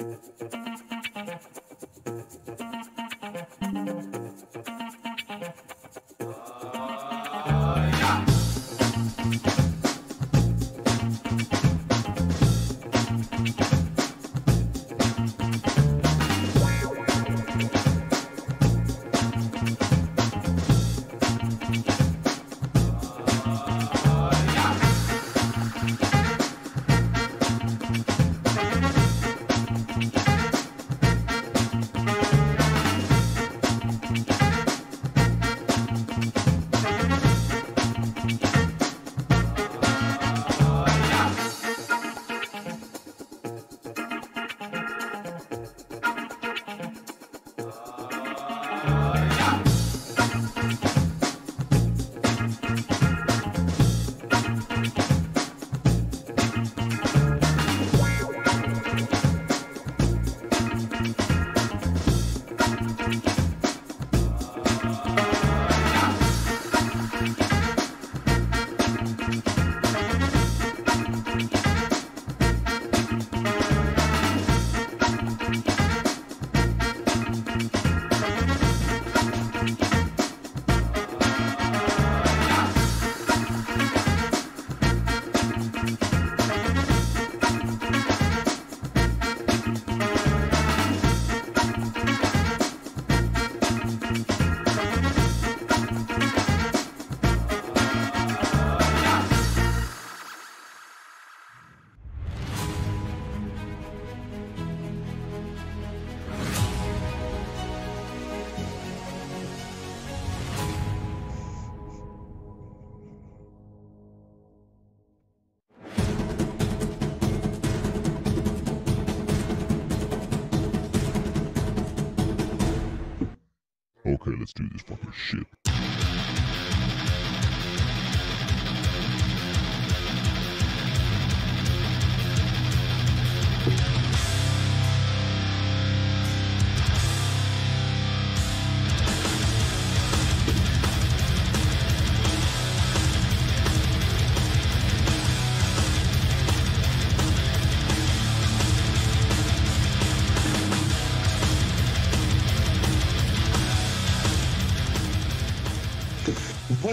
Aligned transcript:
Okay, 0.00 0.38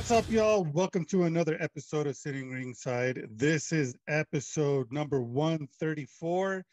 What's 0.05 0.23
up, 0.23 0.31
y'all? 0.31 0.63
Welcome 0.71 1.03
to 1.05 1.23
another 1.23 1.57
episode 1.59 2.05
of 2.05 2.15
Sitting 2.15 2.51
Ringside. 2.51 3.27
This 3.31 3.71
is 3.71 3.95
episode 4.07 4.91
number 4.91 5.19
134. 5.19 6.63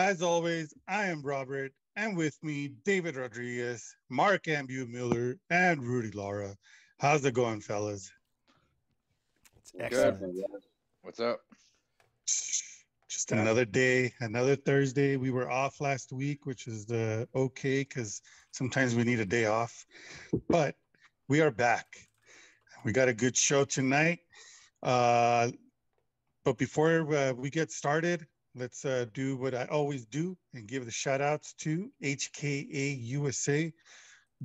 As 0.00 0.20
always, 0.20 0.74
I 0.88 1.04
am 1.04 1.22
Robert, 1.22 1.70
and 1.94 2.16
with 2.16 2.36
me, 2.42 2.72
David 2.84 3.14
Rodriguez, 3.14 3.94
Mark 4.08 4.46
Ambu 4.46 4.88
Miller, 4.88 5.36
and 5.48 5.80
Rudy 5.80 6.10
Lara. 6.10 6.56
How's 6.98 7.24
it 7.24 7.34
going, 7.34 7.60
fellas? 7.60 8.10
It's 9.56 9.70
Good. 9.88 10.18
What's 11.02 11.20
up? 11.20 11.42
Just 12.26 13.30
another 13.30 13.64
day, 13.64 14.12
another 14.18 14.56
Thursday. 14.56 15.16
We 15.16 15.30
were 15.30 15.48
off 15.48 15.80
last 15.80 16.12
week, 16.12 16.46
which 16.46 16.66
is 16.66 16.84
the 16.84 17.28
okay 17.32 17.82
because 17.82 18.20
sometimes 18.50 18.96
we 18.96 19.04
need 19.04 19.20
a 19.20 19.24
day 19.24 19.44
off. 19.44 19.86
But 20.48 20.74
we 21.28 21.42
are 21.42 21.52
back. 21.52 22.09
We 22.84 22.92
got 22.92 23.08
a 23.08 23.14
good 23.14 23.36
show 23.36 23.64
tonight. 23.64 24.20
Uh, 24.82 25.50
but 26.44 26.56
before 26.56 27.14
uh, 27.14 27.32
we 27.34 27.50
get 27.50 27.70
started, 27.70 28.26
let's 28.54 28.84
uh, 28.84 29.06
do 29.12 29.36
what 29.36 29.54
I 29.54 29.66
always 29.66 30.06
do 30.06 30.36
and 30.54 30.66
give 30.66 30.86
the 30.86 30.90
shout 30.90 31.20
outs 31.20 31.52
to 31.58 31.90
HKA 32.02 32.96
USA. 33.02 33.72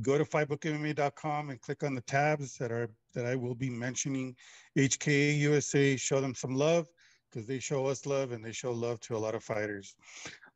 Go 0.01 0.17
to 0.17 0.25
fightbookmma.com 0.25 1.49
and 1.49 1.61
click 1.61 1.83
on 1.83 1.95
the 1.95 2.01
tabs 2.01 2.57
that 2.57 2.71
are 2.71 2.89
that 3.13 3.25
I 3.25 3.35
will 3.35 3.55
be 3.55 3.69
mentioning. 3.69 4.35
HKA 4.77 5.37
USA, 5.37 5.95
show 5.95 6.19
them 6.19 6.35
some 6.35 6.55
love 6.55 6.87
because 7.31 7.47
they 7.47 7.59
show 7.59 7.85
us 7.85 8.05
love 8.05 8.33
and 8.33 8.43
they 8.43 8.51
show 8.51 8.73
love 8.73 8.99
to 9.01 9.15
a 9.15 9.17
lot 9.17 9.35
of 9.35 9.43
fighters. 9.43 9.95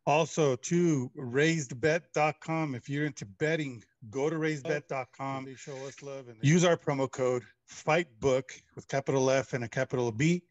Also 0.05 0.57
to 0.57 1.09
raisedbet.com. 1.17 2.75
If 2.75 2.89
you're 2.89 3.05
into 3.05 3.25
betting, 3.25 3.81
go 4.09 4.29
to 4.29 4.35
raisedbet.com. 4.35 5.45
They 5.45 5.55
show 5.55 5.77
us 5.87 6.01
love 6.01 6.27
and 6.27 6.37
use 6.41 6.65
our 6.65 6.75
promo 6.75 7.09
code 7.09 7.43
FIGHTBOOK 7.69 8.43
with 8.75 8.87
capital 8.87 9.29
F 9.29 9.53
and 9.53 9.63
a 9.63 9.67
capital 9.67 10.11
B, 10.11 10.43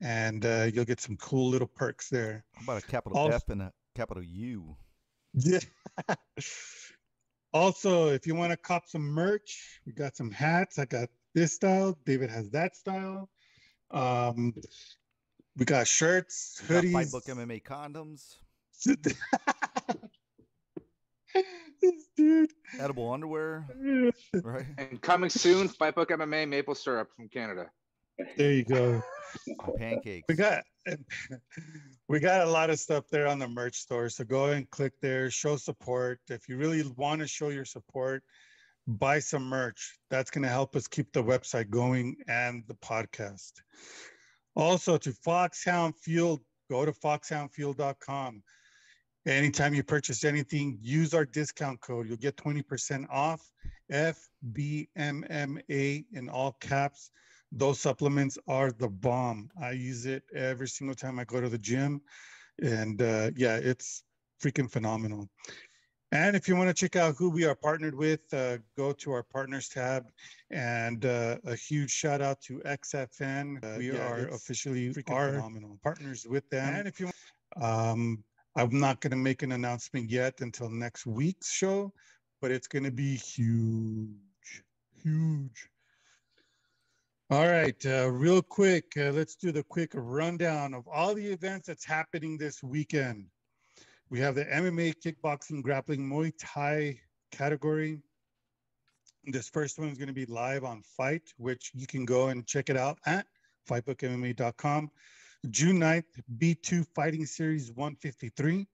and 0.00 0.44
uh, 0.44 0.66
you'll 0.72 0.84
get 0.84 1.00
some 1.00 1.16
cool 1.16 1.48
little 1.48 1.68
perks 1.68 2.08
there. 2.08 2.44
How 2.54 2.62
about 2.64 2.84
a 2.84 2.86
capital 2.86 3.18
Also- 3.18 3.36
F 3.36 3.48
and 3.48 3.62
a 3.62 3.72
capital 3.94 4.22
U? 4.22 4.76
Yeah. 5.34 5.60
also, 7.52 8.08
if 8.08 8.26
you 8.26 8.34
want 8.34 8.50
to 8.50 8.56
cop 8.56 8.88
some 8.88 9.02
merch, 9.02 9.80
we 9.86 9.92
got 9.92 10.16
some 10.16 10.30
hats. 10.30 10.78
I 10.78 10.84
got 10.86 11.08
this 11.34 11.54
style. 11.54 11.96
David 12.04 12.30
has 12.30 12.50
that 12.50 12.76
style. 12.76 13.28
Um, 13.90 14.54
we 15.56 15.64
got 15.64 15.86
shirts, 15.86 16.62
We 16.68 16.74
got 16.74 16.84
hoodies. 16.84 16.92
Fight 16.92 17.10
Book 17.10 17.24
MMA 17.26 17.62
condoms, 17.62 18.36
this 21.80 22.08
dude. 22.16 22.50
edible 22.78 23.12
underwear, 23.12 23.66
right? 24.42 24.66
And 24.78 25.00
coming 25.00 25.30
soon, 25.30 25.68
Fight 25.68 25.94
Book 25.94 26.10
MMA 26.10 26.48
maple 26.48 26.74
syrup 26.74 27.08
from 27.16 27.28
Canada. 27.28 27.66
There 28.36 28.52
you 28.52 28.64
go. 28.64 29.02
And 29.46 29.74
pancakes. 29.78 30.26
We 30.28 30.34
got 30.34 30.64
we 32.08 32.20
got 32.20 32.46
a 32.46 32.50
lot 32.50 32.70
of 32.70 32.78
stuff 32.78 33.04
there 33.10 33.28
on 33.28 33.38
the 33.38 33.48
merch 33.48 33.76
store. 33.76 34.08
So 34.08 34.24
go 34.24 34.46
and 34.46 34.68
click 34.70 34.92
there, 35.00 35.30
show 35.30 35.56
support. 35.56 36.20
If 36.28 36.48
you 36.48 36.56
really 36.56 36.82
want 36.96 37.20
to 37.20 37.26
show 37.26 37.48
your 37.48 37.64
support, 37.64 38.22
buy 38.86 39.20
some 39.20 39.44
merch. 39.44 39.98
That's 40.10 40.30
going 40.30 40.42
to 40.42 40.48
help 40.48 40.76
us 40.76 40.86
keep 40.88 41.12
the 41.12 41.22
website 41.22 41.70
going 41.70 42.16
and 42.28 42.64
the 42.66 42.74
podcast. 42.74 43.52
Also 44.56 44.98
to 44.98 45.12
Foxhound 45.12 45.94
Fuel, 46.02 46.42
go 46.68 46.84
to 46.84 46.92
foxhoundfuel.com. 46.92 48.42
Anytime 49.26 49.74
you 49.74 49.82
purchase 49.82 50.24
anything, 50.24 50.78
use 50.80 51.14
our 51.14 51.24
discount 51.24 51.80
code. 51.80 52.08
You'll 52.08 52.16
get 52.16 52.36
20% 52.36 53.06
off. 53.10 53.50
FBMMA 53.92 56.04
in 56.12 56.28
all 56.28 56.52
caps 56.60 57.10
those 57.52 57.80
supplements 57.80 58.38
are 58.46 58.70
the 58.70 58.88
bomb. 58.88 59.50
I 59.60 59.72
use 59.72 60.06
it 60.06 60.22
every 60.34 60.68
single 60.68 60.94
time 60.94 61.18
I 61.18 61.24
go 61.24 61.40
to 61.40 61.48
the 61.48 61.58
gym. 61.58 62.00
And 62.62 63.00
uh, 63.02 63.30
yeah, 63.36 63.56
it's 63.56 64.04
freaking 64.42 64.70
phenomenal. 64.70 65.28
And 66.12 66.34
if 66.34 66.48
you 66.48 66.56
want 66.56 66.68
to 66.68 66.74
check 66.74 66.96
out 66.96 67.14
who 67.16 67.30
we 67.30 67.44
are 67.44 67.54
partnered 67.54 67.94
with, 67.94 68.20
uh, 68.32 68.58
go 68.76 68.92
to 68.92 69.12
our 69.12 69.22
partners 69.22 69.68
tab. 69.68 70.06
And 70.50 71.04
uh, 71.04 71.38
a 71.44 71.54
huge 71.54 71.90
shout 71.90 72.20
out 72.20 72.40
to 72.42 72.58
XFN. 72.60 73.64
Uh, 73.64 73.78
we 73.78 73.92
yeah, 73.92 74.08
are 74.08 74.28
officially 74.28 74.92
freaking 74.92 75.14
our 75.14 75.32
phenomenal. 75.32 75.78
partners 75.82 76.26
with 76.28 76.48
them. 76.50 76.74
And 76.74 76.88
if 76.88 76.98
you 76.98 77.06
want, 77.06 77.64
um, 77.64 78.24
I'm 78.56 78.80
not 78.80 79.00
going 79.00 79.12
to 79.12 79.16
make 79.16 79.42
an 79.42 79.52
announcement 79.52 80.10
yet 80.10 80.40
until 80.40 80.68
next 80.68 81.06
week's 81.06 81.52
show, 81.52 81.92
but 82.40 82.50
it's 82.50 82.66
going 82.66 82.84
to 82.84 82.90
be 82.90 83.14
huge, 83.14 84.64
huge. 85.02 85.68
All 87.30 87.46
right, 87.46 87.76
uh, 87.86 88.10
real 88.10 88.42
quick, 88.42 88.86
uh, 88.96 89.10
let's 89.10 89.36
do 89.36 89.52
the 89.52 89.62
quick 89.62 89.92
rundown 89.94 90.74
of 90.74 90.88
all 90.88 91.14
the 91.14 91.26
events 91.26 91.68
that's 91.68 91.84
happening 91.84 92.36
this 92.36 92.60
weekend. 92.60 93.26
We 94.10 94.18
have 94.18 94.34
the 94.34 94.46
MMA, 94.46 94.94
kickboxing, 95.04 95.62
grappling, 95.62 96.00
Muay 96.00 96.32
Thai 96.36 96.98
category. 97.30 98.00
This 99.24 99.48
first 99.48 99.78
one 99.78 99.90
is 99.90 99.98
going 99.98 100.08
to 100.08 100.14
be 100.14 100.26
live 100.26 100.64
on 100.64 100.82
Fight, 100.96 101.22
which 101.36 101.70
you 101.72 101.86
can 101.86 102.04
go 102.04 102.28
and 102.28 102.44
check 102.44 102.68
it 102.68 102.76
out 102.76 102.98
at 103.06 103.26
fightbookmma.com. 103.68 104.90
June 105.48 105.80
9th, 105.80 106.04
B2 106.36 106.86
Fighting 106.94 107.24
Series 107.24 107.72
153. 107.72 108.66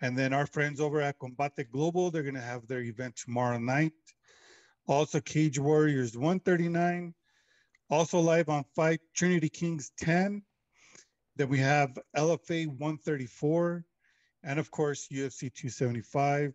And 0.00 0.16
then 0.16 0.32
our 0.32 0.46
friends 0.46 0.80
over 0.80 1.02
at 1.02 1.18
Combate 1.18 1.70
Global, 1.70 2.10
they're 2.10 2.22
going 2.22 2.34
to 2.34 2.40
have 2.40 2.66
their 2.66 2.80
event 2.80 3.16
tomorrow 3.16 3.58
night. 3.58 3.92
Also, 4.86 5.20
Cage 5.20 5.58
Warriors 5.58 6.16
139. 6.16 7.14
Also, 7.90 8.20
live 8.20 8.48
on 8.48 8.64
Fight, 8.74 9.00
Trinity 9.14 9.50
Kings 9.50 9.92
10. 9.98 10.42
Then 11.36 11.48
we 11.48 11.58
have 11.58 11.98
LFA 12.16 12.68
134. 12.68 13.84
And 14.44 14.58
of 14.58 14.70
course, 14.70 15.08
UFC 15.12 15.52
275. 15.52 16.54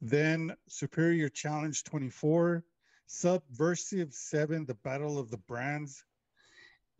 Then 0.00 0.54
Superior 0.68 1.28
Challenge 1.28 1.82
24. 1.82 2.64
Subversive 3.06 4.12
7, 4.12 4.64
The 4.66 4.74
Battle 4.74 5.18
of 5.18 5.30
the 5.30 5.38
Brands 5.38 6.04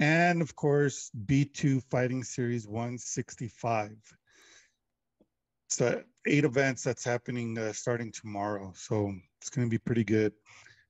and 0.01 0.43
of 0.43 0.55
course 0.55 1.11
B2 1.27 1.83
Fighting 1.91 2.23
Series 2.23 2.67
165. 2.67 3.97
So 5.69 6.03
eight 6.27 6.45
events 6.45 6.83
that's 6.83 7.05
happening 7.05 7.59
uh, 7.59 7.73
starting 7.73 8.13
tomorrow. 8.13 8.73
So 8.75 9.13
it's 9.41 9.51
going 9.51 9.67
to 9.67 9.71
be 9.71 9.79
pretty 9.79 10.05
good. 10.05 10.33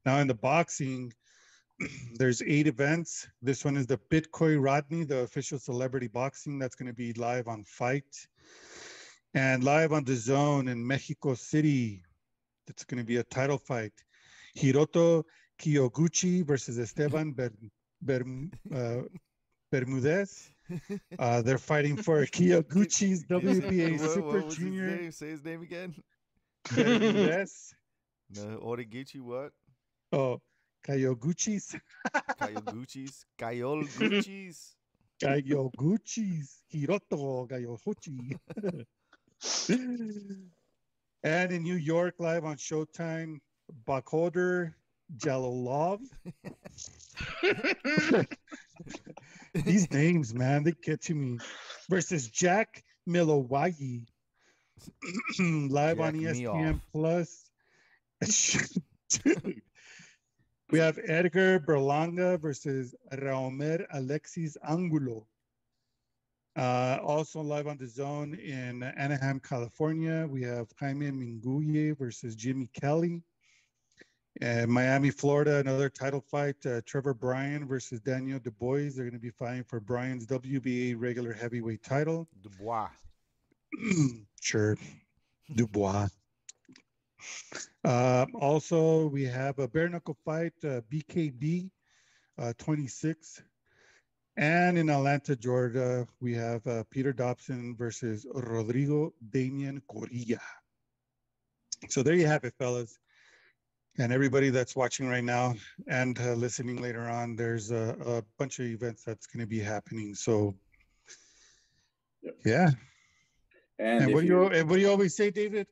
Now 0.05 0.19
in 0.19 0.27
the 0.27 0.35
boxing, 0.35 1.13
there's 2.15 2.43
eight 2.43 2.67
events. 2.67 3.27
This 3.43 3.65
one 3.65 3.77
is 3.77 3.87
the 3.87 3.99
Bitcoin 4.11 4.63
Rodney, 4.63 5.05
the 5.05 5.19
official 5.19 5.59
celebrity 5.59 6.09
boxing 6.09 6.59
that's 6.59 6.77
going 6.77 6.89
to 6.89 6.95
be 6.95 7.13
live 7.15 7.49
on 7.49 7.65
Fight 7.65 8.05
and 9.35 9.65
live 9.65 9.93
on 9.93 10.05
the 10.05 10.17
Zone 10.17 10.69
in 10.69 10.87
Mexico 10.87 11.35
City. 11.35 12.03
It's 12.69 12.85
going 12.85 12.99
to 12.99 13.07
be 13.07 13.17
a 13.17 13.25
title 13.25 13.59
fight. 13.59 13.93
Hiroto 14.57 15.25
Kyoguchi 15.61 16.47
versus 16.47 16.79
Esteban 16.79 17.33
Berm, 18.05 18.51
uh, 18.75 19.03
Bermudez. 19.73 20.51
Uh, 21.19 21.41
they're 21.41 21.57
fighting 21.57 21.97
for 21.97 22.27
Kyoguchi's 22.37 23.25
WBA 23.25 23.99
What- 23.99 24.11
Super 24.11 24.27
what 24.27 24.35
was 24.45 24.57
his 24.57 24.57
Junior? 24.57 25.11
Say 25.13 25.31
his 25.31 25.43
name 25.45 25.63
again. 25.63 25.95
Bermudez. 26.75 27.75
No, 28.31 28.59
Origuchi 28.63 29.23
what? 29.23 29.53
Oh, 30.13 30.39
Kayoguchi's. 30.87 31.75
Kayoguchis. 32.39 33.25
Kayoguchis. 33.41 34.75
Kayoguchi's. 35.23 36.63
Hiroto 36.71 37.49
Kayoguchi. 37.49 38.37
and 41.25 41.53
in 41.53 41.63
New 41.63 41.77
York, 41.77 42.15
live 42.19 42.45
on 42.45 42.57
Showtime, 42.57 43.39
Bakhholder 43.87 44.75
Jalolov. 45.17 46.01
These 49.55 49.91
names, 49.91 50.35
man, 50.35 50.65
they 50.65 50.73
get 50.83 51.03
to 51.03 51.15
me. 51.15 51.39
Versus 51.89 52.29
Jack 52.29 52.85
Milowagi. 53.09 54.07
Live 55.39 56.01
on 56.01 56.15
Jack 56.21 56.35
me 56.35 56.43
ESPN. 56.45 56.81
Plus. 56.93 57.51
Dude. 59.25 59.63
We 60.71 60.79
have 60.81 60.99
Edgar 61.03 61.61
Berlanga 61.61 62.39
versus 62.39 62.95
Roamer 63.23 63.87
Alexis 63.91 64.55
Angulo. 64.63 65.27
Uh, 66.57 66.99
also 67.03 67.41
live 67.41 67.67
on 67.67 67.79
the 67.79 67.87
zone 67.87 68.35
in 68.35 68.83
Anaheim, 68.83 69.41
California. 69.41 70.27
We 70.29 70.43
have 70.43 70.67
Jaime 70.79 71.11
Munguia 71.11 71.97
versus 71.97 72.35
Jimmy 72.35 72.69
Kelly. 72.79 73.23
And 74.41 74.71
Miami, 74.71 75.11
Florida, 75.11 75.57
another 75.57 75.89
title 75.89 76.21
fight. 76.21 76.65
Uh, 76.65 76.81
Trevor 76.87 77.15
Bryan 77.15 77.67
versus 77.67 78.01
Daniel 78.01 78.39
Dubois. 78.39 78.95
They're 78.95 79.05
going 79.05 79.13
to 79.13 79.19
be 79.19 79.31
fighting 79.31 79.65
for 79.65 79.81
Bryan's 79.81 80.27
WBA 80.27 80.95
regular 80.97 81.33
heavyweight 81.33 81.83
title. 81.83 82.29
Dubois. 82.43 82.89
sure. 84.41 84.77
Dubois. 85.55 86.09
Uh, 87.85 88.27
also, 88.35 89.09
we 89.09 89.25
have 89.25 89.59
a 89.59 89.67
bare 89.67 89.89
knuckle 89.89 90.17
fight, 90.25 90.53
uh, 90.63 90.83
BKB 90.93 91.71
uh, 92.39 92.53
26. 92.59 93.43
And 94.37 94.79
in 94.79 94.89
Atlanta, 94.89 95.35
Georgia, 95.35 96.07
we 96.21 96.33
have 96.35 96.65
uh, 96.65 96.85
Peter 96.91 97.13
Dobson 97.13 97.75
versus 97.77 98.25
Rodrigo 98.33 99.13
Damian 99.31 99.83
Corilla. 99.91 100.39
So 101.89 102.05
there 102.05 102.15
you 102.15 102.27
have 102.27 102.45
it, 102.45 102.55
fellas. 102.57 102.99
And 104.01 104.13
everybody 104.13 104.51
that's 104.51 104.77
watching 104.77 105.09
right 105.09 105.25
now 105.25 105.55
and 105.89 106.19
uh, 106.21 106.35
listening 106.35 106.81
later 106.81 107.09
on, 107.09 107.35
there's 107.35 107.73
a, 107.73 107.97
a 108.07 108.23
bunch 108.39 108.61
of 108.61 108.67
events 108.67 109.03
that's 109.03 109.27
going 109.27 109.41
to 109.41 109.47
be 109.47 109.59
happening. 109.59 110.15
So, 110.15 110.55
Yep. 112.23 112.35
yeah. 112.45 112.71
And, 113.79 114.05
And 114.05 114.15
what 114.15 114.23
do 114.23 114.27
you 114.27 114.39
what 114.41 114.69
do 114.69 114.79
you 114.79 114.91
always 114.91 115.17
say, 115.17 115.31
David? 115.31 115.69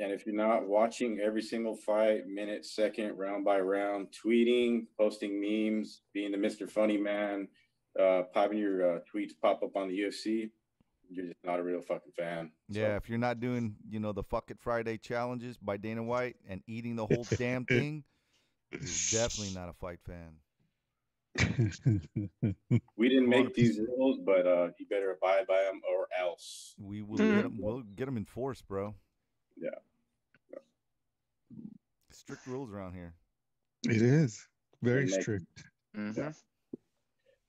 and 0.00 0.10
if 0.12 0.24
you're 0.26 0.34
not 0.34 0.66
watching 0.66 1.20
every 1.20 1.42
single 1.42 1.76
fight, 1.76 2.26
minute, 2.26 2.64
second, 2.64 3.16
round 3.16 3.44
by 3.44 3.58
round, 3.60 4.08
tweeting, 4.24 4.86
posting 4.98 5.40
memes, 5.40 6.02
being 6.12 6.32
the 6.32 6.38
Mr. 6.38 6.68
Funny 6.70 6.96
Man, 6.96 7.48
uh, 8.00 8.22
popping 8.32 8.58
your 8.58 8.96
uh, 8.96 8.98
tweets 9.12 9.32
pop 9.40 9.62
up 9.62 9.76
on 9.76 9.88
the 9.88 9.98
UFC, 10.00 10.50
you're 11.14 11.26
just 11.26 11.44
not 11.44 11.60
a 11.60 11.62
real 11.62 11.80
fucking 11.80 12.12
fan. 12.16 12.50
So, 12.70 12.80
Yeah, 12.80 12.96
if 12.96 13.08
you're 13.08 13.18
not 13.18 13.40
doing, 13.40 13.76
you 13.88 14.00
know, 14.00 14.12
the 14.12 14.22
Fuck 14.22 14.50
It 14.50 14.58
Friday 14.60 14.98
challenges 14.98 15.56
by 15.56 15.76
Dana 15.76 16.02
White 16.02 16.36
and 16.48 16.62
eating 16.66 16.96
the 16.96 17.06
whole 17.06 17.26
damn 17.36 17.64
thing, 17.66 18.04
you're 18.72 18.80
definitely 19.10 19.54
not 19.54 19.68
a 19.68 19.72
fight 19.74 20.00
fan. 20.06 20.36
we 22.96 23.08
didn't 23.08 23.28
make 23.28 23.54
these 23.54 23.78
rules, 23.78 24.18
but 24.24 24.46
uh, 24.46 24.68
you 24.78 24.86
better 24.88 25.10
abide 25.12 25.46
by 25.48 25.62
them 25.64 25.80
or 25.92 26.06
else. 26.18 26.74
We 26.78 27.02
will 27.02 27.16
get 27.18 27.44
'em- 27.44 27.58
we'll 27.60 27.82
get 27.82 28.06
them 28.06 28.16
enforced, 28.16 28.66
bro. 28.68 28.94
Yeah. 29.56 29.70
Strict 32.10 32.46
rules 32.46 32.70
around 32.70 32.94
here. 32.94 33.14
It 33.88 34.00
is 34.00 34.46
very 34.82 35.06
Make- 35.06 35.20
strict. 35.22 35.44
Mhm. 35.96 36.34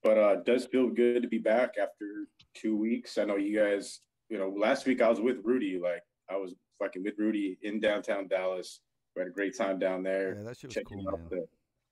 But 0.05 0.19
uh, 0.19 0.29
it 0.33 0.45
does 0.45 0.65
feel 0.67 0.87
good 0.87 1.23
to 1.23 1.27
be 1.27 1.39
back 1.39 1.73
after 1.81 2.27
two 2.53 2.77
weeks. 2.77 3.17
I 3.17 3.25
know 3.25 3.37
you 3.37 3.59
guys, 3.59 4.01
you 4.29 4.37
know, 4.37 4.53
last 4.55 4.85
week 4.85 5.01
I 5.01 5.09
was 5.09 5.19
with 5.19 5.37
Rudy. 5.43 5.79
Like 5.81 6.03
I 6.29 6.37
was 6.37 6.53
fucking 6.77 7.03
with 7.03 7.15
Rudy 7.17 7.57
in 7.63 7.79
downtown 7.79 8.27
Dallas. 8.27 8.81
We 9.15 9.21
had 9.21 9.29
a 9.29 9.31
great 9.31 9.57
time 9.57 9.79
down 9.79 10.03
there. 10.03 10.35
Yeah, 10.35 10.43
that 10.43 10.57
shit 10.59 10.67
was 10.67 10.75
checking 10.75 10.99
cool, 10.99 11.09
out 11.09 11.19
man. 11.21 11.29
the, 11.31 11.47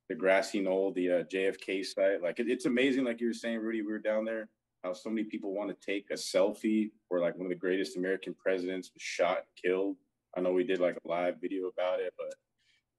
the 0.10 0.16
grassy 0.16 0.62
knoll, 0.62 0.94
the 0.94 1.10
uh, 1.10 1.24
JFK 1.24 1.84
site. 1.84 2.22
Like 2.22 2.40
it, 2.40 2.48
it's 2.48 2.66
amazing. 2.66 3.04
Like 3.04 3.20
you 3.20 3.28
were 3.28 3.34
saying, 3.34 3.58
Rudy, 3.58 3.82
we 3.82 3.92
were 3.92 3.98
down 3.98 4.26
there. 4.26 4.48
How 4.84 4.94
so 4.94 5.10
many 5.10 5.24
people 5.24 5.52
want 5.52 5.72
to 5.72 5.86
take 5.86 6.12
a 6.12 6.14
selfie 6.14 6.92
where 7.08 7.20
like 7.20 7.36
one 7.36 7.48
of 7.48 7.50
the 7.50 7.56
greatest 7.56 7.98
American 7.98 8.36
presidents 8.36 8.92
was 8.94 9.02
shot 9.02 9.38
and 9.38 9.72
killed. 9.72 9.96
I 10.38 10.42
know 10.42 10.52
we 10.52 10.66
did 10.66 10.80
like 10.80 10.98
a 11.04 11.08
live 11.08 11.42
video 11.42 11.66
about 11.68 12.00
it, 12.00 12.14
but 12.16 12.36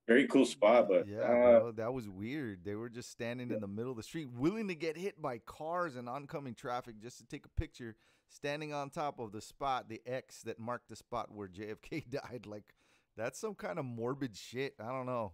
very 0.06 0.26
cool 0.26 0.44
spot. 0.46 0.88
But 0.88 1.06
yeah, 1.08 1.18
uh, 1.20 1.60
bro, 1.60 1.72
that 1.72 1.92
was 1.94 2.08
weird. 2.08 2.64
They 2.64 2.74
were 2.74 2.88
just 2.88 3.10
standing 3.10 3.50
in 3.50 3.60
the 3.60 3.66
middle 3.68 3.90
of 3.90 3.96
the 3.96 4.02
street, 4.02 4.28
willing 4.32 4.68
to 4.68 4.74
get 4.74 4.96
hit 4.96 5.20
by 5.20 5.38
cars 5.38 5.96
and 5.96 6.08
oncoming 6.08 6.54
traffic 6.54 7.00
just 7.00 7.18
to 7.18 7.24
take 7.26 7.44
a 7.46 7.60
picture, 7.60 7.96
standing 8.28 8.72
on 8.74 8.90
top 8.90 9.18
of 9.18 9.32
the 9.32 9.40
spot, 9.40 9.88
the 9.88 10.00
X 10.06 10.42
that 10.42 10.58
marked 10.58 10.88
the 10.88 10.96
spot 10.96 11.30
where 11.32 11.48
JFK 11.48 12.08
died. 12.10 12.46
Like, 12.46 12.74
that's 13.16 13.38
some 13.38 13.54
kind 13.54 13.78
of 13.78 13.84
morbid 13.84 14.36
shit. 14.36 14.74
I 14.80 14.88
don't 14.88 15.06
know. 15.06 15.32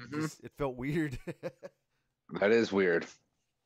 It 0.00 0.10
Mhm. 0.10 0.20
Just, 0.22 0.40
it 0.44 0.52
felt 0.56 0.76
weird. 0.76 1.18
That 2.40 2.50
is 2.50 2.72
weird. 2.72 3.04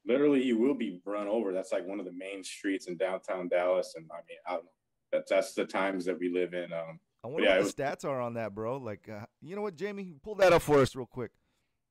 literally, 0.07 0.43
you 0.43 0.59
will 0.59 0.75
be 0.75 1.01
run 1.05 1.29
over. 1.29 1.53
That's 1.53 1.71
like 1.73 1.87
one 1.87 2.01
of 2.01 2.05
the 2.07 2.13
main 2.13 2.43
streets 2.43 2.87
in 2.89 2.97
downtown 2.97 3.49
Dallas. 3.49 3.95
And 3.97 4.07
I 4.11 4.17
mean, 4.29 4.39
I 4.47 4.53
don't 4.55 4.65
know. 4.65 4.71
That's 5.13 5.31
that's 5.31 5.55
the 5.55 5.65
times 5.65 6.05
that 6.07 6.19
we 6.19 6.29
live 6.31 6.53
in. 6.53 6.73
Um, 6.73 6.99
I 7.27 7.29
wonder 7.29 7.49
Yeah, 7.49 7.59
what 7.59 7.75
the 7.77 7.83
stats 7.83 8.05
are 8.05 8.21
on 8.21 8.35
that, 8.35 8.55
bro. 8.55 8.77
Like, 8.77 9.09
uh, 9.09 9.27
you 9.43 9.57
know 9.57 9.63
what, 9.63 9.75
Jamie? 9.75 10.15
Pull 10.23 10.37
that 10.37 10.53
up 10.53 10.63
for 10.63 10.79
us 10.81 10.95
real 10.95 11.07
quick. 11.07 11.33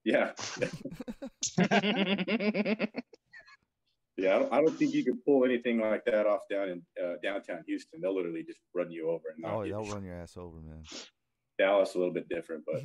yeah, 0.06 0.32
yeah. 4.18 4.36
I 4.36 4.40
don't, 4.40 4.54
I 4.54 4.62
don't 4.62 4.78
think 4.78 4.94
you 4.94 5.04
can 5.04 5.18
pull 5.26 5.44
anything 5.44 5.80
like 5.82 6.06
that 6.06 6.26
off 6.26 6.42
down 6.50 6.70
in 6.70 6.82
uh, 7.04 7.16
downtown 7.22 7.64
Houston. 7.68 8.00
They'll 8.02 8.16
literally 8.16 8.44
just 8.44 8.60
run 8.74 8.92
you 8.92 9.10
over. 9.10 9.24
And 9.36 9.46
oh, 9.46 9.64
they'll 9.64 9.84
run 9.94 10.04
your 10.06 10.16
ass 10.16 10.38
over, 10.38 10.58
man. 10.62 10.84
Dallas 11.58 11.96
a 11.96 11.98
little 11.98 12.14
bit 12.14 12.28
different, 12.30 12.64
but 12.66 12.82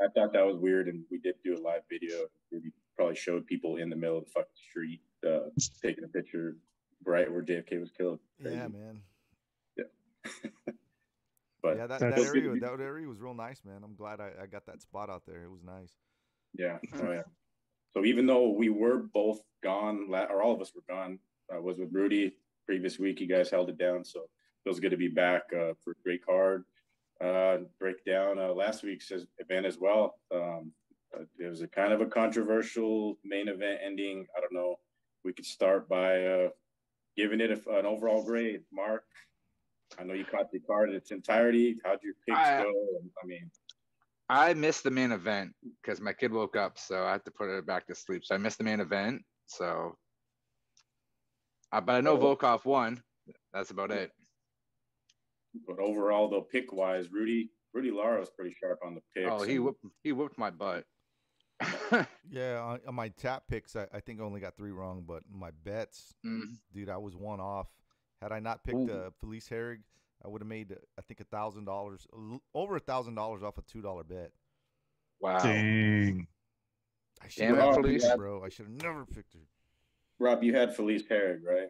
I 0.00 0.06
thought 0.14 0.32
that 0.32 0.44
was 0.46 0.56
weird, 0.56 0.88
and 0.88 1.04
we 1.10 1.18
did 1.18 1.34
do 1.44 1.56
a 1.56 1.60
live 1.60 1.82
video. 1.90 2.16
We 2.50 2.70
probably 2.96 3.16
showed 3.16 3.46
people 3.46 3.76
in 3.76 3.90
the 3.90 3.96
middle 3.96 4.18
of 4.18 4.24
the 4.24 4.30
fucking 4.30 4.50
street 4.70 5.00
uh, 5.26 5.50
taking 5.82 6.04
a 6.04 6.08
picture 6.08 6.56
right 7.04 7.30
where 7.30 7.42
JFK 7.42 7.80
was 7.80 7.90
killed. 7.90 8.18
yeah, 8.40 8.48
Crazy. 8.50 8.72
man. 8.72 9.00
Yeah. 9.76 10.72
But 11.62 11.76
yeah, 11.76 11.86
that, 11.86 12.00
that's- 12.00 12.00
that 12.00 12.16
Feels 12.16 12.32
good 12.32 12.40
to 12.42 12.48
area 12.48 12.60
that 12.60 12.80
area 12.82 13.08
was 13.08 13.20
real 13.20 13.34
nice, 13.34 13.60
man. 13.64 13.82
I'm 13.84 13.94
glad 13.94 14.20
I, 14.20 14.30
I 14.42 14.46
got 14.46 14.66
that 14.66 14.82
spot 14.82 15.10
out 15.10 15.22
there. 15.26 15.44
It 15.44 15.50
was 15.50 15.62
nice. 15.62 15.92
Yeah. 16.54 16.78
Oh, 16.94 17.12
yeah. 17.12 17.22
So 17.94 18.06
even 18.06 18.24
though 18.24 18.48
we 18.48 18.70
were 18.70 19.00
both 19.12 19.40
gone, 19.62 20.06
or 20.10 20.42
all 20.42 20.54
of 20.54 20.62
us 20.62 20.72
were 20.74 20.80
gone, 20.88 21.18
I 21.54 21.58
was 21.58 21.76
with 21.76 21.92
Rudy 21.92 22.34
previous 22.64 22.98
week. 22.98 23.20
You 23.20 23.28
guys 23.28 23.50
held 23.50 23.68
it 23.68 23.76
down, 23.76 24.02
so 24.02 24.30
feels 24.64 24.80
good 24.80 24.92
to 24.92 24.96
be 24.96 25.08
back 25.08 25.42
uh, 25.52 25.74
for 25.84 25.90
a 25.90 26.02
great 26.02 26.24
card. 26.24 26.64
Uh, 27.22 27.58
break 27.78 28.02
down 28.06 28.38
uh, 28.38 28.48
last 28.48 28.82
week's 28.82 29.12
event 29.38 29.66
as 29.66 29.76
well. 29.78 30.14
Um, 30.34 30.72
uh, 31.14 31.24
it 31.38 31.48
was 31.48 31.60
a 31.60 31.68
kind 31.68 31.92
of 31.92 32.00
a 32.00 32.06
controversial 32.06 33.18
main 33.24 33.48
event 33.48 33.80
ending. 33.84 34.26
I 34.34 34.40
don't 34.40 34.54
know. 34.54 34.76
We 35.22 35.34
could 35.34 35.44
start 35.46 35.86
by 35.86 36.24
uh, 36.24 36.48
giving 37.16 37.40
it 37.42 37.50
a, 37.50 37.78
an 37.78 37.84
overall 37.84 38.24
grade. 38.24 38.62
Mark, 38.72 39.04
I 39.98 40.04
know 40.04 40.14
you 40.14 40.24
caught 40.24 40.50
the 40.52 40.60
card 40.60 40.90
in 40.90 40.96
its 40.96 41.10
entirety. 41.10 41.76
How'd 41.84 41.98
your 42.02 42.14
picks 42.26 42.38
I- 42.38 42.62
go? 42.62 42.72
I 43.22 43.26
mean, 43.26 43.50
I 44.28 44.54
missed 44.54 44.84
the 44.84 44.90
main 44.90 45.12
event 45.12 45.52
because 45.82 46.00
my 46.00 46.12
kid 46.12 46.32
woke 46.32 46.56
up, 46.56 46.78
so 46.78 47.04
I 47.04 47.12
had 47.12 47.24
to 47.26 47.30
put 47.30 47.48
her 47.48 47.60
back 47.62 47.86
to 47.88 47.94
sleep. 47.94 48.24
So 48.24 48.34
I 48.34 48.38
missed 48.38 48.58
the 48.58 48.64
main 48.64 48.80
event. 48.80 49.22
So, 49.46 49.96
uh, 51.72 51.80
but 51.80 51.94
I 51.96 52.00
know 52.00 52.12
Oh. 52.18 52.36
Volkov 52.36 52.64
won. 52.64 53.02
That's 53.52 53.70
about 53.70 53.90
it. 53.90 54.10
But 55.66 55.78
overall, 55.80 56.30
though, 56.30 56.40
pick 56.50 56.72
wise, 56.72 57.10
Rudy 57.10 57.50
Rudy 57.74 57.90
Lara 57.90 58.20
was 58.20 58.30
pretty 58.30 58.54
sharp 58.58 58.78
on 58.84 58.94
the 58.94 59.00
picks. 59.14 59.30
Oh, 59.30 59.42
he 59.42 59.56
and- 59.56 59.64
whooped, 59.66 59.84
he 60.02 60.12
whooped 60.12 60.38
my 60.38 60.50
butt. 60.50 60.84
Yeah, 62.30 62.60
on, 62.60 62.80
on 62.88 62.94
my 62.94 63.08
tap 63.10 63.42
picks, 63.48 63.76
I, 63.76 63.86
I 63.92 64.00
think 64.00 64.18
I 64.18 64.22
only 64.24 64.40
got 64.40 64.56
three 64.56 64.70
wrong, 64.70 65.04
but 65.06 65.22
my 65.30 65.50
bets, 65.64 66.14
Mm. 66.24 66.56
dude, 66.74 66.88
I 66.88 66.96
was 66.96 67.14
one 67.14 67.40
off. 67.40 67.66
Had 68.22 68.30
I 68.30 68.38
not 68.38 68.62
picked 68.62 68.88
uh, 68.88 69.10
Felice 69.20 69.48
Herrig, 69.48 69.80
I 70.24 70.28
would 70.28 70.40
have 70.42 70.48
made 70.48 70.70
uh, 70.70 70.76
I 70.96 71.02
think 71.02 71.18
a 71.18 71.24
thousand 71.24 71.64
dollars, 71.64 72.06
over 72.54 72.76
a 72.76 72.80
thousand 72.80 73.16
dollars 73.16 73.42
off 73.42 73.58
a 73.58 73.62
two 73.62 73.82
dollar 73.82 74.04
bet. 74.04 74.30
Wow. 75.20 75.38
Dang. 75.38 76.28
I 77.20 77.28
should 77.28 77.42
Damn 77.42 77.56
have 77.56 77.74
Felice. 77.74 78.04
picked 78.04 78.16
bro. 78.16 78.44
I 78.44 78.48
should 78.48 78.66
have 78.66 78.82
never 78.82 79.04
picked 79.04 79.34
her. 79.34 79.40
Rob, 80.20 80.44
you 80.44 80.54
had 80.54 80.74
Felice 80.74 81.02
Herrig, 81.02 81.40
right? 81.44 81.68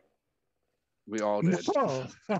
We 1.06 1.20
all 1.20 1.40
did. 1.40 1.66
No. 1.74 2.06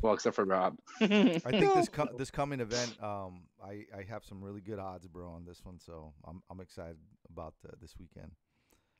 Well, 0.00 0.14
except 0.14 0.34
for 0.34 0.44
Rob. 0.44 0.76
I 1.00 1.06
think 1.06 1.72
this 1.74 1.88
co- 1.92 2.08
this 2.18 2.32
coming 2.32 2.58
event, 2.58 3.00
um, 3.00 3.42
I, 3.64 3.84
I 3.96 4.02
have 4.08 4.24
some 4.24 4.42
really 4.42 4.60
good 4.60 4.80
odds, 4.80 5.06
bro, 5.06 5.30
on 5.30 5.44
this 5.44 5.64
one. 5.64 5.78
So 5.78 6.12
I'm 6.26 6.42
I'm 6.50 6.58
excited 6.60 6.96
about 7.30 7.54
uh, 7.64 7.70
this 7.80 7.94
weekend. 7.96 8.32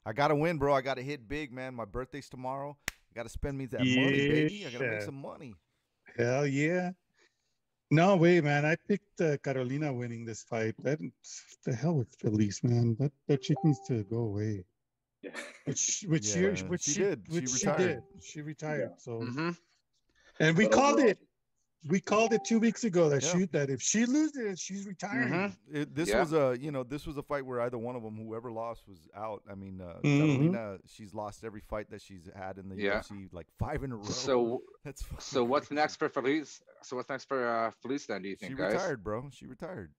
I 0.06 0.12
gotta 0.12 0.37
win, 0.37 0.58
bro. 0.58 0.72
I 0.72 0.80
gotta 0.80 1.02
hit 1.02 1.28
big, 1.28 1.52
man. 1.52 1.75
My 1.75 1.84
birthday's 1.84 2.28
tomorrow. 2.28 2.76
I 3.12 3.14
gotta 3.14 3.28
spend 3.28 3.59
me 3.59 3.66
that 3.66 3.85
money, 3.87 4.26
baby. 4.26 4.64
I 4.66 4.71
gotta 4.71 4.90
make 4.90 5.02
some 5.02 5.21
money. 5.21 5.54
Hell 6.16 6.47
yeah. 6.47 6.92
No 7.90 8.16
way, 8.16 8.40
man. 8.40 8.64
I 8.64 8.75
picked 8.88 9.21
uh, 9.21 9.37
Carolina 9.37 9.92
winning 9.92 10.25
this 10.25 10.42
fight. 10.45 10.75
That 10.83 10.99
the 11.66 11.75
hell 11.75 11.97
with 11.97 12.09
Felice, 12.19 12.64
man. 12.64 12.97
That 12.99 13.12
that 13.28 13.42
chick 13.42 13.59
needs 13.62 13.87
to 13.88 14.02
go 14.04 14.16
away. 14.21 14.64
Yeah. 15.23 15.31
Which 15.66 16.04
which 16.09 16.25
Yeah, 16.25 16.54
she 16.54 16.62
which 16.64 16.83
she 16.83 16.95
she, 16.95 17.00
did. 17.00 17.23
She 17.28 17.35
Which 17.35 17.50
she, 17.50 17.66
retired. 17.66 18.02
did. 18.12 18.23
She 18.23 18.40
retired. 18.40 18.90
So 18.99 19.21
hmm 19.21 19.50
and 20.40 20.57
we 20.57 20.64
But 20.64 20.73
called 20.73 21.00
it. 21.00 21.19
We 21.88 22.00
called 22.00 22.32
it 22.32 22.44
two 22.44 22.60
weeks 22.60 22.84
ago 22.84 23.08
that 23.08 23.22
Yeah. 23.24 23.32
she 23.32 23.44
that 23.46 23.68
if 23.68 23.82
she 23.82 24.06
loses, 24.06 24.60
she's 24.60 24.86
retiring. 24.86 25.28
Mhm. 25.32 25.56
It, 25.72 25.94
this 25.94 26.10
Yeah. 26.10 26.20
was 26.20 26.32
a 26.32 26.56
you 26.60 26.70
know 26.70 26.84
this 26.84 27.06
was 27.06 27.16
a 27.16 27.22
fight 27.22 27.44
where 27.44 27.60
either 27.60 27.76
one 27.78 27.96
of 27.96 28.02
them, 28.04 28.16
whoever 28.16 28.52
lost, 28.52 28.86
was 28.86 29.00
out. 29.16 29.42
I 29.50 29.56
mean, 29.56 29.80
uh, 29.80 29.98
Mhm. 30.04 30.52
Carolina, 30.52 30.78
she's 30.86 31.12
lost 31.12 31.42
every 31.42 31.60
fight 31.60 31.90
that 31.90 32.00
she's 32.00 32.28
had 32.36 32.58
in 32.58 32.68
the 32.68 32.76
Yeah. 32.76 33.00
UFC, 33.00 33.28
like 33.32 33.48
five 33.58 33.82
in 33.82 33.90
a 33.90 33.96
row. 33.96 34.04
So, 34.04 34.62
that's 34.84 35.02
fucking 35.02 35.18
so 35.20 35.42
what's 35.42 35.72
next 35.72 35.96
for 35.96 36.08
Felice? 36.08 36.62
So 36.82 36.94
what's 36.96 37.08
next 37.08 37.24
for 37.24 37.44
uh, 37.48 37.70
Felice 37.82 38.06
then? 38.06 38.22
Do 38.22 38.28
you 38.28 38.36
She 38.36 38.46
think, 38.46 38.58
guys? 38.58 38.70
She 38.72 38.76
retired, 38.76 39.02
bro. 39.02 39.28
She 39.30 39.46
retired. 39.46 39.92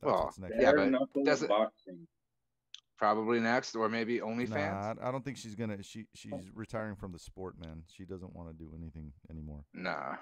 That's 0.00 0.12
Well, 0.12 0.24
what's 0.24 0.38
next. 0.38 0.56
Yeah, 0.60 0.72
Bare 0.72 0.90
but 0.90 1.24
does 1.24 1.42
it- 1.42 1.48
boxing. 1.48 2.06
Probably 2.98 3.40
next, 3.40 3.74
or 3.74 3.88
maybe 3.88 4.18
OnlyFans. 4.20 4.50
Nah, 4.50 4.94
I- 5.02 5.08
I 5.08 5.10
don't 5.10 5.24
think 5.24 5.36
she's 5.36 5.56
gonna. 5.56 5.82
She 5.82 6.06
she's 6.14 6.50
retiring 6.54 6.94
from 6.96 7.10
the 7.12 7.18
sport, 7.18 7.58
man. 7.58 7.82
She 7.88 8.04
doesn't 8.04 8.32
want 8.34 8.48
to 8.50 8.54
do 8.54 8.70
anything 8.76 9.12
anymore. 9.30 9.64
Nah. 9.72 10.16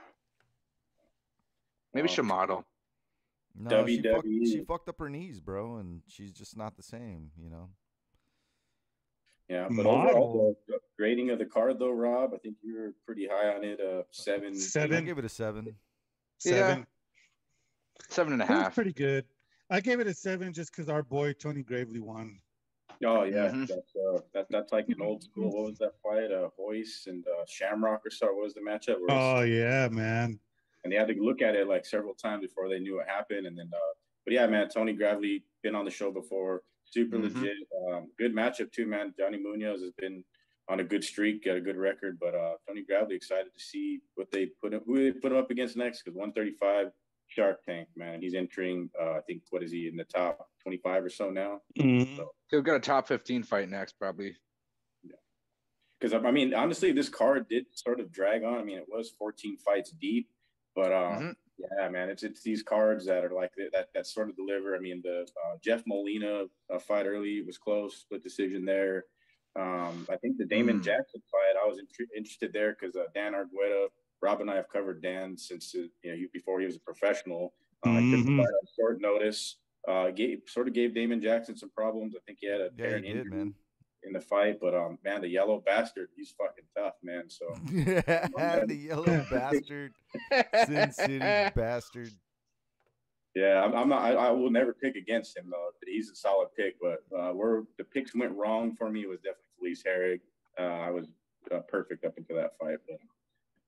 Maybe 1.95 2.09
Oh. 2.09 2.13
she'll 2.13 2.25
model. 2.25 2.65
No, 3.55 3.85
she 3.87 4.01
fucked, 4.01 4.27
she 4.27 4.65
fucked 4.65 4.89
up 4.89 4.99
her 5.01 5.11
knees, 5.11 5.41
bro, 5.41 5.77
and 5.77 6.03
she's 6.07 6.33
just 6.33 6.57
not 6.57 6.77
the 6.77 6.83
same. 6.83 7.33
You 7.37 7.51
know. 7.51 7.71
Yeah, 9.49 9.67
but 9.69 9.85
Model. 9.85 9.91
overall, 10.01 10.57
the 10.69 10.75
the 10.75 10.79
grading 10.97 11.31
of 11.31 11.41
the 11.41 11.47
card, 11.47 11.79
though, 11.81 11.91
Rob, 11.91 12.33
I 12.33 12.39
think 12.39 12.57
you 12.63 12.77
were 12.79 12.95
pretty 13.05 13.27
high 13.27 13.49
on 13.55 13.65
it. 13.65 13.81
Uh, 13.81 14.05
seven. 14.13 14.53
I 14.55 14.57
Seven. 14.59 15.05
give 15.05 15.19
it 15.19 15.25
a 15.25 15.29
seven. 15.29 15.75
Seven. 16.39 16.87
Seven 18.09 18.35
and 18.35 18.43
a 18.43 18.45
It 18.45 18.49
was 18.51 18.59
half. 18.63 18.75
pretty 18.77 18.93
good. 18.93 19.25
I 19.69 19.81
gave 19.81 19.99
it 19.99 20.07
a 20.07 20.15
seven 20.15 20.53
just 20.53 20.71
because 20.71 20.89
our 20.89 21.03
boy 21.03 21.33
Tony 21.33 21.63
Gravely 21.65 22.01
won. 22.01 22.41
Oh 23.05 23.25
yeah, 23.25 23.49
Mhm. 23.49 23.67
that's 23.67 23.97
uh, 23.97 24.21
that, 24.35 24.47
that's 24.51 24.73
like 24.73 24.89
an 24.89 25.03
old 25.03 25.25
school. 25.25 25.51
What 25.51 25.65
was 25.71 25.79
that 25.79 25.95
fight? 26.03 26.31
Uh, 26.31 26.51
Hoist 26.57 27.09
and 27.09 27.27
uh, 27.27 27.45
Shamrock 27.47 28.07
or 28.07 28.11
so. 28.11 28.27
What 28.27 28.45
was 28.45 28.55
the 28.55 28.61
matchup? 28.61 29.01
Where 29.01 29.05
it's- 29.07 29.35
Oh 29.39 29.41
yeah, 29.43 29.89
man. 29.89 30.39
And 30.85 30.93
they 30.93 30.97
had 30.97 31.09
to 31.09 31.15
look 31.23 31.43
at 31.43 31.55
it 31.55 31.69
like 31.69 31.85
several 31.85 32.15
times 32.15 32.43
before 32.43 32.69
they 32.69 32.79
knew 32.79 32.97
what 32.97 33.09
happened. 33.09 33.47
And 33.47 33.59
then, 33.59 33.71
uh, 33.73 33.95
but 34.25 34.35
yeah, 34.35 34.47
man, 34.47 34.69
Tony 34.69 34.93
Gravely 34.93 35.45
been 35.63 35.75
on 35.75 35.85
the 35.85 35.91
show 35.91 36.11
before, 36.11 36.63
super 36.85 37.19
Mhm. 37.19 37.35
legit, 37.35 37.57
um, 37.89 38.11
good 38.19 38.35
matchup 38.35 38.73
too, 38.73 38.87
man. 38.87 39.15
Johnny 39.19 39.39
Munoz 39.39 39.83
has 39.83 39.93
been 39.93 40.25
on 40.69 40.81
a 40.81 40.85
good 40.85 41.03
streak, 41.05 41.45
got 41.45 41.57
a 41.57 41.61
good 41.61 41.77
record, 41.77 42.19
but 42.19 42.35
uh, 42.35 42.55
Tony 42.67 42.83
Gravely 42.83 43.17
excited 43.17 43.53
to 43.53 43.61
see 43.61 44.01
what 44.15 44.31
they 44.31 44.47
put 44.47 44.73
him, 44.73 44.81
who 44.87 44.97
they 45.13 45.19
put 45.19 45.33
him 45.33 45.39
up 45.39 45.51
against 45.51 45.77
next 45.77 46.03
because 46.03 46.17
135 46.17 46.93
Shark 47.27 47.63
Tank, 47.65 47.89
man, 47.97 48.21
he's 48.21 48.35
entering. 48.35 48.91
Uh, 49.01 49.13
I 49.13 49.21
think 49.21 49.43
what 49.51 49.63
is 49.63 49.71
he 49.71 49.87
in 49.87 49.97
the 49.97 50.05
top 50.05 50.51
25 50.63 51.05
or 51.05 51.09
so 51.11 51.31
now? 51.31 51.63
Mhm. 51.79 52.27
He'll 52.51 52.63
get 52.63 52.75
a 52.75 52.81
top 52.81 53.07
15 53.07 53.43
fight 53.45 53.69
next, 53.69 53.93
probably. 53.99 54.37
because 55.99 56.15
I 56.15 56.31
mean, 56.31 56.55
honestly, 56.55 56.93
this 56.93 57.11
card 57.11 57.47
did 57.47 57.67
sort 57.73 58.01
of 58.01 58.11
drag 58.11 58.43
on. 58.43 58.55
I 58.55 58.65
mean, 58.65 58.79
it 58.79 58.89
was 58.89 59.11
14 59.11 59.59
fights 59.59 59.91
deep, 59.91 60.31
but 60.75 60.93
um, 60.93 61.19
Mhm. 61.23 61.35
yeah, 61.59 61.89
man, 61.89 62.09
it's 62.11 62.23
it's 62.23 62.43
these 62.43 62.63
cards 62.63 63.05
that 63.07 63.25
are 63.25 63.31
like 63.33 63.53
that 63.73 63.89
that 63.95 64.07
sort 64.07 64.29
of 64.31 64.37
deliver. 64.37 64.77
I 64.77 64.79
mean, 64.81 65.01
the 65.03 65.23
uh, 65.45 65.57
Jeff 65.63 65.83
Molina 65.87 66.45
uh, 66.73 66.79
fight 66.79 67.07
early 67.07 67.43
was 67.43 67.59
close, 67.59 67.97
split 67.99 68.23
decision 68.23 68.65
there. 68.65 69.05
Um, 69.57 70.07
I 70.09 70.17
think 70.17 70.37
the 70.39 70.45
Damon 70.47 70.79
Mm. 70.81 70.85
Jackson 70.85 71.21
fight, 71.31 71.57
I 71.61 71.67
was 71.67 71.79
inter- 71.79 72.13
interested 72.17 72.53
there 72.53 72.77
because 72.79 72.95
uh, 72.97 73.07
Dan 73.15 73.33
Argueta, 73.35 73.89
Rob 74.23 74.41
and 74.41 74.51
I 74.51 74.55
have 74.57 74.69
covered 74.69 75.03
Dan 75.03 75.37
since 75.37 75.75
uh, 75.75 75.81
you 76.03 76.13
know 76.17 76.29
before 76.33 76.61
he 76.61 76.67
was 76.67 76.77
a 76.77 76.81
professional. 76.81 77.53
Uh, 77.83 77.89
mm-hmm. 77.91 78.41
short 78.79 79.01
notice. 79.01 79.57
Uh, 79.89 80.11
gave 80.11 80.43
sort 80.47 80.69
of 80.69 80.75
gave 80.75 80.95
Damon 80.95 81.23
Jackson 81.23 81.57
some 81.57 81.71
problems. 81.71 82.15
I 82.15 82.21
think 82.27 82.39
he 82.41 82.47
had 82.47 82.61
a 82.61 82.71
Yeah, 82.77 82.99
he 82.99 83.13
did, 83.15 83.27
man. 83.31 83.55
In 84.05 84.13
the 84.13 84.21
fight, 84.21 84.59
but 84.61 84.75
um, 84.75 84.99
man, 85.05 85.21
the 85.21 85.29
yellow 85.29 85.63
bastard, 85.65 86.09
he's 86.17 86.33
fucking 86.39 86.65
tough, 86.77 86.95
man. 87.03 87.29
So 87.29 87.45
yeah, 87.71 88.65
the 88.67 88.75
yellow 88.75 89.25
bastard, 89.31 89.93
Sin 90.67 90.91
City 90.93 91.51
bastard. 91.55 92.13
yeah, 93.35 93.63
I'm, 93.63 93.75
I'm 93.75 93.89
not. 93.89 94.03
I, 94.03 94.13
I 94.15 94.31
will 94.31 94.51
never 94.51 94.73
pick 94.73 94.97
against 94.97 95.37
him 95.37 95.51
though. 95.51 95.71
He's 95.87 96.11
a 96.11 96.15
solid 96.17 96.49
pick, 96.57 96.77
but 96.81 97.05
uh, 97.17 97.33
where 97.33 97.65
the 97.79 97.85
picks 97.85 98.15
went 98.15 98.33
wrong 98.37 98.75
for 98.75 98.91
me 98.91 99.07
was 99.07 99.19
definitely 99.21 99.45
Felice 99.59 99.83
Herrig. 99.87 100.21
Uh, 100.59 100.63
I 100.87 100.91
was 100.91 101.09
uh, 101.55 101.61
perfect 101.69 102.05
up 102.05 102.17
into 102.19 102.35
that 102.35 102.57
fight, 102.59 102.79
but 102.89 102.99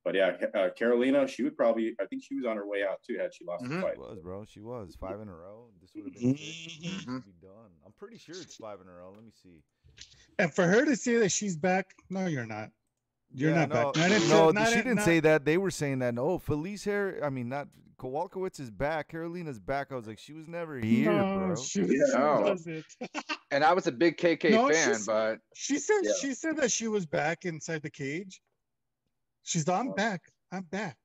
but 0.04 0.14
yeah, 0.16 0.32
uh, 0.54 0.70
Carolina, 0.70 1.28
she 1.28 1.42
would 1.44 1.56
probably. 1.56 1.94
I 2.00 2.06
think 2.06 2.24
she 2.24 2.34
was 2.34 2.44
on 2.44 2.56
her 2.56 2.66
way 2.66 2.82
out 2.88 3.02
too 3.06 3.18
had 3.18 3.32
she 3.34 3.44
lost 3.44 3.64
Mhm. 3.64 3.68
the 3.68 3.74
She 3.76 3.80
fight. 3.82 3.98
was, 3.98 4.18
bro. 4.20 4.44
She 4.44 4.60
was 4.60 4.96
five 4.98 5.20
in 5.20 5.28
a 5.28 5.34
row. 5.34 5.68
This 5.80 5.90
would 5.94 6.06
have 6.06 6.14
been 6.14 6.36
six. 6.36 6.78
Mhm. 6.82 7.04
Mhm. 7.04 7.24
Be 7.24 7.32
done. 7.40 7.70
I'm 7.86 7.92
pretty 7.92 8.16
sure 8.18 8.40
it's 8.40 8.56
five 8.56 8.80
in 8.80 8.88
a 8.88 8.92
row. 8.92 9.12
Let 9.14 9.24
me 9.24 9.30
see. 9.30 9.62
And 10.38 10.52
for 10.52 10.64
her 10.66 10.84
to 10.84 10.96
say 10.96 11.16
that 11.16 11.30
she's 11.30 11.56
back, 11.56 11.86
no, 12.10 12.26
you're 12.26 12.46
not. 12.46 12.70
You're 13.34 13.50
Yeah, 13.50 13.66
not 13.66 13.68
no, 13.68 13.74
back. 13.92 13.96
Not 13.96 14.10
in- 14.22 14.28
no, 14.28 14.50
not 14.50 14.66
she 14.68 14.72
in- 14.74 14.78
didn't 14.80 14.96
not- 14.96 15.04
say 15.04 15.20
that. 15.20 15.44
They 15.44 15.56
were 15.58 15.70
saying 15.70 16.00
that. 16.00 16.14
No, 16.14 16.38
Felice 16.38 16.84
Hair. 16.84 17.20
I 17.24 17.30
mean, 17.30 17.48
not 17.48 17.68
Kowalkiewicz 17.98 18.58
is 18.60 18.70
back. 18.70 19.08
Carolina's 19.08 19.60
back. 19.60 19.92
I 19.92 19.94
was 19.94 20.06
like, 20.06 20.18
she 20.18 20.32
was 20.32 20.48
never 20.48 20.78
here, 20.78 21.12
no, 21.12 21.38
bro. 21.38 21.56
She, 21.56 21.80
Yeah. 21.82 21.86
she 21.86 22.42
wasn't. 22.42 22.84
And 23.52 23.62
I 23.62 23.74
was 23.74 23.86
a 23.86 23.92
big 23.92 24.16
KK 24.16 24.50
No, 24.50 24.70
fan, 24.70 24.96
but 25.06 25.38
She 25.54 25.78
said 25.78 26.00
Yeah. 26.02 26.12
she 26.20 26.32
said 26.34 26.56
that 26.56 26.72
she 26.72 26.88
was 26.88 27.04
back 27.04 27.44
inside 27.44 27.82
the 27.82 27.90
cage. 27.90 28.40
She's 29.42 29.68
I'm 29.68 29.88
Wow. 29.88 29.94
back. 29.94 30.22
I'm 30.50 30.62
back. 30.62 30.96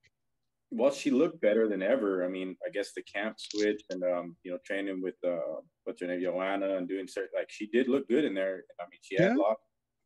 Well, 0.70 0.92
she 0.92 1.12
looked 1.12 1.40
better 1.42 1.68
than 1.70 1.82
ever. 1.82 2.26
I 2.26 2.28
mean, 2.28 2.56
I 2.66 2.70
guess 2.70 2.92
the 2.94 3.02
camp 3.04 3.38
switch 3.40 3.82
and 3.90 4.04
um, 4.04 4.36
you 4.44 4.52
know, 4.52 4.58
training 4.66 5.02
with 5.02 5.16
uh, 5.26 5.62
what's 5.86 6.02
her 6.02 6.08
name, 6.08 6.22
Joanna, 6.22 6.76
and 6.78 6.88
doing 6.88 7.08
certain 7.08 7.30
like 7.36 7.50
she 7.50 7.68
did 7.68 7.88
look 7.88 8.08
good 8.10 8.26
in 8.26 8.34
there. 8.34 8.64
I 8.80 8.84
mean, 8.90 9.00
she 9.02 9.16
had 9.16 9.32
Yeah. 9.32 9.36
lost 9.36 9.62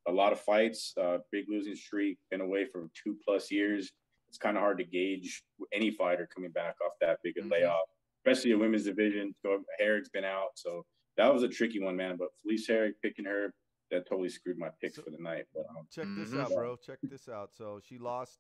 a 0.08 0.12
lot 0.12 0.32
of 0.34 0.40
fights, 0.40 0.94
uh, 0.98 1.18
big 1.32 1.46
losing 1.48 1.76
streak, 1.76 2.18
been 2.30 2.42
away 2.42 2.66
for 2.66 2.90
two 3.04 3.18
plus 3.26 3.52
years. 3.52 3.92
It's 4.30 4.38
kind 4.38 4.56
of 4.56 4.62
hard 4.62 4.78
to 4.78 4.84
gauge 4.84 5.44
any 5.74 5.92
fighter 5.92 6.28
coming 6.34 6.52
back 6.52 6.76
off 6.86 6.94
that 7.02 7.20
big 7.24 7.38
a 7.38 7.42
Mhm. 7.42 7.52
layoff, 7.52 7.88
especially 8.20 8.52
a 8.52 8.58
women's 8.58 8.86
division. 8.86 9.34
So 9.42 9.64
Herrig's 9.80 10.10
been 10.10 10.24
out, 10.26 10.58
so 10.58 10.86
that 11.18 11.34
was 11.34 11.44
a 11.44 11.50
tricky 11.50 11.80
one, 11.80 11.96
man. 11.98 12.18
But 12.18 12.30
Felice 12.44 12.68
Herrick 12.68 13.02
picking 13.02 13.26
her 13.26 13.54
that 13.90 14.08
totally 14.08 14.30
screwed 14.30 14.58
my 14.58 14.70
picks 14.80 14.96
So- 14.96 15.02
for 15.04 15.10
the 15.10 15.18
night. 15.18 15.46
But 15.54 15.66
um, 15.72 15.88
Check 15.92 16.06
this 16.16 16.30
Mhm. 16.30 16.40
out, 16.40 16.50
bro. 16.52 16.78
Check 16.78 17.00
this 17.02 17.28
out. 17.28 17.54
So 17.54 17.80
she 17.80 17.98
lost 17.98 18.40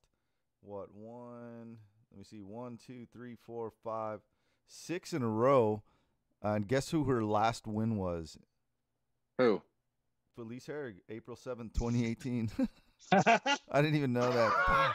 what 0.61 0.91
one? 0.93 1.77
Let 2.11 2.17
me 2.17 2.23
see. 2.23 2.41
One, 2.41 2.77
two, 2.77 3.07
three, 3.13 3.35
four, 3.35 3.71
five, 3.83 4.19
six 4.67 5.13
in 5.13 5.21
a 5.21 5.29
row. 5.29 5.83
and 6.41 6.67
guess 6.67 6.91
who 6.91 7.05
her 7.05 7.23
last 7.23 7.67
win 7.67 7.97
was? 7.97 8.37
Who? 9.37 9.61
Felice 10.35 10.67
Herrig, 10.67 10.95
April 11.09 11.35
seventh, 11.35 11.73
2018. 11.73 12.51
I 13.11 13.81
didn't 13.81 13.95
even 13.95 14.13
know 14.13 14.31
that. 14.31 14.93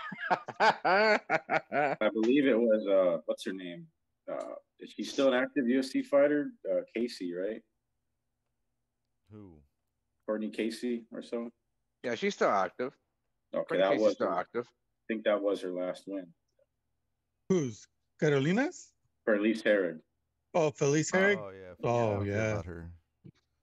I 2.01 2.11
believe 2.13 2.47
it 2.47 2.59
was 2.59 2.87
uh, 2.87 3.21
what's 3.27 3.45
her 3.45 3.53
name? 3.53 3.87
Uh, 4.31 4.55
is 4.81 4.93
she 4.97 5.05
still 5.05 5.29
an 5.29 5.35
active 5.35 5.65
UFC 5.65 6.05
fighter? 6.05 6.51
Uh, 6.71 6.81
Casey, 6.95 7.35
right? 7.35 7.61
Who? 9.31 9.59
Courtney 10.25 10.51
Casey 10.51 11.05
or 11.13 11.23
so. 11.23 11.51
yeah, 12.03 12.15
she's 12.15 12.35
still 12.35 12.51
active. 12.51 12.93
Okay, 13.55 13.65
Courtney 13.69 13.79
that 13.79 13.91
Casey's 13.93 14.05
was. 14.05 14.15
still 14.15 14.29
I 14.29 14.45
think 15.09 15.25
that 15.25 15.41
was 15.41 15.61
her 15.63 15.71
last 15.71 16.05
win. 16.07 16.27
Who's 17.49 17.87
Carolina's? 18.21 18.93
For 19.25 19.35
at 19.35 19.41
Herrig. 19.41 20.01
Oh, 20.55 20.71
Felice 20.71 21.11
Herrig. 21.11 21.39
Oh 21.39 21.51
yeah. 21.51 21.89
Oh, 21.89 22.21
I 22.21 22.25
yeah. 22.25 22.63
Her. 22.63 22.91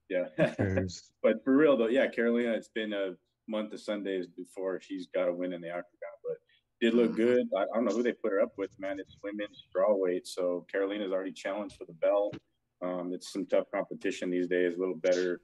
Yeah. 0.08 0.26
But 1.22 1.42
for 1.42 1.56
real 1.56 1.76
though, 1.76 1.88
yeah, 1.88 2.06
Carolina. 2.06 2.52
It's 2.52 2.68
been 2.68 2.92
a 2.92 3.12
month 3.48 3.72
of 3.72 3.80
Sundays 3.80 4.26
before 4.26 4.80
she's 4.80 5.06
got 5.14 5.28
a 5.28 5.32
win 5.32 5.52
in 5.52 5.60
the 5.60 5.70
octagon, 5.70 6.14
but 6.22 6.36
did 6.80 6.94
look 6.94 7.16
good. 7.16 7.46
I, 7.56 7.62
I 7.62 7.66
don't 7.74 7.86
know 7.86 7.94
who 7.94 8.02
they 8.02 8.12
put 8.12 8.32
her 8.32 8.40
up 8.40 8.52
with, 8.58 8.70
man. 8.78 9.00
It's 9.00 9.16
women's 9.22 9.64
strawweight, 9.74 10.26
so 10.26 10.66
Carolina's 10.70 11.12
already 11.12 11.32
challenged 11.32 11.76
for 11.76 11.86
the 11.86 11.94
belt. 11.94 12.36
Um, 12.82 13.12
it's 13.14 13.32
some 13.32 13.46
tough 13.46 13.66
competition 13.72 14.30
these 14.30 14.48
days. 14.48 14.76
A 14.76 14.78
little 14.78 14.96
better. 14.96 15.40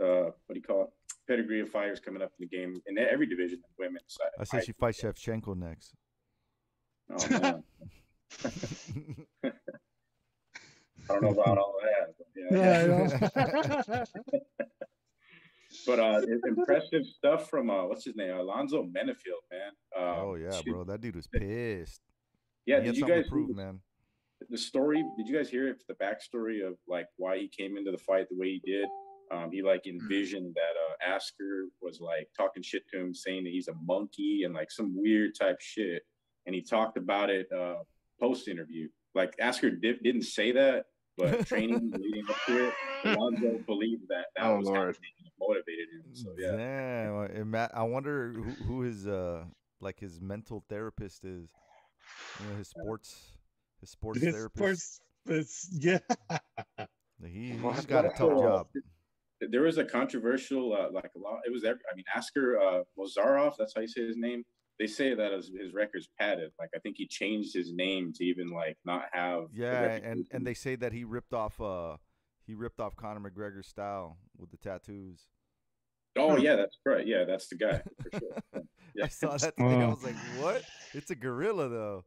Uh, 0.00 0.30
what 0.46 0.54
do 0.54 0.56
you 0.56 0.62
call 0.62 0.82
it? 0.82 0.88
Pedigree 1.28 1.60
of 1.60 1.68
fighters 1.68 2.00
coming 2.00 2.22
up 2.22 2.32
in 2.38 2.48
the 2.48 2.56
game 2.56 2.80
in 2.86 2.98
every 2.98 3.26
division 3.26 3.58
of 3.58 3.70
women's 3.78 4.02
side. 4.08 4.30
I 4.38 4.44
say 4.44 4.64
she 4.64 4.72
fights 4.72 5.00
Shevchenko 5.00 5.56
next. 5.56 5.94
Oh, 7.12 7.28
man. 7.30 7.62
I 11.10 11.14
don't 11.14 11.22
know 11.22 11.30
about 11.30 11.58
all 11.58 11.74
that. 11.82 12.14
But 12.16 12.26
yeah. 12.36 12.86
Yeah, 13.86 14.04
But 15.86 15.98
uh, 15.98 16.20
impressive 16.46 17.06
stuff 17.06 17.48
from 17.48 17.70
uh, 17.70 17.86
what's 17.86 18.04
his 18.04 18.16
name, 18.16 18.34
Alonzo 18.34 18.82
Menefield, 18.82 19.44
man. 19.50 19.70
Um, 19.96 20.14
oh 20.18 20.34
yeah, 20.34 20.50
shoot. 20.50 20.66
bro. 20.66 20.84
That 20.84 21.00
dude 21.00 21.16
was 21.16 21.26
pissed. 21.26 22.02
Yeah, 22.66 22.80
he 22.80 22.86
did 22.86 22.96
you 22.96 23.00
something 23.00 23.16
guys 23.16 23.28
prove, 23.28 23.56
man? 23.56 23.80
the 24.48 24.58
story? 24.58 25.04
Did 25.16 25.28
you 25.28 25.36
guys 25.36 25.50
hear 25.50 25.68
it? 25.68 25.82
The 25.88 25.94
backstory 25.94 26.66
of 26.66 26.74
like 26.88 27.06
why 27.16 27.38
he 27.38 27.48
came 27.48 27.76
into 27.76 27.90
the 27.90 27.98
fight 27.98 28.26
the 28.30 28.36
way 28.38 28.60
he 28.62 28.62
did. 28.64 28.88
Um, 29.32 29.50
he 29.52 29.62
like 29.62 29.86
envisioned 29.86 30.54
that 30.54 31.10
uh, 31.10 31.16
Askar 31.16 31.66
was 31.80 32.00
like 32.00 32.28
talking 32.36 32.62
shit 32.62 32.82
to 32.92 32.98
him, 32.98 33.14
saying 33.14 33.44
that 33.44 33.50
he's 33.50 33.68
a 33.68 33.74
monkey 33.84 34.42
and 34.44 34.54
like 34.54 34.70
some 34.70 34.92
weird 34.96 35.34
type 35.38 35.60
shit. 35.60 36.02
And 36.46 36.54
he 36.54 36.62
talked 36.62 36.96
about 36.96 37.30
it 37.30 37.46
uh, 37.52 37.76
post 38.18 38.48
interview. 38.48 38.88
Like 39.14 39.34
Askar 39.40 39.70
di- 39.70 39.98
didn't 40.02 40.22
say 40.22 40.52
that, 40.52 40.86
but 41.18 41.46
training 41.46 41.92
leading 41.98 42.24
up 42.30 42.36
to 42.46 42.68
it, 42.68 42.74
Alonzo 43.04 43.58
believed 43.66 44.04
that 44.08 44.26
that 44.36 44.44
Oh, 44.46 44.56
was 44.58 44.66
Lord. 44.66 44.78
happening 44.88 45.10
and 45.18 45.26
it 45.26 45.32
motivated 45.38 45.88
him. 45.92 46.14
So 46.14 46.34
yeah, 46.38 46.56
Damn. 46.56 47.16
I- 47.18 47.40
ima- 47.40 47.70
I 47.74 47.82
wonder 47.82 48.32
who, 48.32 48.42
who 48.64 48.80
his 48.82 49.06
uh 49.06 49.44
like 49.80 49.98
his 50.00 50.20
mental 50.20 50.64
therapist 50.68 51.24
is. 51.24 51.48
You 52.40 52.46
know, 52.50 52.56
his 52.58 52.68
sports 52.68 53.32
his 53.80 53.90
sports 53.90 54.20
His 54.20 54.34
therapist. 54.34 54.96
sports- 54.96 55.00
it's- 55.26 55.68
yeah. 55.72 55.98
He, 57.26 57.52
Well, 57.62 57.72
he's 57.72 57.84
that's 57.84 57.86
got 57.86 58.04
a 58.06 58.08
tough 58.08 58.18
thought. 58.18 58.40
job. 58.42 58.66
there 59.50 59.62
was 59.62 59.76
a 59.78 59.84
controversial 59.84 60.72
uh, 60.72 60.90
like 60.92 61.10
a 61.16 61.18
lot. 61.18 61.40
It 61.46 61.52
was 61.52 61.64
every, 61.64 61.80
I 61.92 61.94
mean 61.94 62.04
Askar 62.16 62.58
uh, 62.58 62.82
Mozharov. 62.98 63.54
That's 63.58 63.74
how 63.74 63.80
you 63.82 63.88
say 63.88 64.06
his 64.06 64.16
name. 64.16 64.44
They 64.80 64.86
say 64.86 65.14
that 65.14 65.32
his, 65.32 65.50
his 65.54 65.74
record's 65.74 66.08
padded. 66.18 66.52
Like 66.58 66.70
I 66.74 66.78
think 66.78 66.96
he 66.96 67.06
changed 67.06 67.52
his 67.54 67.70
name 67.72 68.14
to 68.14 68.24
even 68.24 68.50
like 68.50 68.78
not 68.86 69.04
have. 69.12 69.44
Yeah, 69.52 69.98
and 70.02 70.26
and 70.32 70.46
they 70.46 70.54
say 70.54 70.74
that 70.76 70.92
he 70.94 71.04
ripped 71.04 71.34
off 71.34 71.60
uh 71.60 71.98
he 72.46 72.54
ripped 72.54 72.80
off 72.80 72.96
Conor 72.96 73.20
McGregor's 73.30 73.66
style 73.68 74.16
with 74.38 74.50
the 74.50 74.56
tattoos. 74.56 75.26
oh 76.16 76.36
yeah, 76.38 76.56
that's 76.56 76.78
right. 76.86 77.06
Yeah, 77.06 77.24
that's 77.24 77.48
the 77.48 77.56
guy 77.56 77.82
for 78.02 78.18
sure. 78.18 78.42
I 78.56 78.60
Yeah. 78.94 79.08
saw 79.08 79.36
that 79.36 79.54
today. 79.56 79.82
I 79.82 79.88
was 79.88 80.02
like, 80.02 80.16
"What? 80.38 80.62
It's 80.94 81.10
a 81.10 81.14
gorilla, 81.14 81.68
though." 81.68 82.04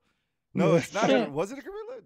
No, 0.55 0.75
it's 0.75 0.93
not. 0.93 1.09
A, 1.11 1.29
was 1.29 1.51
it 1.51 1.59
a 1.59 1.61
gorilla? 1.61 2.01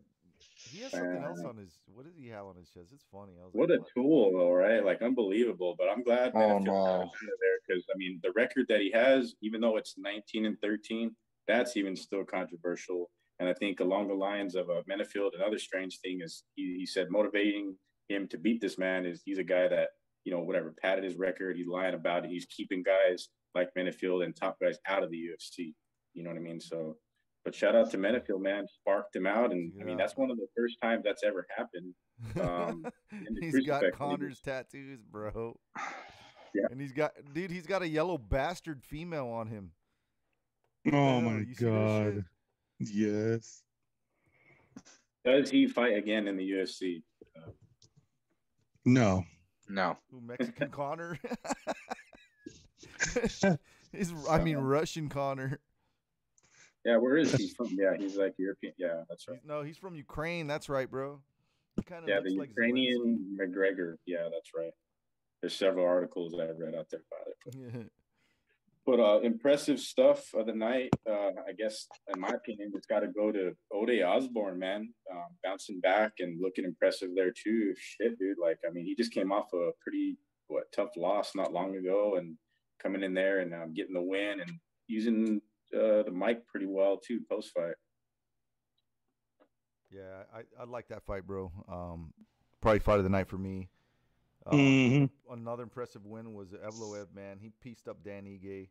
He 0.77 0.83
has 0.83 0.91
something 0.91 1.23
else 1.23 1.41
on 1.43 1.57
his. 1.57 1.79
What 1.91 2.05
does 2.05 2.15
he 2.15 2.27
have 2.27 2.45
on 2.45 2.55
his 2.55 2.69
chest? 2.69 2.89
It's 2.93 3.05
funny. 3.11 3.33
I 3.41 3.45
was 3.45 3.53
What 3.53 3.71
like, 3.71 3.79
a 3.79 3.99
tool, 3.99 4.31
though, 4.31 4.51
right? 4.51 4.85
Like 4.85 5.01
unbelievable. 5.01 5.75
But 5.75 5.89
I'm 5.89 6.03
glad. 6.03 6.33
Oh, 6.35 6.37
Menefield 6.37 6.63
no. 6.65 6.71
got 6.71 6.99
out 6.99 7.03
of 7.05 7.09
there 7.19 7.57
because 7.67 7.83
I 7.91 7.97
mean 7.97 8.19
the 8.21 8.31
record 8.35 8.67
that 8.69 8.81
he 8.81 8.91
has, 8.91 9.33
even 9.41 9.59
though 9.59 9.77
it's 9.77 9.95
19 9.97 10.45
and 10.45 10.55
13, 10.61 11.15
that's 11.47 11.77
even 11.77 11.95
still 11.95 12.23
controversial. 12.23 13.09
And 13.39 13.49
I 13.49 13.53
think 13.53 13.79
along 13.79 14.07
the 14.07 14.13
lines 14.13 14.53
of 14.53 14.69
uh, 14.69 14.83
Menefield, 14.87 15.31
another 15.35 15.57
strange 15.57 15.99
thing 15.99 16.19
is 16.23 16.43
he, 16.53 16.75
he 16.77 16.85
said 16.85 17.07
motivating 17.09 17.75
him 18.07 18.27
to 18.27 18.37
beat 18.37 18.61
this 18.61 18.77
man 18.77 19.07
is 19.07 19.23
he's 19.25 19.39
a 19.39 19.43
guy 19.43 19.67
that 19.67 19.89
you 20.25 20.31
know 20.31 20.41
whatever 20.41 20.75
padded 20.79 21.03
his 21.03 21.15
record. 21.17 21.57
He's 21.57 21.67
lying 21.67 21.95
about 21.95 22.23
it. 22.23 22.29
He's 22.29 22.45
keeping 22.45 22.83
guys 22.83 23.29
like 23.55 23.69
Menefield 23.75 24.23
and 24.23 24.35
top 24.35 24.57
guys 24.61 24.77
out 24.87 25.01
of 25.01 25.09
the 25.09 25.17
UFC. 25.17 25.73
You 26.13 26.23
know 26.23 26.29
what 26.29 26.37
I 26.37 26.41
mean? 26.41 26.59
So. 26.61 26.97
But 27.47 27.55
shout 27.55 27.77
out 27.77 27.89
to 27.91 27.97
Menefield, 27.97 28.41
man, 28.41 28.67
sparked 28.67 29.15
him 29.15 29.25
out, 29.25 29.53
and 29.53 29.71
I 29.79 29.85
mean 29.85 29.95
that's 29.95 30.17
one 30.17 30.29
of 30.29 30.35
the 30.35 30.47
first 30.53 30.81
times 30.81 31.05
that's 31.05 31.23
ever 31.23 31.47
happened. 31.57 31.93
um, 32.41 32.85
he's 33.39 33.65
got 33.65 33.85
Conor's 33.93 34.41
tattoos, 34.41 34.99
bro. 35.09 35.57
Yeah. 36.53 36.63
And 36.69 36.81
he's 36.81 36.91
got, 36.91 37.13
dude, 37.33 37.49
he's 37.49 37.65
got 37.65 37.83
a 37.83 37.87
yellow 37.87 38.17
bastard 38.17 38.83
female 38.83 39.29
on 39.29 39.47
him. 39.47 39.71
Oh 40.87 40.91
Yeah, 40.91 41.19
my 41.21 41.37
you 41.37 41.45
see 41.55 41.63
that 41.63 41.71
god. 41.71 42.25
Yes. 42.79 43.63
Does 45.23 45.49
he 45.49 45.67
fight 45.67 45.95
again 45.95 46.27
in 46.27 46.35
the 46.35 46.51
UFC? 46.51 47.01
No. 48.83 49.23
No. 49.69 49.97
Who 50.11 50.19
Mexican 50.19 50.69
Conor? 50.69 51.17
he's, 53.93 54.13
I 54.29 54.43
mean, 54.43 54.57
Russian 54.57 55.07
Conor. 55.07 55.61
Yeah, 56.87 56.95
where 56.95 57.17
is 57.17 57.33
he 57.33 57.49
from? 57.49 57.67
Yeah, 57.71 57.97
he's 57.99 58.15
like 58.15 58.33
European. 58.37 58.73
Yeah, 58.77 59.03
that's 59.09 59.27
right. 59.27 59.39
No, 59.43 59.61
he's 59.61 59.77
from 59.77 59.93
Ukraine. 59.93 60.47
That's 60.47 60.69
right, 60.69 60.89
bro. 60.89 61.19
He 61.75 61.83
kind 61.83 62.03
of 62.03 62.09
Yeah, 62.09 62.21
the 62.21 62.33
like 62.37 62.47
Ukrainian 62.47 63.37
McGregor. 63.37 63.95
Yeah, 64.05 64.29
that's 64.31 64.51
right. 64.55 64.71
There's 65.41 65.53
several 65.53 65.85
articles 65.85 66.31
that 66.31 66.43
I 66.43 66.51
read 66.57 66.75
out 66.75 66.87
there 66.89 67.01
about 67.11 67.27
it. 67.27 67.53
Zelensky. 67.53 67.89
But 68.85 69.01
uh, 69.01 69.19
impressive 69.19 69.81
stuff 69.81 70.33
of 70.33 70.45
the 70.45 70.53
night. 70.53 70.91
Uh, 71.05 71.31
I 71.45 71.51
guess, 71.57 71.87
in 72.15 72.21
my 72.21 72.29
opinion, 72.29 72.71
it's 72.73 72.87
got 72.87 73.01
to 73.01 73.07
go 73.09 73.33
to 73.33 73.51
Ode 73.69 74.01
Osborne, 74.01 74.57
man. 74.57 74.93
Um, 75.11 75.25
bouncing 75.43 75.81
back 75.81 76.13
and 76.19 76.41
looking 76.41 76.63
impressive 76.63 77.09
there 77.13 77.33
too. 77.33 77.73
Shit, 77.77 78.17
dude. 78.17 78.37
Like, 78.41 78.59
I 78.65 78.71
mean, 78.71 78.85
he 78.85 78.95
just 78.95 79.11
came 79.11 79.33
off 79.33 79.51
a 79.53 79.71
pretty 79.81 80.15
what 80.47 80.71
tough 80.73 80.91
loss 80.95 81.35
not 81.35 81.51
long 81.51 81.75
ago, 81.75 82.15
and 82.15 82.37
coming 82.81 83.03
in 83.03 83.13
there 83.13 83.39
and 83.39 83.53
um, 83.53 83.73
getting 83.73 83.93
the 83.93 84.01
win 84.01 84.39
and 84.39 84.51
using 84.87 85.41
uh, 85.75 86.03
the 86.03 86.11
mic 86.11 86.45
pretty 86.47 86.65
well 86.67 86.97
too 86.97 87.19
post 87.29 87.51
fight. 87.53 87.75
yeah, 89.91 90.23
I, 90.33 90.41
I 90.61 90.65
like 90.65 90.87
that 90.89 91.03
fight, 91.05 91.25
bro. 91.25 91.51
Um, 91.71 92.13
probably 92.61 92.79
fight 92.79 92.97
of 92.97 93.03
the 93.03 93.09
night 93.09 93.27
for 93.27 93.37
me. 93.37 93.69
Uh, 94.45 94.51
Mhm. 94.51 95.09
Another 95.29 95.63
impressive 95.63 96.05
win 96.05 96.33
was 96.33 96.49
Evloev, 96.53 97.13
man. 97.13 97.39
He 97.39 97.51
pieced 97.61 97.87
up 97.87 98.03
Dan 98.03 98.25
Ige. 98.25 98.69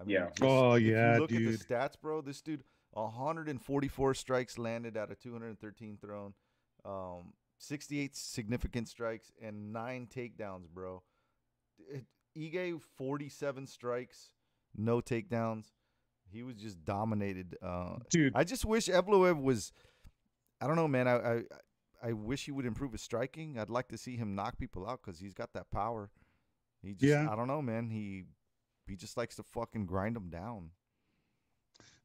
I 0.00 0.04
Yeah. 0.06 0.26
just- 0.30 0.42
Oh, 0.42 0.74
if 0.74 0.82
yeah, 0.82 1.14
you 1.14 1.20
look 1.20 1.30
dude. 1.30 1.54
at 1.54 1.58
the 1.60 1.64
stats, 1.64 2.00
bro. 2.00 2.20
This 2.20 2.40
dude, 2.42 2.64
144 2.92 4.14
strikes 4.14 4.58
landed 4.58 4.96
out 4.96 5.10
of 5.10 5.18
213 5.18 5.96
thrown, 5.98 6.34
um, 6.84 7.34
68 7.58 8.14
significant 8.16 8.88
strikes, 8.88 9.32
and 9.40 9.72
nine 9.72 10.06
takedowns, 10.06 10.68
bro. 10.68 11.02
It, 11.78 12.06
Ige 12.36 12.80
47 12.80 13.66
strikes, 13.66 14.30
no 14.76 15.00
takedowns. 15.00 15.72
He 16.30 16.42
was 16.42 16.56
just 16.56 16.84
dominated. 16.84 17.56
Uh, 17.62 17.96
Dude. 18.10 18.32
I 18.36 18.44
just 18.44 18.64
wish 18.64 18.86
Evloev 18.88 19.40
was. 19.42 19.72
I 20.60 20.66
don't 20.66 20.76
know, 20.76 20.88
man. 20.88 21.06
I, 21.08 21.16
I 21.16 21.42
I 22.02 22.12
wish 22.12 22.44
he 22.44 22.52
would 22.52 22.66
improve 22.66 22.92
his 22.92 23.02
striking. 23.02 23.58
I'd 23.58 23.70
like 23.70 23.88
to 23.88 23.98
see 23.98 24.16
him 24.16 24.34
knock 24.34 24.58
people 24.58 24.88
out 24.88 25.00
because 25.04 25.18
he's 25.20 25.34
got 25.34 25.52
that 25.54 25.70
power. 25.70 26.10
He 26.82 26.92
just, 26.92 27.02
Yeah. 27.04 27.28
I 27.30 27.34
don't 27.36 27.48
know, 27.48 27.62
man. 27.62 27.90
He 27.90 28.24
he 28.86 28.96
just 28.96 29.16
likes 29.16 29.36
to 29.36 29.42
fucking 29.42 29.86
grind 29.86 30.16
them 30.16 30.28
down. 30.30 30.70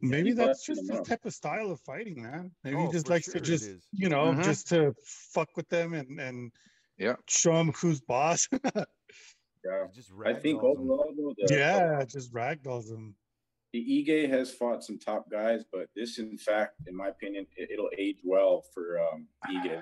Maybe 0.02 0.30
he 0.30 0.36
that's 0.36 0.66
just 0.66 0.82
him 0.90 0.98
his 0.98 1.08
type 1.08 1.26
of 1.26 1.34
style 1.34 1.72
of 1.72 1.80
fighting, 1.82 2.22
man. 2.22 2.52
Maybe 2.64 2.76
Oh, 2.78 2.88
he 2.88 2.92
just 2.92 3.10
likes 3.10 3.26
sure 3.26 3.36
to 3.36 3.40
just, 3.42 3.70
you 3.92 4.10
know, 4.10 4.26
Mhm. 4.34 4.44
just 4.44 4.68
to 4.70 4.94
fuck 5.06 5.56
with 5.56 5.70
them 5.70 5.94
and 5.94 6.20
and 6.20 6.52
Yeah. 6.98 7.16
show 7.28 7.54
them 7.54 7.72
who's 7.74 8.02
boss. 8.02 8.48
Yeah. 9.66 9.86
He 9.88 9.96
just 9.96 10.12
I 10.26 10.34
think 10.34 10.62
ragdolls 10.62 10.76
'em. 10.76 10.92
Overall, 10.92 11.36
though, 11.48 11.56
yeah, 11.56 12.04
just 12.04 12.34
ragdolls 12.34 12.90
them. 12.90 13.16
The 13.74 13.80
Ige 13.80 14.30
has 14.30 14.52
fought 14.54 14.84
some 14.84 15.00
top 15.00 15.32
guys, 15.32 15.64
but 15.72 15.88
this, 15.96 16.20
in 16.20 16.38
fact, 16.38 16.76
in 16.88 16.96
my 16.96 17.08
opinion, 17.08 17.48
it, 17.58 17.72
will 17.80 17.90
age 17.98 18.20
well 18.24 18.64
for 18.72 19.00
um, 19.00 19.28
Ige 19.50 19.82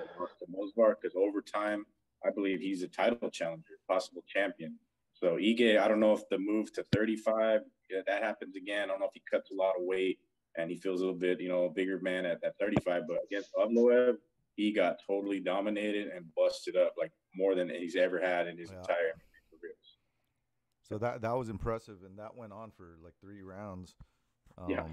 Movsar 0.50 0.96
because 1.00 1.14
over 1.16 1.42
time, 1.42 1.86
I 2.26 2.30
believe 2.32 2.62
he's 2.62 2.84
a 2.84 2.88
title 2.88 3.30
challenger, 3.30 3.74
possible 3.90 4.24
champion. 4.26 4.78
So 5.14 5.36
Ige, 5.36 5.78
I 5.78 5.90
don't 5.90 6.00
know 6.00 6.14
if 6.14 6.22
the 6.30 6.38
move 6.38 6.72
to 6.74 6.86
35 6.94 7.62
yeah, 7.90 8.00
that 8.08 8.24
happens 8.24 8.56
again. 8.56 8.84
I 8.84 8.88
don't 8.88 9.02
know 9.02 9.08
if 9.08 9.12
he 9.14 9.22
cuts 9.30 9.52
a 9.52 9.56
lot 9.56 9.74
of 9.78 9.84
weight. 9.84 10.20
and 10.58 10.70
he 10.70 10.78
feels 10.78 11.02
a 11.02 11.04
little 11.04 11.20
bit, 11.20 11.42
you 11.42 11.50
know, 11.50 11.66
a 11.66 11.70
bigger 11.70 12.00
man 12.02 12.26
at, 12.26 12.42
that 12.42 12.54
35. 12.60 13.04
But 13.08 13.18
against 13.26 13.50
Evloev, 13.56 14.16
he 14.56 14.72
got 14.72 14.98
totally 15.06 15.42
dominated 15.42 16.08
and 16.08 16.26
busted 16.36 16.78
up 16.78 16.94
like 16.98 17.12
more 17.36 17.56
than 17.56 17.70
he's 17.70 17.98
ever 17.98 18.22
had 18.22 18.48
in 18.48 18.58
his 18.58 18.72
Yeah. 18.72 18.80
entire. 18.80 19.14
So 20.92 20.98
that 20.98 21.22
that 21.22 21.32
was 21.38 21.48
impressive, 21.48 22.00
and 22.06 22.20
that 22.20 22.36
went 22.36 22.52
on 22.52 22.70
for 22.72 22.98
like 23.02 23.14
three 23.22 23.42
rounds. 23.42 23.96
Um, 24.58 24.70
Yeah. 24.70 24.88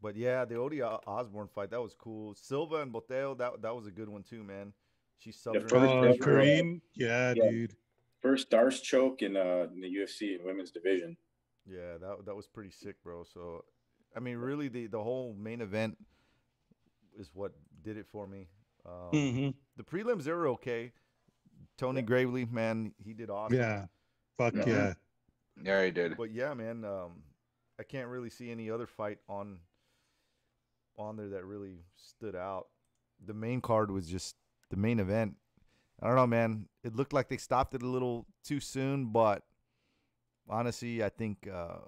But 0.00 0.16
yeah, 0.16 0.44
the 0.46 0.54
Odie 0.54 0.82
Osborne 1.06 1.48
fight 1.48 1.70
that 1.70 1.82
was 1.82 1.94
cool. 1.94 2.34
Silva 2.34 2.76
and 2.80 2.90
Botelho 2.92 3.36
that 3.38 3.60
that 3.60 3.74
was 3.76 3.86
a 3.86 3.90
good 3.90 4.08
one 4.08 4.22
too, 4.22 4.42
man. 4.42 4.72
She 5.18 5.30
subbed 5.30 5.54
her 5.62 5.68
first 5.68 5.74
in 5.74 5.82
Oh, 5.82 6.00
the 6.02 6.08
ever- 6.08 6.14
first 6.16 6.26
round. 6.26 6.40
Kareem, 6.40 6.80
yeah, 6.94 7.34
Yeah. 7.36 7.50
dude. 7.50 7.76
First 8.20 8.48
D'Arce 8.48 8.80
choke 8.80 9.20
in 9.20 9.36
uh 9.36 9.68
in 9.72 9.80
the 9.82 9.88
UFC 9.96 10.34
in 10.38 10.44
women's 10.46 10.70
division. 10.70 11.16
Yeah, 11.66 11.98
that 11.98 12.24
that 12.24 12.34
was 12.34 12.46
pretty 12.46 12.70
sick, 12.70 13.02
bro. 13.02 13.24
So, 13.24 13.64
I 14.16 14.20
mean, 14.20 14.38
really, 14.38 14.68
the 14.68 14.86
the 14.86 15.02
whole 15.02 15.34
main 15.34 15.60
event 15.60 15.98
is 17.18 17.30
what 17.34 17.52
did 17.82 17.98
it 17.98 18.06
for 18.06 18.26
me. 18.26 18.48
Um, 18.86 19.10
hmm 19.10 19.50
The 19.76 19.84
prelims 19.84 20.24
they 20.24 20.32
were 20.32 20.48
okay. 20.48 20.92
Tony 21.76 22.00
Gravely, 22.02 22.44
man, 22.46 22.94
he 22.98 23.12
did 23.14 23.28
awesome. 23.30 23.58
Yeah, 23.58 23.86
fuck 24.38 24.54
Yeah. 24.54 24.64
yeah. 24.68 24.94
Yeah, 25.62 25.84
he 25.84 25.90
did. 25.90 26.16
But 26.16 26.32
yeah, 26.32 26.54
man, 26.54 26.84
um, 26.84 27.22
I 27.78 27.82
can't 27.82 28.08
really 28.08 28.30
see 28.30 28.50
any 28.50 28.70
other 28.70 28.86
fight 28.86 29.18
on 29.28 29.58
on 30.96 31.16
there 31.16 31.28
that 31.30 31.44
really 31.44 31.78
stood 31.96 32.36
out. 32.36 32.68
The 33.24 33.34
main 33.34 33.60
card 33.60 33.90
was 33.90 34.06
just 34.06 34.36
the 34.70 34.76
main 34.76 35.00
event. 35.00 35.36
I 36.00 36.06
don't 36.06 36.16
know, 36.16 36.26
man. 36.26 36.68
It 36.82 36.94
looked 36.94 37.12
like 37.12 37.28
they 37.28 37.36
stopped 37.36 37.74
it 37.74 37.82
a 37.82 37.86
little 37.86 38.26
too 38.44 38.60
soon, 38.60 39.06
but 39.06 39.42
honestly, 40.48 41.02
I 41.02 41.08
think 41.08 41.48
uh, 41.52 41.78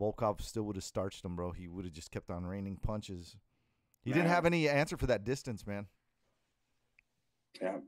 Volkov 0.00 0.40
still 0.42 0.62
would 0.64 0.76
have 0.76 0.84
starched 0.84 1.24
him, 1.24 1.36
bro. 1.36 1.52
He 1.52 1.68
would 1.68 1.84
have 1.84 1.94
just 1.94 2.10
kept 2.10 2.30
on 2.30 2.46
raining 2.46 2.76
punches. 2.76 3.36
He 4.02 4.12
didn't 4.12 4.28
have 4.28 4.46
any 4.46 4.68
answer 4.68 4.96
for 4.96 5.06
that 5.06 5.24
distance, 5.24 5.66
man. 5.66 5.86
Yeah. 7.60 7.78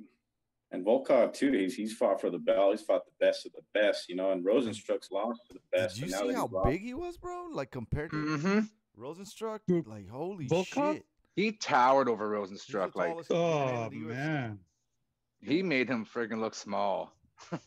And 0.70 0.84
Volkov 0.84 1.32
too, 1.32 1.52
he's 1.52 1.74
he's 1.74 1.94
fought 1.94 2.20
for 2.20 2.28
the 2.30 2.38
belt. 2.38 2.72
He's 2.72 2.82
fought 2.82 3.02
the 3.06 3.24
best 3.24 3.46
of 3.46 3.52
the 3.52 3.62
best, 3.72 4.08
you 4.08 4.16
know. 4.16 4.32
And 4.32 4.44
Rozenstruik's 4.44 5.10
lost 5.10 5.40
to 5.48 5.54
the 5.54 5.60
best. 5.72 5.94
Did 5.96 6.06
you 6.06 6.12
see 6.12 6.32
how 6.34 6.46
lost- 6.46 6.66
big 6.68 6.82
he 6.82 6.92
was, 6.94 7.16
bro? 7.16 7.46
Like 7.50 7.70
compared 7.70 8.10
to 8.10 8.36
hmm 8.36 8.58
Rozenstruik, 8.98 9.60
like 9.86 10.08
holy 10.08 10.46
Volkov? 10.46 10.94
shit. 10.96 11.06
He 11.36 11.52
towered 11.52 12.08
over 12.08 12.28
Rozenstruik. 12.28 12.94
Like 12.96 13.16
Oh 13.30 13.86
in 13.86 13.90
the 13.90 13.96
UFC. 13.96 14.08
man. 14.08 14.58
he 15.40 15.62
made 15.62 15.88
him 15.88 16.04
friggin' 16.04 16.38
look 16.40 16.54
small. 16.54 17.12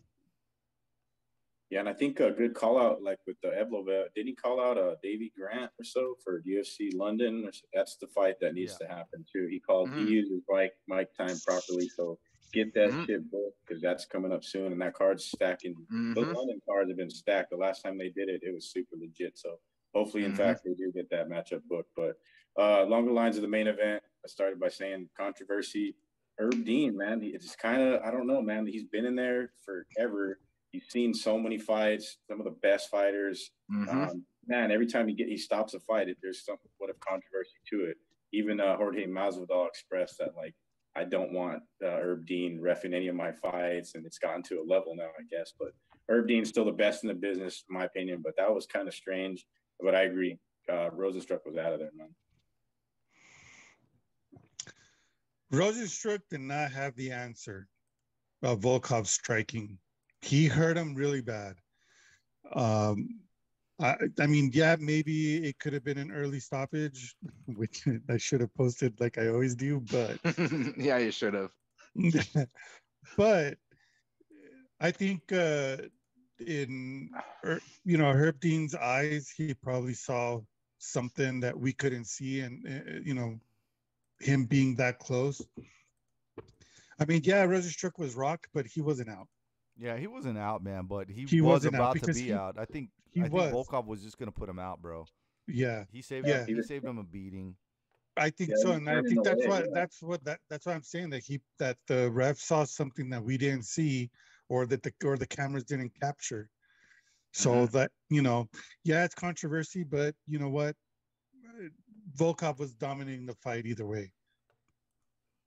Yeah, 1.69 1.79
and 1.79 1.87
I 1.87 1.93
think 1.93 2.19
a 2.19 2.31
good 2.31 2.53
call 2.53 2.77
out, 2.77 3.01
like 3.01 3.19
with 3.25 3.37
the 3.41 3.47
Evloev, 3.47 4.07
did 4.13 4.25
he 4.25 4.35
call 4.35 4.59
out 4.59 4.77
uh, 4.77 4.95
Davey 5.01 5.31
Grant 5.37 5.71
or 5.79 5.85
so 5.85 6.15
for 6.21 6.41
UFC 6.41 6.93
London? 6.93 7.45
Or 7.47 7.53
so? 7.53 7.61
That's 7.73 7.95
the 7.95 8.07
fight 8.07 8.35
that 8.41 8.53
needs 8.55 8.75
Yeah. 8.81 8.87
to 8.87 8.93
happen 8.93 9.23
too. 9.31 9.47
He 9.49 9.61
called, 9.61 9.89
Mhm. 9.89 9.99
he 9.99 10.03
used 10.11 10.31
his 10.33 10.41
Mike 10.49 10.73
mic 10.89 11.15
time 11.15 11.37
properly, 11.47 11.87
so 11.87 12.19
get 12.51 12.73
that 12.73 12.91
Mhm. 12.91 13.05
shit 13.05 13.31
booked 13.31 13.57
because 13.65 13.81
that's 13.81 14.05
coming 14.05 14.31
up 14.31 14.43
soon, 14.43 14.71
and 14.71 14.81
that 14.81 14.93
card's 14.93 15.25
stacking. 15.25 15.75
Those 16.15 16.25
Mhm. 16.27 16.35
London 16.35 16.61
cards 16.67 16.89
have 16.89 16.97
been 16.97 17.09
stacked. 17.09 17.49
The 17.51 17.57
last 17.57 17.81
time 17.83 17.97
they 17.97 18.09
did 18.09 18.29
it, 18.29 18.43
it 18.43 18.53
was 18.53 18.71
super 18.71 18.95
legit. 18.97 19.37
So 19.37 19.59
hopefully, 19.93 20.25
in 20.25 20.33
Mhm. 20.33 20.37
fact, 20.37 20.63
they 20.63 20.73
do 20.73 20.91
get 20.91 21.09
that 21.09 21.27
matchup 21.29 21.63
booked. 21.67 21.93
But 21.95 22.19
uh, 22.57 22.83
along 22.83 23.05
the 23.05 23.13
lines 23.13 23.37
of 23.37 23.41
the 23.43 23.47
main 23.47 23.67
event, 23.67 24.03
I 24.23 24.27
started 24.27 24.59
by 24.59 24.69
saying 24.69 25.09
controversy. 25.15 25.95
Herb 26.37 26.65
Dean, 26.65 26.97
man, 26.97 27.21
it's 27.23 27.55
kind 27.55 27.81
of 27.81 28.01
I 28.01 28.11
don't 28.11 28.27
know, 28.27 28.41
man. 28.41 28.65
He's 28.65 28.83
been 28.85 29.05
in 29.05 29.15
there 29.15 29.53
forever. 29.63 30.39
He's 30.71 30.87
seen 30.89 31.13
so 31.13 31.37
many 31.37 31.57
fights, 31.57 32.17
some 32.27 32.39
of 32.39 32.45
the 32.45 32.51
best 32.51 32.89
fighters. 32.89 33.51
Mhm. 33.71 33.87
Um, 33.89 34.25
man, 34.47 34.71
every 34.71 34.87
time 34.87 35.07
he 35.07 35.13
get 35.13 35.27
he 35.27 35.37
stops 35.37 35.73
a 35.73 35.79
fight, 35.81 36.09
if 36.09 36.19
there's 36.21 36.43
some 36.43 36.57
what 36.77 36.89
of 36.89 36.99
controversy 36.99 37.57
to 37.69 37.85
it. 37.85 37.97
Even 38.33 38.59
uh, 38.61 38.77
Jorge 38.77 39.05
Masvidal 39.07 39.67
expressed 39.67 40.17
that 40.19 40.35
like 40.35 40.55
I 40.95 41.05
don't 41.05 41.31
want 41.31 41.63
uh, 41.83 41.87
Herb 41.87 42.25
Dean 42.25 42.59
refing 42.61 42.93
any 42.93 43.07
of 43.07 43.15
my 43.15 43.31
fights, 43.31 43.95
and 43.95 44.05
it's 44.05 44.17
gotten 44.17 44.43
to 44.43 44.59
a 44.59 44.65
level 44.67 44.95
now, 44.95 45.09
I 45.17 45.23
guess. 45.29 45.53
But 45.57 45.69
Herb 46.09 46.27
Dean's 46.27 46.49
still 46.49 46.65
the 46.65 46.71
best 46.71 47.03
in 47.03 47.07
the 47.07 47.13
business, 47.13 47.63
in 47.69 47.75
my 47.75 47.85
opinion. 47.85 48.21
But 48.23 48.35
that 48.37 48.53
was 48.53 48.65
kind 48.65 48.87
of 48.87 48.93
strange. 48.93 49.45
But 49.79 49.95
I 49.95 50.01
agree, 50.01 50.37
uh, 50.69 50.89
Rozenstruik 50.89 51.45
was 51.45 51.57
out 51.57 51.73
of 51.73 51.79
there, 51.79 51.91
man. 51.95 52.09
Rozenstruik 55.51 56.21
did 56.29 56.41
not 56.41 56.71
have 56.71 56.95
the 56.95 57.11
answer 57.11 57.67
of 58.43 58.59
Volkov 58.59 59.07
striking. 59.07 59.77
He 60.21 60.47
hurt 60.47 60.77
him 60.77 60.93
really 60.93 61.21
bad. 61.21 61.55
Um, 62.53 63.20
I, 63.81 63.95
I 64.19 64.27
mean, 64.27 64.51
yeah, 64.53 64.75
maybe 64.79 65.37
it 65.47 65.57
could 65.59 65.73
have 65.73 65.83
been 65.83 65.97
an 65.97 66.11
early 66.11 66.39
stoppage, 66.39 67.15
which 67.47 67.83
I 68.09 68.17
should 68.17 68.41
have 68.41 68.53
posted 68.55 68.99
like 68.99 69.17
I 69.17 69.27
always 69.29 69.55
do, 69.55 69.79
but 69.91 70.19
yeah, 70.77 70.97
you 70.97 71.11
should 71.11 71.33
have. 71.33 71.51
but 73.17 73.57
I 74.79 74.91
think 74.91 75.31
uh, 75.31 75.77
in 76.45 77.09
Her- 77.43 77.61
you 77.83 77.97
know 77.97 78.11
Herb 78.11 78.39
Dean's 78.39 78.75
eyes, 78.75 79.29
he 79.35 79.53
probably 79.53 79.93
saw 79.93 80.39
something 80.77 81.39
that 81.41 81.57
we 81.57 81.73
couldn't 81.73 82.05
see, 82.05 82.41
and 82.41 82.65
uh, 82.67 82.99
you 83.03 83.13
know 83.13 83.39
him 84.19 84.45
being 84.45 84.75
that 84.75 84.99
close. 84.99 85.41
I 86.99 87.05
mean, 87.05 87.21
yeah, 87.23 87.45
Rozenstruik 87.45 87.97
was 87.97 88.13
rocked, 88.15 88.47
but 88.53 88.67
he 88.67 88.81
wasn't 88.81 89.09
out. 89.09 89.27
Yeah, 89.77 89.97
he 89.97 90.05
wasn't 90.05 90.37
out, 90.37 90.63
man, 90.63 90.85
but 90.85 91.09
he, 91.09 91.23
He 91.25 91.41
was 91.41 91.53
wasn't 91.65 91.75
out 91.75 91.95
about 91.97 92.03
to 92.07 92.13
be 92.13 92.21
he- 92.25 92.33
out. 92.33 92.59
I 92.59 92.65
think 92.65 92.89
he 93.11 93.21
I 93.21 93.23
think 93.23 93.33
was. 93.33 93.53
Volkov 93.53 93.85
was 93.85 94.01
just 94.01 94.17
gonna 94.17 94.31
put 94.31 94.49
him 94.49 94.59
out, 94.59 94.81
bro. 94.81 95.05
Yeah, 95.47 95.85
He 95.91 96.01
saved 96.01 96.27
Yeah. 96.27 96.45
him, 96.45 96.55
he 96.55 96.61
saved 96.61 96.85
him 96.85 96.97
a 96.97 97.03
beating. 97.03 97.55
I 98.17 98.29
think 98.29 98.51
Yeah, 98.51 98.55
so, 98.57 98.71
and 98.73 98.89
I 98.89 99.01
think 99.01 99.23
that's 99.23 99.45
away, 99.45 99.49
what 99.49 99.65
yeah. 99.69 99.73
that's 99.73 100.01
what 100.01 100.23
that 100.25 100.39
that's 100.49 100.65
why 100.65 100.73
I'm 100.73 100.83
saying 100.83 101.09
that 101.11 101.23
he 101.23 101.41
that 101.59 101.77
the 101.87 102.11
ref 102.11 102.37
saw 102.37 102.63
something 102.65 103.09
that 103.09 103.23
we 103.23 103.37
didn't 103.37 103.63
see, 103.63 104.11
or 104.49 104.65
that 104.65 104.83
the 104.83 104.93
or 105.03 105.17
the 105.17 105.27
cameras 105.27 105.63
didn't 105.63 105.97
capture. 105.99 106.49
So 107.33 107.65
that 107.67 107.91
you 108.09 108.21
know, 108.21 108.49
yeah, 108.83 109.05
it's 109.05 109.15
controversy, 109.15 109.83
but 109.83 110.15
you 110.27 110.39
know 110.39 110.49
what, 110.49 110.75
Volkov 112.17 112.59
was 112.59 112.73
dominating 112.73 113.25
the 113.25 113.35
fight 113.35 113.65
either 113.65 113.87
way. 113.87 114.13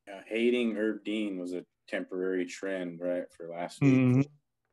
Yeah, 0.07 0.23
hating 0.27 0.75
Herb 0.75 1.05
Dean 1.05 1.39
was 1.39 1.53
a 1.53 1.65
temporary 1.89 2.47
trend, 2.47 3.01
right, 3.01 3.31
for 3.33 3.49
last 3.49 3.81
week, 3.83 3.93
Mhm. 3.93 4.25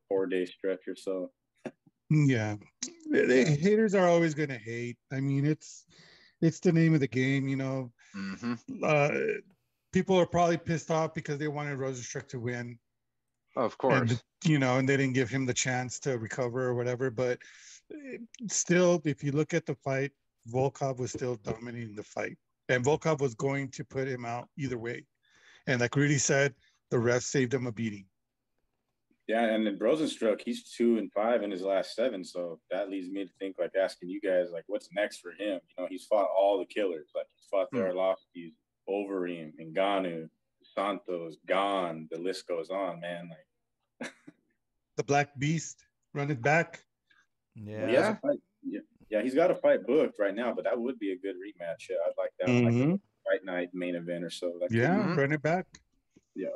four 0.08 0.26
day 0.26 0.46
stretch 0.46 0.88
or 0.88 0.96
so. 0.96 1.32
Yeah, 2.12 2.56
haters 3.10 3.94
are 3.94 4.06
always 4.08 4.34
gonna 4.34 4.58
hate. 4.58 4.96
I 5.12 5.20
mean, 5.20 5.44
it's 5.44 5.84
it's 6.40 6.60
the 6.60 6.72
name 6.72 6.94
of 6.94 7.00
the 7.00 7.08
game, 7.08 7.48
you 7.48 7.56
know. 7.56 7.92
hmm 8.12 8.54
Uh, 8.82 9.10
people 9.92 10.18
are 10.18 10.26
probably 10.26 10.56
pissed 10.56 10.90
off 10.90 11.14
because 11.14 11.38
they 11.38 11.48
wanted 11.48 11.78
Rozenstruik 11.78 12.28
to 12.28 12.40
win. 12.40 12.78
Of 13.56 13.76
course. 13.78 14.10
and 14.10 14.22
you 14.44 14.58
know, 14.58 14.78
and 14.78 14.88
they 14.88 14.96
didn't 14.96 15.14
give 15.14 15.28
him 15.28 15.46
the 15.46 15.54
chance 15.54 16.00
to 16.00 16.18
recover 16.18 16.66
or 16.66 16.74
whatever. 16.74 17.10
But 17.10 17.38
eh, 17.92 18.18
still, 18.48 19.00
if 19.04 19.22
you 19.22 19.32
look 19.32 19.54
at 19.54 19.66
the 19.66 19.74
fight, 19.76 20.12
Volkov 20.50 20.98
was 20.98 21.12
still 21.12 21.36
dominating 21.36 21.94
the 21.94 22.02
fight, 22.02 22.36
and 22.68 22.84
Volkov 22.84 23.20
was 23.20 23.34
going 23.34 23.70
to 23.72 23.84
put 23.84 24.08
him 24.08 24.24
out 24.24 24.48
either 24.58 24.78
way. 24.78 25.06
And 25.66 25.80
like 25.80 25.94
Rudy 25.94 26.18
said, 26.18 26.54
the 26.90 26.98
ref 26.98 27.22
saved 27.22 27.54
him 27.54 27.66
a 27.66 27.72
beating. 27.72 28.06
Yeah, 29.32 29.44
and 29.54 29.66
then 29.66 29.78
Rozenstruik, 29.78 30.42
he's 30.44 30.70
two 30.76 30.98
and 30.98 31.10
five 31.10 31.42
in 31.42 31.50
his 31.50 31.62
last 31.62 31.94
seven. 31.94 32.22
So 32.22 32.60
that 32.70 32.90
leads 32.90 33.08
me 33.10 33.24
to 33.24 33.30
think 33.38 33.56
like 33.58 33.70
asking 33.80 34.10
you 34.10 34.20
guys, 34.20 34.48
like, 34.52 34.64
what's 34.66 34.90
next 34.94 35.20
for 35.20 35.30
him? 35.30 35.58
You 35.70 35.74
know, 35.78 35.86
he's 35.88 36.04
fought 36.04 36.28
all 36.38 36.58
the 36.58 36.66
killers. 36.66 37.08
Like 37.14 37.24
he's 37.34 37.46
fought 37.50 37.68
the 37.72 37.78
Hmm. 37.78 37.96
Arlovskis, 37.96 38.52
Overeem, 38.86 39.52
Ngannou, 39.58 40.28
Santos, 40.74 41.36
Gane. 41.46 42.08
The 42.10 42.18
list 42.18 42.46
goes 42.46 42.68
on, 42.68 43.00
man. 43.00 43.30
Like 44.00 44.12
The 44.98 45.04
Black 45.04 45.30
Beast 45.38 45.82
run 46.12 46.30
it 46.30 46.42
back. 46.42 46.84
Yeah. 47.54 47.86
he 47.88 47.94
has 47.94 48.08
a 48.08 48.18
fight. 48.20 48.38
Yeah, 48.62 48.80
yeah, 49.08 49.22
he's 49.22 49.34
got 49.34 49.50
a 49.50 49.54
fight 49.54 49.86
booked 49.86 50.18
right 50.18 50.34
now, 50.34 50.52
but 50.54 50.64
that 50.64 50.78
would 50.78 50.98
be 50.98 51.12
a 51.12 51.16
good 51.16 51.36
rematch. 51.36 51.88
Yeah, 51.88 51.96
I'd 52.06 52.18
like 52.18 52.32
that. 52.38 52.48
Like 52.66 52.74
a 52.74 53.00
fight 53.24 53.44
night 53.44 53.70
main 53.72 53.94
event 53.94 54.24
or 54.24 54.30
so. 54.30 54.52
That 54.60 54.70
Yeah, 54.70 55.14
run 55.16 55.32
it 55.32 55.40
back. 55.40 55.66
Yeah. 56.34 56.48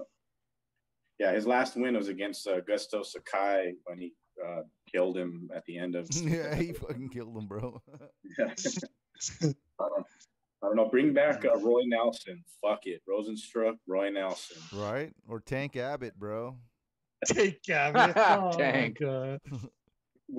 Yeah, 1.18 1.32
his 1.32 1.46
last 1.46 1.76
win 1.76 1.96
was 1.96 2.08
against 2.08 2.46
uh, 2.46 2.60
Gusto 2.60 3.02
Sakai 3.02 3.72
when 3.84 3.98
he 3.98 4.12
uh, 4.46 4.62
killed 4.90 5.16
him 5.16 5.48
at 5.54 5.64
the 5.64 5.78
end 5.78 5.94
of. 5.94 6.08
yeah, 6.22 6.54
he 6.54 6.72
fucking 6.72 7.08
killed 7.08 7.36
him, 7.36 7.46
bro. 7.46 7.80
I, 8.38 8.42
don't, 9.40 9.56
I 9.80 10.66
don't 10.66 10.76
know. 10.76 10.88
Bring 10.88 11.14
back 11.14 11.44
uh, 11.44 11.56
Roy 11.58 11.82
Nelson. 11.86 12.44
Fuck 12.60 12.86
it. 12.86 13.00
Rozenstruik, 13.08 13.76
Roy 13.86 14.10
Nelson. 14.10 14.58
right? 14.74 15.12
Or 15.26 15.40
Tank 15.40 15.76
Abbott, 15.76 16.18
bro. 16.18 16.56
Take 17.26 17.62
Gavin. 17.62 18.12
Oh, 18.14 18.52
Tank. 18.56 18.98
We're 19.00 19.38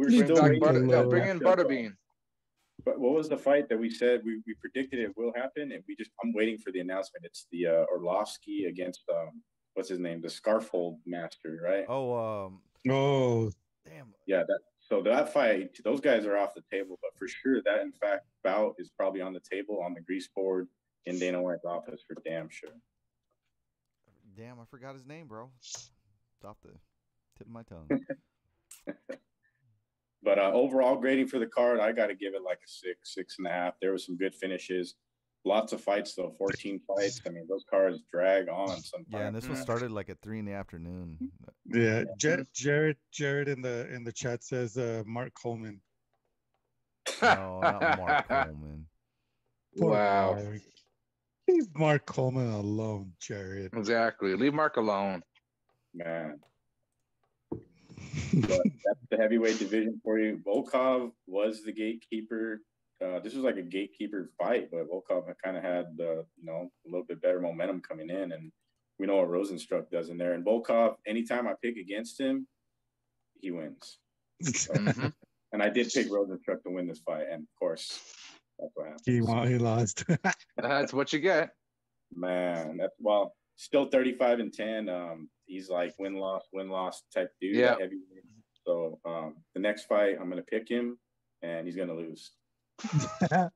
Bring 0.09 0.23
still 0.25 0.35
Back 0.35 0.43
waiting. 0.43 0.59
butter, 0.59 0.79
to 0.81 0.85
no, 0.85 1.01
the 1.03 1.07
bring 1.09 1.27
in. 1.29 1.39
Butterbean. 1.39 1.93
But 2.85 2.99
what 2.99 3.13
was 3.13 3.27
the 3.29 3.37
fight 3.37 3.67
that 3.69 3.79
we 3.79 3.89
said 3.89 4.21
we, 4.23 4.41
we 4.45 4.53
predicted 4.61 4.99
it 4.99 5.11
will 5.17 5.33
happen, 5.35 5.71
and 5.71 5.83
we 5.87 5.95
just 5.95 6.11
I'm 6.23 6.33
waiting 6.33 6.57
for 6.57 6.71
the 6.71 6.79
announcement. 6.81 7.25
It's 7.25 7.47
the 7.51 7.65
uh, 7.67 7.85
Arlovski 7.91 8.67
against 8.67 9.01
um 9.09 9.41
what's 9.77 9.89
his 9.89 9.99
name, 9.99 10.21
the 10.21 10.27
Scarfold 10.27 10.97
Master, 11.05 11.59
right? 11.63 11.85
Oh, 11.87 12.45
um, 12.45 12.61
Oh, 12.89 13.51
damn. 13.85 14.07
Yeah, 14.25 14.43
that 14.47 14.59
so 14.79 15.03
that 15.03 15.31
fight, 15.31 15.77
those 15.83 16.01
guys 16.01 16.25
are 16.25 16.35
off 16.35 16.55
the 16.55 16.63
table. 16.71 16.97
But 17.01 17.11
for 17.17 17.27
sure, 17.27 17.61
that 17.63 17.81
in 17.81 17.91
fact 17.91 18.25
bout 18.43 18.75
is 18.79 18.89
probably 18.97 19.21
on 19.21 19.33
the 19.33 19.41
table 19.51 19.81
on 19.83 19.93
the 19.93 20.01
grease 20.01 20.29
board 20.35 20.67
in 21.05 21.19
Dana 21.19 21.41
White's 21.41 21.65
office 21.65 22.01
for 22.07 22.15
damn 22.25 22.49
sure. 22.49 22.71
Damn, 24.35 24.59
I 24.59 24.63
forgot 24.69 24.95
his 24.95 25.05
name, 25.05 25.27
bro. 25.27 25.49
It's 25.59 25.91
off 26.43 26.57
the 26.63 26.71
tip 27.37 27.47
of 27.47 27.53
my 27.53 27.63
tongue. 27.63 27.87
But 30.23 30.39
uh, 30.39 30.51
overall 30.53 30.97
grading 30.97 31.27
for 31.27 31.39
the 31.39 31.45
card, 31.45 31.79
I 31.79 31.93
got 31.93 32.07
to 32.07 32.15
give 32.15 32.33
it 32.33 32.41
like 32.41 32.57
a 32.57 32.67
six, 32.67 33.13
six 33.13 33.37
and 33.37 33.47
a 33.47 33.49
half. 33.49 33.75
There 33.79 33.91
were 33.91 33.97
some 33.97 34.17
good 34.17 34.35
finishes. 34.35 34.95
Lots 35.47 35.71
of 35.71 35.81
fights 35.81 36.13
though, 36.13 36.35
14 36.37 36.81
fights. 36.85 37.21
I 37.25 37.29
mean, 37.29 37.45
those 37.49 37.63
cards 37.69 38.01
drag 38.11 38.49
on 38.49 38.67
sometimes. 38.81 39.05
yeah, 39.09 39.27
and 39.27 39.35
this 39.35 39.47
one 39.47 39.57
Mm. 39.57 39.61
started 39.61 39.91
like 39.91 40.09
at 40.09 40.19
three 40.21 40.39
in 40.39 40.45
the 40.45 40.51
afternoon. 40.51 41.17
Yeah, 41.65 42.03
Jared, 42.17 42.47
Jared, 42.53 42.97
Jared 43.13 43.47
in 43.47 43.61
the 43.61 43.87
in 43.93 44.03
the 44.03 44.11
chat 44.11 44.43
says 44.43 44.77
uh, 44.77 45.03
Mark 45.05 45.33
Coleman. 45.41 45.79
No, 47.21 47.59
not 47.61 47.97
Mark 47.97 48.27
Coleman. 48.27 48.85
Poor 49.79 49.91
wow. 49.91 50.33
Mark. 50.33 50.61
Leave 51.47 51.67
Mark 51.75 52.05
Coleman 52.05 52.51
alone, 52.51 53.13
Jared. 53.21 53.73
Exactly. 53.73 54.35
Leave 54.35 54.53
Mark 54.53 54.75
alone. 54.75 55.21
Man, 55.93 56.39
but 57.51 57.61
that's 58.85 58.99
the 59.09 59.15
heavyweight 59.17 59.59
division 59.59 60.01
for 60.03 60.19
you. 60.19 60.41
Volkov 60.45 61.11
was 61.25 61.63
the 61.63 61.71
gatekeeper. 61.71 62.59
Uh, 63.03 63.19
this 63.19 63.33
was 63.35 63.43
like 63.43 63.57
a 63.57 63.61
gatekeeper 63.61 64.31
fight, 64.39 64.69
but 64.71 64.89
Volkov 64.89 65.31
kind 65.43 65.55
of 65.57 65.63
had 65.63 65.85
uh, 65.99 66.23
you 66.37 66.43
know 66.45 66.69
a 66.85 66.89
little 66.89 67.05
bit 67.05 67.21
better 67.21 67.39
momentum 67.39 67.81
coming 67.81 68.09
in, 68.09 68.31
and 68.31 68.51
we 68.99 69.05
know 69.05 69.17
what 69.17 69.29
Rozenstruik 69.29 69.89
does 69.91 70.09
in 70.09 70.17
there. 70.17 70.33
And 70.33 70.43
Volkov, 70.45 70.95
anytime 71.05 71.47
I 71.47 71.53
pick 71.61 71.77
against 71.77 72.19
him, 72.19 72.47
he 73.39 73.51
wins. 73.51 73.99
Mhm. 74.43 75.13
And 75.53 75.63
I 75.63 75.69
did 75.69 75.89
pick 75.93 76.09
Rozenstruik 76.09 76.61
to 76.63 76.69
win 76.71 76.87
this 76.87 76.99
fight, 76.99 77.27
and 77.31 77.43
of 77.43 77.59
course, 77.59 77.99
that's 78.59 78.71
what 78.75 78.87
happened. 78.87 79.01
he 79.05 79.21
won. 79.21 79.47
He 79.47 79.57
lost. 79.57 80.03
That's 80.57 80.91
what 80.91 81.13
you 81.13 81.19
get. 81.19 81.51
Man, 82.13 82.77
that's 82.77 82.95
well, 82.99 83.33
still 83.55 83.85
35 83.85 84.39
and 84.39 84.53
10. 84.53 84.89
Um, 84.89 85.29
he's 85.45 85.69
like 85.69 85.93
win 85.99 86.15
loss, 86.15 86.43
win 86.53 86.69
loss 86.69 87.03
type 87.13 87.31
dude. 87.39 87.55
Yeah. 87.55 87.75
So 88.65 88.99
um, 89.05 89.35
the 89.53 89.61
next 89.61 89.85
fight, 89.85 90.17
I'm 90.19 90.29
gonna 90.29 90.41
pick 90.41 90.67
him, 90.69 90.97
and 91.43 91.65
he's 91.65 91.75
gonna 91.77 91.93
lose. 91.93 92.31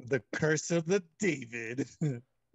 the 0.00 0.22
curse 0.32 0.70
of 0.70 0.86
the 0.86 1.02
David. 1.18 1.80
It's, 1.80 1.96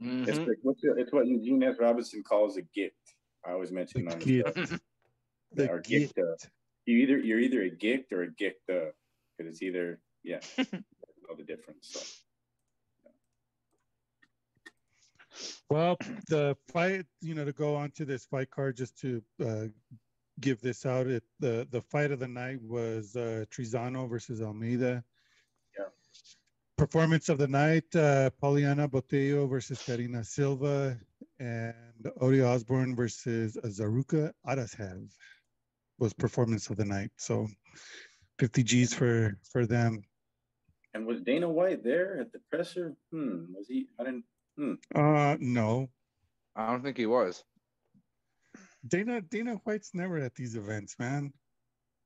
Mhm. 0.02 0.48
like, 0.48 0.58
what's 0.62 0.82
the, 0.82 0.94
it's 0.98 1.14
what 1.14 1.26
Eugene 1.28 1.64
S. 1.64 1.78
Robinson 1.80 2.22
calls 2.24 2.58
a 2.58 2.62
gift. 2.62 3.16
I 3.46 3.52
always 3.52 3.72
mention 3.72 4.06
The 4.06 4.12
on 4.14 4.20
the 4.20 4.26
gift. 4.26 4.58
show. 4.70 4.78
The 5.54 5.70
or 5.70 5.80
gift. 5.80 6.18
uh, 6.20 6.36
You 6.86 6.98
either 6.98 7.18
you're 7.18 7.40
either 7.40 7.62
a 7.62 7.70
gift 7.70 8.12
or 8.12 8.24
a 8.24 8.32
gift 8.32 8.60
because 8.68 8.94
it's 9.40 9.62
either 9.62 10.02
yeah, 10.24 10.40
know 10.58 11.36
the 11.38 11.44
difference. 11.44 11.88
So. 11.92 13.12
Well, 15.70 15.98
the 16.28 16.56
fight, 16.72 17.06
you 17.22 17.34
know, 17.36 17.46
to 17.46 17.54
go 17.54 17.76
on 17.76 17.92
to 17.92 18.06
this 18.06 18.26
fight 18.26 18.50
card, 18.52 18.78
just 18.78 18.98
to 19.00 19.22
uh, 19.44 19.66
give 20.40 20.62
this 20.62 20.86
out, 20.86 21.08
it 21.08 21.24
the 21.40 21.68
the 21.72 21.82
fight 21.82 22.12
of 22.12 22.20
the 22.20 22.28
night 22.28 22.62
was 22.62 23.16
uh, 23.16 23.46
Trizano 23.50 24.10
versus 24.10 24.42
Almeida. 24.42 25.04
Yeah. 26.78 26.86
Performance 26.86 27.30
of 27.30 27.38
the 27.38 27.48
night: 27.48 27.96
uh, 27.96 28.30
Poliana 28.42 28.90
Botelho 28.90 29.50
versus 29.50 29.82
Karina 29.82 30.24
Silva, 30.24 30.98
and 31.40 31.74
Odie 32.22 32.46
Osborne 32.46 32.96
versus 32.96 33.58
Zaruka 33.66 34.32
Arashev 34.46 35.10
was 36.00 36.14
performance 36.14 36.70
of 36.70 36.78
the 36.78 36.86
night. 36.86 37.12
So, 37.18 37.48
50 38.40 38.64
G's 38.64 38.94
for 38.94 39.38
for 39.52 39.66
them. 39.66 40.04
And 40.94 41.06
was 41.06 41.22
Dana 41.22 41.50
White 41.50 41.84
there 41.84 42.20
at 42.20 42.32
the 42.32 42.40
presser? 42.50 42.96
Hmm. 43.12 43.54
Was 43.54 43.68
he? 43.68 43.88
I 44.00 44.04
didn't. 44.04 44.24
Uh, 44.94 45.36
no, 45.40 45.90
I 46.56 46.72
don't 46.72 46.84
think 46.84 46.98
he 46.98 47.06
was. 47.06 47.44
Dana 48.88 49.22
Dana 49.22 49.56
White's 49.64 49.92
never 49.94 50.18
at 50.20 50.36
these 50.36 50.56
events, 50.56 50.96
man. 51.00 51.34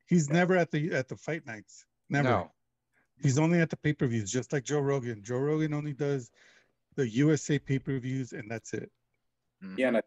He's 0.07 0.29
never 0.29 0.55
at 0.55 0.71
the 0.71 0.91
at 0.93 1.07
the 1.07 1.17
fight 1.17 1.45
nights. 1.45 1.85
Never. 2.09 2.29
No. 2.29 2.51
He's 3.21 3.37
only 3.39 3.59
at 3.59 3.69
the 3.69 3.77
pay 3.77 3.93
per 3.93 4.07
views, 4.07 4.31
just 4.31 4.53
like 4.53 4.63
Joe 4.63 4.79
Rogan. 4.79 5.21
Joe 5.23 5.37
Rogan 5.39 5.73
only 5.73 5.93
does 5.93 6.31
the 6.95 7.07
USA 7.09 7.59
pay 7.59 7.79
per 7.79 7.97
views, 7.99 8.33
and 8.33 8.49
that's 8.49 8.73
it. 8.73 8.91
Mhm. 9.63 9.77
Yeah, 9.77 9.87
and 9.89 9.97
I, 9.97 10.01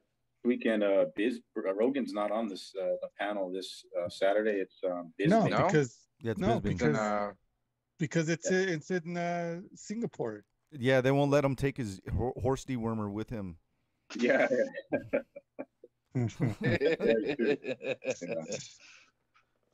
weekend. 0.44 0.83
Uh, 0.83 1.07
Biz 1.16 1.40
uh, 1.57 1.75
Rogan's 1.75 2.12
not 2.12 2.31
on 2.31 2.48
this 2.48 2.72
uh, 2.81 2.87
the 3.03 3.09
panel 3.18 3.51
this 3.53 3.85
uh, 4.01 4.09
Saturday. 4.09 4.61
It's 4.61 4.77
um, 4.85 5.12
Biz. 5.18 5.29
No, 5.31 5.42
Nick. 5.44 5.51
No? 5.53 5.66
because 5.66 5.98
Yeah, 6.20 6.31
it's 6.33 6.40
No, 6.40 6.61
Bisping. 6.61 6.62
because- 6.62 6.79
Then, 6.81 6.96
uh, 6.96 7.33
because 7.98 8.29
it's 8.29 8.51
it's 8.51 8.90
in 8.90 9.16
uh, 9.16 9.61
Singapore. 9.75 10.44
yeah, 10.72 11.01
they 11.01 11.11
won't 11.12 11.31
let 11.31 11.44
him 11.44 11.55
take 11.55 11.77
his 11.77 12.01
ho- 12.16 12.33
horse 12.40 12.64
dewormer 12.64 13.12
with 13.12 13.31
him. 13.31 13.57
Yeah, 14.18 14.48
yeah. 14.51 15.20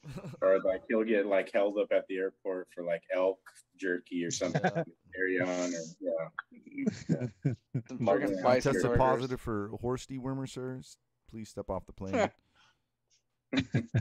or 0.43 0.61
like 0.65 0.83
he'll 0.89 1.05
get 1.05 1.27
like 1.27 1.51
held 1.53 1.79
up 1.79 1.89
at 1.93 2.05
the 2.09 2.17
airport 2.17 2.69
for 2.75 2.85
like 2.85 3.03
elk 3.15 3.39
jerky 3.79 4.25
or 4.25 4.31
something. 4.31 4.61
Yeah. 4.65 4.85
Carry 5.15 5.41
on, 5.41 5.75
or 5.75 5.83
yeah. 6.01 7.27
some 7.89 7.99
Mark 7.99 8.23
friggin' 8.23 8.27
Brown 8.29 8.39
spicy 8.39 8.61
Tested 8.71 8.83
burgers. 8.83 8.99
positive 8.99 9.41
for 9.41 9.71
horse 9.81 10.07
dewormer, 10.07 10.49
sir. 10.49 10.81
Please 11.31 11.49
step 11.49 11.69
off 11.71 11.85
the 11.87 11.93
plane. 11.93 12.31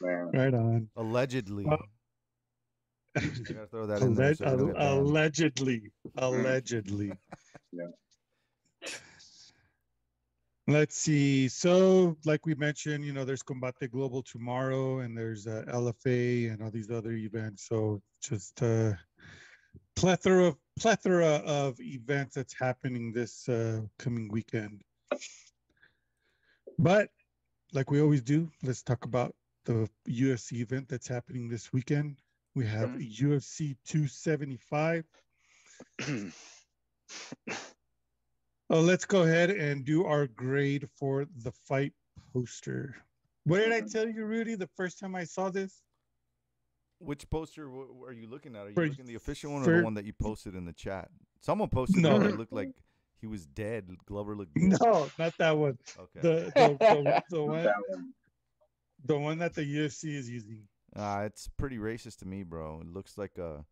Right 0.00 0.54
on. 0.54 0.88
Allegedly. 0.96 1.64
Well- 1.64 1.86
gotta 3.14 3.66
throw 3.70 3.86
that 3.86 4.00
in 4.02 4.14
there. 4.14 4.34
So 4.34 4.46
I 4.46 4.50
don't 4.50 4.66
get 4.68 4.76
banned. 4.76 4.98
allegedly, 5.06 5.82
allegedly. 6.16 7.12
Yeah. 7.72 7.84
Let's 10.68 10.96
see. 10.96 11.48
So, 11.48 12.16
like 12.24 12.46
we 12.46 12.54
mentioned, 12.54 13.04
you 13.04 13.12
know, 13.12 13.24
there's 13.24 13.42
Combate 13.42 13.90
Global 13.90 14.22
tomorrow, 14.22 15.00
and 15.00 15.16
there's 15.18 15.48
uh, 15.48 15.64
LFA 15.68 16.52
and 16.52 16.62
all 16.62 16.70
these 16.70 16.90
other 16.90 17.12
events. 17.12 17.66
So, 17.66 18.00
just 18.22 18.62
uh, 18.62 18.92
plethora 19.96 20.44
of 20.46 20.56
plethora 20.78 21.42
of 21.44 21.80
events 21.80 22.36
that's 22.36 22.54
happening 22.56 23.12
this 23.12 23.48
uh, 23.48 23.80
coming 23.98 24.28
weekend. 24.30 24.82
But, 26.78 27.08
like 27.72 27.90
we 27.90 28.00
always 28.00 28.22
do, 28.22 28.48
let's 28.62 28.82
talk 28.82 29.04
about 29.04 29.34
the 29.64 29.88
UFC 30.08 30.60
event 30.60 30.88
that's 30.88 31.08
happening 31.08 31.48
this 31.48 31.72
weekend. 31.72 32.18
We 32.54 32.66
have 32.66 32.90
UFC 32.90 33.76
275. 33.84 35.04
Oh, 38.72 38.80
let's 38.80 39.04
go 39.04 39.22
ahead 39.22 39.50
and 39.50 39.84
do 39.84 40.04
our 40.06 40.26
grade 40.28 40.88
for 40.98 41.26
the 41.42 41.52
fight 41.52 41.92
poster. 42.32 42.96
What 43.44 43.58
did 43.58 43.72
I 43.72 43.82
tell 43.82 44.08
you, 44.08 44.24
Rudy, 44.24 44.54
the 44.54 44.68
first 44.76 44.98
time 44.98 45.14
I 45.14 45.24
saw 45.24 45.50
this? 45.50 45.82
Which 46.98 47.28
poster 47.28 47.64
w- 47.66 47.88
w- 47.88 48.04
are 48.06 48.12
you 48.12 48.28
looking 48.28 48.56
at? 48.56 48.62
Are 48.62 48.68
you 48.68 48.74
For- 48.74 48.86
looking 48.86 49.00
at 49.00 49.06
the 49.06 49.16
official 49.16 49.52
one 49.52 49.62
or 49.62 49.64
for- 49.66 49.76
the 49.78 49.84
one 49.84 49.94
that 49.94 50.04
you 50.06 50.12
posted 50.14 50.54
in 50.54 50.64
the 50.64 50.72
chat? 50.72 51.10
Someone 51.40 51.68
posted 51.68 52.02
No. 52.02 52.12
one 52.12 52.22
that 52.22 52.38
looked 52.38 52.52
like 52.52 52.72
he 53.20 53.26
was 53.26 53.44
dead. 53.44 53.90
Glover 54.06 54.34
looked 54.36 54.54
dead. 54.54 54.78
No, 54.80 55.10
not 55.18 55.36
that 55.38 55.56
one. 55.58 55.76
Okay. 55.98 56.20
The 56.20 56.52
the, 56.54 56.76
the, 56.78 57.22
the 57.30 57.42
one 57.44 57.62
That 57.64 57.74
one. 57.88 58.14
the 59.04 59.18
one 59.18 59.38
that 59.38 59.54
the 59.54 59.62
UFC 59.62 60.14
is 60.14 60.30
using. 60.30 60.62
Uh, 60.96 61.24
it's 61.26 61.48
pretty 61.58 61.76
racist 61.78 62.20
to 62.20 62.26
me, 62.26 62.42
bro. 62.42 62.80
It 62.80 62.86
looks 62.86 63.18
like 63.18 63.36
a 63.36 63.64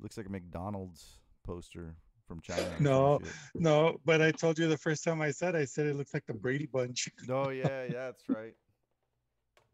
looks 0.00 0.16
like 0.16 0.26
a 0.26 0.30
McDonald's 0.30 1.20
poster 1.44 1.96
from 2.28 2.40
China. 2.42 2.68
No. 2.78 3.18
No, 3.54 3.96
but 4.04 4.20
I 4.20 4.30
told 4.30 4.58
you 4.58 4.68
the 4.68 4.76
first 4.76 5.02
time 5.02 5.20
I 5.22 5.30
said 5.30 5.56
I 5.56 5.64
said 5.64 5.86
it 5.86 5.96
looks 5.96 6.12
like 6.14 6.26
the 6.26 6.34
Brady 6.34 6.66
Bunch. 6.66 7.08
No, 7.26 7.48
yeah, 7.48 7.84
yeah, 7.84 8.06
that's 8.06 8.28
right. 8.28 8.54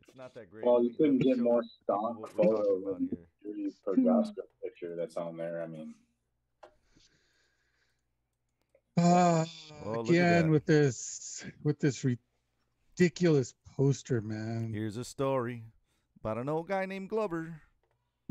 It's 0.06 0.16
not 0.16 0.34
that 0.34 0.50
great. 0.50 0.64
Well, 0.64 0.82
you 0.82 0.94
couldn't 0.96 1.18
get 1.18 1.38
more 1.38 1.62
people 1.62 1.68
stock 1.82 2.20
what 2.20 2.36
we're 2.36 2.44
talking 2.44 2.64
photo 2.64 2.90
about 2.90 2.98
than. 2.98 3.18
Jiri 3.44 3.72
Prochazka 3.86 4.42
picture 4.62 4.96
that's 4.96 5.16
on 5.16 5.36
there. 5.36 5.62
I 5.62 5.66
mean, 5.66 5.94
Ah, 8.98 9.44
Well, 9.84 10.08
again 10.08 10.50
with 10.50 10.64
this 10.66 11.44
with 11.62 11.80
this 11.80 12.04
ridiculous 12.04 13.54
poster, 13.76 14.20
man. 14.20 14.72
Here's 14.72 14.96
a 14.96 15.04
story 15.04 15.64
about 16.20 16.38
an 16.38 16.48
old 16.48 16.68
guy 16.68 16.86
named 16.86 17.08
Glover 17.08 17.60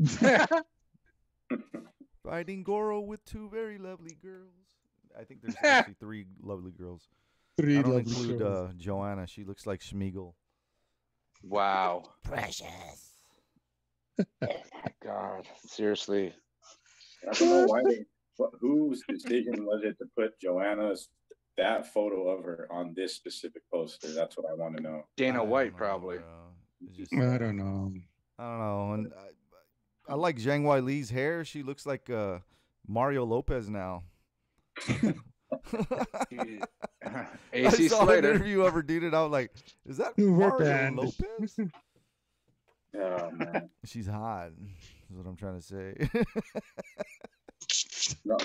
fighting 2.24 2.62
Goro 2.62 3.00
with 3.00 3.24
two 3.24 3.48
very 3.50 3.78
lovely 3.78 4.16
girls. 4.22 4.50
I 5.18 5.24
think 5.24 5.42
there's 5.42 5.56
actually 5.62 5.94
three 6.00 6.26
lovely 6.42 6.72
girls. 6.72 7.08
Three 7.56 7.78
I 7.78 7.82
don't 7.82 7.94
lovely 7.94 8.10
include 8.10 8.38
girls. 8.40 8.70
uh, 8.70 8.72
Joanna. 8.76 9.26
She 9.26 9.44
looks 9.44 9.66
like 9.66 9.80
Schmiegel. 9.80 10.34
Wow. 11.42 12.04
Precious. 12.22 13.10
Oh 14.18 14.24
my 14.42 14.92
God. 15.04 15.46
Seriously. 15.66 16.34
I 17.28 17.32
don't 17.34 17.48
know 17.50 17.66
why 17.66 17.82
they. 17.88 18.04
Whose 18.60 19.00
decision 19.08 19.64
was 19.64 19.82
it 19.84 19.96
to 19.98 20.06
put 20.18 20.40
Joanna's 20.40 21.08
that 21.56 21.92
photo 21.94 22.28
of 22.30 22.42
her 22.42 22.66
on 22.68 22.92
this 22.96 23.14
specific 23.14 23.62
poster? 23.72 24.12
That's 24.12 24.36
what 24.36 24.50
I 24.50 24.54
want 24.54 24.76
to 24.76 24.82
know. 24.82 25.04
Dana 25.16 25.44
White, 25.44 25.70
know, 25.70 25.78
probably. 25.78 26.18
just, 26.96 27.12
I 27.14 27.38
don't 27.38 27.56
know. 27.56 27.92
I 28.36 28.42
don't 28.42 28.58
know. 28.58 28.92
And 28.94 29.12
I, 30.08 30.12
I 30.12 30.14
like 30.16 30.36
Zhang 30.38 30.62
Weili's 30.62 31.10
hair. 31.10 31.44
She 31.44 31.62
looks 31.62 31.86
like 31.86 32.10
uh, 32.10 32.38
Mario 32.86 33.24
Lopez 33.24 33.68
now. 33.68 34.04
I 37.04 37.26
AC 37.52 37.88
saw 37.88 38.08
an 38.08 38.18
interview 38.18 38.62
of 38.62 38.74
her, 38.74 38.82
dude, 38.82 39.04
and 39.04 39.14
I 39.14 39.22
was 39.22 39.30
like, 39.32 39.52
"Is 39.86 39.98
that 39.98 40.14
We're 40.16 40.30
Mario 40.30 40.58
banned. 40.58 40.96
Lopez?" 40.96 41.58
Oh 42.96 43.28
man. 43.32 43.70
She's 43.84 44.06
hot. 44.06 44.50
Is 45.10 45.16
what 45.16 45.26
I'm 45.26 45.34
trying 45.36 45.60
to 45.60 45.62
say. 45.62 46.08
No. 48.24 48.36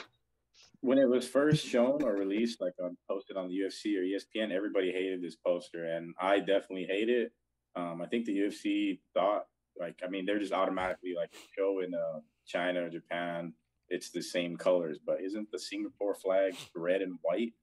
When 0.82 0.98
it 0.98 1.08
was 1.10 1.28
first 1.28 1.66
shown 1.66 2.02
or 2.04 2.14
released, 2.16 2.60
like 2.62 2.74
on 2.84 2.98
posted 3.08 3.38
on 3.38 3.50
the 3.50 3.56
UFC 3.60 3.96
or 3.98 4.02
ESPN, 4.02 4.52
everybody 4.52 4.92
hated 4.92 5.22
this 5.22 5.36
poster, 5.36 5.86
and 5.86 6.14
I 6.20 6.40
definitely 6.40 6.86
hate 6.90 7.10
it. 7.10 7.32
Um, 7.76 8.02
I 8.02 8.08
think 8.08 8.26
the 8.26 8.38
UFC 8.38 9.00
thought, 9.14 9.46
like, 9.80 10.00
I 10.06 10.10
mean, 10.10 10.26
they're 10.26 10.40
just 10.40 10.54
automatically 10.54 11.14
like 11.16 11.32
show 11.58 11.80
in 11.82 11.94
uh, 11.94 12.20
China 12.46 12.84
or 12.86 12.90
Japan, 12.90 13.54
it's 13.90 14.10
the 14.12 14.22
same 14.22 14.58
colors, 14.58 15.00
but 15.04 15.22
isn't 15.22 15.50
the 15.52 15.60
Singapore 15.60 16.14
flag 16.16 16.56
red 16.76 17.02
and 17.02 17.18
white? 17.22 17.54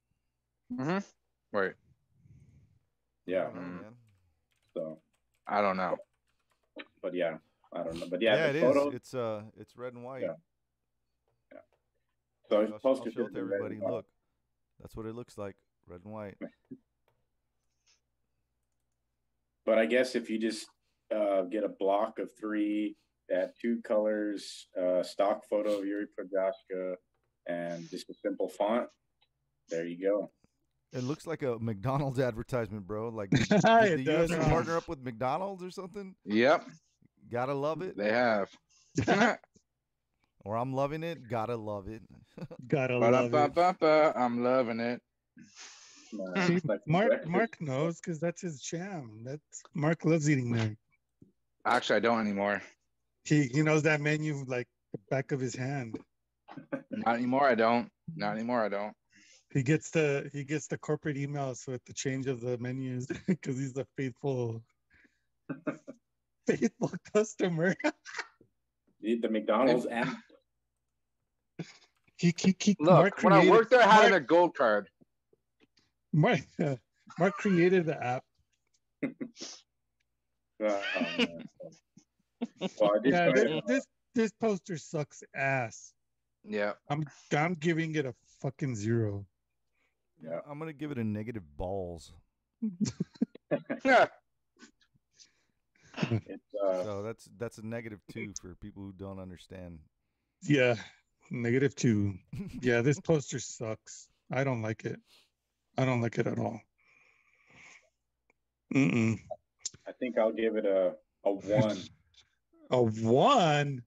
Mm-hmm. 0.72 0.98
Wait, 1.57 1.74
Yeah. 3.26 3.48
I 3.55 3.59
Mm. 3.59 3.85
So, 4.74 4.98
I 5.46 5.61
don't 5.61 5.76
know. 5.76 5.96
but 7.00 7.14
yeah, 7.14 7.38
I 7.72 7.83
don't 7.85 7.98
know, 7.98 8.07
but 8.11 8.20
yeah, 8.20 8.35
Yeah, 8.37 8.52
the 8.52 8.59
it 8.59 8.61
photo. 8.62 8.88
is. 8.88 8.94
It's 8.94 9.14
uh, 9.14 9.42
it's 9.59 9.76
red 9.76 9.94
and 9.94 10.05
white. 10.05 10.22
Yeah. 10.22 10.35
So 12.48 12.57
I'll, 12.59 12.62
it's 12.62 12.70
sh- 12.83 12.85
I'll 12.85 12.94
show 12.96 13.26
it 13.26 13.35
to 13.35 13.38
everybody. 13.40 13.79
Look, 13.81 14.07
that's 14.81 14.94
what 14.96 15.07
it 15.07 15.14
looks 15.14 15.38
like, 15.38 15.57
red 15.87 16.00
and 16.05 16.12
white. 16.12 16.37
But 19.64 19.79
I 19.79 19.87
guess 19.87 20.14
if 20.14 20.31
you 20.31 20.38
just 20.38 20.68
uh, 21.14 21.42
get 21.42 21.64
a 21.64 21.69
block 21.69 22.19
of 22.19 22.29
three, 22.38 22.97
add 23.33 23.51
two 23.61 23.81
colors, 23.87 24.69
uh, 24.81 25.03
stock 25.03 25.42
photo 25.49 25.79
of 25.79 25.85
Jiri 25.85 26.05
Prochazka, 26.19 26.95
and 27.49 27.88
just 27.90 28.09
a 28.11 28.14
simple 28.14 28.49
font, 28.49 28.88
there 29.69 29.87
you 29.87 30.01
go. 30.03 30.31
It 30.92 31.03
looks 31.05 31.27
like 31.27 31.42
a 31.42 31.59
McDonald's 31.59 32.19
advertisement, 32.31 32.87
bro. 32.87 33.09
Like, 33.09 33.31
did, 33.31 33.49
did 33.49 33.61
It 33.64 33.97
the 33.99 34.05
does. 34.05 34.31
U.S. 34.31 34.49
partner 34.49 34.77
up 34.77 34.88
with 34.88 35.01
McDonald's 35.03 35.62
or 35.62 35.71
something? 35.71 36.14
Yep, 36.25 36.64
Gotta 37.31 37.55
love 37.55 37.83
it. 37.83 37.97
they 37.97 38.12
have. 38.12 38.49
Or 40.45 40.57
I'm 40.57 40.73
loving 40.73 41.03
it. 41.03 41.29
Gotta 41.29 41.57
love 41.57 41.88
it. 41.88 42.03
Gotta 42.69 42.99
love 42.99 43.35
it. 43.35 44.12
I'm 44.16 44.45
loving 44.45 44.79
it. 44.79 45.01
See, 46.47 46.61
Mark. 46.87 47.27
Mark 47.27 47.61
knows 47.61 48.01
because 48.01 48.21
that's 48.21 48.42
his 48.42 48.61
jam. 48.61 49.23
That's 49.25 49.42
Mark 49.75 50.05
loves 50.05 50.31
eating 50.31 50.53
there. 50.53 50.77
Actually, 51.66 51.96
I 51.96 52.00
don't 52.00 52.20
anymore. 52.20 52.62
He 53.24 53.44
he 53.44 53.62
knows 53.62 53.83
that 53.83 54.00
menu 54.00 54.44
like 54.46 54.68
the 54.92 55.00
back 55.11 55.33
of 55.33 55.40
his 55.40 55.55
hand. 55.55 55.98
Not 56.90 57.16
anymore. 57.16 57.46
I 57.48 57.57
don't. 57.57 57.90
Not 58.14 58.37
anymore. 58.37 58.64
I 58.64 58.68
don't. 58.68 58.94
He 59.52 59.64
gets 59.64 59.90
the 59.90 60.31
he 60.33 60.44
gets 60.44 60.68
the 60.68 60.79
corporate 60.79 61.16
emails 61.16 61.66
with 61.66 61.85
the 61.85 61.92
change 61.92 62.29
of 62.29 62.40
the 62.40 62.57
menus 62.59 63.07
because 63.26 63.59
he's 63.59 63.76
a 63.76 63.87
faithful 63.96 64.62
faithful 66.46 66.92
customer. 67.12 67.74
the, 69.00 69.18
the 69.18 69.29
McDonald's 69.29 69.87
app. 69.90 70.16
He, 72.18 72.33
he, 72.38 72.57
he 72.59 72.76
Look, 72.79 72.92
Mark 72.92 73.22
when 73.22 73.33
I 73.33 73.50
worked 73.50 73.70
there, 73.70 73.83
I 73.83 73.92
had 73.92 74.11
Mark, 74.11 74.22
a 74.22 74.24
gold 74.24 74.55
card. 74.57 74.88
Mark, 76.12 76.40
Mark 77.18 77.35
created 77.35 77.87
the 77.87 78.02
app. 78.02 78.24
Oh, 80.62 80.83
man. 81.19 81.49
Well, 82.81 83.01
Yeah, 83.05 83.33
this, 83.33 83.62
this 83.66 83.87
this 84.14 84.33
poster 84.33 84.77
sucks 84.79 85.23
ass. 85.35 85.95
Yeah. 86.45 86.73
I'm 86.90 87.05
I'm 87.37 87.55
giving 87.55 87.95
it 87.95 88.05
a 88.07 88.14
fucking 88.40 88.77
zero. 88.77 89.27
Yeah. 90.23 90.40
I'm 90.49 90.59
gonna 90.59 90.73
give 90.73 90.90
it 90.90 90.99
a 90.99 91.05
negative 91.05 91.42
balls. 91.57 92.12
Yeah. 93.85 94.07
uh, 95.99 96.83
So 96.85 97.03
that's 97.03 97.29
that's 97.38 97.59
a 97.59 97.66
negative 97.66 98.01
two 98.12 98.33
for 98.40 98.55
people 98.57 98.83
who 98.83 98.92
don't 98.92 99.19
understand. 99.19 99.79
Yeah, 100.42 100.77
negative 101.31 101.75
two. 101.75 102.14
Yeah, 102.61 102.83
this 102.83 103.01
poster 103.01 103.38
sucks. 103.38 104.09
I 104.31 104.45
don't 104.45 104.62
like 104.62 104.85
it. 104.85 105.01
I 105.79 105.85
don't 105.85 106.01
like 106.03 106.19
it 106.19 106.27
at 106.27 106.38
all. 106.38 106.61
Mm-mm. 108.75 109.19
I 109.88 109.92
think 109.92 110.18
I'll 110.18 110.33
give 110.33 110.57
it 110.57 110.66
a 110.66 110.94
a 111.25 111.31
one. 111.33 111.79
A 112.70 112.83
one. 112.83 113.83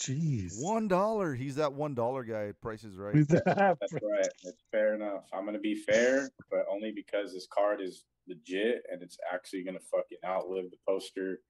Jeez. 0.00 0.62
One 0.62 0.88
dollar. 0.88 1.34
He's 1.34 1.56
that 1.56 1.72
one 1.74 1.94
dollar 1.94 2.24
guy 2.24 2.46
at 2.48 2.60
Prices 2.60 2.96
Right. 2.96 3.14
That's 3.28 3.44
right. 3.92 4.28
It's 4.44 4.64
fair 4.70 4.94
enough. 4.94 5.24
I'm 5.32 5.44
gonna 5.44 5.58
be 5.58 5.74
fair, 5.74 6.30
but 6.50 6.64
only 6.70 6.90
because 6.92 7.34
this 7.34 7.46
card 7.52 7.80
is 7.82 8.04
legit 8.26 8.82
and 8.90 9.02
it's 9.02 9.18
actually 9.30 9.62
gonna 9.64 9.80
fucking 9.80 10.18
outlive 10.24 10.70
the 10.70 10.76
poster 10.88 11.40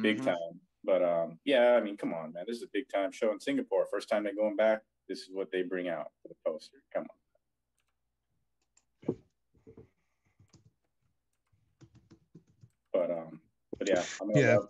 big 0.00 0.20
Mhm. 0.20 0.26
time. 0.26 0.60
But 0.84 1.02
um, 1.02 1.40
yeah, 1.44 1.74
I 1.74 1.80
mean, 1.80 1.96
come 1.96 2.14
on, 2.14 2.32
man. 2.32 2.44
This 2.46 2.58
is 2.58 2.62
a 2.62 2.70
big 2.72 2.88
time 2.88 3.10
show 3.10 3.32
in 3.32 3.40
Singapore. 3.40 3.86
First 3.90 4.08
time 4.08 4.22
they're 4.24 4.34
going 4.34 4.56
back. 4.56 4.82
This 5.08 5.20
is 5.22 5.30
what 5.32 5.50
they 5.50 5.62
bring 5.62 5.88
out 5.88 6.12
for 6.22 6.28
the 6.28 6.36
poster. 6.46 6.78
Come 6.94 7.02
on. 7.04 7.19
But 12.92 13.10
um, 13.10 13.40
but 13.78 13.88
yeah, 13.88 14.02
I'm 14.20 14.28
gonna 14.28 14.40
Yeah. 14.40 14.54
love, 14.56 14.68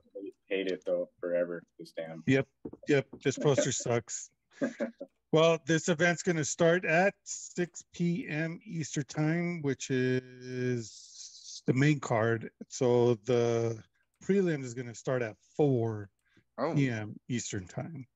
hate 0.48 0.68
it 0.68 0.82
though 0.86 1.08
forever. 1.20 1.62
This 1.78 1.92
damn. 1.96 2.22
Yep, 2.26 2.46
yep. 2.88 3.06
this 3.24 3.38
poster 3.38 3.72
sucks. 3.72 4.30
Well, 5.32 5.60
this 5.64 5.88
event's 5.88 6.24
going 6.24 6.38
to 6.38 6.44
start 6.44 6.84
at 6.84 7.14
6 7.22 7.84
p.m. 7.94 8.58
Eastern 8.64 9.04
time, 9.04 9.62
which 9.62 9.88
is 9.90 11.62
the 11.66 11.72
main 11.72 12.00
card. 12.00 12.50
So 12.68 13.14
the 13.26 13.80
prelim 14.24 14.64
is 14.64 14.74
going 14.74 14.88
to 14.88 14.94
start 14.94 15.22
at 15.22 15.36
4 15.56 16.10
Oh, 16.58 16.74
p.m. 16.74 17.14
Eastern 17.28 17.68
time. 17.68 18.06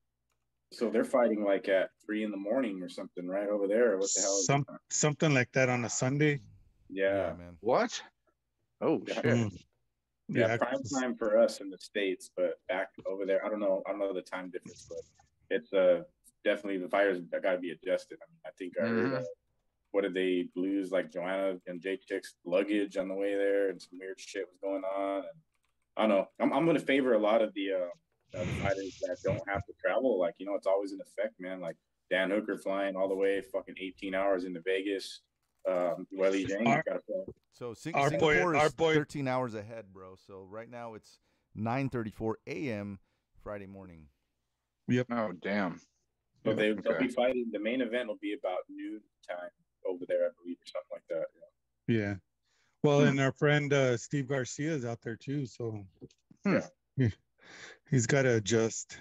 So 0.73 0.89
they're 0.89 1.05
fighting 1.05 1.45
like 1.45 1.69
at 1.69 1.91
three 2.05 2.25
in 2.25 2.31
the 2.31 2.37
morning 2.37 2.81
or 2.81 2.89
something, 2.89 3.27
right 3.27 3.47
over 3.47 3.67
there. 3.67 3.97
What 3.97 4.09
the 4.13 4.21
hell? 4.21 4.37
Is 4.37 4.45
Some, 4.45 4.65
something 4.89 5.33
like 5.33 5.51
that 5.53 5.69
on 5.69 5.85
a 5.85 5.89
Sunday. 5.89 6.41
Yeah. 6.89 7.33
man. 7.37 7.57
what? 7.61 8.01
Oh 8.81 9.01
Yeah. 9.07 9.13
shit. 9.13 9.25
Mm. 9.25 9.57
Yeah, 10.27 10.57
prime 10.57 10.81
time 10.99 11.15
for 11.15 11.37
us 11.37 11.61
in 11.61 11.69
the 11.69 11.77
states, 11.77 12.29
but 12.35 12.55
back 12.67 12.89
over 13.07 13.25
there, 13.25 13.45
I 13.45 13.49
don't 13.49 13.59
know. 13.59 13.83
I 13.85 13.91
don't 13.91 13.99
know 13.99 14.13
the 14.13 14.21
time 14.21 14.49
difference, 14.49 14.87
but 14.89 14.99
it's 15.55 15.71
uh 15.73 16.01
definitely 16.43 16.77
the 16.79 16.89
fires 16.89 17.19
got 17.41 17.51
to 17.51 17.57
be 17.59 17.71
adjusted. 17.71 18.17
I 18.21 18.25
mean, 18.31 18.39
I 18.45 18.49
think 18.57 18.73
heard. 18.77 18.89
Mhm. 18.91 19.21
Uh, 19.21 19.23
what 19.91 20.01
did 20.01 20.13
they 20.13 20.49
lose? 20.55 20.91
Like 20.91 21.11
Joanna 21.11 21.57
and 21.67 21.81
Jake 21.81 22.05
Chick's 22.05 22.35
luggage 22.43 22.97
on 22.97 23.07
the 23.07 23.13
way 23.15 23.35
there, 23.35 23.69
and 23.69 23.81
some 23.81 23.99
weird 23.99 24.19
shit 24.19 24.45
was 24.47 24.57
going 24.61 24.83
on. 24.83 25.19
And 25.19 25.37
I 25.95 26.01
don't 26.01 26.09
know. 26.09 26.27
I'm 26.39 26.53
I'm 26.53 26.65
gonna 26.65 26.79
favor 26.79 27.13
a 27.13 27.19
lot 27.19 27.41
of 27.41 27.53
the 27.53 27.73
uh, 27.73 28.37
uh, 28.37 28.45
fighters 28.63 28.97
that 29.07 29.17
don't 29.23 29.47
have 29.47 29.63
to 29.65 29.73
travel. 29.79 30.19
Like 30.19 30.35
you 30.39 30.45
know, 30.45 30.55
it's 30.55 30.67
always 30.67 30.91
an 30.91 30.99
effect, 31.01 31.35
man. 31.39 31.61
Like 31.61 31.77
Dan 32.09 32.31
Hooker 32.31 32.57
flying 32.57 32.95
all 32.95 33.07
the 33.07 33.15
way, 33.15 33.41
fucking 33.41 33.75
18 33.79 34.13
hours 34.15 34.43
into 34.43 34.59
Vegas. 34.61 35.21
Um, 35.67 36.07
Welly 36.11 36.45
James 36.45 36.67
Our- 36.67 36.83
got 36.87 37.05
to. 37.07 37.25
So 37.53 37.73
Sing- 37.73 37.95
Our 37.95 38.09
boy- 38.11 38.33
Singapore 38.33 38.55
our 38.55 38.65
is 38.67 38.73
boy- 38.73 38.93
13 38.93 39.27
hours 39.27 39.53
ahead, 39.55 39.91
bro. 39.93 40.15
So 40.27 40.43
right 40.49 40.69
now 40.69 40.93
it's 40.93 41.19
9:34 41.57 42.35
a.m. 42.47 42.99
Friday 43.41 43.65
morning. 43.67 44.07
Yep. 44.87 45.07
Oh 45.11 45.31
damn. 45.41 45.79
So 46.43 46.53
they, 46.53 46.73
they'll 46.73 46.93
Okay. 46.93 47.07
be 47.07 47.11
fighting. 47.11 47.49
The 47.51 47.59
main 47.59 47.81
event 47.81 48.07
will 48.07 48.17
be 48.21 48.33
about 48.33 48.59
noon 48.69 49.01
time 49.27 49.49
over 49.87 50.05
there, 50.07 50.25
I 50.25 50.29
believe, 50.41 50.57
or 50.57 50.65
something 50.67 50.91
like 50.91 51.07
that. 51.09 51.25
Yeah. 51.87 52.15
Well, 52.83 53.01
Hmm. 53.01 53.07
and 53.07 53.19
our 53.19 53.31
friend 53.31 53.73
uh, 53.73 53.97
Steve 53.97 54.27
Garcia 54.27 54.71
is 54.71 54.85
out 54.85 55.01
there 55.01 55.15
too. 55.15 55.45
So 55.47 55.83
yeah. 56.45 56.67
he's 57.89 58.05
got 58.05 58.23
to 58.23 58.35
adjust. 58.35 58.97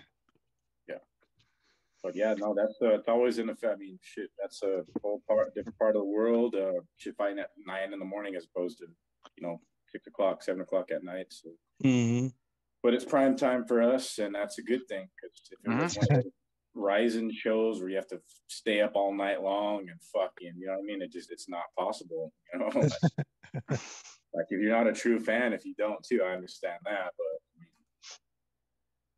But 2.04 2.14
yeah, 2.14 2.34
no, 2.36 2.54
that's 2.54 2.76
uh, 2.82 2.96
it's 2.96 3.08
always 3.08 3.38
in 3.38 3.48
effect. 3.48 3.72
I 3.72 3.76
mean, 3.76 3.98
shit, 4.02 4.28
that's 4.38 4.62
a 4.62 4.82
whole 5.02 5.22
part, 5.26 5.54
different 5.54 5.78
part 5.78 5.96
of 5.96 6.02
the 6.02 6.06
world. 6.06 6.54
Uh, 6.54 6.80
shit, 6.98 7.16
fighting 7.16 7.38
at 7.38 7.48
nine 7.66 7.94
in 7.94 7.98
the 7.98 8.04
morning 8.04 8.34
as 8.36 8.44
opposed 8.54 8.76
to, 8.78 8.84
you 9.38 9.42
know, 9.46 9.58
six 9.88 10.06
o'clock, 10.06 10.42
seven 10.42 10.60
o'clock 10.60 10.90
at 10.90 11.02
night. 11.02 11.28
So, 11.30 11.48
Mhm. 11.82 12.34
but 12.82 12.92
it's 12.92 13.06
prime 13.06 13.36
time 13.36 13.64
for 13.66 13.80
us, 13.82 14.18
and 14.18 14.34
that's 14.34 14.58
a 14.58 14.62
good 14.62 14.86
thing 14.86 15.08
because 15.16 15.40
if 15.50 15.58
it 15.64 15.82
was 15.82 15.96
one 15.96 16.18
of 16.18 16.24
those 16.24 16.32
rising 16.74 17.32
shows 17.32 17.80
where 17.80 17.88
you 17.88 17.96
have 17.96 18.08
to 18.08 18.20
stay 18.48 18.82
up 18.82 18.96
all 18.96 19.14
night 19.14 19.40
long 19.42 19.88
and 19.88 19.98
fucking, 20.02 20.52
you 20.58 20.66
know 20.66 20.72
what 20.74 20.80
I 20.80 20.82
mean? 20.82 21.00
It 21.00 21.10
just 21.10 21.32
it's 21.32 21.48
not 21.48 21.64
possible. 21.78 22.34
You 22.52 22.58
know, 22.58 22.66
like, 22.74 22.92
like 23.70 24.46
if 24.50 24.60
you're 24.60 24.76
not 24.76 24.88
a 24.88 24.92
true 24.92 25.20
fan, 25.20 25.54
if 25.54 25.64
you 25.64 25.74
don't 25.78 26.04
too, 26.04 26.22
I 26.22 26.34
understand 26.34 26.80
that. 26.84 27.14
But 27.16 27.40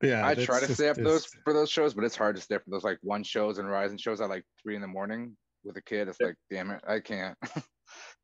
Yeah. 0.02 0.26
I 0.26 0.34
try 0.34 0.60
to 0.60 0.74
stay 0.74 0.88
up 0.88 0.96
those 0.96 1.26
for 1.44 1.52
those 1.52 1.70
shows, 1.70 1.94
but 1.94 2.04
it's 2.04 2.16
hard 2.16 2.36
to 2.36 2.42
stay 2.42 2.56
up 2.56 2.64
for 2.64 2.70
those 2.70 2.84
like 2.84 2.98
one 3.02 3.22
shows 3.22 3.58
and 3.58 3.68
rising 3.68 3.96
shows 3.98 4.20
at 4.20 4.28
like 4.28 4.44
three 4.62 4.74
in 4.74 4.82
the 4.82 4.86
morning 4.88 5.36
with 5.64 5.76
a 5.76 5.82
kid. 5.82 6.08
It's 6.08 6.20
like, 6.20 6.34
damn 6.50 6.70
it, 6.70 6.80
I 6.86 7.00
can't. 7.00 7.36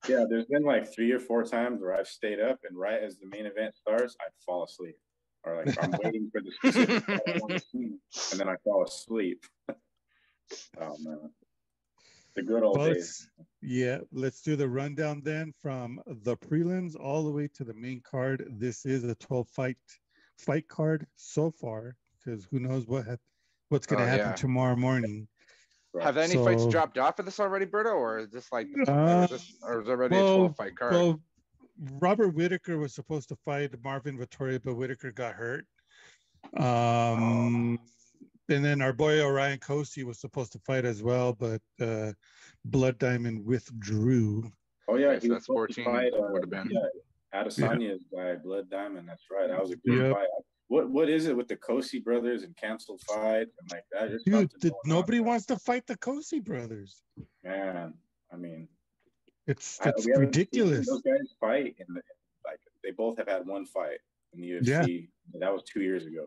Yeah, 0.09 0.25
there's 0.29 0.47
been 0.47 0.65
like 0.65 0.93
three 0.93 1.13
or 1.13 1.21
four 1.21 1.45
times 1.45 1.81
where 1.81 1.95
I've 1.97 2.09
stayed 2.09 2.41
up, 2.41 2.59
and 2.69 2.77
right 2.77 3.01
as 3.01 3.19
the 3.19 3.27
main 3.29 3.47
event 3.47 3.77
starts, 3.77 4.17
I'd 4.21 4.33
fall 4.45 4.65
asleep. 4.65 4.97
or 5.45 5.65
like 5.65 5.81
I'm 5.81 5.93
waiting 6.03 6.29
for 6.33 6.41
the 6.41 6.51
specific 6.73 7.21
I 7.29 7.59
see, 7.59 7.93
and 8.33 8.41
then 8.41 8.49
I 8.49 8.57
fall 8.65 8.83
asleep. 8.83 9.45
oh 9.71 10.97
man, 10.99 11.31
the 12.35 12.43
good 12.43 12.65
old 12.65 12.77
Well, 12.79 12.93
days. 12.93 13.29
yeah, 13.61 13.99
let's 14.13 14.43
do 14.43 14.57
the 14.57 14.69
rundown 14.69 15.23
then 15.25 15.53
from 15.63 16.01
the 16.07 16.37
prelims 16.37 16.97
all 16.99 17.23
the 17.23 17.31
way 17.31 17.49
to 17.55 17.63
the 17.63 17.75
main 17.75 18.01
card. 18.01 18.45
This 18.51 18.85
is 18.85 19.05
a 19.05 19.15
12 19.15 19.49
fight 19.51 19.77
fight 20.45 20.69
card 20.69 21.07
so 21.17 21.51
far 21.51 21.97
because 22.19 22.47
who 22.51 22.59
knows 22.59 22.87
what 22.87 23.07
hap- 23.07 23.21
what's 23.69 23.87
going 23.87 24.01
to 24.01 24.05
Oh, 24.05 24.09
happen 24.11 24.27
yeah. 24.29 24.35
tomorrow 24.35 24.77
morning. 24.77 25.29
Right. 25.95 26.05
Have 26.05 26.17
any 26.17 26.35
fights 26.37 26.67
dropped 26.67 26.99
off 26.99 27.19
of 27.19 27.27
this 27.27 27.39
already, 27.39 27.67
Berto, 27.67 27.95
or 27.95 28.19
is 28.19 28.31
this 28.31 28.51
like, 28.51 28.67
or 28.89 28.91
Uh, 28.91 29.25
is, 29.25 29.31
this, 29.31 29.55
or 29.63 29.83
is 29.83 29.89
it 29.89 29.91
already 29.91 30.17
a 30.17 30.21
12 30.21 30.57
fight 30.57 30.77
card? 30.77 30.93
Well, 30.93 31.21
Robert 32.01 32.29
Whitaker 32.29 32.79
was 32.79 32.95
supposed 32.95 33.29
to 33.29 33.37
fight 33.45 33.75
Marvin 33.83 34.19
Vettori, 34.19 34.61
but 34.63 34.75
Whitaker 34.75 35.13
got 35.13 35.35
hurt. 35.35 35.67
Um, 36.57 37.79
and 38.49 38.65
then 38.65 38.83
our 38.83 38.93
boy 38.93 39.23
Orion 39.23 39.59
Kosi 39.59 40.05
was 40.05 40.19
supposed 40.19 40.53
to 40.53 40.59
fight 40.61 40.85
as 40.85 41.03
well, 41.03 41.33
but 41.33 41.61
uh, 41.81 42.13
Blood 42.65 42.99
Diamond 42.99 43.45
withdrew. 43.45 44.51
Oh 44.89 44.97
yeah, 44.97 45.15
he 45.15 45.21
so 45.21 45.29
was 45.29 45.29
that's 45.31 45.47
supposed 45.47 45.75
to 45.75 45.85
14 45.85 45.85
fight, 45.85 46.13
uh, 46.15 46.29
would've 46.31 46.51
been. 46.51 46.69
Yeah, 46.71 46.81
Adesanya's 47.35 48.05
by 48.13 48.37
Blood 48.37 48.71
Diamond. 48.71 49.09
That's 49.09 49.25
right. 49.31 49.49
That 49.49 49.61
was 49.61 49.71
a 49.73 49.77
good 49.77 49.99
Yep. 49.99 50.13
fight. 50.13 50.29
What 50.69 50.91
what 50.91 51.09
is 51.11 51.27
it 51.27 51.37
with 51.37 51.49
the 51.49 51.57
Kosi 51.57 52.03
brothers 52.03 52.45
and 52.45 52.57
canceled 52.57 53.03
fight 53.03 53.49
and 53.59 53.71
like 53.71 53.85
that? 53.93 54.09
There's 54.09 54.23
Dude, 54.25 54.33
going 54.33 54.73
on 54.73 54.81
nobody 54.87 55.21
wants 55.21 55.47
to 55.47 55.57
fight 55.59 55.87
the 55.87 55.97
Kosi 55.97 56.43
brothers. 56.43 57.03
Man, 57.43 57.95
I 58.31 58.37
mean, 58.37 58.69
It's 59.47 59.79
it's 59.85 60.07
we 60.07 60.13
ridiculous. 60.13 60.87
Those 60.87 61.03
guys 61.03 61.35
fight, 61.41 61.77
and 61.81 61.97
like 62.45 62.61
they 62.83 62.91
both 62.91 63.19
have 63.19 63.29
had 63.29 63.47
one 63.47 63.67
fight 63.67 63.99
in 64.33 64.41
the 64.41 64.51
UFC. 64.51 65.11
Yeah. 65.35 65.41
That 65.41 65.53
was 65.53 65.63
two 65.65 65.83
years 65.83 66.07
ago. 66.07 66.27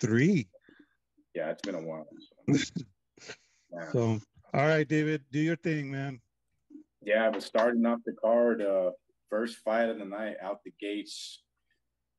Three. 0.00 0.48
Yeah, 1.34 1.50
it's 1.50 1.62
been 1.62 1.74
a 1.74 1.82
while. 1.82 2.06
So. 3.90 4.20
All 4.54 4.66
right, 4.66 4.86
David, 4.86 5.22
do 5.30 5.40
your 5.40 5.56
thing, 5.56 5.90
man. 5.90 6.20
Yeah, 7.02 7.30
but 7.30 7.42
starting 7.42 7.84
off 7.86 8.00
the 8.04 8.12
card, 8.12 8.60
uh, 8.62 8.90
first 9.32 9.56
fight 9.64 9.88
of 9.88 9.98
the 9.98 10.04
night 10.04 10.36
out 10.42 10.60
the 10.62 10.72
gates, 10.78 11.42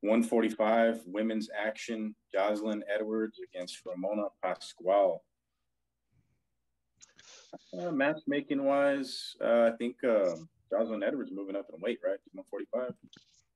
145 0.02 1.02
women's 1.06 1.48
action, 1.56 2.16
Joselyne 2.34 2.84
Edwards 2.94 3.38
against 3.48 3.78
Ramona 3.86 4.24
Pascual. 4.44 5.24
Uh, 7.80 7.92
matchmaking 7.92 8.64
wise, 8.64 9.36
uh, 9.40 9.70
I 9.72 9.78
think 9.78 9.98
uh, 10.04 10.36
Joselyne 10.72 11.04
Edwards 11.04 11.32
moving 11.32 11.56
up 11.56 11.68
in 11.74 11.80
weight, 11.82 12.00
right? 12.04 12.18
145. 12.34 12.96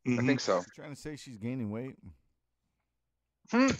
I 0.06 0.10
Mhm. 0.10 0.28
think 0.28 0.40
so. 0.40 0.58
You 0.60 0.66
trying 0.76 0.94
to 0.94 1.02
say 1.02 1.16
she's 1.16 1.38
gaining 1.38 1.72
weight? 1.72 1.96
Bro, 3.52 3.72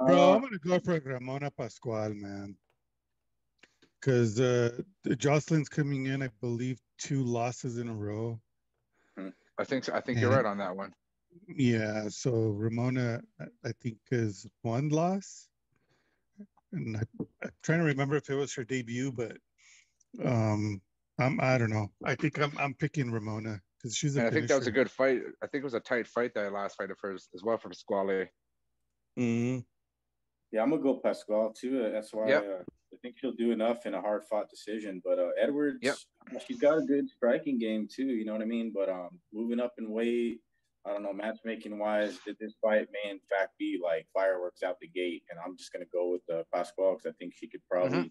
Uh, 0.00 0.34
I'm 0.34 0.40
gonna 0.40 0.58
go 0.58 0.78
for 0.80 0.98
Ramona 1.00 1.50
Pascual, 1.50 2.14
man. 2.14 2.56
Because 4.00 4.38
uh, 4.38 4.80
Joselyne's 5.16 5.68
coming 5.68 6.06
in, 6.06 6.22
I 6.22 6.28
believe, 6.40 6.80
two 6.98 7.22
losses 7.24 7.78
in 7.78 7.88
a 7.88 7.94
row. 7.94 8.40
I 9.60 9.64
think 9.64 9.82
so. 9.84 9.92
I 9.92 10.00
think 10.00 10.20
you're 10.20 10.30
right 10.30 10.44
on 10.44 10.58
that 10.58 10.76
one. 10.76 10.92
Yeah, 11.48 12.08
so 12.08 12.30
Ramona, 12.50 13.20
I- 13.40 13.68
I 13.68 13.72
think, 13.80 13.98
is 14.12 14.46
one 14.62 14.88
loss. 14.88 15.48
And 16.72 16.96
I, 16.96 17.02
I'm 17.42 17.50
trying 17.62 17.80
to 17.80 17.84
remember 17.84 18.14
if 18.14 18.30
it 18.30 18.36
was 18.36 18.54
her 18.54 18.62
debut, 18.62 19.10
but 19.10 19.36
um, 20.24 20.80
I'm 21.18 21.40
I 21.40 21.58
don't 21.58 21.70
know. 21.70 21.90
I 22.04 22.14
think 22.14 22.38
I'm 22.38 22.56
I'm 22.58 22.74
picking 22.74 23.10
Ramona 23.10 23.60
because 23.76 23.96
she's 23.96 24.16
a 24.16 24.20
And 24.20 24.28
I 24.28 24.30
think 24.30 24.46
that 24.48 24.58
was 24.58 24.66
a 24.68 24.72
good 24.72 24.90
fight. 24.90 25.22
I 25.42 25.46
think 25.48 25.62
it 25.62 25.64
was 25.64 25.74
a 25.74 25.80
tight 25.80 26.06
fight 26.06 26.34
that 26.34 26.52
last 26.52 26.76
fight 26.76 26.90
of 26.90 26.98
hers 27.02 27.28
as 27.34 27.42
well 27.42 27.58
for 27.58 27.68
Pasquale. 27.68 28.28
Mhm. 29.18 29.64
Yeah, 30.52 30.62
I'm 30.62 30.70
gonna 30.70 30.82
go 30.82 30.94
Pascal 31.00 31.52
too. 31.52 31.84
Uh, 31.84 31.90
That's 31.90 32.12
why 32.12 32.28
Yep. 32.28 32.42
uh, 32.44 32.62
I 32.92 32.96
think 33.02 33.16
she'll 33.18 33.32
do 33.32 33.52
enough 33.52 33.84
in 33.86 33.94
a 33.94 34.00
hard 34.00 34.24
fought 34.24 34.48
decision. 34.48 35.02
But 35.04 35.18
uh, 35.18 35.28
Edwards, 35.40 35.78
Yep. 35.82 35.96
she's 36.46 36.58
got 36.58 36.78
a 36.78 36.82
good 36.82 37.08
striking 37.08 37.58
game 37.58 37.86
too. 37.90 38.06
You 38.06 38.24
know 38.24 38.32
what 38.32 38.42
I 38.42 38.46
mean? 38.46 38.72
But 38.74 38.88
um, 38.88 39.20
moving 39.32 39.60
up 39.60 39.74
in 39.78 39.90
weight, 39.90 40.40
I 40.86 40.92
don't 40.92 41.02
know, 41.02 41.12
matchmaking 41.12 41.78
wise, 41.78 42.18
did 42.24 42.36
this 42.40 42.54
fight 42.62 42.88
may 42.92 43.10
in 43.10 43.20
fact 43.28 43.58
be 43.58 43.78
like 43.82 44.06
fireworks 44.14 44.62
out 44.62 44.76
the 44.80 44.88
gate? 44.88 45.22
And 45.30 45.38
I'm 45.44 45.56
just 45.56 45.70
gonna 45.72 45.84
go 45.92 46.10
with 46.12 46.22
uh, 46.32 46.44
Pascual 46.52 46.94
because 46.96 47.10
I 47.10 47.12
think 47.18 47.34
she 47.34 47.48
could 47.48 47.62
probably 47.70 47.98
Mm-hmm. 47.98 48.08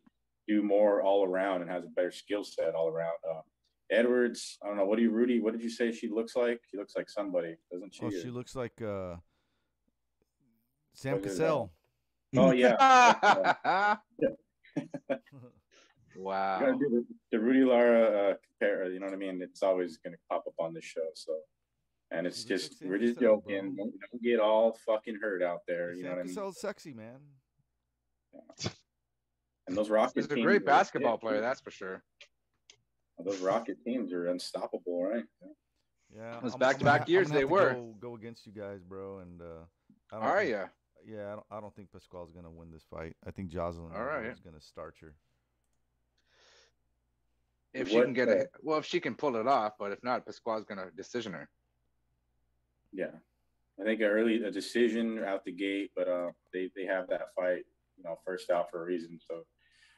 do 0.47 0.61
more 0.63 1.01
all 1.01 1.25
around 1.25 1.61
and 1.63 1.71
has 1.71 1.83
a 1.83 1.89
better 1.89 2.11
skill 2.11 2.43
set 2.43 2.75
all 2.75 2.87
around. 2.87 3.17
Uh, 3.29 3.41
Edwards, 3.89 4.57
I 4.63 4.67
don't 4.67 4.77
know. 4.77 4.85
What 4.85 4.97
do 4.97 5.01
you, 5.01 5.11
Rudy? 5.11 5.39
What 5.39 5.53
did 5.53 5.63
you 5.63 5.69
say 5.69 5.91
she 5.91 6.07
looks 6.09 6.35
like? 6.35 6.59
She 6.69 6.77
looks 6.77 6.93
like 6.95 7.09
somebody, 7.09 7.55
doesn't 7.71 7.95
she? 7.95 8.05
Oh, 8.05 8.09
she 8.11 8.29
looks 8.29 8.55
like 8.55 8.79
uh, 8.81 9.15
Sam 10.93 11.13
What 11.15 11.25
is 11.25 11.37
that? 11.37 11.43
Cassell. 11.45 11.71
Oh 12.35 12.51
yeah. 12.51 13.95
You 16.15 16.23
wow. 16.23 16.59
gotta 16.59 16.71
do 16.73 16.89
the, 16.89 17.05
the 17.31 17.39
Rudy 17.39 17.63
Lara 17.63 18.31
uh, 18.31 18.33
compare. 18.59 18.89
You 18.91 18.99
know 18.99 19.05
what 19.05 19.13
I 19.13 19.17
mean? 19.17 19.39
It's 19.41 19.61
always 19.61 19.97
gonna 19.97 20.17
pop 20.29 20.45
up 20.47 20.53
on 20.59 20.73
this 20.73 20.83
show. 20.83 21.05
So, 21.13 21.33
and 22.09 22.25
it's 22.25 22.41
She 22.41 22.47
just 22.47 22.81
like 22.81 22.89
we're 22.89 22.97
just 22.97 23.19
Cassell, 23.19 23.43
joking. 23.47 23.75
Don't, 23.75 23.93
don't 23.99 24.23
get 24.23 24.39
all 24.39 24.75
fucking 24.85 25.19
hurt 25.21 25.43
out 25.43 25.59
there. 25.67 25.93
You 25.93 26.03
know 26.03 26.09
Sam 26.09 26.17
what 26.17 26.21
I 26.21 26.23
mean? 26.25 26.35
Cassell's 26.35 26.59
sexy, 26.59 26.93
man. 26.95 27.19
And 29.67 29.77
those 29.77 29.89
Rockets. 29.91 30.25
He's 30.27 30.37
a 30.37 30.41
great 30.41 30.65
basketball 30.65 31.11
legit, 31.11 31.21
player, 31.21 31.35
too. 31.35 31.41
that's 31.41 31.61
for 31.61 31.71
sure. 31.71 32.01
Those 33.23 33.39
Rocket 33.39 33.77
teams 33.85 34.11
are 34.11 34.27
unstoppable, 34.27 35.03
right? 35.03 35.23
Yeah. 36.15 36.39
Those 36.41 36.53
I'm- 36.53 36.53
I'm 36.53 36.59
back-to-back 36.59 37.01
gonna 37.01 37.03
I'm 37.05 37.11
years 37.11 37.27
have 37.27 37.35
they 37.35 37.41
to 37.41 37.47
were. 37.47 37.73
Go, 37.73 37.95
go 37.99 38.15
against 38.15 38.47
you 38.47 38.53
guys, 38.53 38.81
bro, 38.81 39.19
and 39.19 39.39
uh, 39.41 39.45
I 40.11 40.15
don't 40.15 40.23
Are 40.23 40.43
you? 40.43 40.63
Yeah, 41.07 41.27
I 41.27 41.31
don't, 41.31 41.45
I 41.51 41.61
don't 41.61 41.73
think 41.73 41.91
Pasquale's 41.91 42.31
gonna 42.31 42.51
win 42.51 42.69
this 42.69 42.83
fight. 42.89 43.15
I 43.25 43.31
think 43.31 43.49
Joselyne 43.49 43.95
All 43.95 44.03
right. 44.03 44.25
is 44.25 44.41
gonna 44.41 44.59
starch 44.59 44.97
her. 45.01 45.15
If 47.73 47.87
she 47.87 47.95
What, 47.95 48.03
can 48.03 48.13
get 48.13 48.27
uh, 48.27 48.31
it, 48.31 48.47
well, 48.61 48.79
if 48.79 48.85
she 48.85 48.99
can 48.99 49.15
pull 49.15 49.37
it 49.37 49.47
off, 49.47 49.73
but 49.79 49.93
if 49.93 50.03
not, 50.03 50.25
Pasquale's 50.25 50.65
gonna 50.65 50.87
decision 50.97 51.31
her. 51.31 51.47
Yeah, 52.91 53.11
I 53.79 53.83
think 53.83 54.01
an 54.01 54.07
early 54.07 54.43
a 54.43 54.51
decision 54.51 55.23
out 55.23 55.45
the 55.45 55.51
gate, 55.53 55.91
but 55.95 56.09
uh, 56.09 56.31
they 56.53 56.71
they 56.75 56.85
have 56.85 57.07
that 57.07 57.33
fight, 57.35 57.63
you 57.97 58.03
know, 58.03 58.19
first 58.25 58.49
out 58.49 58.69
for 58.69 58.81
a 58.81 58.85
reason. 58.85 59.17
So 59.29 59.43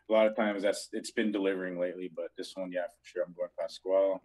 a 0.09 0.13
lot 0.13 0.27
of 0.27 0.35
times 0.35 0.61
that's 0.61 0.89
it's 0.93 1.11
been 1.11 1.31
delivering 1.31 1.79
lately, 1.79 2.11
but 2.15 2.27
this 2.37 2.53
one, 2.55 2.71
yeah, 2.71 2.83
for 2.83 3.03
sure, 3.03 3.23
I'm 3.25 3.33
going 3.33 3.49
Pascual. 3.59 4.21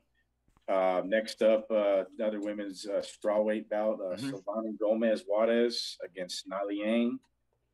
Uh, 0.66 1.02
next 1.04 1.42
up, 1.42 1.66
uh, 1.70 2.04
another 2.18 2.40
women's 2.40 2.86
uh, 2.86 3.02
strawweight 3.02 3.68
bout, 3.68 4.00
uh, 4.00 4.16
Mhm. 4.16 4.30
Silvana 4.32 4.78
Gomez 4.78 5.24
Juarez 5.26 5.98
against 6.02 6.48
Na 6.48 6.62
Liang. 6.62 7.18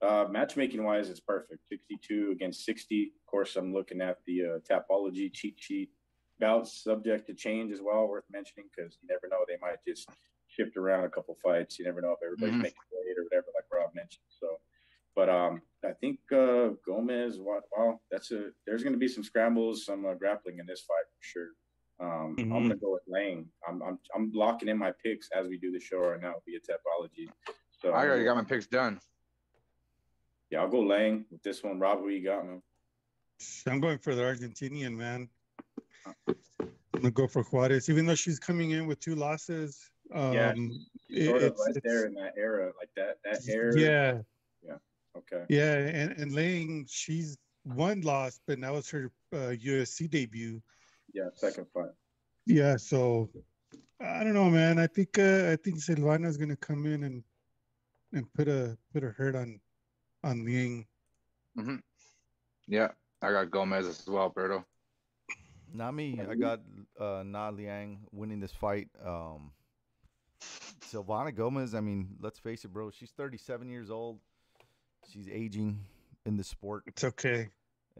Uh, 0.02 0.26
matchmaking 0.30 0.82
wise, 0.82 1.08
it's 1.10 1.20
perfect. 1.20 1.60
62 1.68 2.30
against 2.32 2.64
60. 2.64 3.12
Of 3.14 3.26
course, 3.26 3.54
I'm 3.56 3.72
looking 3.72 4.00
at 4.00 4.18
the 4.24 4.44
uh, 4.44 4.58
Tapology 4.60 5.32
cheat 5.32 5.60
sheet 5.62 5.90
bouts 6.40 6.82
subject 6.82 7.26
to 7.26 7.34
change 7.34 7.70
as 7.70 7.80
well, 7.82 8.08
worth 8.08 8.24
mentioning 8.30 8.68
because 8.74 8.98
you 9.02 9.08
never 9.08 9.28
know. 9.28 9.44
They 9.46 9.58
might 9.60 9.84
just 9.86 10.08
shift 10.48 10.76
around 10.76 11.04
a 11.04 11.10
couple 11.10 11.36
fights. 11.42 11.78
You 11.78 11.84
never 11.84 12.00
know 12.00 12.12
if 12.12 12.22
everybody's 12.24 12.56
Mhm. 12.56 12.62
making 12.62 12.82
weight 12.90 13.18
or 13.18 13.24
whatever, 13.24 13.46
like 13.54 13.70
Rob 13.70 13.94
mentioned. 13.94 14.24
So, 14.30 14.58
but 15.14 15.28
um, 15.28 15.62
I 15.84 15.92
think 15.92 16.18
uh, 16.32 16.70
Gomez, 16.84 17.38
wow, 17.38 18.00
that's 18.10 18.32
a. 18.32 18.52
There's 18.66 18.82
going 18.82 18.94
to 18.94 18.98
be 18.98 19.06
some 19.06 19.22
scrambles, 19.22 19.84
some 19.84 20.06
uh, 20.06 20.14
grappling 20.14 20.58
in 20.58 20.66
this 20.66 20.80
fight 20.80 21.04
for 21.14 21.22
sure. 21.22 21.50
Um, 22.00 22.34
I'm 22.38 22.46
Mhm. 22.46 22.50
going 22.50 22.68
to 22.70 22.76
go 22.76 22.92
with 22.92 23.02
Lang. 23.06 23.46
I'm, 23.68 23.82
I'm 23.82 23.98
I'm 24.14 24.32
locking 24.32 24.68
in 24.68 24.78
my 24.78 24.90
picks 25.04 25.28
as 25.32 25.46
we 25.48 25.58
do 25.58 25.70
the 25.70 25.78
show 25.80 25.98
right 25.98 26.20
now 26.20 26.34
via 26.46 26.58
Tapology. 26.60 27.28
So 27.78 27.90
I 27.92 28.06
already 28.06 28.24
got 28.24 28.36
my 28.36 28.44
picks 28.44 28.66
done. 28.66 28.98
Yeah, 30.50 30.62
I'll 30.62 30.68
go 30.68 30.80
Lang 30.80 31.26
with 31.30 31.42
this 31.42 31.62
one. 31.62 31.78
Rob, 31.78 31.98
who 32.00 32.08
you 32.08 32.24
got, 32.24 32.46
man? 32.46 32.62
I'm 33.66 33.80
going 33.80 33.98
for 33.98 34.14
the 34.14 34.22
Argentinian 34.22 34.96
man. 34.96 35.28
I'm 36.06 36.36
gonna 36.94 37.10
go 37.10 37.26
for 37.28 37.42
Juarez, 37.42 37.88
even 37.90 38.06
though 38.06 38.14
she's 38.14 38.38
coming 38.38 38.70
in 38.70 38.86
with 38.86 38.98
two 39.00 39.14
losses. 39.14 39.90
Um, 40.12 40.32
Yeah, 40.32 40.54
it- 41.10 41.26
Sort 41.26 41.36
of 41.42 41.52
it's- 41.52 41.66
right 41.66 41.82
there 41.84 42.06
in 42.06 42.14
that 42.14 42.34
era, 42.36 42.72
like 42.78 42.90
that 42.96 43.18
that 43.24 43.46
era. 43.48 43.78
Yeah. 43.78 44.22
Yeah, 44.62 44.78
Okay. 45.16 45.44
yeah, 45.50 45.76
and 45.76 46.12
and 46.18 46.32
Lang, 46.32 46.86
she's 46.88 47.36
one 47.64 48.00
loss, 48.00 48.40
but 48.46 48.58
that 48.60 48.72
was 48.72 48.88
her 48.90 49.12
uh, 49.32 49.52
UFC 49.54 50.08
debut. 50.08 50.62
Yeah, 51.12 51.28
second 51.34 51.66
fight. 51.72 51.90
Yeah, 52.46 52.76
so 52.76 53.30
I 54.00 54.24
don't 54.24 54.34
know, 54.34 54.50
man. 54.50 54.78
I 54.78 54.86
think 54.86 55.18
uh, 55.18 55.50
I 55.50 55.56
think 55.56 55.78
Silvana's 55.78 56.36
gonna 56.36 56.56
come 56.56 56.86
in 56.86 57.04
and 57.04 57.22
and 58.12 58.32
put 58.32 58.48
a 58.48 58.76
put 58.92 59.04
a 59.04 59.10
hurt 59.10 59.36
on 59.36 59.60
on 60.24 60.44
Liang. 60.44 60.86
Yeah, 62.66 62.88
I 63.22 63.32
got 63.32 63.50
Gomez 63.50 63.86
as 63.86 64.06
well, 64.06 64.30
Berto. 64.30 64.64
Not 65.72 65.94
me. 65.94 66.20
I 66.28 66.34
got 66.34 66.60
uh, 66.98 67.22
Na 67.24 67.50
Liang 67.50 68.00
winning 68.12 68.40
this 68.40 68.52
fight. 68.52 68.88
Um, 69.04 69.52
Silvana 70.40 71.34
Gomez. 71.34 71.74
I 71.74 71.80
mean, 71.80 72.16
let's 72.20 72.38
face 72.38 72.64
it, 72.64 72.72
bro. 72.72 72.90
She's 72.90 73.10
37 73.10 73.68
years 73.68 73.90
old. 73.90 74.18
She's 75.12 75.28
aging 75.28 75.78
in 76.26 76.36
the 76.36 76.44
sport, 76.44 76.84
It's 76.86 77.04
okay. 77.04 77.48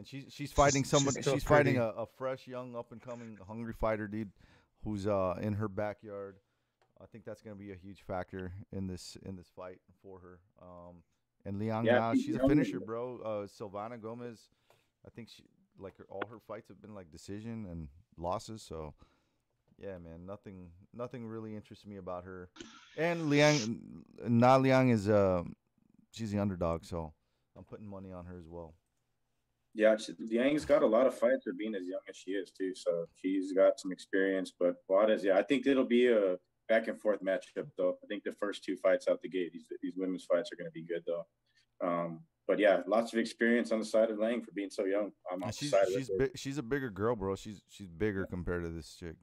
And 0.01 0.09
she's 0.09 0.25
she's 0.31 0.51
fighting 0.51 0.83
she's 0.83 0.91
someone. 0.91 1.15
She's, 1.15 1.25
still 1.25 1.39
fighting 1.39 1.77
a, 1.77 1.89
a 1.89 2.07
fresh, 2.07 2.49
young, 2.49 2.75
up 2.75 2.91
and 2.91 3.03
coming, 3.03 3.37
hungry 3.47 3.75
fighter, 3.75 4.09
dude, 4.09 4.31
who's 4.83 5.07
uh 5.07 5.35
in 5.43 5.53
her 5.53 5.69
backyard. 5.69 6.37
I 7.03 7.05
think 7.05 7.27
that's 7.27 7.43
going 7.43 7.55
to 7.55 7.63
be 7.63 7.71
a 7.71 7.77
huge 7.77 8.01
factor 8.01 8.53
in 8.73 8.87
this 8.87 9.19
in 9.27 9.37
this 9.37 9.49
fight 9.55 9.79
for 10.03 10.19
her. 10.21 10.39
Um, 10.63 11.03
and 11.45 11.59
Liang 11.59 11.85
Yeah, 11.85 11.99
now, 11.99 12.15
she's 12.15 12.25
she's 12.25 12.37
a 12.37 12.49
finisher, 12.49 12.81
bro. 12.81 13.21
Uh, 13.23 13.47
Silvana 13.47 14.01
Gomez, 14.01 14.49
I 15.07 15.11
think 15.11 15.29
she 15.29 15.45
like 15.79 15.99
her, 15.99 16.07
all 16.09 16.23
her 16.31 16.39
fights 16.39 16.69
have 16.69 16.81
been 16.81 16.95
like 16.95 17.11
decision 17.11 17.67
and 17.71 17.89
losses. 18.17 18.63
So, 18.63 18.95
yeah, 19.79 19.99
man, 19.99 20.25
nothing 20.25 20.71
nothing 20.95 21.27
really 21.27 21.55
interests 21.55 21.85
me 21.85 21.99
about 21.99 22.25
her. 22.25 22.49
And 22.97 23.29
Liang, 23.29 24.05
Na 24.27 24.57
Liang 24.57 24.89
is 24.89 25.11
um, 25.11 25.57
she's 26.11 26.33
the 26.33 26.39
underdog, 26.39 26.87
so 26.87 27.13
I'm 27.55 27.65
putting 27.65 27.87
money 27.87 28.13
on 28.13 28.25
her 28.25 28.39
as 28.39 28.49
well. 28.49 28.73
Yeah, 29.75 29.97
she, 29.97 30.15
Liang's 30.19 30.65
got 30.65 30.83
a 30.83 30.87
lot 30.87 31.07
of 31.07 31.15
fights 31.17 31.45
for 31.45 31.53
being 31.53 31.75
as 31.75 31.87
young 31.87 32.01
as 32.09 32.17
she 32.17 32.33
is 32.33 32.51
too. 32.51 32.73
So 32.75 33.07
she's 33.15 33.53
got 33.53 33.79
some 33.79 33.93
experience. 33.93 34.53
But 34.59 34.77
Juarez, 34.89 35.23
yeah, 35.23 35.37
I 35.37 35.43
think 35.43 35.67
it'll 35.67 35.85
be 35.85 36.09
a 36.09 36.37
back 36.69 36.89
and 36.89 37.01
forth 37.01 37.21
matchup 37.23 37.69
though. 37.77 37.97
I 38.03 38.07
think 38.07 38.25
the 38.25 38.33
first 38.33 38.65
two 38.65 38.77
fights 38.77 39.07
out 39.09 39.23
the 39.23 39.29
gate, 39.29 39.53
these 39.53 39.67
these 39.83 39.95
women's 39.97 40.25
fights 40.25 40.51
are 40.53 40.57
going 40.57 40.69
to 40.69 40.73
be 40.73 40.85
good 40.85 41.03
though. 41.07 41.27
Um, 41.87 42.21
but 42.49 42.59
yeah, 42.59 42.81
lots 42.87 43.13
of 43.13 43.19
experience 43.21 43.71
on 43.71 43.79
the 43.79 43.85
side 43.85 44.11
of 44.11 44.19
Lang 44.19 44.43
for 44.43 44.51
being 44.53 44.71
so 44.71 44.85
young. 44.85 45.13
I'm 45.31 45.43
on 45.43 45.49
And 45.49 45.53
the 45.53 45.57
she's 45.57 45.75
she's 45.95 46.11
she's 46.35 46.59
a 46.59 46.63
bigger 46.63 46.91
girl, 46.91 47.15
bro. 47.15 47.37
She's 47.37 47.63
she's 47.69 47.89
bigger 47.89 48.27
compared 48.27 48.65
to 48.65 48.71
this 48.71 48.97
chick. 48.99 49.15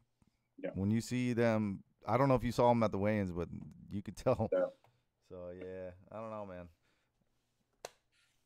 Yeah. 0.64 0.70
When 0.76 0.91
you 0.91 1.02
see 1.02 1.34
them, 1.34 1.84
I 2.08 2.18
don't 2.18 2.30
know 2.30 2.36
if 2.36 2.43
you 2.43 2.52
saw 2.52 2.70
them 2.70 2.82
at 2.84 2.91
the 2.91 2.98
weigh-ins, 2.98 3.32
but 3.32 3.50
you 3.91 4.02
could 4.02 4.16
tell. 4.16 4.50
Yeah. 4.52 4.66
So 5.30 5.50
yeah, 5.54 5.91
I 6.10 6.22
don't 6.22 6.32
know, 6.32 6.45
man. 6.45 6.70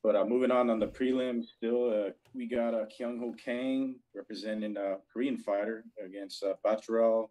But 0.04 0.16
uh, 0.16 0.26
moving 0.26 0.50
on 0.52 0.70
on 0.72 0.80
the 0.80 0.88
prelims, 0.88 1.46
still 1.58 1.90
uh, 2.08 2.10
we 2.34 2.48
got 2.48 2.74
uh, 2.74 2.86
Kyung 2.98 3.20
Ho 3.20 3.34
Kang 3.44 4.00
representing 4.16 4.76
a 4.78 4.98
Korean 5.14 5.38
fighter 5.38 5.84
against 6.04 6.44
uh, 6.44 6.54
Batgerel 6.66 7.30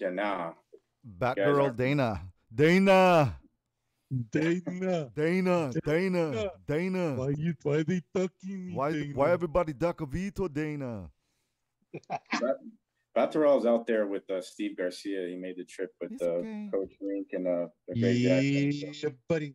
Danaa. 0.00 0.54
Batgirl 1.18 1.68
are- 1.68 1.70
Dana, 1.70 2.20
Dana, 2.54 3.36
Dana. 4.30 4.60
Dana, 4.70 5.10
Dana, 5.16 5.72
Dana. 5.84 6.50
Dana. 6.66 7.14
Why 7.14 7.28
you 7.36 7.54
why 7.62 7.82
they 7.82 8.02
ducking 8.14 8.66
me? 8.66 8.74
Why 8.74 8.92
Dana? 8.92 9.14
why 9.14 9.30
everybody 9.32 9.72
duck 9.72 10.00
a 10.02 10.06
veto, 10.06 10.46
Dana? 10.48 11.10
Batrel's 13.16 13.64
out 13.64 13.86
there 13.86 14.06
with 14.06 14.28
uh, 14.28 14.42
Steve 14.42 14.76
Garcia. 14.76 15.26
He 15.28 15.36
made 15.36 15.56
the 15.56 15.64
trip 15.64 15.90
with 16.00 16.20
uh, 16.20 16.26
okay. 16.26 16.68
Coach 16.72 16.94
Wink 17.00 17.28
and 17.32 17.46
uh, 17.46 17.66
the 17.88 18.00
great 18.00 18.22
Jackson. 18.22 19.10
Yeah, 19.10 19.16
buddy. 19.28 19.54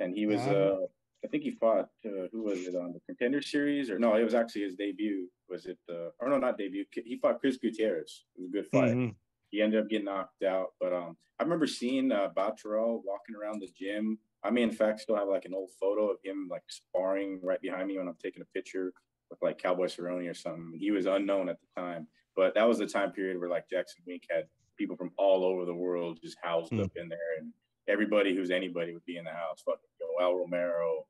and 0.00 0.14
he 0.14 0.26
was 0.26 0.40
Yeah. 0.44 0.52
uh 0.52 0.76
I 1.24 1.28
think 1.28 1.42
he 1.42 1.50
fought 1.50 1.88
uh, 2.04 2.28
who 2.30 2.42
was 2.44 2.66
it 2.66 2.74
on 2.76 2.92
the 2.92 3.00
contender 3.06 3.42
series 3.42 3.90
or 3.90 3.98
no 3.98 4.14
it 4.14 4.22
was 4.22 4.34
actually 4.34 4.62
his 4.62 4.76
debut 4.76 5.28
was 5.48 5.66
it 5.66 5.78
uh 5.90 6.10
or 6.20 6.28
no 6.28 6.38
not 6.38 6.56
debut 6.58 6.84
he 6.92 7.16
fought 7.18 7.40
Chris 7.40 7.56
Gutierrez 7.56 8.24
it 8.36 8.40
was 8.42 8.48
a 8.48 8.52
good 8.52 8.66
fight 8.68 8.94
Mhm. 8.94 9.14
he 9.50 9.60
ended 9.62 9.80
up 9.80 9.88
getting 9.88 10.04
knocked 10.04 10.42
out 10.44 10.74
but 10.80 10.92
um 10.92 11.16
I 11.38 11.42
remember 11.42 11.66
seeing 11.66 12.12
uh 12.12 12.28
walking 12.36 13.34
around 13.34 13.60
the 13.60 13.68
gym 13.76 14.18
I 14.42 14.50
may 14.50 14.62
in 14.62 14.70
fact 14.70 15.00
still 15.00 15.16
have 15.16 15.28
like 15.28 15.46
an 15.46 15.54
old 15.54 15.70
photo 15.80 16.08
of 16.10 16.18
him 16.22 16.48
like 16.50 16.62
sparring 16.68 17.40
right 17.42 17.60
behind 17.60 17.88
me 17.88 17.98
when 17.98 18.06
I'm 18.08 18.16
taking 18.22 18.42
a 18.42 18.46
picture 18.54 18.92
with 19.30 19.40
like 19.42 19.58
Cowboy 19.58 19.86
Cerrone 19.86 20.30
or 20.30 20.34
something 20.34 20.78
he 20.78 20.90
was 20.92 21.06
unknown 21.06 21.48
at 21.48 21.58
the 21.60 21.80
time 21.80 22.06
but 22.36 22.54
that 22.54 22.68
was 22.68 22.78
the 22.78 22.86
time 22.86 23.10
period 23.12 23.40
where 23.40 23.48
like 23.48 23.68
Jackson 23.68 24.02
Wink 24.06 24.22
had 24.30 24.44
people 24.76 24.96
from 24.96 25.10
all 25.16 25.42
over 25.44 25.64
the 25.64 25.74
world 25.74 26.20
just 26.22 26.36
housed 26.42 26.72
Hmm. 26.72 26.82
up 26.82 26.92
in 26.96 27.08
there 27.08 27.18
and 27.40 27.52
everybody 27.88 28.34
who's 28.34 28.50
anybody 28.50 28.92
would 28.92 29.04
be 29.06 29.16
in 29.16 29.24
the 29.24 29.30
house. 29.30 29.62
Fucking 29.64 29.88
Yoel 30.20 30.38
Romero, 30.38 31.06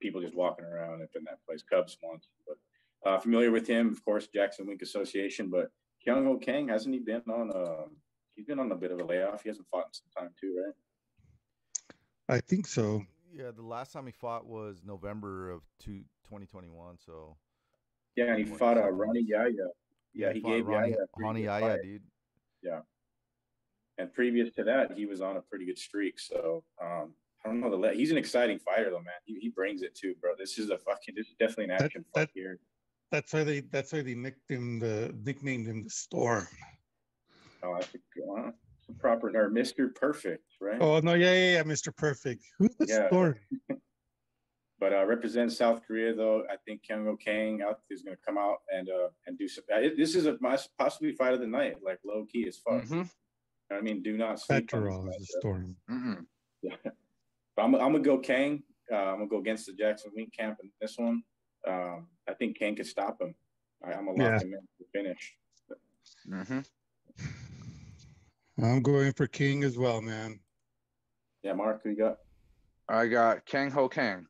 people 0.00 0.20
just 0.20 0.34
walking 0.34 0.64
around 0.64 1.02
up 1.02 1.08
in 1.16 1.24
that 1.24 1.44
place. 1.46 1.62
Cubs 1.62 1.96
once, 2.02 2.28
but 2.46 3.08
uh, 3.10 3.18
familiar 3.18 3.50
with 3.50 3.66
him, 3.66 3.88
of 3.88 4.04
course, 4.04 4.26
Jackson 4.28 4.66
Wink 4.66 4.82
Association. 4.82 5.48
But 5.50 5.70
Kyung 6.04 6.24
Ho 6.24 6.36
Kang 6.38 6.68
hasn't 6.68 6.94
he 6.94 7.00
been 7.00 7.22
on 7.28 7.50
a? 7.54 7.84
He's 8.34 8.46
been 8.46 8.58
on 8.60 8.70
a 8.72 8.76
bit 8.76 8.92
of 8.92 9.00
a 9.00 9.04
layoff. 9.04 9.42
He 9.42 9.48
hasn't 9.48 9.66
fought 9.70 9.86
in 9.86 9.92
some 9.92 10.06
time 10.24 10.30
too, 10.40 10.62
right? 10.64 10.74
I 12.36 12.40
think 12.40 12.66
so. 12.66 13.02
Yeah, 13.32 13.50
the 13.54 13.62
last 13.62 13.92
time 13.92 14.06
he 14.06 14.12
fought 14.12 14.46
was 14.46 14.82
November 14.84 15.50
of 15.50 15.62
two, 15.80 16.00
2021. 16.24 16.96
So 17.04 17.36
Yeah, 18.16 18.36
he 18.36 18.44
fought 18.44 18.78
uh, 18.78 18.88
Ronnie 18.90 19.20
months? 19.20 19.30
Yahya. 19.30 19.68
Yeah, 20.14 20.32
he 20.32 20.40
fought 20.40 20.48
gave 20.50 20.66
Ronnie, 20.66 20.90
Yahya 20.90 21.02
a 21.02 21.22
Ronnie 21.22 21.40
good 21.40 21.46
Yahya, 21.46 21.66
fight. 21.68 21.82
dude. 21.82 22.02
Yeah, 22.62 22.80
and 23.98 24.12
previous 24.12 24.50
to 24.54 24.64
that, 24.64 24.92
he 24.96 25.06
was 25.06 25.20
on 25.20 25.36
a 25.36 25.40
pretty 25.40 25.66
good 25.66 25.78
streak. 25.78 26.18
So 26.18 26.64
um, 26.82 26.88
I 26.88 27.27
don't 27.48 27.60
know. 27.60 27.80
The 27.80 27.92
he's 27.92 28.10
an 28.10 28.16
exciting 28.18 28.58
fighter 28.58 28.90
though, 28.90 28.98
man. 29.00 29.14
He, 29.24 29.34
he 29.40 29.48
brings 29.48 29.82
it 29.82 29.94
too, 29.94 30.14
bro. 30.20 30.32
This 30.38 30.58
is 30.58 30.70
a 30.70 30.78
fucking. 30.78 31.14
This 31.16 31.26
is 31.28 31.34
definitely 31.38 31.64
an 31.64 31.70
That- 31.70 31.82
action 31.82 32.04
fight 32.14 32.28
that- 32.28 32.30
here. 32.34 32.58
That's 33.10 33.32
why 33.32 33.42
they 33.42 33.60
that's 33.60 33.90
why 33.92 34.02
they 34.02 34.14
nicked 34.14 34.50
him 34.50 34.78
the 34.78 35.14
nicknamed 35.24 35.66
him 35.66 35.82
the 35.82 35.88
storm. 35.90 36.46
Oh, 37.62 37.72
I 37.72 37.80
think 37.80 38.04
uh, 38.38 38.48
it's 38.78 38.88
a 38.90 38.92
proper 38.92 39.28
or 39.28 39.50
Mr. 39.50 39.94
Perfect, 39.94 40.44
right? 40.60 40.76
Oh 40.80 41.00
no, 41.00 41.14
yeah, 41.14 41.32
yeah, 41.32 41.52
yeah, 41.54 41.62
Mr. 41.62 41.94
Perfect. 41.96 42.42
Who's 42.58 42.76
the 42.78 42.86
Yeah. 42.86 43.06
storm? 43.08 43.36
But 44.80 44.92
uh, 44.92 45.04
represents 45.06 45.56
South 45.56 45.80
Korea 45.84 46.14
though. 46.14 46.44
I 46.48 46.54
think 46.64 46.82
Kyung 46.86 47.04
Ho 47.06 47.16
Kang 47.16 47.62
out 47.62 47.80
is 47.90 48.02
going 48.02 48.16
to 48.16 48.22
come 48.24 48.38
out 48.38 48.58
and 48.72 48.88
uh, 48.88 49.08
and 49.26 49.36
do 49.36 49.48
some. 49.48 49.64
Uh, 49.74 49.80
this 49.96 50.14
is 50.14 50.26
a 50.26 50.38
possibly 50.78 51.10
fight 51.12 51.34
of 51.34 51.40
the 51.40 51.48
night, 51.48 51.78
like 51.82 51.98
low 52.04 52.24
key 52.30 52.46
as 52.46 52.58
fuck. 52.58 52.84
Mhm. 52.84 53.10
I 53.72 53.80
mean, 53.80 54.02
do 54.04 54.16
not 54.16 54.38
sleep. 54.38 54.56
on 54.56 54.60
this 54.62 54.70
Petrol 54.70 55.08
is 55.08 55.16
the 55.18 55.26
storm. 55.40 55.76
Mm-mm. 55.90 56.26
But 57.58 57.64
I'm, 57.64 57.74
I'm 57.74 57.90
gonna 57.90 57.98
go 57.98 58.18
Kang. 58.18 58.62
Uh, 58.88 58.94
I'm 58.94 59.16
gonna 59.16 59.26
go 59.26 59.38
against 59.38 59.66
the 59.66 59.72
Jackson 59.72 60.12
Wink 60.14 60.32
camp 60.32 60.58
in 60.62 60.70
this 60.80 60.94
one. 60.96 61.24
Um, 61.66 62.06
I 62.28 62.34
think 62.34 62.56
Kang 62.56 62.76
can 62.76 62.84
stop 62.84 63.20
him. 63.20 63.34
I, 63.84 63.94
I'm 63.94 64.06
gonna 64.06 64.10
lock 64.10 64.40
Yeah. 64.40 64.46
him 64.46 64.54
in 64.54 64.60
to 64.78 64.84
finish. 64.92 65.36
Mhm. 66.28 66.68
I'm 68.62 68.80
going 68.80 69.12
for 69.12 69.26
King 69.26 69.64
as 69.64 69.76
well, 69.76 70.00
man. 70.00 70.38
Yeah, 71.42 71.54
Mark, 71.54 71.82
who 71.82 71.90
you 71.90 71.96
got? 71.96 72.18
I 72.88 73.08
got 73.08 73.44
Kang 73.44 73.72
Ho 73.72 73.88
Kang. 73.88 74.28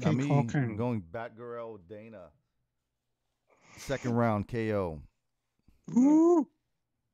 Not 0.00 0.10
King 0.10 0.16
me. 0.18 0.28
Kong 0.28 0.48
King. 0.48 0.62
I'm 0.64 0.76
going 0.76 1.00
Batgirl 1.00 1.78
Dana. 1.88 2.28
Second 3.78 4.12
round 4.16 4.48
KO. 4.48 5.00
Ooh. 5.96 6.46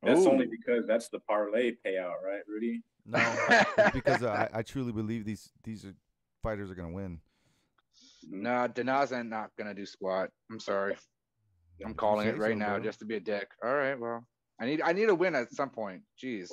That's 0.02 0.22
Ooh. 0.22 0.30
only 0.30 0.46
because 0.46 0.88
that's 0.88 1.08
the 1.08 1.20
parlay 1.20 1.70
payout, 1.86 2.20
right, 2.24 2.42
Rudy? 2.48 2.82
No, 3.06 3.20
it's 3.48 3.90
because 3.92 4.22
I, 4.24 4.48
I 4.52 4.62
truly 4.62 4.92
believe 4.92 5.24
these 5.24 5.50
these 5.62 5.84
are, 5.84 5.94
fighters 6.42 6.70
are 6.70 6.74
gonna 6.74 6.92
win. 6.92 7.20
Nah, 8.28 8.66
Dana's 8.66 9.12
ain't 9.12 9.28
not 9.28 9.50
gonna 9.56 9.74
do 9.74 9.86
squat. 9.86 10.30
I'm 10.50 10.58
sorry. 10.58 10.96
I'm 11.84 11.94
calling 11.94 12.26
it 12.26 12.38
right 12.38 12.52
so, 12.52 12.58
now 12.58 12.74
bro. 12.76 12.84
just 12.84 12.98
to 13.00 13.04
be 13.04 13.16
a 13.16 13.20
dick. 13.20 13.48
All 13.62 13.74
right, 13.74 13.98
well, 13.98 14.26
I 14.60 14.66
need 14.66 14.82
I 14.82 14.92
need 14.92 15.08
a 15.08 15.14
win 15.14 15.34
at 15.34 15.52
some 15.52 15.70
point. 15.70 16.02
Jeez. 16.22 16.50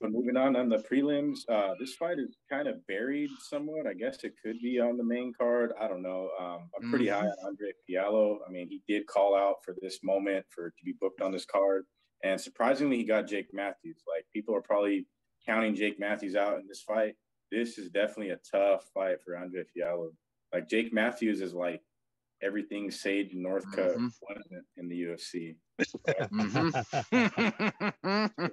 But 0.00 0.10
moving 0.10 0.36
on 0.36 0.56
on 0.56 0.70
the 0.70 0.78
prelims, 0.78 1.40
uh, 1.48 1.74
this 1.78 1.94
fight 1.94 2.18
is 2.18 2.38
kind 2.50 2.66
of 2.68 2.84
buried 2.86 3.28
somewhat. 3.38 3.86
I 3.86 3.92
guess 3.92 4.24
it 4.24 4.32
could 4.42 4.56
be 4.62 4.80
on 4.80 4.96
the 4.96 5.04
main 5.04 5.32
card. 5.38 5.72
I 5.80 5.86
don't 5.86 6.02
know. 6.02 6.30
Um, 6.40 6.70
I'm 6.74 6.90
pretty 6.90 7.08
high 7.08 7.26
on 7.26 7.34
Andre 7.44 7.72
Fialho. 7.88 8.38
I 8.46 8.50
mean, 8.50 8.68
he 8.68 8.82
did 8.88 9.06
call 9.06 9.36
out 9.36 9.56
for 9.64 9.74
this 9.80 9.98
moment 10.02 10.46
for 10.48 10.70
to 10.70 10.84
be 10.84 10.94
booked 10.98 11.20
on 11.20 11.32
this 11.32 11.44
card, 11.44 11.84
and 12.24 12.40
surprisingly, 12.40 12.96
he 12.96 13.04
got 13.04 13.26
Jake 13.26 13.48
Matthews. 13.52 14.02
Like 14.06 14.26
people 14.34 14.54
are 14.54 14.62
probably 14.62 15.06
counting 15.46 15.74
Jake 15.74 15.98
Matthews 15.98 16.34
out 16.36 16.58
in 16.58 16.66
this 16.68 16.82
fight. 16.82 17.14
This 17.50 17.78
is 17.78 17.88
definitely 17.90 18.30
a 18.30 18.38
tough 18.50 18.84
fight 18.92 19.22
for 19.22 19.36
Andre 19.36 19.64
Fialho. 19.64 20.10
Like 20.52 20.68
Jake 20.68 20.92
Matthews 20.92 21.40
is 21.40 21.54
like 21.54 21.82
everything 22.42 22.90
Sage 22.90 23.32
Northcutt 23.34 23.96
Mhm. 23.96 24.10
wasn't 24.28 24.66
in 24.76 24.88
the 24.88 24.96
UFC. 25.02 25.56
Mhm. 25.80 26.72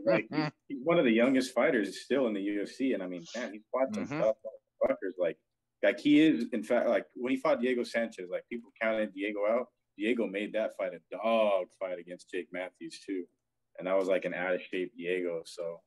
Like 0.06 0.26
he's, 0.32 0.52
he's 0.68 0.80
one 0.84 0.98
of 1.00 1.06
the 1.06 1.12
youngest 1.12 1.54
fighters 1.54 2.02
still 2.04 2.28
in 2.28 2.34
the 2.34 2.40
UFC, 2.48 2.94
and 2.94 3.04
I 3.04 3.08
mean, 3.08 3.24
man, 3.36 3.54
he's 3.54 3.64
fought 3.72 3.94
some 3.94 4.08
Mhm. 4.08 4.22
tough 4.22 4.38
fuckers. 4.84 5.14
Like, 5.18 5.38
like 5.84 6.00
he 6.00 6.20
is, 6.22 6.48
in 6.52 6.64
fact, 6.64 6.88
like 6.88 7.06
when 7.16 7.32
he 7.32 7.38
fought 7.38 7.62
Diego 7.62 7.84
Sanchez, 7.84 8.30
like 8.30 8.44
people 8.50 8.72
counted 8.82 9.14
Diego 9.14 9.46
out. 9.48 9.68
Diego 9.98 10.28
made 10.28 10.52
that 10.54 10.76
fight 10.78 10.94
a 10.94 11.00
dog 11.10 11.68
fight 11.80 12.00
against 12.00 12.30
Jake 12.30 12.48
Matthews 12.52 13.00
too, 13.06 13.26
and 13.78 13.88
that 13.88 13.98
was 13.98 14.08
like 14.08 14.26
an 14.26 14.34
out 14.34 14.56
of 14.56 14.62
shape 14.62 14.94
Diego. 14.98 15.42
So, 15.46 15.82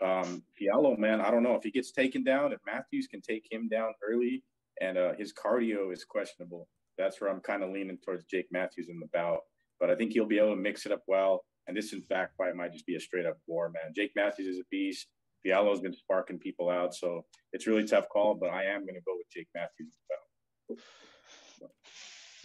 um, 0.00 0.42
Fialho, 0.60 0.98
man, 0.98 1.20
I 1.20 1.30
don't 1.30 1.42
know 1.42 1.54
if 1.54 1.62
he 1.62 1.70
gets 1.70 1.92
taken 1.92 2.24
down. 2.24 2.52
If 2.52 2.60
Matthews 2.66 3.06
can 3.06 3.20
take 3.20 3.46
him 3.50 3.68
down 3.68 3.92
early, 4.02 4.44
and 4.80 4.96
uh, 4.96 5.12
his 5.18 5.32
cardio 5.32 5.92
is 5.92 6.04
questionable, 6.04 6.68
that's 6.96 7.20
where 7.20 7.30
I'm 7.30 7.40
kind 7.40 7.62
of 7.62 7.70
leaning 7.70 7.98
towards 7.98 8.24
Jake 8.24 8.46
Matthews 8.50 8.88
in 8.88 8.98
the 9.00 9.08
bout. 9.12 9.40
But 9.80 9.90
I 9.90 9.94
think 9.94 10.12
he'll 10.12 10.26
be 10.26 10.38
able 10.38 10.54
to 10.54 10.60
mix 10.60 10.86
it 10.86 10.92
up 10.92 11.02
well. 11.06 11.44
And 11.66 11.76
this, 11.76 11.92
in 11.92 12.02
fact, 12.02 12.36
fight 12.36 12.56
might 12.56 12.72
just 12.72 12.86
be 12.86 12.96
a 12.96 13.00
straight 13.00 13.26
up 13.26 13.38
war, 13.46 13.70
man. 13.70 13.92
Jake 13.94 14.12
Matthews 14.16 14.46
is 14.46 14.58
a 14.58 14.64
beast. 14.70 15.06
Fialho's 15.46 15.80
been 15.80 15.92
sparking 15.92 16.38
people 16.38 16.70
out, 16.70 16.94
so 16.94 17.24
it's 17.52 17.66
a 17.66 17.70
really 17.70 17.86
tough 17.86 18.08
call. 18.08 18.34
But 18.34 18.50
I 18.50 18.64
am 18.64 18.82
going 18.82 18.94
to 18.94 19.00
go 19.06 19.16
with 19.16 19.30
Jake 19.30 19.48
Matthews. 19.54 19.94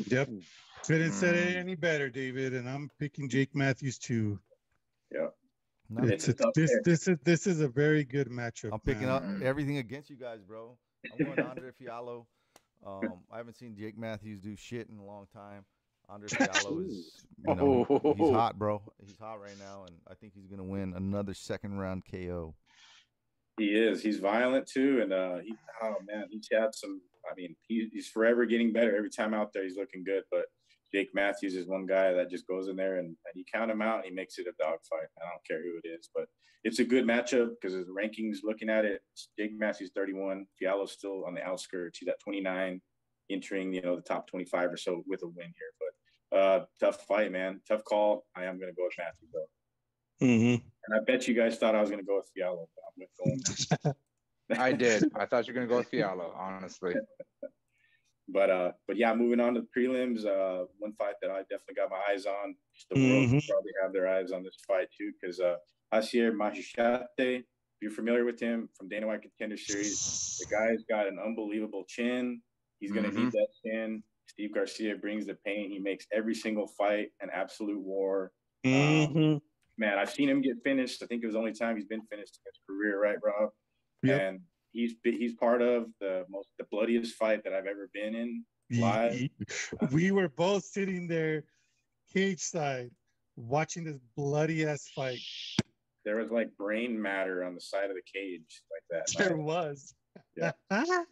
Yep. 0.08 0.30
Couldn't 0.86 1.14
said 1.14 1.36
it 1.36 1.56
Mm. 1.56 1.60
any 1.60 1.76
better, 1.76 2.10
David. 2.10 2.54
And 2.54 2.68
I'm 2.70 2.90
picking 3.00 3.30
Jake 3.30 3.56
Matthews 3.56 3.98
too. 3.98 4.40
No, 5.14 6.04
It's 6.04 6.28
It's 6.28 6.42
a 6.42 6.52
this 6.56 6.72
this 6.84 7.08
is 7.08 7.18
this 7.24 7.48
is 7.48 7.62
a 7.62 7.68
very 7.68 8.04
good 8.04 8.30
matchup. 8.30 8.72
I'm 8.74 8.80
picking 8.80 9.08
man. 9.08 9.10
up 9.10 9.24
everything 9.44 9.78
against 9.78 10.10
you 10.10 10.16
guys, 10.16 10.40
bro. 10.42 10.78
I'm 11.12 11.26
going 11.26 11.40
Andre 11.48 11.72
Fialho. 11.72 12.26
Um, 12.86 13.20
I 13.32 13.38
haven't 13.38 13.56
seen 13.56 13.76
Jake 13.78 13.98
Matthews 13.98 14.42
do 14.42 14.56
shit 14.56 14.90
in 14.90 14.98
a 14.98 15.06
long 15.06 15.28
time. 15.34 15.64
Andre 16.10 16.28
Fialho 16.28 16.86
is, 16.86 17.26
you 17.48 17.56
know, 17.56 17.86
he's 18.18 18.28
Oh. 18.28 18.34
hot, 18.34 18.58
bro. 18.60 18.82
He's 19.06 19.18
hot 19.18 19.40
right 19.42 19.58
now, 19.60 19.86
and 19.88 19.96
I 20.10 20.16
think 20.16 20.34
he's 20.34 20.48
gonna 20.48 20.64
win 20.64 20.94
another 20.96 21.34
second 21.34 21.78
round 21.78 22.04
KO. 22.12 22.56
He 23.58 23.68
is. 23.68 24.02
He's 24.02 24.18
violent 24.20 24.68
too, 24.68 25.00
and 25.02 25.14
uh, 25.14 25.38
he 25.38 25.54
oh 25.82 25.96
man, 26.06 26.26
he's 26.30 26.48
had 26.52 26.74
some. 26.74 27.02
I 27.32 27.36
mean, 27.36 27.56
he, 27.68 27.88
he's 27.94 28.08
forever 28.10 28.46
getting 28.46 28.74
better. 28.74 28.96
Every 28.98 29.10
time 29.10 29.34
out 29.34 29.54
there, 29.54 29.64
he's 29.64 29.78
looking 29.78 30.04
good. 30.04 30.24
But 30.30 30.46
Jake 30.94 31.10
Matthews 31.14 31.56
is 31.56 31.68
one 31.68 31.86
guy 31.86 32.14
that 32.14 32.30
just 32.30 32.48
goes 32.48 32.68
in 32.68 32.76
there 32.76 32.98
and, 32.98 33.08
and 33.08 33.36
you 33.36 33.44
count 33.52 33.72
him 33.72 33.82
out, 33.82 33.98
and 33.98 34.06
he 34.06 34.12
makes 34.12 34.38
it 34.38 34.48
a 34.48 34.64
dogfight. 34.64 35.08
I 35.18 35.30
don't 35.30 35.46
care 35.48 35.62
who 35.62 35.80
it 35.84 35.88
is, 35.88 36.10
but 36.14 36.26
it's 36.64 36.80
a 36.80 36.84
good 36.84 37.06
matchup 37.06 37.52
because 37.60 37.76
his 37.76 37.88
rankings. 37.88 38.38
Looking 38.44 38.70
at 38.70 38.86
it, 38.86 39.02
Jake 39.38 39.58
Matthews 39.58 39.92
31, 39.96 40.46
Fialho's 40.62 40.92
still 40.92 41.26
on 41.26 41.34
the 41.34 41.44
outskirts. 41.44 42.00
He's 42.00 42.10
at 42.10 42.20
29, 42.24 42.82
entering 43.30 43.74
you 43.74 43.82
know 43.82 43.96
the 43.96 44.02
top 44.02 44.28
25 44.28 44.74
or 44.74 44.78
so 44.78 45.04
with 45.08 45.24
a 45.24 45.28
win 45.28 45.48
here. 45.48 45.92
But 46.32 46.38
uh, 46.38 46.66
tough 46.80 47.06
fight, 47.06 47.32
man. 47.32 47.62
Tough 47.68 47.84
call. 47.84 48.26
I 48.36 48.46
am 48.46 48.60
going 48.60 48.72
to 48.72 48.76
go 48.76 48.86
with 48.86 48.94
Matthews 48.98 49.32
though. 49.34 50.26
Mm-hmm. 50.26 50.66
And 50.86 51.00
I 51.00 51.04
bet 51.06 51.28
you 51.28 51.34
guys 51.34 51.58
thought 51.58 51.76
I 51.76 51.82
was 51.82 51.90
going 51.90 52.02
to 52.02 52.08
go 52.08 52.18
with 52.18 52.30
Fialho. 52.38 52.68
But 52.76 53.06
I'm 53.26 53.84
going 53.84 53.96
I 54.58 54.74
did. 54.74 55.12
I 55.16 55.26
thought 55.26 55.48
you 55.48 55.54
were 55.54 55.60
gonna 55.60 55.70
go 55.70 55.78
with 55.78 55.92
Fialho, 55.92 56.36
honestly. 56.36 56.96
But 58.34 58.50
uh, 58.50 58.72
but 58.88 58.98
yeah, 58.98 59.14
moving 59.14 59.40
on 59.40 59.54
to 59.56 59.62
the 59.62 59.68
prelims. 59.78 60.26
Uh, 60.26 60.66
one 60.80 60.94
fight 60.94 61.16
that 61.22 61.32
I 61.32 61.42
definitely 61.44 61.76
got 61.76 61.92
my 61.92 62.02
eyes 62.10 62.26
on. 62.26 62.56
The 62.90 62.98
world 62.98 63.30
Mhm. 63.30 63.48
probably 63.48 63.72
have 63.82 63.94
their 63.94 64.08
eyes 64.10 64.32
on 64.32 64.44
this 64.44 64.58
fight 64.68 64.90
too, 64.98 65.14
because 65.22 65.40
uh, 65.40 65.58
Asier 65.94 66.32
Mahishate, 66.34 67.08
if 67.20 67.46
you're 67.82 67.92
familiar 67.92 68.26
with 68.26 68.40
him 68.40 68.70
from 68.78 68.90
Dana 68.90 69.08
White 69.08 69.22
Contender 69.22 69.58
Series, 69.58 70.02
the 70.40 70.48
guy's 70.48 70.84
got 70.90 71.08
an 71.08 71.20
unbelievable 71.24 71.86
chin. 71.88 72.42
He's 72.80 72.92
gonna 72.92 73.10
Mhm. 73.10 73.16
need 73.16 73.32
that 73.34 73.48
chin. 73.64 74.04
Steve 74.28 74.54
Garcia 74.54 74.96
brings 74.98 75.28
the 75.28 75.36
pain. 75.36 75.70
He 75.70 75.80
makes 75.80 76.08
every 76.12 76.36
single 76.36 76.68
fight 76.68 77.12
an 77.22 77.30
absolute 77.32 77.80
war. 77.82 78.34
hmm 78.66 79.38
Man, 79.78 79.98
I've 80.00 80.12
seen 80.12 80.30
him 80.30 80.42
get 80.42 80.58
finished. 80.64 81.02
I 81.04 81.08
think 81.08 81.24
it 81.24 81.28
was 81.28 81.34
the 81.34 81.40
only 81.40 81.54
time 81.54 81.76
he's 81.76 81.86
been 81.86 82.06
finished 82.08 82.38
in 82.38 82.50
his 82.52 82.60
career, 82.68 83.02
right, 83.02 83.18
Rob? 83.24 83.52
Yep. 84.04 84.20
And 84.20 84.42
he's 84.74 84.94
he's 85.04 85.34
part 85.36 85.62
of 85.62 85.86
the 86.02 86.26
most 86.30 86.50
the 86.58 86.66
bloodiest 86.70 87.16
fight 87.16 87.44
that 87.44 87.54
I've 87.54 87.68
ever 87.68 87.90
been 87.94 88.16
in. 88.16 88.44
Live. 88.72 89.30
We 89.92 90.12
were 90.12 90.30
both 90.30 90.64
sitting 90.64 91.08
there, 91.08 91.44
cage 92.12 92.40
side, 92.40 92.90
watching 93.36 93.84
this 93.84 94.00
bloody 94.18 94.66
ass 94.66 94.90
fight. 94.96 95.20
There 96.06 96.18
was 96.18 96.32
like 96.32 96.50
brain 96.58 97.00
matter 97.00 97.44
on 97.44 97.56
the 97.56 97.62
side 97.62 97.90
of 97.90 97.96
the 97.96 98.02
cage 98.02 98.64
like 98.72 98.84
that. 98.90 99.14
There 99.28 99.38
was. 99.38 99.94
Yeah. 100.36 100.52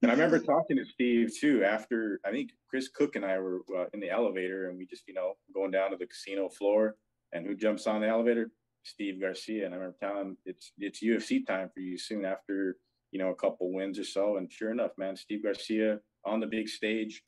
And 0.00 0.12
I 0.12 0.14
remember 0.14 0.38
talking 0.38 0.76
to 0.76 0.84
Steve 0.84 1.32
too 1.40 1.64
after 1.64 2.20
I 2.24 2.30
think 2.30 2.50
Chris 2.70 2.88
Cook 2.88 3.16
and 3.16 3.24
I 3.24 3.36
were 3.40 3.62
uh, 3.76 3.86
in 3.92 3.98
the 3.98 4.08
elevator 4.08 4.68
and 4.68 4.78
we 4.78 4.86
just 4.86 5.02
you 5.08 5.14
know 5.14 5.32
going 5.52 5.72
down 5.72 5.90
to 5.90 5.96
the 5.96 6.06
casino 6.06 6.48
floor 6.48 6.94
and 7.32 7.44
who 7.44 7.56
jumps 7.56 7.88
on 7.88 8.02
the 8.02 8.06
elevator? 8.06 8.52
Steve 8.84 9.20
Garcia. 9.20 9.66
And 9.66 9.74
I 9.74 9.76
remember 9.76 9.96
telling 10.00 10.20
him 10.20 10.36
it's 10.44 10.72
it's 10.78 11.02
UFC 11.02 11.44
time 11.44 11.68
for 11.74 11.80
you 11.80 11.98
soon 11.98 12.24
after 12.24 12.76
you 13.12 13.18
know 13.18 13.30
a 13.30 13.34
couple 13.34 13.72
wins 13.72 13.98
or 13.98 14.04
so. 14.04 14.36
And 14.36 14.50
sure 14.52 14.70
enough, 14.70 14.92
man, 14.98 15.16
Steve 15.16 15.42
Garcia 15.42 16.00
on 16.24 16.40
the 16.40 16.46
big 16.46 16.68
stage, 16.68 17.22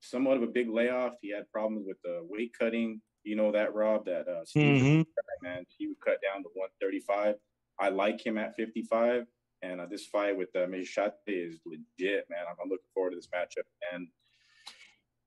somewhat 0.00 0.36
of 0.36 0.42
a 0.42 0.46
big 0.46 0.68
layoff. 0.68 1.14
He 1.20 1.30
had 1.30 1.50
problems 1.50 1.84
with 1.86 1.98
the 2.04 2.20
weight 2.22 2.52
cutting. 2.58 3.00
You 3.24 3.36
know 3.36 3.50
that 3.52 3.74
Rob 3.74 4.04
that 4.06 4.28
uh, 4.28 4.44
Steve 4.44 4.82
Mhm. 4.82 5.06
man. 5.42 5.64
He 5.76 5.88
would 5.88 6.00
cut 6.00 6.18
down 6.22 6.42
to 6.44 6.48
135. 6.54 7.34
I 7.78 7.88
like 7.90 8.24
him 8.24 8.38
at 8.38 8.54
55. 8.56 9.26
And 9.62 9.80
uh, 9.80 9.86
this 9.86 10.06
fight 10.06 10.36
with 10.36 10.48
uh, 10.54 10.60
Mishate 10.66 11.12
is 11.26 11.60
legit, 11.66 12.24
man. 12.30 12.40
I'm, 12.48 12.56
I'm 12.62 12.68
looking 12.68 12.86
forward 12.94 13.10
to 13.10 13.16
this 13.16 13.26
matchup. 13.28 13.64
And 13.92 14.06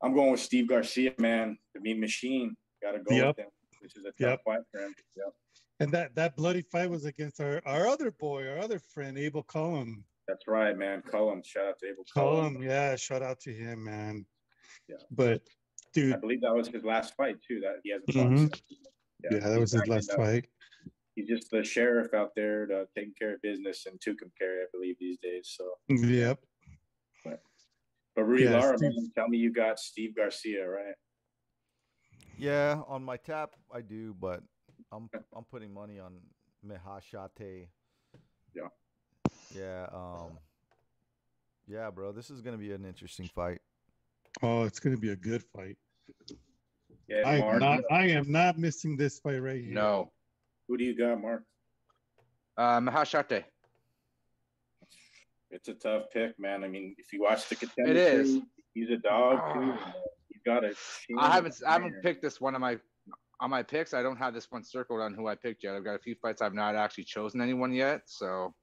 I'm 0.01 0.13
going 0.13 0.31
with 0.31 0.39
Steve 0.39 0.67
Garcia, 0.69 1.13
man. 1.17 1.57
The 1.75 1.81
mean 1.81 1.99
machine. 1.99 2.55
Got 2.81 2.93
to 2.93 2.99
go 2.99 3.13
Yep. 3.15 3.27
with 3.37 3.45
him. 3.45 3.51
This 3.81 3.95
is 3.97 4.05
a 4.05 4.11
tough 4.11 4.15
Yep. 4.19 4.41
fight 4.45 4.59
for 4.71 4.79
him. 4.81 4.93
Yep. 5.17 5.33
And 5.79 5.91
that 5.93 6.13
that 6.15 6.35
bloody 6.35 6.61
fight 6.61 6.89
was 6.89 7.05
against 7.05 7.39
our, 7.39 7.61
our 7.65 7.87
other 7.87 8.11
boy, 8.11 8.47
our 8.47 8.59
other 8.59 8.79
friend, 8.79 9.17
Abel 9.17 9.43
Cullum. 9.43 10.03
That's 10.27 10.45
right, 10.47 10.77
man. 10.77 11.01
Cullum. 11.01 11.41
Shout 11.43 11.65
out 11.65 11.79
to 11.79 11.87
Abel 11.87 12.03
Cullum. 12.13 12.53
Cullum, 12.55 12.63
yeah, 12.63 12.95
shout 12.95 13.21
out 13.21 13.39
to 13.41 13.53
him, 13.53 13.85
man. 13.85 14.25
Yeah. 14.87 14.97
But 15.11 15.41
dude 15.93 16.13
I 16.13 16.17
believe 16.17 16.41
that 16.41 16.53
was 16.53 16.67
his 16.67 16.83
last 16.83 17.15
fight, 17.15 17.37
too. 17.47 17.61
That 17.61 17.75
he 17.83 17.91
hasn't 17.91 18.13
fought 18.13 18.27
Mhm. 18.27 18.37
since. 18.39 18.61
yeah, 19.23 19.39
that 19.39 19.49
he's 19.51 19.59
was 19.59 19.71
his 19.71 19.87
last 19.87 20.09
the- 20.11 20.17
fight. 20.17 20.45
He's 21.15 21.27
just 21.27 21.49
the 21.51 21.63
sheriff 21.63 22.13
out 22.13 22.33
there 22.35 22.65
to, 22.67 22.87
taking 22.95 23.13
care 23.19 23.33
of 23.35 23.41
business 23.41 23.85
in 23.85 23.97
Tucumcari, 23.97 24.61
I 24.63 24.67
believe, 24.71 24.95
these 24.99 25.17
days. 25.17 25.49
So, 25.57 25.73
Yep. 25.89 26.39
but 27.25 28.23
Rudy 28.23 28.43
Yeah, 28.45 28.59
Lara, 28.59 28.77
man, 28.79 28.93
tell 29.15 29.27
me 29.27 29.37
you 29.37 29.51
got 29.51 29.79
Steve 29.79 30.15
Garcia, 30.15 30.65
right? 30.69 30.95
Yeah, 32.37 32.83
on 32.87 33.03
my 33.03 33.17
tap 33.17 33.55
I 33.73 33.81
do, 33.81 34.13
but 34.13 34.43
I'm 34.91 35.09
I'm 35.35 35.43
putting 35.45 35.73
money 35.73 35.99
on 35.99 36.17
Mehashate. 36.65 37.67
Yeah. 38.55 38.67
Yeah. 39.55 39.87
Um. 39.93 40.37
Yeah, 41.67 41.89
bro. 41.91 42.11
This 42.11 42.29
is 42.29 42.41
gonna 42.41 42.57
be 42.57 42.71
an 42.71 42.85
interesting 42.85 43.29
fight. 43.35 43.59
Oh, 44.41 44.63
it's 44.63 44.79
gonna 44.79 44.97
be 44.97 45.11
a 45.11 45.15
good 45.15 45.43
fight. 45.55 45.77
Yeah, 47.07 47.23
I 47.25 47.35
am 47.35 47.39
Mark, 47.41 47.59
not 47.59 47.79
I 47.91 48.07
am 48.09 48.31
not 48.31 48.57
missing 48.57 48.97
this 48.97 49.19
fight 49.19 49.41
right 49.41 49.61
here. 49.63 49.73
No. 49.73 50.11
who 50.67 50.77
do 50.77 50.83
you 50.83 50.97
got, 50.97 51.21
Mark? 51.21 51.43
Uh, 52.57 52.79
Mahashate. 52.79 53.43
It's 55.51 55.67
a 55.67 55.73
tough 55.73 56.03
pick, 56.13 56.39
man. 56.39 56.63
I 56.63 56.67
mean, 56.67 56.95
if 56.99 57.11
you 57.11 57.21
watch 57.23 57.49
the 57.49 57.55
contender, 57.55 57.91
It 57.91 57.97
is. 57.97 58.39
he's 58.75 58.89
a 58.91 58.97
dog 58.97 59.53
too. 59.53 59.61
And, 59.61 59.71
uh, 59.71 59.91
He's 60.29 60.41
got 60.45 60.63
a. 60.63 60.73
I 61.17 61.31
haven't 61.31 61.55
I 61.67 61.73
haven't 61.73 62.01
picked 62.03 62.21
this 62.21 62.39
one 62.39 62.53
of 62.55 62.61
my 62.61 62.77
on 63.39 63.49
my 63.49 63.63
picks. 63.63 63.93
I 63.93 64.01
don't 64.03 64.17
have 64.17 64.33
this 64.33 64.47
one 64.51 64.63
circled 64.63 65.01
on 65.01 65.13
who 65.13 65.27
I 65.27 65.35
picked 65.35 65.63
yet. 65.63 65.75
I've 65.75 65.83
got 65.83 65.95
a 65.95 65.99
few 65.99 66.15
fights 66.15 66.41
I've 66.41 66.53
not 66.53 66.75
actually 66.75 67.05
chosen 67.05 67.41
anyone 67.41 67.73
yet. 67.73 68.01
So 68.05 68.53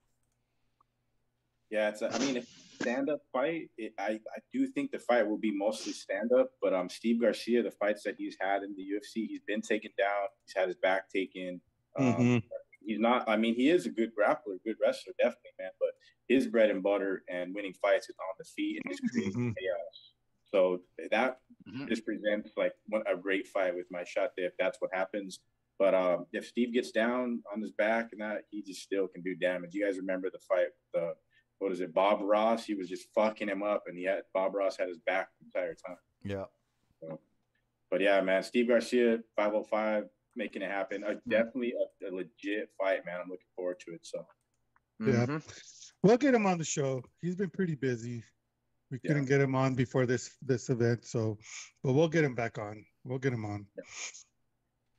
Yeah, 1.70 1.88
it's. 1.88 2.02
A, 2.02 2.12
I 2.14 2.18
mean, 2.18 2.44
stand 2.80 3.08
up 3.10 3.20
fight. 3.32 3.70
It, 3.78 3.92
I 3.98 4.12
I 4.12 4.38
do 4.52 4.66
think 4.66 4.92
the 4.92 4.98
fight 4.98 5.26
will 5.26 5.38
be 5.38 5.50
mostly 5.56 5.92
stand 5.92 6.30
up, 6.32 6.50
but 6.62 6.72
um, 6.74 6.88
Steve 6.88 7.20
Garcia, 7.20 7.62
the 7.62 7.70
fights 7.72 8.02
that 8.04 8.14
he's 8.18 8.36
had 8.40 8.62
in 8.62 8.74
the 8.76 8.82
UFC, 8.82 9.26
he's 9.26 9.40
been 9.46 9.62
taken 9.62 9.90
down. 9.98 10.28
He's 10.44 10.54
had 10.56 10.68
his 10.68 10.76
back 10.76 11.10
taken. 11.10 11.60
Um, 11.98 12.04
Mhm. 12.04 12.42
He's 12.84 13.00
not. 13.00 13.28
I 13.28 13.36
mean, 13.36 13.56
he 13.56 13.68
is 13.68 13.86
a 13.86 13.90
good 13.90 14.12
grappler, 14.16 14.62
good 14.64 14.76
wrestler, 14.80 15.12
definitely, 15.18 15.50
man. 15.58 15.70
But 15.80 15.90
his 16.28 16.46
bread 16.46 16.70
and 16.70 16.84
butter 16.84 17.24
and 17.28 17.52
winning 17.52 17.74
fights 17.82 18.08
is 18.08 18.14
on 18.20 18.34
the 18.38 18.44
feet 18.44 18.80
and 18.84 18.92
just 18.92 19.02
creating 19.10 19.32
Mhm. 19.32 19.54
chaos. 19.58 20.12
So 20.44 20.82
that 21.10 21.40
Mhm. 21.68 21.88
just 21.88 22.04
presents 22.04 22.50
like 22.56 22.74
a 23.06 23.16
great 23.16 23.46
fight 23.48 23.74
with 23.74 23.86
my 23.90 24.04
shot 24.04 24.32
there 24.36 24.46
if 24.46 24.56
that's 24.58 24.80
what 24.80 24.90
happens. 24.94 25.40
But 25.78 25.94
um, 25.94 26.26
if 26.32 26.46
Steve 26.46 26.72
gets 26.72 26.90
down 26.90 27.42
on 27.52 27.60
his 27.60 27.72
back 27.72 28.12
and 28.12 28.20
that, 28.20 28.44
he 28.50 28.62
just 28.62 28.82
still 28.82 29.08
can 29.08 29.20
do 29.22 29.34
damage. 29.34 29.74
You 29.74 29.84
guys 29.84 29.98
remember 29.98 30.30
the 30.30 30.38
fight? 30.38 30.68
The 30.94 31.14
what 31.58 31.72
is 31.72 31.80
it? 31.80 31.92
Bob 31.92 32.20
Ross. 32.22 32.64
He 32.64 32.74
was 32.74 32.88
just 32.88 33.08
fucking 33.14 33.48
him 33.48 33.62
up, 33.62 33.84
and 33.86 33.96
he 33.96 34.04
had 34.04 34.22
Bob 34.32 34.54
Ross 34.54 34.76
had 34.78 34.88
his 34.88 34.98
back 34.98 35.28
the 35.40 35.46
entire 35.46 35.74
time. 35.74 35.96
Yeah. 36.22 36.44
But 37.90 38.00
yeah, 38.00 38.20
man, 38.20 38.42
Steve 38.42 38.68
Garcia, 38.68 39.18
505, 39.36 40.08
making 40.34 40.62
it 40.62 40.70
happen. 40.70 41.04
Uh, 41.04 41.14
definitely 41.28 41.72
a, 42.02 42.08
a 42.08 42.10
legit 42.10 42.70
fight, 42.78 43.04
man. 43.06 43.20
I'm 43.22 43.28
looking 43.30 43.46
forward 43.54 43.78
to 43.86 43.92
it. 43.94 44.04
So 44.04 44.26
Yeah. 45.00 45.26
mhm. 45.26 45.92
We'll 46.02 46.16
get 46.18 46.34
him 46.34 46.46
on 46.46 46.58
the 46.58 46.64
show. 46.64 47.02
He's 47.20 47.36
been 47.36 47.50
pretty 47.50 47.74
busy. 47.74 48.22
We 48.90 48.98
Yeah. 49.02 49.08
couldn't 49.08 49.26
get 49.26 49.40
him 49.40 49.54
on 49.54 49.74
before 49.74 50.06
this 50.06 50.36
this 50.42 50.70
event, 50.70 51.04
so 51.04 51.38
but 51.82 51.92
we'll 51.94 52.08
get 52.08 52.24
him 52.24 52.34
back 52.34 52.58
on. 52.58 52.84
We'll 53.04 53.18
get 53.18 53.32
him 53.32 53.44
on. 53.44 53.66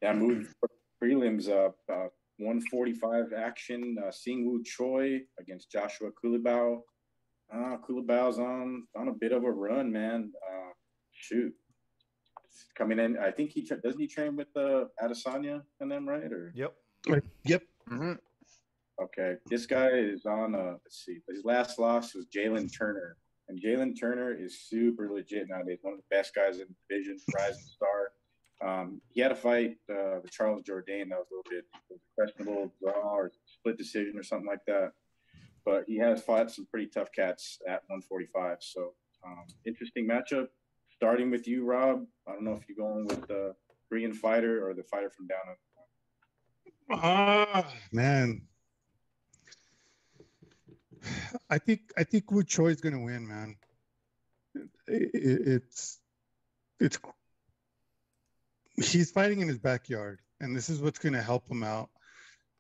yeah, 0.02 0.14
moving 0.14 0.44
for 0.60 0.70
prelims. 1.02 1.48
Uh, 1.50 1.72
uh, 1.92 2.10
145 2.40 3.34
action. 3.34 3.98
Uh, 4.00 4.08
Seungwoo 4.12 4.64
Choi 4.66 5.22
against 5.40 5.72
Joshua 5.72 6.12
Culibao. 6.12 6.82
Uh, 7.52 7.78
Culibao's 7.78 8.40
on 8.40 8.88
on 8.96 9.08
a 9.08 9.14
bit 9.14 9.32
of 9.32 9.44
a 9.44 9.52
run, 9.52 9.92
man. 9.92 10.32
Uh, 10.52 10.72
shoot, 11.14 11.54
coming 12.76 13.00
in. 13.00 13.18
I 13.18 13.32
think 13.32 13.52
he 13.52 13.66
tra- 13.66 13.82
doesn't 13.82 14.00
he 14.00 14.08
train 14.08 14.36
with 14.36 14.50
uh, 14.56 14.86
Adesanya 15.02 15.64
and 15.80 15.90
them, 15.90 16.08
right? 16.08 16.32
Or 16.32 16.52
Yep. 16.56 16.76
Yep. 17.46 17.64
Mhm. 17.90 18.20
Okay, 19.02 19.38
this 19.46 19.66
guy 19.66 19.90
is 19.90 20.26
on. 20.26 20.56
Uh, 20.56 20.72
let's 20.84 21.06
see. 21.06 21.20
His 21.30 21.46
last 21.46 21.80
loss 21.80 22.14
was 22.16 22.26
Jalen 22.28 22.68
Turner, 22.76 23.16
and 23.50 23.62
Jalen 23.62 24.00
Turner 24.00 24.34
is 24.34 24.60
super 24.60 25.10
legit 25.12 25.48
nowadays. 25.50 25.80
One 25.82 25.94
of 25.94 26.00
the 26.00 26.16
best 26.16 26.36
guys 26.36 26.60
in 26.60 26.68
the 26.68 26.76
division, 26.90 27.18
rising 27.36 27.64
star. 27.64 28.12
Um, 28.60 29.02
he 29.10 29.22
had 29.22 29.32
a 29.32 29.36
fight 29.36 29.78
uh, 29.90 30.20
with 30.22 30.32
Charles 30.32 30.64
Jourdain 30.64 31.10
that 31.10 31.20
was 31.20 31.28
a 31.32 31.36
little 31.36 31.50
bit 31.50 31.66
was 31.90 32.00
a 32.02 32.16
questionable 32.16 32.74
draw 32.82 33.16
or 33.16 33.32
split 33.46 33.78
decision 33.78 34.18
or 34.18 34.24
something 34.24 34.48
like 34.48 34.66
that. 34.68 34.94
But 35.64 35.84
he 35.88 35.98
has 35.98 36.24
fought 36.24 36.52
some 36.52 36.66
pretty 36.72 36.88
tough 36.88 37.10
cats 37.16 37.60
at 37.68 37.84
145. 37.88 38.58
So 38.62 38.94
um, 39.26 39.46
interesting 39.66 40.08
matchup. 40.08 40.48
Starting 40.96 41.30
with 41.30 41.48
you, 41.48 41.66
Rob. 41.66 42.06
I 42.28 42.32
don't 42.32 42.44
know 42.44 42.54
if 42.54 42.64
you're 42.68 42.78
going 42.78 43.06
with 43.06 43.28
the 43.28 43.54
Korean 43.88 44.14
fighter 44.14 44.68
or 44.68 44.74
the 44.74 44.84
fighter 44.84 45.12
from 45.12 45.28
down 45.28 45.40
under. 45.46 45.58
Ah, 46.90 47.72
man. 47.92 48.42
I 50.97 50.97
think 50.97 50.97
I 50.97 50.97
think 50.97 50.97
Wu 50.97 50.97
Choi 50.97 50.97
is 50.97 50.97
gonna 50.97 50.97
win, 50.97 50.97
man. 50.97 50.97
It, 50.97 50.97
it, 50.97 50.97
it's 50.97 50.97
it's. 50.97 50.97
I 51.50 51.58
think 51.58 51.92
I 51.98 52.04
think 52.04 52.32
Wu 52.32 52.44
Choi 52.44 52.68
is 52.68 52.76
is 52.76 52.82
gonna 52.82 53.02
win, 53.02 53.28
man. 53.28 53.56
It, 54.88 55.12
it, 55.14 55.48
it's 55.48 56.00
it's 56.80 57.00
he's 58.78 59.12
fighting 59.12 59.42
in 59.42 59.48
his 59.48 59.58
backyard, 59.58 60.20
and 60.40 60.56
this 60.56 60.70
is 60.70 60.82
what's 60.82 61.00
going 61.00 61.14
to 61.14 61.22
help 61.22 61.50
him 61.50 61.64
out. 61.64 61.90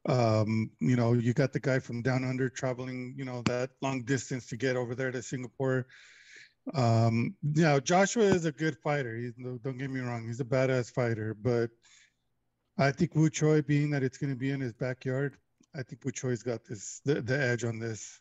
Um, 0.07 0.71
you 0.79 0.95
know, 0.95 1.13
you 1.13 1.33
got 1.33 1.53
the 1.53 1.59
guy 1.59 1.79
from 1.79 2.01
down 2.01 2.23
under 2.23 2.49
traveling, 2.49 3.13
you 3.17 3.25
know, 3.25 3.41
that 3.43 3.71
long 3.81 4.03
distance 4.03 4.47
to 4.47 4.57
get 4.57 4.75
over 4.75 4.95
there 4.95 5.11
to 5.11 5.21
Singapore. 5.21 5.85
Um, 6.73 7.35
you 7.53 7.63
know, 7.63 7.79
Joshua 7.79 8.23
is 8.23 8.45
a 8.45 8.51
good 8.51 8.77
fighter. 8.77 9.15
He's, 9.15 9.33
don't 9.35 9.77
get 9.77 9.89
me 9.89 9.99
wrong, 9.99 10.25
he's 10.25 10.39
a 10.39 10.45
badass 10.45 10.93
fighter, 10.93 11.33
but 11.33 11.69
I 12.77 12.91
think 12.91 13.15
Wu 13.15 13.29
Choi, 13.29 13.61
being 13.61 13.91
that 13.91 14.03
it's 14.03 14.17
going 14.17 14.31
to 14.31 14.39
be 14.39 14.51
in 14.51 14.61
his 14.61 14.73
backyard, 14.73 15.37
I 15.75 15.83
think 15.83 16.03
Wu 16.05 16.11
Choi's 16.11 16.43
got 16.43 16.65
this 16.65 17.01
the, 17.05 17.21
the 17.21 17.39
edge 17.39 17.63
on 17.63 17.79
this. 17.79 18.19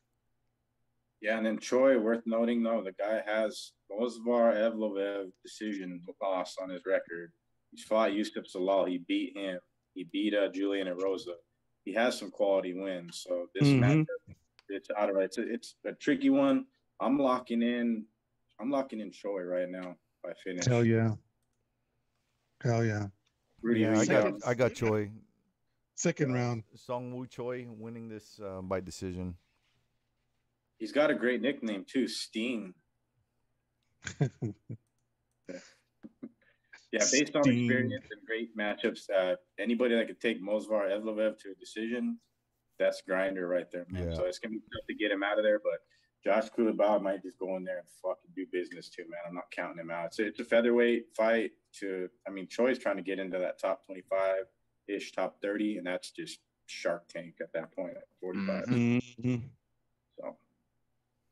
Yeah, 1.22 1.38
and 1.38 1.46
then 1.46 1.58
Choi, 1.58 1.98
worth 1.98 2.22
noting 2.26 2.62
though, 2.62 2.82
the 2.84 2.92
guy 2.92 3.22
has 3.26 3.72
Movsar 3.90 4.54
Evloev 4.54 5.30
decision 5.42 6.02
loss 6.22 6.56
on 6.60 6.68
his 6.70 6.82
record. 6.86 7.32
He's 7.70 7.84
fought 7.84 8.12
Yusuf 8.12 8.44
Zalal. 8.44 8.88
He 8.88 8.98
beat 8.98 9.36
him. 9.36 9.58
He 9.94 10.04
beat 10.04 10.34
uh, 10.34 10.48
Julian 10.48 10.88
Erosa. 10.88 11.34
He 11.84 11.92
has 11.94 12.18
some 12.18 12.30
quality 12.30 12.74
wins. 12.74 13.24
So 13.26 13.48
this 13.54 13.68
Mhm. 13.68 13.80
matchup, 13.80 14.34
it's 14.68 14.88
out 14.96 15.10
of 15.10 15.16
it's 15.16 15.38
a, 15.38 15.52
it's 15.52 15.76
a 15.84 15.92
tricky 15.92 16.30
one. 16.30 16.66
I'm 17.00 17.18
locking 17.18 17.62
in. 17.62 18.04
I'm 18.60 18.70
locking 18.70 19.00
in 19.00 19.10
Choi 19.10 19.42
right 19.42 19.68
now. 19.68 19.96
By 20.22 20.32
finish. 20.44 20.64
Hell 20.66 20.84
yeah. 20.84 21.14
Hell 22.62 22.84
yeah. 22.84 23.06
Rudy, 23.62 23.80
yeah, 23.80 23.98
I 23.98 24.06
got 24.06 24.34
I 24.46 24.54
got 24.54 24.74
Choi. 24.74 25.10
Second 25.94 26.34
round. 26.34 26.62
Song 26.74 27.14
Woo 27.14 27.26
Choi 27.26 27.66
winning 27.70 28.08
this 28.08 28.38
uh, 28.44 28.60
by 28.60 28.80
decision. 28.80 29.34
He's 30.78 30.92
got 30.92 31.10
a 31.10 31.14
great 31.14 31.40
nickname 31.42 31.84
too, 31.88 32.08
Sting. 32.08 32.74
Yeah, 36.92 37.00
based 37.10 37.34
on 37.34 37.42
experience 37.48 38.06
and 38.10 38.20
great 38.26 38.56
matchups, 38.56 39.10
uh, 39.10 39.36
anybody 39.58 39.96
that 39.96 40.06
could 40.06 40.20
take 40.20 40.40
Movsar 40.42 40.88
Evloev 40.88 41.36
to 41.40 41.50
a 41.50 41.54
decision, 41.60 42.18
that's 42.78 43.02
grinder 43.02 43.48
right 43.48 43.70
there, 43.70 43.84
man. 43.90 44.10
Yeah. 44.10 44.16
So 44.16 44.24
it's 44.24 44.38
gonna 44.38 44.52
be 44.52 44.60
tough 44.60 44.86
to 44.88 44.94
get 44.94 45.10
him 45.10 45.22
out 45.22 45.36
of 45.36 45.44
there, 45.44 45.58
but 45.58 45.80
Josh 46.24 46.48
Culibao 46.56 47.02
might 47.02 47.22
just 47.22 47.38
go 47.38 47.56
in 47.56 47.64
there 47.64 47.78
and 47.78 47.88
fucking 48.02 48.30
do 48.34 48.46
business 48.52 48.88
too, 48.88 49.02
man. 49.10 49.20
I'm 49.28 49.34
not 49.34 49.50
counting 49.50 49.78
him 49.78 49.90
out. 49.90 50.14
So 50.14 50.22
it's 50.22 50.38
a 50.40 50.44
featherweight 50.44 51.06
fight 51.14 51.50
to 51.80 52.08
I 52.26 52.30
mean 52.30 52.46
Choi's 52.46 52.78
trying 52.78 52.96
to 52.96 53.02
get 53.02 53.18
into 53.18 53.38
that 53.38 53.58
top 53.58 53.84
25 53.84 54.44
ish, 54.88 55.12
top 55.12 55.42
30, 55.42 55.78
and 55.78 55.86
that's 55.86 56.12
just 56.12 56.38
Shark 56.66 57.08
Tank 57.08 57.34
at 57.40 57.52
that 57.52 57.72
point 57.72 57.96
at 57.96 58.04
45. 58.20 58.64
Mhm. 58.66 59.50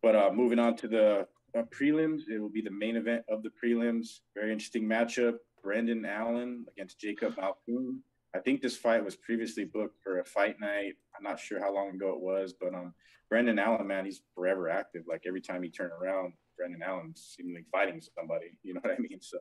But 0.04 0.16
uh, 0.16 0.30
moving 0.34 0.58
on 0.58 0.76
to 0.76 0.86
the 0.86 1.26
uh, 1.58 1.62
prelims, 1.74 2.28
it 2.28 2.38
will 2.38 2.50
be 2.50 2.60
the 2.60 2.70
main 2.70 2.96
event 2.96 3.22
of 3.30 3.42
the 3.42 3.48
prelims. 3.48 4.18
Very 4.34 4.52
interesting 4.52 4.84
matchup. 4.86 5.36
Brendan 5.62 6.04
Allen 6.04 6.66
against 6.70 7.00
Jacob 7.00 7.36
Malkoun. 7.36 8.00
I 8.36 8.40
think 8.40 8.60
this 8.60 8.76
fight 8.76 9.02
was 9.02 9.16
previously 9.16 9.64
booked 9.64 9.96
for 10.02 10.18
a 10.18 10.24
fight 10.26 10.60
night. 10.60 10.92
I'm 11.16 11.22
not 11.22 11.40
sure 11.40 11.58
how 11.58 11.74
long 11.74 11.94
ago 11.94 12.10
it 12.10 12.20
was, 12.20 12.52
but 12.52 12.74
um, 12.74 12.92
Brendan 13.30 13.58
Allen, 13.58 13.86
man, 13.86 14.04
he's 14.04 14.20
forever 14.34 14.68
active. 14.68 15.04
Like 15.08 15.22
every 15.26 15.40
time 15.40 15.62
he 15.62 15.70
turn 15.70 15.90
around, 15.90 16.34
Brendan 16.58 16.82
Allen's 16.82 17.34
seemingly 17.34 17.64
fighting 17.72 18.02
somebody. 18.14 18.58
You 18.62 18.74
know 18.74 18.80
what 18.82 18.92
I 18.92 18.98
mean? 18.98 19.20
So, 19.22 19.38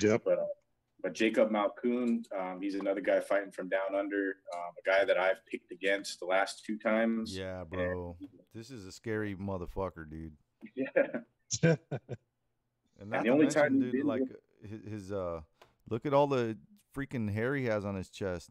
Yep. 0.00 0.22
but 0.24 0.38
uh, 0.38 0.44
but 1.02 1.12
Jacob 1.14 1.50
Malkoun, 1.50 2.24
um, 2.38 2.60
he's 2.60 2.74
another 2.74 3.00
guy 3.00 3.20
fighting 3.20 3.50
from 3.50 3.68
down 3.68 3.94
under. 3.98 4.36
Um, 4.54 4.72
a 4.78 4.88
guy 4.88 5.04
that 5.04 5.18
I've 5.18 5.44
picked 5.46 5.72
against 5.72 6.20
the 6.20 6.26
last 6.26 6.64
two 6.64 6.78
times. 6.78 7.36
Yeah, 7.36 7.64
bro. 7.68 8.16
This 8.54 8.70
is 8.70 8.86
a 8.86 8.92
scary 8.92 9.34
motherfucker, 9.34 10.08
dude. 10.08 10.32
Yeah. 11.62 11.76
And 13.00 13.10
not 13.10 13.24
the 13.24 13.30
only 13.30 13.44
mention, 13.46 13.62
time 13.62 13.90
dude, 13.90 14.04
like 14.04 14.22
his, 14.66 14.80
his 14.92 15.12
uh, 15.12 15.40
look 15.90 16.06
at 16.06 16.14
all 16.14 16.26
the 16.28 16.56
freaking 16.96 17.30
hair 17.32 17.54
he 17.56 17.64
has 17.66 17.84
on 17.84 17.94
his 17.96 18.08
chest. 18.08 18.50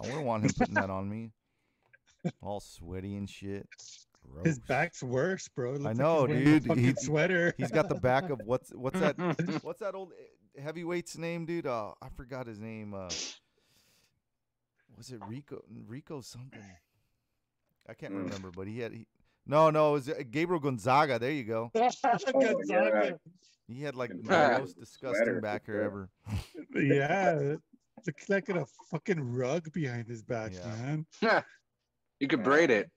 I 0.00 0.06
wouldn't 0.06 0.24
want 0.24 0.44
him 0.44 0.50
putting 0.56 0.74
that 0.74 0.88
on 0.88 1.08
me. 1.08 1.32
All 2.42 2.60
sweaty 2.60 3.16
and 3.16 3.28
shit. 3.28 3.68
Gross. 4.30 4.46
His 4.46 4.58
back's 4.60 5.02
worse, 5.02 5.48
bro. 5.48 5.70
It 5.70 5.80
looks 5.80 5.84
like 5.84 5.96
know, 5.96 6.26
he's 6.26 6.44
dude. 6.44 6.66
fucking 6.66 6.84
He- 6.84 6.94
sweater. 6.94 7.52
He's 7.58 7.72
got 7.72 7.88
the 7.88 7.96
back 7.96 8.30
of 8.30 8.40
what's 8.44 8.70
what's 8.70 9.00
that? 9.00 9.18
What's 9.62 9.80
that 9.80 9.94
old 9.96 10.12
heavyweight's 10.60 11.16
name, 11.16 11.46
dude? 11.46 11.66
Uh, 11.66 11.92
I 12.00 12.08
forgot 12.16 12.46
his 12.46 12.58
name. 12.60 12.94
Uh, 12.94 13.08
was 14.96 15.10
it 15.10 15.20
Rico? 15.28 15.62
Rico 15.86 16.20
something. 16.20 16.60
I 17.88 17.94
can't 17.94 18.12
Mm. 18.12 18.24
remember, 18.24 18.50
but 18.50 18.66
he 18.66 18.78
had. 18.80 18.92
He, 18.92 19.06
no, 19.46 19.70
no, 19.70 19.90
it 19.90 19.92
was 19.92 20.08
uh, 20.08 20.22
Gabriel 20.30 20.60
Gonzaga. 20.60 21.18
There 21.18 21.30
you 21.32 21.44
go. 21.44 21.70
Gonzaga. 21.74 23.18
He 23.68 23.82
had 23.82 23.96
like 23.96 24.10
the 24.10 24.58
most 24.60 24.78
disgusting 24.78 25.24
sweater, 25.24 25.40
back 25.40 25.66
hair 25.66 25.82
ever. 25.82 26.10
yeah. 26.74 27.54
Looks 28.06 28.28
like 28.28 28.48
a 28.48 28.66
fucking 28.90 29.20
rug 29.32 29.72
behind 29.72 30.08
his 30.08 30.22
back, 30.22 30.52
Yeah. 30.52 30.66
man. 30.66 31.06
you 32.20 32.28
could 32.28 32.42
braid 32.42 32.70
it. 32.70 32.90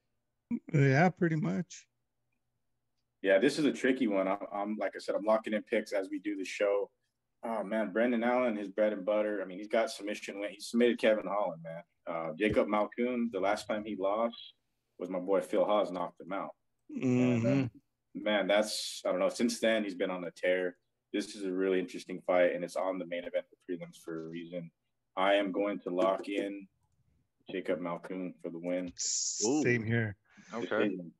Yeah, 0.72 1.08
pretty 1.10 1.36
much. 1.36 1.86
Yeah, 3.22 3.38
this 3.38 3.58
is 3.58 3.64
a 3.64 3.72
tricky 3.72 4.06
one. 4.06 4.28
I'm, 4.28 4.38
I'm 4.52 4.76
like 4.76 4.92
I 4.94 4.98
said, 5.00 5.14
I'm 5.16 5.24
locking 5.24 5.52
in 5.54 5.62
picks 5.62 5.92
as 5.92 6.08
we 6.10 6.18
do 6.20 6.36
the 6.36 6.44
show. 6.44 6.90
Oh 7.44 7.62
man, 7.62 7.92
Brendan 7.92 8.24
Allen, 8.24 8.56
his 8.56 8.68
bread 8.68 8.92
and 8.92 9.04
butter. 9.04 9.40
I 9.42 9.44
mean, 9.44 9.58
he's 9.58 9.68
got 9.68 9.90
submission 9.90 10.40
win. 10.40 10.50
He 10.52 10.60
submitted 10.60 10.98
Kevin 10.98 11.26
Holland, 11.26 11.62
man. 11.62 11.82
Uh, 12.06 12.32
Jacob 12.38 12.66
Malkoun, 12.68 13.30
the 13.32 13.40
last 13.40 13.66
time 13.68 13.84
he 13.84 13.96
lost 13.96 14.54
was 14.98 15.10
my 15.10 15.18
boy 15.18 15.40
Phil 15.40 15.64
Hawes 15.64 15.90
knocked 15.92 16.20
him 16.20 16.32
out. 16.32 16.54
And, 16.90 17.46
uh, 17.46 17.48
Mhm. 17.48 17.70
man, 18.14 18.46
that's 18.46 19.02
I 19.04 19.10
don't 19.10 19.20
know. 19.20 19.28
Since 19.28 19.60
then, 19.60 19.84
he's 19.84 19.94
been 19.94 20.10
on 20.10 20.24
a 20.24 20.30
tear. 20.30 20.76
This 21.12 21.36
is 21.36 21.44
a 21.44 21.52
really 21.52 21.78
interesting 21.78 22.20
fight, 22.22 22.52
and 22.54 22.64
it's 22.64 22.76
on 22.76 22.98
the 22.98 23.06
main 23.06 23.24
event 23.24 23.46
of 23.52 23.58
prelims 23.68 23.98
for 24.02 24.24
a 24.26 24.28
reason. 24.28 24.70
I 25.16 25.34
am 25.34 25.52
going 25.52 25.78
to 25.80 25.90
lock 25.90 26.28
in 26.28 26.66
Jacob 27.50 27.80
Malkoun 27.80 28.34
for 28.42 28.50
the 28.50 28.58
win. 28.58 28.92
Same 28.96 29.84
here. 29.84 30.16
Okay. 30.52 30.66
Decision. 30.66 31.12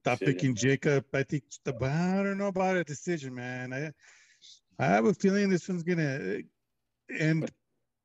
Stop 0.00 0.18
Decision. 0.18 0.34
picking 0.34 0.54
Jacob. 0.54 1.06
I 1.14 1.22
think 1.22 1.44
the 1.64 1.72
but 1.72 1.90
I 1.90 2.22
don't 2.22 2.38
know 2.38 2.48
about 2.48 2.76
a 2.76 2.84
decision, 2.84 3.34
man. 3.34 3.72
I 3.72 3.92
I 4.78 4.86
have 4.86 5.04
a 5.06 5.14
feeling 5.14 5.48
this 5.50 5.68
one's 5.68 5.82
gonna 5.82 6.40
end 7.18 7.50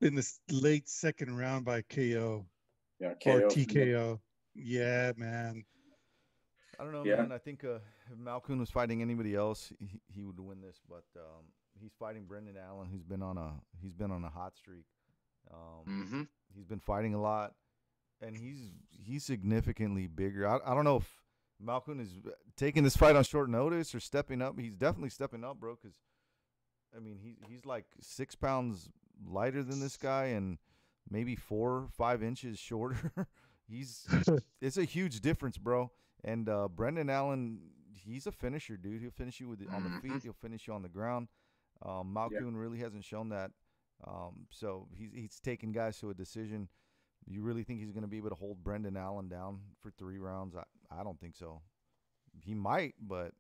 in 0.02 0.16
the 0.16 0.28
late 0.52 0.88
second 0.88 1.36
round 1.38 1.66
by 1.66 1.82
KO 1.82 2.46
Yeah, 3.00 3.10
or 3.26 3.42
KO. 3.42 3.48
TKO. 3.50 4.20
Yeah, 4.56 5.14
man. 5.18 5.64
I 6.80 6.84
don't 6.84 6.94
know, 6.94 7.04
Yeah. 7.04 7.18
man. 7.18 7.32
I 7.32 7.38
think 7.38 7.64
uh, 7.64 7.80
if 8.12 8.18
Malcolm 8.18 8.60
was 8.60 8.70
fighting 8.70 9.02
anybody 9.02 9.36
else, 9.36 9.72
he, 9.80 10.00
he 10.08 10.24
would 10.24 10.40
win 10.40 10.62
this. 10.62 10.80
But 10.88 11.04
um, 11.18 11.46
he's 11.80 11.92
fighting 12.00 12.26
Brendan 12.26 12.56
Allen, 12.58 12.88
who's 12.92 13.04
been 13.04 13.22
on 13.22 13.38
a 13.38 13.54
he's 13.82 13.94
been 13.94 14.12
on 14.12 14.24
a 14.24 14.30
hot 14.30 14.56
streak. 14.56 14.86
Um, 15.52 15.86
Mm-hmm. 15.88 16.22
He's 16.56 16.66
been 16.66 16.80
fighting 16.80 17.14
a 17.14 17.22
lot, 17.22 17.54
and 18.22 18.36
he's 18.36 18.72
he's 18.90 19.24
significantly 19.24 20.08
bigger. 20.08 20.48
I, 20.48 20.60
I 20.66 20.74
don't 20.74 20.84
know 20.84 20.98
if 20.98 21.08
Malcolm 21.60 22.00
is 22.00 22.10
taking 22.58 22.84
this 22.84 22.96
fight 22.98 23.16
on 23.16 23.24
short 23.24 23.50
notice 23.50 23.94
or 23.94 24.00
stepping 24.00 24.42
up. 24.42 24.60
He's 24.60 24.76
definitely 24.76 25.10
stepping 25.10 25.44
up, 25.44 25.60
bro. 25.60 25.76
Because 25.76 25.98
I 26.96 27.00
mean, 27.00 27.18
he's 27.22 27.36
he's 27.48 27.66
like 27.66 27.86
six 28.02 28.36
pounds 28.36 28.90
lighter 29.28 29.64
than 29.64 29.80
this 29.80 29.98
guy, 29.98 30.26
and 30.26 30.58
maybe 31.10 31.36
four 31.36 31.88
five 31.98 32.24
inches 32.24 32.58
shorter. 32.60 33.12
he's 33.68 34.08
it's 34.62 34.78
a 34.78 34.84
huge 34.84 35.22
difference, 35.22 35.58
bro. 35.58 35.92
And 36.24 36.50
uh, 36.50 36.68
Brendan 36.68 37.10
Allen, 37.10 37.60
he's 37.94 38.28
a 38.28 38.32
finisher, 38.32 38.76
dude. 38.78 39.02
He'll 39.02 39.12
finish 39.12 39.40
you 39.40 39.48
with 39.48 39.62
on 39.74 39.84
the 39.84 40.02
feet. 40.02 40.12
Mhm. 40.20 40.24
He'll 40.24 40.34
finish 40.34 40.68
you 40.68 40.74
on 40.74 40.82
the 40.82 40.90
ground. 40.90 41.28
Um, 41.86 42.14
Malkoun 42.14 42.58
really 42.60 42.80
hasn't 42.80 43.06
shown 43.06 43.30
that. 43.30 43.52
Um, 44.06 44.48
so 44.50 44.88
he's 44.94 45.14
he's 45.14 45.40
taking 45.40 45.72
guys 45.72 45.98
to 46.00 46.10
a 46.10 46.14
decision. 46.14 46.68
You 47.26 47.42
really 47.42 47.64
think 47.64 47.80
he's 47.80 47.92
going 47.92 48.02
to 48.04 48.08
be 48.08 48.18
able 48.18 48.30
to 48.30 48.36
hold 48.36 48.64
Brendan 48.64 48.98
Allen 48.98 49.28
down 49.30 49.60
for 49.82 49.92
three 49.92 50.18
rounds? 50.18 50.56
I, 50.56 50.64
I 51.00 51.04
don't 51.04 51.20
think 51.20 51.36
so. 51.36 51.62
He 52.44 52.54
might, 52.54 52.96
but 53.00 53.34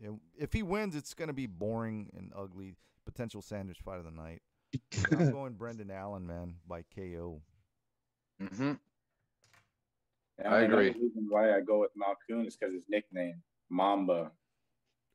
you 0.00 0.06
know, 0.08 0.20
if 0.38 0.52
he 0.52 0.62
wins, 0.62 0.96
it's 0.96 1.14
going 1.14 1.28
to 1.28 1.34
be 1.34 1.46
boring 1.46 2.10
and 2.16 2.32
ugly. 2.36 2.74
Potential 3.04 3.42
Sanders 3.42 3.76
fight 3.84 3.98
of 3.98 4.04
the 4.04 4.10
night. 4.10 4.42
I'm 5.12 5.30
going 5.32 5.54
Brendan 5.54 5.90
Allen, 5.90 6.26
man, 6.26 6.54
by 6.66 6.82
KO. 6.94 7.40
Mm-hmm. 8.40 8.72
And 10.38 10.48
I 10.54 10.60
another 10.60 10.82
agree. 10.82 11.02
reason 11.02 11.26
why 11.28 11.54
I 11.54 11.60
go 11.60 11.80
with 11.80 11.90
Malkoun 11.96 12.46
is 12.46 12.56
because 12.56 12.72
his 12.74 12.84
nickname, 12.88 13.42
Mamba. 13.68 14.32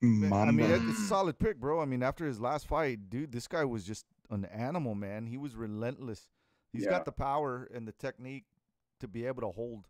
Man, 0.02 0.34
I 0.34 0.52
mean, 0.52 0.70
it's 0.70 1.00
a 1.00 1.02
solid 1.08 1.40
pick, 1.40 1.60
bro. 1.60 1.80
I 1.80 1.86
mean, 1.86 2.04
after 2.04 2.26
his 2.28 2.40
last 2.40 2.68
fight, 2.68 3.10
dude, 3.10 3.32
this 3.32 3.48
guy 3.48 3.64
was 3.66 3.84
just 3.86 4.06
an 4.30 4.46
animal, 4.46 4.94
man. 4.94 5.26
He 5.26 5.38
was 5.38 5.56
relentless. 5.56 6.28
He's 6.72 6.84
Yeah. 6.84 6.92
got 6.92 7.06
the 7.06 7.12
power 7.12 7.68
and 7.74 7.88
the 7.88 7.92
technique 7.94 8.46
to 9.00 9.08
be 9.08 9.26
able 9.26 9.42
to 9.42 9.50
hold 9.50 9.88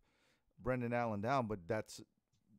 Brendan 0.62 0.94
Allen 0.94 1.22
down, 1.22 1.48
but 1.48 1.60
that's 1.68 2.00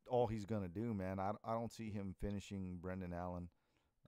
all 0.09 0.27
he's 0.27 0.45
gonna 0.45 0.69
do, 0.69 0.95
man. 0.95 1.19
I, 1.19 1.33
I 1.45 1.53
don't 1.55 1.73
see 1.73 1.91
him 1.91 2.15
finishing 2.21 2.79
Brendan 2.81 3.13
Allen. 3.13 3.49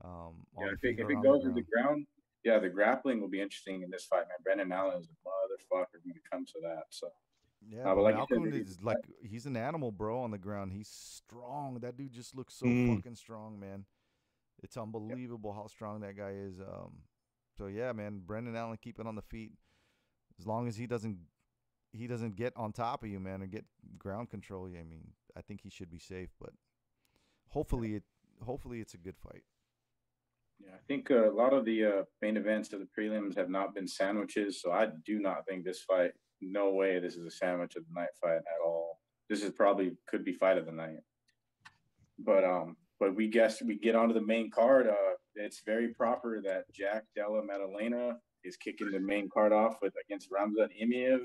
Um, 0.04 0.46
Yeah, 0.58 0.66
if 0.72 0.84
it, 0.84 1.00
if 1.00 1.10
it 1.10 1.22
goes 1.22 1.42
to 1.42 1.50
the 1.50 1.62
ground, 1.62 2.06
yeah, 2.44 2.58
the 2.58 2.68
grappling 2.68 3.20
will 3.20 3.28
be 3.28 3.40
interesting 3.40 3.82
in 3.82 3.90
this 3.90 4.04
fight, 4.04 4.20
man. 4.28 4.38
Brendan 4.44 4.72
Allen 4.72 5.00
is 5.00 5.08
a 5.08 5.28
motherfucker 5.28 5.98
when 6.04 6.14
it 6.16 6.22
comes 6.30 6.52
to 6.52 6.58
that. 6.62 6.84
So 6.90 7.08
Yeah, 7.68 7.90
Uh, 7.90 7.94
but 7.96 8.02
like 8.02 8.16
you 8.16 8.26
said, 8.28 8.54
is 8.54 8.78
like 8.82 8.98
he's 9.22 9.46
an 9.46 9.56
animal, 9.56 9.90
bro, 9.90 10.20
on 10.22 10.30
the 10.30 10.38
ground. 10.38 10.72
He's 10.72 10.88
strong. 10.88 11.80
That 11.80 11.96
dude 11.96 12.12
just 12.12 12.36
looks 12.36 12.54
so 12.54 12.66
Mm. 12.66 12.96
fucking 12.96 13.16
strong, 13.16 13.58
man. 13.58 13.84
It's 14.62 14.76
unbelievable 14.76 15.52
how 15.52 15.66
strong 15.66 16.00
that 16.00 16.16
guy 16.16 16.30
is. 16.30 16.60
Um, 16.60 17.02
So 17.56 17.66
yeah, 17.66 17.92
man, 17.92 18.20
Brendan 18.24 18.54
Allen 18.54 18.78
keep 18.80 19.00
it 19.00 19.06
on 19.06 19.16
the 19.16 19.22
feet. 19.22 19.52
As 20.38 20.46
long 20.46 20.68
as 20.68 20.76
he 20.76 20.86
doesn't 20.86 21.18
he 21.92 22.06
doesn't 22.06 22.36
get 22.36 22.52
on 22.56 22.72
top 22.72 23.02
of 23.02 23.08
you, 23.08 23.18
man, 23.18 23.42
and 23.42 23.50
get 23.50 23.64
ground 23.98 24.30
control. 24.30 24.66
I 24.66 24.84
mean, 24.84 25.12
I 25.38 25.42
think 25.42 25.60
he 25.62 25.70
should 25.70 25.90
be 25.90 25.98
safe. 25.98 26.30
But 26.40 26.50
hopefully 27.48 27.94
it 27.94 28.02
hopefully 28.44 28.80
it's 28.80 28.94
a 28.94 28.98
good 28.98 29.16
fight. 29.16 29.44
Yeah, 30.60 30.72
I 30.74 30.80
think 30.88 31.10
uh, 31.10 31.30
a 31.30 31.34
lot 31.34 31.52
of 31.52 31.64
the 31.64 31.84
uh, 31.84 32.02
main 32.20 32.36
events 32.36 32.72
of 32.72 32.80
the 32.80 32.88
prelims 32.98 33.36
have 33.36 33.48
not 33.48 33.74
been 33.74 33.86
sandwiches, 33.86 34.60
so 34.60 34.72
I 34.72 34.88
do 35.06 35.20
not 35.20 35.46
think 35.46 35.64
this 35.64 35.82
fight. 35.82 36.10
No 36.40 36.70
way, 36.70 36.98
this 36.98 37.14
is 37.14 37.26
a 37.26 37.30
sandwich 37.30 37.76
of 37.76 37.84
the 37.86 38.00
night 38.00 38.08
fight 38.20 38.38
at 38.38 38.64
all. 38.64 38.98
This 39.28 39.42
is 39.42 39.52
probably 39.52 39.92
could 40.08 40.24
be 40.24 40.32
fight 40.32 40.58
of 40.58 40.66
the 40.66 40.72
night. 40.72 40.98
But 42.18 42.44
um, 42.44 42.76
but 42.98 43.14
we 43.14 43.28
guess 43.28 43.62
we 43.62 43.78
get 43.78 43.94
onto 43.94 44.14
the 44.14 44.26
main 44.26 44.50
card. 44.50 44.88
Uh, 44.88 45.14
it's 45.36 45.62
very 45.64 45.94
proper 45.94 46.40
that 46.42 46.64
Jack 46.72 47.04
Della 47.14 47.42
Maddalena 47.44 48.16
is 48.44 48.56
kicking 48.56 48.90
the 48.90 48.98
main 48.98 49.28
card 49.32 49.52
off 49.52 49.76
with 49.80 49.92
against 50.04 50.28
Ramzat 50.32 50.70
Emeev. 50.82 51.20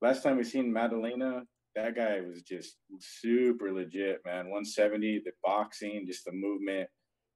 Last 0.00 0.22
time 0.22 0.36
we 0.36 0.44
seen 0.44 0.72
Maddalena, 0.72 1.42
that 1.74 1.96
guy 1.96 2.20
was 2.20 2.42
just 2.42 2.76
super 3.00 3.72
legit, 3.72 4.20
man. 4.24 4.50
170, 4.50 5.22
the 5.24 5.32
boxing, 5.42 6.04
just 6.06 6.24
the 6.24 6.32
movement, 6.32 6.88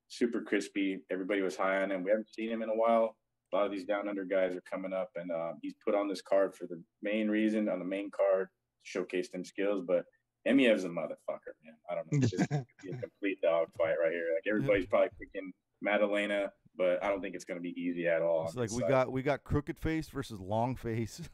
super 0.09 0.43
crispy. 0.43 1.01
Everybody 1.11 1.43
was 1.43 1.57
high 1.57 1.83
on 1.83 1.91
him. 1.91 2.05
We 2.05 2.11
haven't 2.11 2.33
seen 2.33 2.51
him 2.51 2.63
in 2.63 2.69
a 2.69 2.75
while. 2.75 3.17
A 3.53 3.57
lot 3.57 3.67
of 3.67 3.73
these 3.73 3.85
down 3.85 4.09
under 4.09 4.25
guys 4.25 4.55
are 4.55 4.63
coming 4.71 4.93
up, 4.93 5.11
and 5.17 5.31
uh, 5.31 5.53
he's 5.63 5.75
put 5.85 5.95
on 5.95 6.07
this 6.07 6.21
card 6.21 6.55
for 6.55 6.67
the 6.67 6.81
main 7.03 7.29
reason 7.29 7.69
on 7.69 7.79
the 7.79 7.85
main 7.85 8.11
card, 8.11 8.49
showcase 8.83 9.31
them 9.31 9.45
skills. 9.45 9.83
But 9.87 10.05
Emeev's 10.47 10.85
a 10.85 10.89
motherfucker, 10.89 11.55
man. 11.65 11.75
I 11.91 11.95
don't 11.95 12.13
know. 12.13 12.19
It's 12.21 12.31
just 12.31 12.51
a 12.51 12.65
complete 13.01 13.41
dog 13.43 13.69
fight 13.77 13.95
right 14.03 14.13
here. 14.13 14.29
Like 14.35 14.45
everybody's 14.47 14.87
probably 14.87 15.09
picking 15.19 15.51
Maddalena, 15.81 16.53
but 16.77 17.03
I 17.03 17.09
don't 17.09 17.23
think 17.23 17.35
it's 17.35 17.45
going 17.45 17.59
to 17.59 17.63
be 17.63 17.75
easy 17.81 18.07
at 18.07 18.23
all. 18.23 18.47
It's 18.47 18.55
like 18.55 18.71
we 18.71 18.83
got 18.83 19.11
we 19.11 19.23
got 19.23 19.45
crooked 19.45 19.79
face 19.79 20.09
versus 20.09 20.41
long 20.41 20.77
face. 20.77 21.23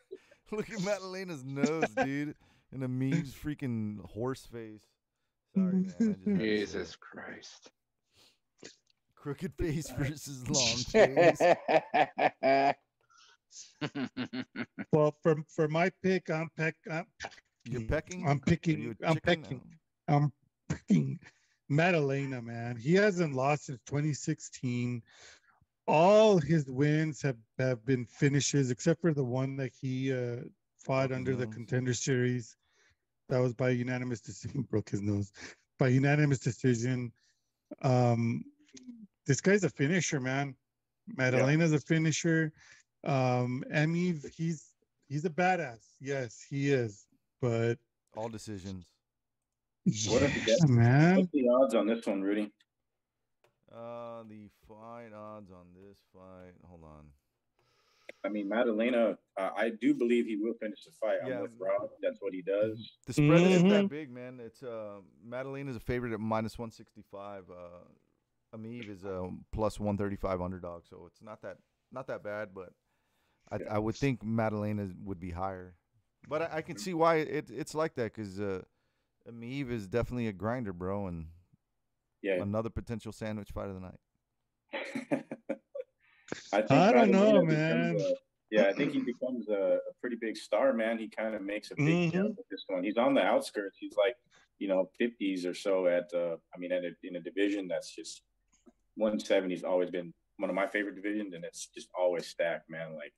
Look 0.51 0.69
at 0.71 0.79
Maddalena's 0.79 1.43
nose, 1.43 1.83
dude, 2.03 2.35
and 2.71 2.83
Amib's 2.83 3.33
freaking 3.33 4.03
horse 4.09 4.45
face. 4.51 4.83
Sorry, 5.55 5.73
man. 5.73 5.81
I 5.81 5.83
just 5.87 5.99
had 5.99 6.25
to 6.25 6.37
say 6.37 6.37
Jesus. 6.37 6.95
Christ. 6.95 7.71
Crooked 9.15 9.53
face 9.57 9.89
versus 9.91 10.47
long 10.49 10.77
face. 10.87 12.75
Well, 14.91 15.15
for 15.21 15.35
for 15.47 15.67
my 15.67 15.91
pick, 16.03 16.29
I'm 16.29 16.49
pick. 16.55 16.75
I'm, 16.89 17.05
You're 17.65 17.81
pecking. 17.81 18.27
I'm 18.27 18.39
picking. 18.39 18.81
you 18.81 18.95
a 19.03 19.07
I'm 19.07 19.15
chicken? 19.15 19.41
picking. 19.43 19.61
I'm 20.07 20.31
picking 20.69 21.19
Maddalena, 21.69 22.41
man. 22.41 22.75
He 22.75 22.93
hasn't 22.95 23.33
lost 23.35 23.65
since 23.65 23.79
2016. 23.87 25.01
All 25.89 26.37
his 26.37 26.65
wins 26.69 27.21
have, 27.23 27.37
have 27.57 27.85
been 27.85 28.05
finishes, 28.05 28.69
except 28.69 29.01
for 29.01 29.13
the 29.13 29.23
one 29.23 29.55
that 29.57 29.71
he 29.79 30.13
uh, 30.13 30.41
fought 30.77 31.09
Broke 31.09 31.09
his 31.09 31.17
under 31.17 31.35
the 31.35 31.47
contender 31.47 31.93
series. 31.93 32.55
That 33.29 33.39
was 33.39 33.53
by 33.53 33.69
unanimous 33.69 34.21
decision. 34.21 34.61
Broke 34.69 34.89
his 34.89 35.01
nose 35.01 35.31
by 35.79 35.87
unanimous 35.87 36.39
decision. 36.39 37.11
Um, 37.81 38.43
this 39.25 39.41
guy's 39.41 39.63
a 39.63 39.69
finisher, 39.69 40.19
man. 40.19 40.55
Maddalena's 41.17 41.73
a 41.73 41.79
finisher. 41.79 42.51
Um, 43.03 43.63
Emiv, 43.73 44.29
he's 44.29 44.67
he's 45.07 45.25
a 45.25 45.29
badass. 45.29 45.79
Yes, 45.99 46.45
he 46.47 46.71
is. 46.71 47.07
But 47.41 47.75
All 48.15 48.29
decisions. 48.29 48.85
What 50.07 50.21
if 50.21 50.47
yeah, 50.47 50.55
the- 50.59 50.67
man. 50.67 51.17
What's 51.17 51.31
the 51.31 51.47
odds 51.49 51.73
on 51.73 51.87
this 51.87 52.05
one, 52.05 52.21
Rudy? 52.21 52.51
Uh, 53.73 54.23
the 54.27 54.49
fight 54.67 55.13
odds 55.15 55.51
on 55.51 55.65
this 55.75 55.99
fight. 56.13 56.53
Hold 56.67 56.83
on. 56.83 57.05
I 58.25 58.29
mean, 58.29 58.49
Maddalena, 58.49 59.17
uh, 59.37 59.49
I 59.55 59.69
do 59.79 59.93
believe 59.93 60.25
he 60.25 60.35
will 60.35 60.55
finish 60.59 60.83
the 60.83 60.91
fight. 60.99 61.19
Yeah. 61.25 61.35
I'm 61.35 61.41
with 61.43 61.53
Rob. 61.59 61.89
That's 62.01 62.17
what 62.19 62.33
he 62.33 62.41
does. 62.41 62.91
The 63.05 63.13
spread 63.13 63.41
isn't 63.41 63.67
Mhm. 63.67 63.69
that 63.69 63.89
big, 63.89 64.09
man. 64.11 64.39
It's 64.39 64.63
uh, 64.63 65.01
Madeleine 65.23 65.67
is 65.69 65.75
a 65.75 65.79
favorite 65.79 66.13
at 66.13 66.19
minus 66.19 66.57
one 66.57 66.71
sixty 66.71 67.03
five. 67.11 67.49
Uh, 67.49 67.83
Amib 68.53 68.89
is 68.89 69.03
a 69.05 69.29
plus 69.51 69.79
one 69.79 69.95
thirty 69.97 70.15
five 70.15 70.41
underdog, 70.41 70.85
so 70.89 71.05
it's 71.05 71.21
not 71.21 71.41
that 71.43 71.57
not 71.91 72.07
that 72.07 72.23
bad. 72.23 72.49
But 72.53 72.73
I, 73.51 73.57
Yeah. 73.57 73.75
I 73.75 73.77
would 73.77 73.95
think 73.95 74.23
Madeleine 74.23 74.79
is, 74.79 74.91
would 75.03 75.19
be 75.19 75.29
higher. 75.31 75.75
But 76.27 76.41
I, 76.41 76.57
I 76.57 76.61
can 76.63 76.77
see 76.77 76.93
why 76.95 77.17
it, 77.17 77.49
it's 77.51 77.73
like 77.75 77.93
that 77.95 78.13
because 78.13 78.39
uh, 78.39 78.63
Amib 79.27 79.69
is 79.71 79.87
definitely 79.87 80.27
a 80.27 80.33
grinder, 80.33 80.73
bro, 80.73 81.05
and 81.07 81.27
Yeah. 82.21 82.41
another 82.41 82.69
potential 82.69 83.11
sandwich 83.11 83.49
fight 83.51 83.69
of 83.69 83.75
the 83.75 83.81
night. 83.81 83.99
I, 86.53 86.61
think 86.61 86.71
I 86.71 86.91
don't 86.91 87.11
know, 87.11 87.41
Maddalena 87.43 87.45
becomes 87.45 88.01
man. 88.01 88.11
a- 88.11 88.15
yeah, 88.51 88.63
I 88.67 88.73
think 88.73 88.93
he 88.93 88.99
becomes 88.99 89.47
a, 89.47 89.77
a 89.77 89.93
pretty 90.01 90.15
big 90.19 90.35
star, 90.35 90.73
man. 90.73 90.97
He 90.97 91.07
kind 91.07 91.35
of 91.35 91.41
makes 91.43 91.69
a 91.69 91.75
big 91.75 91.85
Mhm. 91.85 92.11
jump 92.13 92.37
with 92.37 92.47
this 92.49 92.63
one. 92.67 92.83
He's 92.83 92.97
on 92.97 93.13
the 93.13 93.21
outskirts. 93.21 93.77
He's 93.79 93.95
like, 93.95 94.15
you 94.57 94.67
know, 94.67 94.89
50s 94.99 95.45
or 95.45 95.53
so 95.53 95.85
at, 95.85 96.09
uh, 96.15 96.35
I 96.53 96.57
mean, 96.57 96.71
at 96.71 96.83
a, 96.83 96.91
in 97.03 97.15
a 97.15 97.19
division 97.19 97.67
that's 97.67 97.95
just 97.95 98.23
170's 98.99 99.63
always 99.63 99.91
been 99.91 100.13
one 100.37 100.49
of 100.49 100.55
my 100.55 100.65
favorite 100.67 100.95
divisions, 100.95 101.33
and 101.35 101.43
it's 101.45 101.67
just 101.67 101.89
always 101.97 102.25
stacked, 102.25 102.69
man. 102.71 102.95
Like, 102.95 103.13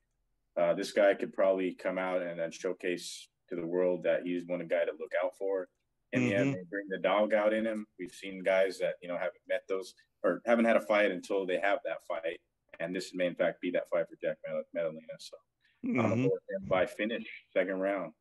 uh, 0.60 0.74
this 0.74 0.92
guy 0.92 1.14
could 1.14 1.32
probably 1.32 1.72
come 1.74 1.96
out 1.98 2.20
and 2.20 2.38
then 2.38 2.50
showcase 2.52 3.28
to 3.48 3.56
the 3.56 3.66
world 3.66 4.02
that 4.04 4.22
he's 4.24 4.44
one 4.46 4.60
of 4.60 4.66
a 4.66 4.68
guy 4.68 4.84
to 4.84 4.92
look 5.00 5.12
out 5.24 5.34
for. 5.38 5.68
And 6.12 6.28
yeah, 6.28 6.42
Mhm. 6.42 6.54
they 6.54 6.62
bring 6.64 6.88
the 6.88 6.98
dog 6.98 7.32
out 7.32 7.52
in 7.54 7.66
him. 7.66 7.86
We've 7.98 8.12
seen 8.12 8.42
guys 8.42 8.78
that 8.78 8.96
you 9.00 9.08
know 9.08 9.16
haven't 9.16 9.42
met 9.48 9.62
those 9.68 9.94
or 10.22 10.42
haven't 10.44 10.66
had 10.66 10.76
a 10.76 10.80
fight 10.80 11.10
until 11.10 11.46
they 11.46 11.58
have 11.58 11.80
that 11.84 12.04
fight, 12.06 12.40
and 12.80 12.94
this 12.94 13.14
may 13.14 13.26
in 13.26 13.34
fact 13.34 13.60
be 13.60 13.70
that 13.70 13.88
fight 13.88 14.06
for 14.08 14.16
Jack 14.16 14.38
Mad- 14.46 14.64
Maddalena. 14.74 15.18
So 15.18 15.36
I'm 15.84 15.94
gonna 15.96 16.08
Mhm. 16.14 16.24
go 16.28 16.34
with 16.34 16.42
him 16.50 16.68
by 16.68 16.86
finish, 16.86 17.26
second 17.52 17.80
round, 17.80 18.14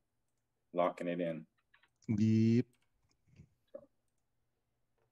locking 0.73 1.07
it 1.07 1.19
in. 1.19 1.45
Yep. 2.07 2.65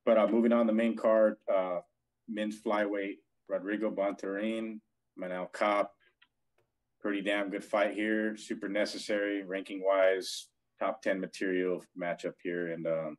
But 0.05 0.17
uh, 0.17 0.27
moving 0.27 0.53
on 0.53 0.65
the 0.65 0.73
main 0.73 0.95
card, 0.95 1.38
uh, 1.47 1.82
men's 2.27 2.61
flyweight, 2.61 3.19
Rogerio 3.49 3.93
Bontorin, 3.93 4.82
Manel 5.17 5.51
Kape. 5.53 5.88
Pretty 7.01 7.21
damn 7.21 7.49
good 7.49 7.63
fight 7.63 7.93
here. 7.93 8.36
Super 8.36 8.67
necessary, 8.67 9.43
ranking 9.43 9.84
wise, 9.84 10.49
top 10.80 11.01
10 11.01 11.19
material 11.19 11.84
matchup 11.99 12.34
here. 12.43 12.71
And 12.71 12.88
um, 12.88 13.17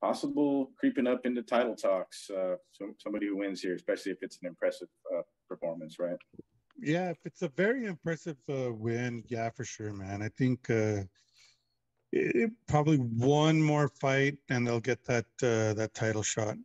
possible 0.00 0.70
creeping 0.78 1.06
up 1.06 1.26
into 1.26 1.42
title 1.42 1.74
talks. 1.74 2.30
Uh, 2.30 2.56
so, 2.72 2.92
somebody 2.98 3.26
who 3.26 3.38
wins 3.38 3.60
here, 3.60 3.74
especially 3.74 4.12
if 4.12 4.18
it's 4.22 4.38
an 4.42 4.48
impressive 4.48 4.88
uh, 5.14 5.22
performance, 5.48 5.98
right? 5.98 6.16
Yeah, 6.80 7.10
if 7.10 7.18
it's 7.24 7.42
a 7.42 7.48
very 7.48 7.86
impressive 7.86 8.36
uh, 8.48 8.72
win, 8.72 9.24
yeah, 9.26 9.50
for 9.50 9.64
sure, 9.64 9.92
man. 9.92 10.22
I 10.22 10.28
think 10.28 10.70
uh, 10.70 11.02
it, 12.12 12.52
probably 12.68 12.98
one 12.98 13.60
more 13.60 13.88
fight 13.88 14.38
and 14.48 14.66
they'll 14.66 14.80
get 14.80 15.04
that 15.06 15.26
uh, 15.42 15.74
that 15.74 15.90
title 15.94 16.22
shot. 16.22 16.56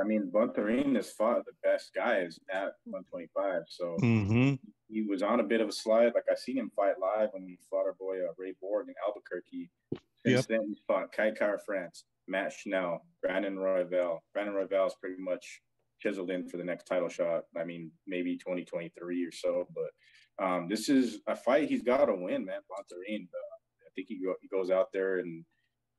I 0.00 0.04
mean, 0.04 0.30
Bontorin 0.34 0.96
has 0.96 1.12
fought 1.12 1.44
the 1.44 1.52
best 1.62 1.94
guys 1.94 2.40
at 2.50 2.72
125. 2.84 3.62
So 3.68 3.96
Mm-hmm. 4.02 4.54
He 4.88 5.02
was 5.02 5.22
on 5.22 5.40
a 5.40 5.44
bit 5.44 5.60
of 5.60 5.68
a 5.68 5.72
slide. 5.72 6.12
Like 6.14 6.24
I 6.30 6.34
seen 6.34 6.56
him 6.58 6.70
fight 6.74 6.94
live 7.00 7.30
when 7.32 7.42
he 7.46 7.58
fought 7.70 7.86
our 7.86 7.94
boy 7.98 8.18
uh, 8.24 8.32
Ray 8.38 8.54
Borg 8.60 8.88
in 8.88 8.94
Albuquerque. 9.06 9.70
Since 9.92 10.00
Yep. 10.24 10.46
then, 10.46 10.66
he's 10.68 10.80
fought 10.86 11.12
Kai 11.12 11.30
Kara-France, 11.30 12.04
Matt 12.26 12.52
Schnell, 12.52 13.04
Brandon 13.22 13.56
Royval. 13.56 14.18
Brandon 14.32 14.54
Royval 14.54 14.86
is 14.88 14.94
pretty 15.00 15.20
much 15.20 15.60
chiseled 16.00 16.30
in 16.30 16.48
for 16.48 16.56
the 16.56 16.64
next 16.64 16.84
title 16.84 17.08
shot. 17.08 17.44
I 17.56 17.64
mean, 17.64 17.90
maybe 18.06 18.36
2023 18.36 19.24
or 19.24 19.32
so. 19.32 19.68
But 19.74 20.44
um, 20.44 20.68
this 20.68 20.88
is 20.88 21.20
a 21.26 21.36
fight 21.36 21.68
he's 21.68 21.82
got 21.82 22.06
to 22.06 22.14
win, 22.14 22.44
man. 22.44 22.60
Bontorin. 22.70 23.22
Uh, 23.24 23.54
I 23.86 23.90
think 23.94 24.08
he, 24.08 24.22
go, 24.24 24.34
he 24.40 24.48
goes 24.48 24.70
out 24.70 24.88
there 24.92 25.18
and 25.18 25.44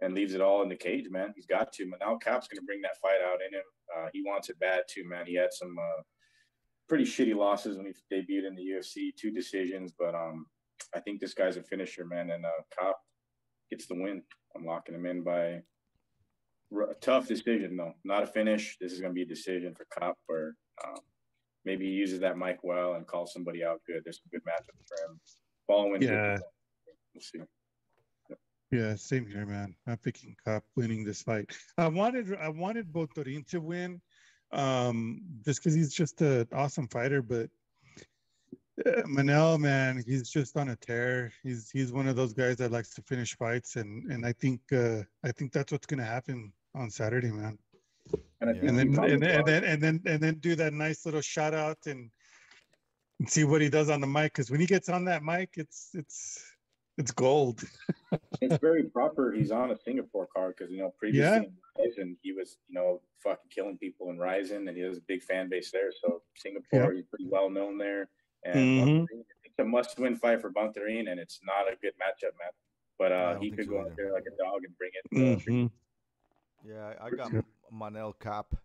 and 0.02 0.14
leaves 0.16 0.34
it 0.34 0.40
all 0.40 0.62
in 0.64 0.70
the 0.70 0.76
cage, 0.78 1.10
man. 1.10 1.34
He's 1.36 1.46
got 1.46 1.74
to. 1.74 1.90
But 1.90 2.00
now 2.00 2.18
Kape's 2.18 2.48
going 2.48 2.62
to 2.62 2.66
bring 2.66 2.82
that 2.84 2.96
fight 3.02 3.20
out 3.22 3.40
in 3.46 3.54
him. 3.54 3.64
Uh, 3.98 4.08
he 4.14 4.22
wants 4.26 4.50
it 4.50 4.58
bad 4.60 4.84
too, 4.90 5.04
man. 5.06 5.26
He 5.26 5.36
had 5.36 5.52
some 5.52 5.76
uh, 5.78 6.02
pretty 6.90 7.06
shitty 7.06 7.36
losses 7.36 7.78
when 7.78 7.86
he 7.86 7.94
debuted 8.14 8.48
in 8.48 8.56
the 8.56 8.64
UFC, 8.64 9.16
two 9.16 9.32
decisions. 9.32 9.94
But 9.98 10.16
um, 10.16 10.48
I 10.94 11.00
think 11.00 11.22
this 11.22 11.34
guy's 11.34 11.56
a 11.56 11.64
finisher, 11.64 12.06
man. 12.06 12.32
And 12.32 12.44
uh, 12.46 12.50
Kape 12.78 12.96
gets 13.70 13.86
the 13.86 13.96
win. 13.96 14.24
I'm 14.56 14.66
locking 14.66 14.96
him 14.96 15.06
in 15.06 15.24
by 15.24 15.62
a 16.74 16.94
tough 17.00 17.28
decision, 17.28 17.78
though. 17.78 17.94
Not 18.04 18.24
a 18.24 18.28
finish. 18.28 18.78
This 18.82 18.92
is 18.92 19.00
going 19.00 19.12
to 19.12 19.16
be 19.16 19.22
a 19.22 19.26
decision 19.28 19.76
for 19.76 19.86
Kape, 20.00 20.16
or 20.28 20.56
um, 20.86 20.98
maybe 21.64 21.86
he 21.86 21.92
uses 21.92 22.20
that 22.22 22.38
mic 22.38 22.58
well 22.64 22.96
and 22.96 23.06
calls 23.08 23.32
somebody 23.32 23.64
out 23.64 23.80
good. 23.88 24.02
There's 24.04 24.18
some 24.18 24.30
good 24.32 24.42
matchups 24.42 24.88
for 24.88 25.12
him. 25.12 25.20
Following, 25.68 26.02
Yeah. 26.02 26.38
we'll 27.14 27.22
see. 27.22 27.40
Yeah, 28.72 28.96
same 28.96 29.26
here, 29.26 29.48
man. 29.48 29.76
I'm 29.88 29.98
picking 29.98 30.36
Kape 30.46 30.62
winning 30.76 31.04
this 31.04 31.24
fight. 31.24 31.56
I 31.78 31.88
wanted 31.88 32.36
I 32.36 32.50
wanted 32.50 32.92
Botorin 32.92 33.48
to 33.48 33.60
win, 33.60 34.00
um, 34.52 35.22
just 35.46 35.60
because 35.62 35.76
he's 35.76 35.94
just 35.94 36.22
an 36.22 36.48
awesome 36.54 36.88
fighter. 36.88 37.22
But 37.22 37.50
Manel, 39.06 39.60
man, 39.60 40.04
he's 40.06 40.30
just 40.30 40.56
on 40.58 40.70
a 40.70 40.76
tear. 40.76 41.32
He's 41.44 41.70
he's 41.70 41.92
one 41.92 42.08
of 42.08 42.16
those 42.16 42.34
guys 42.34 42.58
that 42.58 42.72
likes 42.72 42.94
to 42.96 43.02
finish 43.02 43.36
fights, 43.36 43.76
and 43.76 44.12
and 44.12 44.26
I 44.26 44.34
think 44.34 44.62
uh, 44.72 45.02
I 45.24 45.32
think 45.32 45.52
that's 45.52 45.72
what's 45.72 45.86
gonna 45.86 46.06
happen 46.06 46.54
on 46.76 46.90
Saturday, 46.90 47.32
man. 47.32 47.58
And, 48.42 48.56
Yeah. 48.56 48.70
and 48.70 48.78
then 48.80 48.88
and, 48.88 49.22
then- 49.22 49.24
and 49.24 49.48
then 49.48 49.64
and 49.64 49.82
then 49.84 50.02
and 50.06 50.22
then 50.22 50.36
do 50.36 50.56
that 50.56 50.74
nice 50.74 51.06
little 51.06 51.22
shout 51.22 51.54
out 51.54 51.78
and, 51.86 52.10
and 53.20 53.30
see 53.30 53.44
what 53.44 53.62
he 53.62 53.70
does 53.70 53.90
on 53.90 54.02
the 54.02 54.08
mic 54.08 54.34
because 54.34 54.50
when 54.50 54.62
he 54.62 54.66
gets 54.66 54.88
on 54.90 55.04
that 55.06 55.24
mic 55.24 55.50
it's 55.58 55.90
it's 55.94 56.49
it's 57.00 57.12
gold 57.12 57.64
it's 58.42 58.58
very 58.58 58.84
proper. 58.84 59.32
He's 59.32 59.52
on 59.52 59.72
a 59.72 59.78
Singapore 59.78 60.28
card 60.36 60.56
because 60.58 60.72
you 60.72 60.80
know 60.80 60.94
previously 60.98 61.46
in 61.48 61.54
Rizin 61.78 62.18
he 62.22 62.32
was 62.34 62.58
you 62.68 62.76
know 62.76 63.02
fucking 63.24 63.50
killing 63.50 63.78
people 63.78 64.10
in 64.10 64.18
Rizin 64.18 64.68
and 64.68 64.76
he 64.76 64.84
has 64.84 64.98
a 64.98 65.02
big 65.08 65.22
fan 65.24 65.50
base 65.50 65.72
there. 65.72 65.92
So 66.02 66.22
Singapore, 66.36 66.94
he's 66.94 67.06
pretty 67.06 67.28
well 67.28 67.50
known 67.50 67.78
there. 67.78 68.10
And 68.46 68.56
Mhm. 68.56 69.08
It's 69.44 69.60
a 69.60 69.64
must-win 69.66 70.16
fight 70.16 70.40
for 70.42 70.52
Bontorin, 70.52 71.10
and 71.12 71.20
it's 71.20 71.40
not 71.44 71.68
a 71.72 71.76
good 71.82 71.94
matchup, 71.96 72.34
man. 72.40 72.52
But 72.98 73.12
uh, 73.12 73.34
don't 73.34 73.42
he 73.44 73.52
could 73.52 73.66
so 73.66 73.72
go 73.72 73.80
either. 73.82 73.90
out 73.92 73.98
there 73.98 74.14
like 74.14 74.26
a 74.26 74.36
dog 74.42 74.64
and 74.64 74.78
bring 74.78 74.92
it. 74.94 75.06
uh, 75.16 75.40
Mhm. 75.52 75.72
Yeah, 76.66 76.94
I 77.00 77.08
I 77.08 77.10
got 77.10 77.32
Manel 77.72 78.14
Kape 78.20 78.58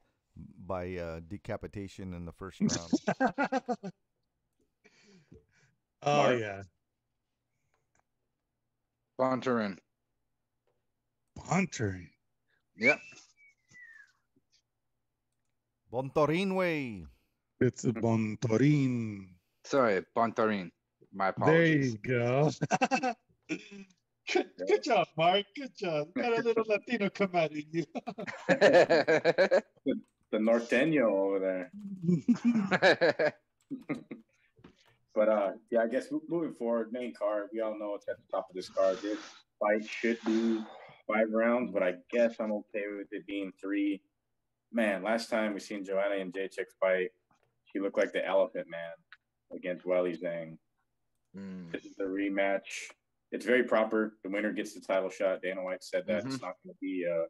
by 0.67 0.97
uh, 0.97 1.21
decapitation 1.27 2.15
in 2.15 2.25
the 2.25 2.33
first 2.33 2.61
round. 2.61 2.93
oh 6.03 6.17
Mark. 6.17 6.41
yeah 6.41 6.63
Bontarin. 9.19 9.79
Hunter 11.47 12.01
Yep. 12.77 12.99
Bontorinwe. 15.93 17.07
it's 17.61 17.85
a 17.85 17.93
Bontorin 17.93 19.29
Sorry, 19.65 20.05
Bontarin. 20.17 20.71
My 21.13 21.29
apologies. 21.29 21.97
there 22.03 22.11
you 22.17 22.19
go 22.19 22.51
good, 24.33 24.51
good 24.67 24.83
job 24.83 25.07
Mark 25.17 25.45
good 25.55 25.77
job 25.77 26.09
got 26.15 26.33
a 26.37 26.43
little 26.43 26.65
Latino 26.67 27.09
come 27.11 27.31
out 27.35 27.53
of 27.53 27.57
you 27.57 27.85
the 28.49 29.63
Norteño 30.35 31.05
over 31.05 31.39
there. 31.39 33.35
But 35.15 35.29
uh, 35.29 35.53
yeah, 35.71 35.81
I 35.81 35.87
guess 35.87 36.09
moving 36.29 36.53
forward, 36.55 36.93
main 36.93 37.15
card, 37.15 37.49
we 37.53 37.61
all 37.61 37.79
know 37.79 37.95
it's 37.95 38.09
at 38.09 38.17
the 38.17 38.31
top 38.31 38.49
of 38.51 38.57
this 38.57 38.69
card. 38.69 38.99
This 39.01 39.19
fight 39.61 39.89
should 39.89 40.19
be 40.27 40.61
five 41.07 41.31
rounds, 41.31 41.71
but 41.73 41.83
I 41.83 41.95
guess 42.11 42.35
I'm 42.41 42.53
okay 42.53 42.85
with 42.97 43.13
it 43.13 43.27
being 43.27 43.53
three. 43.61 44.03
Man, 44.73 45.05
last 45.05 45.31
time 45.31 45.55
we 45.55 45.61
seen 45.61 45.85
Joanna 45.85 46.17
and 46.17 46.33
Jacek 46.33 46.67
fight, 46.81 47.11
she 47.67 47.79
looked 47.79 47.97
like 47.97 48.13
the 48.13 48.27
elephant 48.27 48.67
man 48.69 48.91
against 49.55 49.87
Weili 49.87 50.21
Zhang. 50.21 50.57
Mm. 51.37 51.71
This 51.71 51.85
is 51.85 51.95
the 51.97 52.05
rematch. 52.05 52.91
It's 53.31 53.45
very 53.45 53.65
proper. 53.65 54.17
The 54.23 54.31
winner 54.31 54.53
gets 54.53 54.75
the 54.75 54.81
title 54.81 55.11
shot. 55.11 55.43
Dana 55.43 55.63
White 55.63 55.83
said 55.83 56.05
that 56.07 56.25
it's 56.25 56.41
not 56.41 56.55
going 56.63 56.75
to 56.75 56.77
be. 56.81 57.05
Uh, 57.09 57.25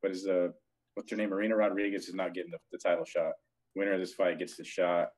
what 0.00 0.12
is 0.12 0.24
the 0.24 0.54
what's 0.94 1.10
her 1.10 1.16
name? 1.16 1.30
Marina 1.30 1.56
Rodriguez 1.56 2.08
is 2.08 2.14
not 2.14 2.34
getting 2.34 2.50
the, 2.50 2.58
the 2.70 2.78
title 2.78 3.04
shot. 3.04 3.32
Winner 3.74 3.94
of 3.94 4.00
this 4.00 4.14
fight 4.14 4.38
gets 4.38 4.56
the 4.56 4.64
shot. 4.64 5.08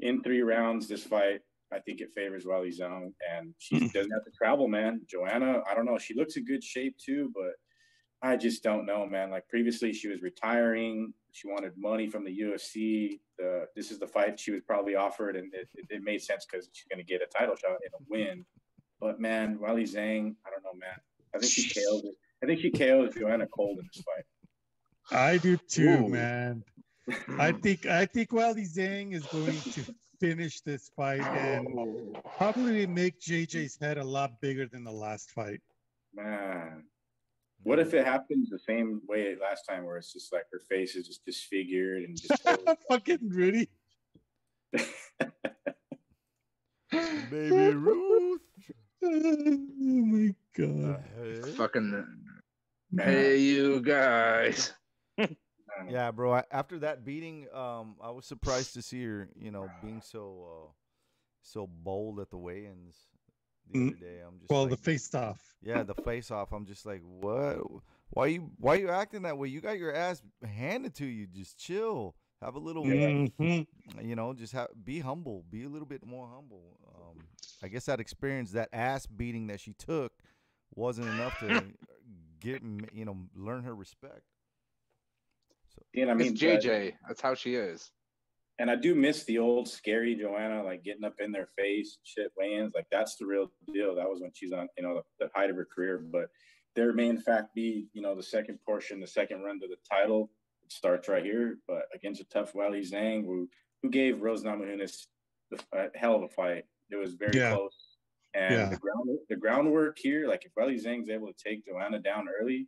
In 0.00 0.22
three 0.22 0.42
rounds, 0.42 0.88
this 0.88 1.04
fight, 1.04 1.40
I 1.72 1.78
think 1.80 2.00
it 2.00 2.10
favors 2.14 2.44
Weili 2.44 2.76
Zhang, 2.76 3.12
and 3.32 3.54
she 3.58 3.78
hmm. 3.78 3.86
doesn't 3.86 4.10
have 4.10 4.24
to 4.24 4.30
travel, 4.36 4.68
man. 4.68 5.00
Joanna, 5.08 5.62
I 5.68 5.74
don't 5.74 5.86
know. 5.86 5.98
She 5.98 6.14
looks 6.14 6.36
in 6.36 6.44
good 6.44 6.62
shape 6.62 6.96
too, 6.98 7.30
but 7.34 7.52
I 8.22 8.36
just 8.36 8.62
don't 8.62 8.86
know, 8.86 9.06
man. 9.06 9.30
Like 9.30 9.48
previously, 9.48 9.92
she 9.92 10.08
was 10.08 10.22
retiring. 10.22 11.12
She 11.32 11.48
wanted 11.48 11.72
money 11.76 12.08
from 12.08 12.24
the 12.24 12.30
UFC. 12.30 13.20
The, 13.38 13.66
this 13.74 13.90
is 13.90 13.98
the 13.98 14.06
fight 14.06 14.38
she 14.38 14.52
was 14.52 14.62
probably 14.66 14.94
offered, 14.94 15.36
and 15.36 15.52
it, 15.52 15.68
it, 15.74 15.86
it 15.90 16.02
made 16.02 16.22
sense 16.22 16.46
because 16.50 16.68
she's 16.72 16.86
going 16.88 17.04
to 17.04 17.10
get 17.10 17.22
a 17.22 17.38
title 17.38 17.56
shot 17.56 17.72
and 17.72 17.92
a 17.94 18.04
win. 18.08 18.44
But 19.00 19.20
man, 19.20 19.58
Weili 19.58 19.82
Zhang, 19.82 20.36
I 20.46 20.50
don't 20.50 20.62
know, 20.62 20.78
man. 20.78 20.98
I 21.34 21.38
think 21.38 21.52
she 21.52 21.68
KO'd. 21.68 22.04
it. 22.04 22.14
I 22.42 22.46
think 22.46 22.60
she 22.60 22.70
KO'd 22.70 23.14
Joanna 23.18 23.46
Cold 23.46 23.78
in 23.78 23.88
this 23.92 24.04
fight. 24.04 24.24
I 25.10 25.36
do 25.38 25.56
too 25.56 26.04
Ooh. 26.04 26.08
man 26.08 26.64
I 27.38 27.52
think 27.62 27.86
I 27.86 28.06
think 28.06 28.30
Weili 28.30 28.66
Zhang 28.66 29.14
is 29.14 29.26
going 29.26 29.60
to 29.72 29.94
finish 30.20 30.60
this 30.60 30.90
fight 30.96 31.20
and 31.20 31.66
oh. 31.78 32.22
probably 32.38 32.86
make 32.86 33.20
JJ's 33.20 33.76
head 33.80 33.98
a 33.98 34.04
lot 34.04 34.40
bigger 34.40 34.66
than 34.66 34.84
the 34.84 34.92
last 34.92 35.30
fight. 35.30 35.60
Man, 36.14 36.84
what 37.62 37.78
if 37.78 37.94
it 37.94 38.06
happens 38.06 38.50
the 38.50 38.58
same 38.58 39.00
way 39.08 39.36
last 39.40 39.64
time, 39.68 39.84
where 39.84 39.96
it's 39.96 40.12
just 40.12 40.32
like 40.32 40.44
her 40.52 40.60
face 40.68 40.94
is 40.96 41.06
just 41.06 41.24
disfigured 41.24 42.04
and 42.04 42.16
just 42.16 42.46
Fucking 42.88 43.28
Rudy. 43.28 43.68
Baby 46.90 47.74
Ruth. 47.74 48.40
Oh 49.02 49.58
my 49.68 50.34
god. 50.56 51.04
Fucking. 51.56 52.06
Hey, 52.96 53.38
you 53.38 53.80
guys. 53.80 54.72
Yeah, 55.88 56.10
bro. 56.10 56.34
I, 56.34 56.44
after 56.50 56.78
that 56.80 57.04
beating, 57.04 57.46
um, 57.52 57.96
I 58.00 58.10
was 58.10 58.26
surprised 58.26 58.74
to 58.74 58.82
see 58.82 59.04
her, 59.04 59.28
you 59.38 59.50
know, 59.50 59.70
being 59.80 60.00
so, 60.00 60.46
uh, 60.68 60.72
so 61.42 61.66
bold 61.66 62.20
at 62.20 62.30
the 62.30 62.38
weigh-ins 62.38 62.96
the 63.68 63.78
Mm, 63.78 63.86
other 63.86 63.94
day. 63.96 64.20
I'm 64.26 64.38
just 64.40 64.52
Well, 64.52 64.62
like, 64.62 64.70
the 64.70 64.76
face 64.76 65.14
off. 65.14 65.56
yeah, 65.62 65.82
the 65.82 65.94
face-off. 65.94 66.52
I'm 66.52 66.66
just 66.66 66.86
like, 66.86 67.02
what? 67.02 67.58
Why 68.10 68.26
you? 68.26 68.50
Why 68.58 68.76
you 68.76 68.90
acting 68.90 69.22
that 69.22 69.38
way? 69.38 69.48
You 69.48 69.60
got 69.60 69.78
your 69.78 69.94
ass 69.94 70.22
handed 70.44 70.94
to 70.96 71.06
you. 71.06 71.26
Just 71.26 71.58
chill. 71.58 72.14
Have 72.40 72.54
a 72.54 72.58
little, 72.60 73.00
Mhm. 73.38 73.66
you 74.00 74.14
know, 74.16 74.32
just 74.34 74.52
have 74.52 74.68
be 74.84 75.00
humble. 75.00 75.44
Be 75.50 75.64
a 75.64 75.68
little 75.68 75.86
bit 75.86 76.04
more 76.06 76.28
humble. 76.32 76.78
Um, 76.88 77.26
I 77.62 77.68
guess 77.68 77.86
that 77.86 78.00
experience, 78.00 78.52
that 78.52 78.68
ass 78.72 79.06
beating 79.06 79.46
that 79.48 79.60
she 79.60 79.72
took, 79.74 80.12
wasn't 80.74 81.08
enough 81.08 81.36
to 81.38 81.72
get, 82.40 82.62
you 82.92 83.04
know, 83.04 83.16
learn 83.34 83.64
her 83.64 83.74
respect. 83.74 84.22
So 85.78 85.82
you 85.92 86.02
And 86.02 86.10
I 86.10 86.14
mean, 86.14 86.32
it's 86.32 86.40
JJ. 86.40 86.94
That's 87.06 87.20
how 87.20 87.34
she 87.34 87.54
is. 87.54 87.90
and 88.58 88.70
I 88.70 88.76
do 88.76 88.94
miss 88.94 89.24
the 89.24 89.38
old 89.38 89.68
scary 89.68 90.14
Joanna, 90.14 90.62
like 90.62 90.84
getting 90.84 91.04
up 91.04 91.14
in 91.20 91.32
their 91.32 91.48
face, 91.58 91.98
shit 92.04 92.30
weigh-ins. 92.36 92.72
Like 92.74 92.86
that's 92.90 93.16
the 93.16 93.26
real 93.26 93.50
deal. 93.72 93.94
That 93.96 94.08
was 94.08 94.20
when 94.20 94.30
she's 94.34 94.52
on, 94.52 94.68
you 94.76 94.84
know, 94.84 95.02
the, 95.18 95.26
the 95.26 95.30
height 95.34 95.50
of 95.50 95.56
her 95.56 95.64
career. 95.74 95.98
But 95.98 96.28
there 96.76 96.92
may 96.92 97.08
in 97.08 97.18
fact 97.20 97.54
be, 97.54 97.86
you 97.92 98.02
know, 98.02 98.14
the 98.14 98.22
second 98.22 98.58
portion, 98.64 99.00
the 99.00 99.06
second 99.06 99.42
run 99.42 99.60
to 99.60 99.66
the 99.68 99.76
title. 99.90 100.30
It 100.64 100.72
starts 100.72 101.08
right 101.08 101.24
here, 101.24 101.58
but 101.68 101.82
against 101.94 102.20
a 102.20 102.24
tough 102.24 102.52
Weili 102.54 102.88
Zhang, 102.88 103.24
who 103.24 103.48
who 103.82 103.90
gave 103.90 104.22
Rose 104.22 104.42
Namajunas 104.44 105.06
the 105.50 105.60
a 105.72 105.88
hell 105.98 106.14
of 106.16 106.22
a 106.22 106.28
fight. 106.28 106.64
It 106.90 106.96
was 106.96 107.14
very 107.14 107.36
Yeah. 107.36 107.50
close. 107.54 107.96
And 108.34 108.54
Yeah. 108.54 108.68
the 108.70 108.76
ground 108.76 109.18
the 109.28 109.36
groundwork 109.36 109.98
here, 109.98 110.26
like 110.28 110.44
if 110.46 110.54
Weili 110.54 110.82
Zhang's 110.82 111.08
able 111.10 111.26
to 111.32 111.34
take 111.44 111.66
Joanna 111.66 111.98
down 111.98 112.26
early, 112.40 112.66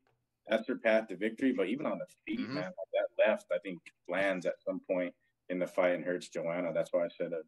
that's 0.48 0.68
her 0.68 0.76
path 0.76 1.08
to 1.08 1.16
victory. 1.16 1.52
But 1.52 1.68
even 1.68 1.86
on 1.86 1.98
the 1.98 2.06
feet, 2.26 2.40
Mhm. 2.40 2.54
man, 2.54 2.64
like 2.64 2.90
that 2.94 3.08
left, 3.26 3.46
I 3.52 3.58
think 3.58 3.80
lands 4.08 4.46
at 4.46 4.60
some 4.62 4.80
point 4.80 5.14
in 5.48 5.58
the 5.58 5.66
fight 5.66 5.94
and 5.94 6.04
hurts 6.04 6.28
Joanna. 6.28 6.72
That's 6.72 6.92
why 6.92 7.04
I 7.04 7.08
said 7.08 7.32
a, 7.32 7.42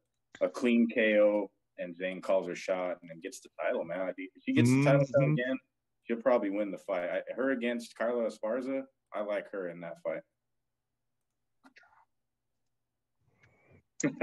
a 0.45 0.49
clean 0.49 0.89
KO 0.93 1.51
and 1.79 1.97
Zane 1.97 2.21
calls 2.21 2.47
her 2.49 2.57
shot 2.57 2.99
and 3.01 3.11
then 3.11 3.21
gets 3.21 3.41
the 3.41 3.49
title, 3.61 3.85
man. 3.85 4.13
If 4.17 4.43
she 4.43 4.53
gets 4.53 4.71
the 4.71 4.85
title 4.85 5.05
shot 5.07 5.21
Mhm. 5.21 5.33
again, 5.35 5.59
she'll 6.05 6.23
probably 6.23 6.51
win 6.51 6.71
the 6.71 6.79
fight. 6.79 7.09
I, 7.09 7.23
her 7.35 7.51
against 7.51 7.97
Carla 7.97 8.25
Esparza, 8.29 8.87
I 9.13 9.21
like 9.21 9.49
her 9.51 9.69
in 9.69 9.81
that 9.81 10.01
fight. 10.03 10.23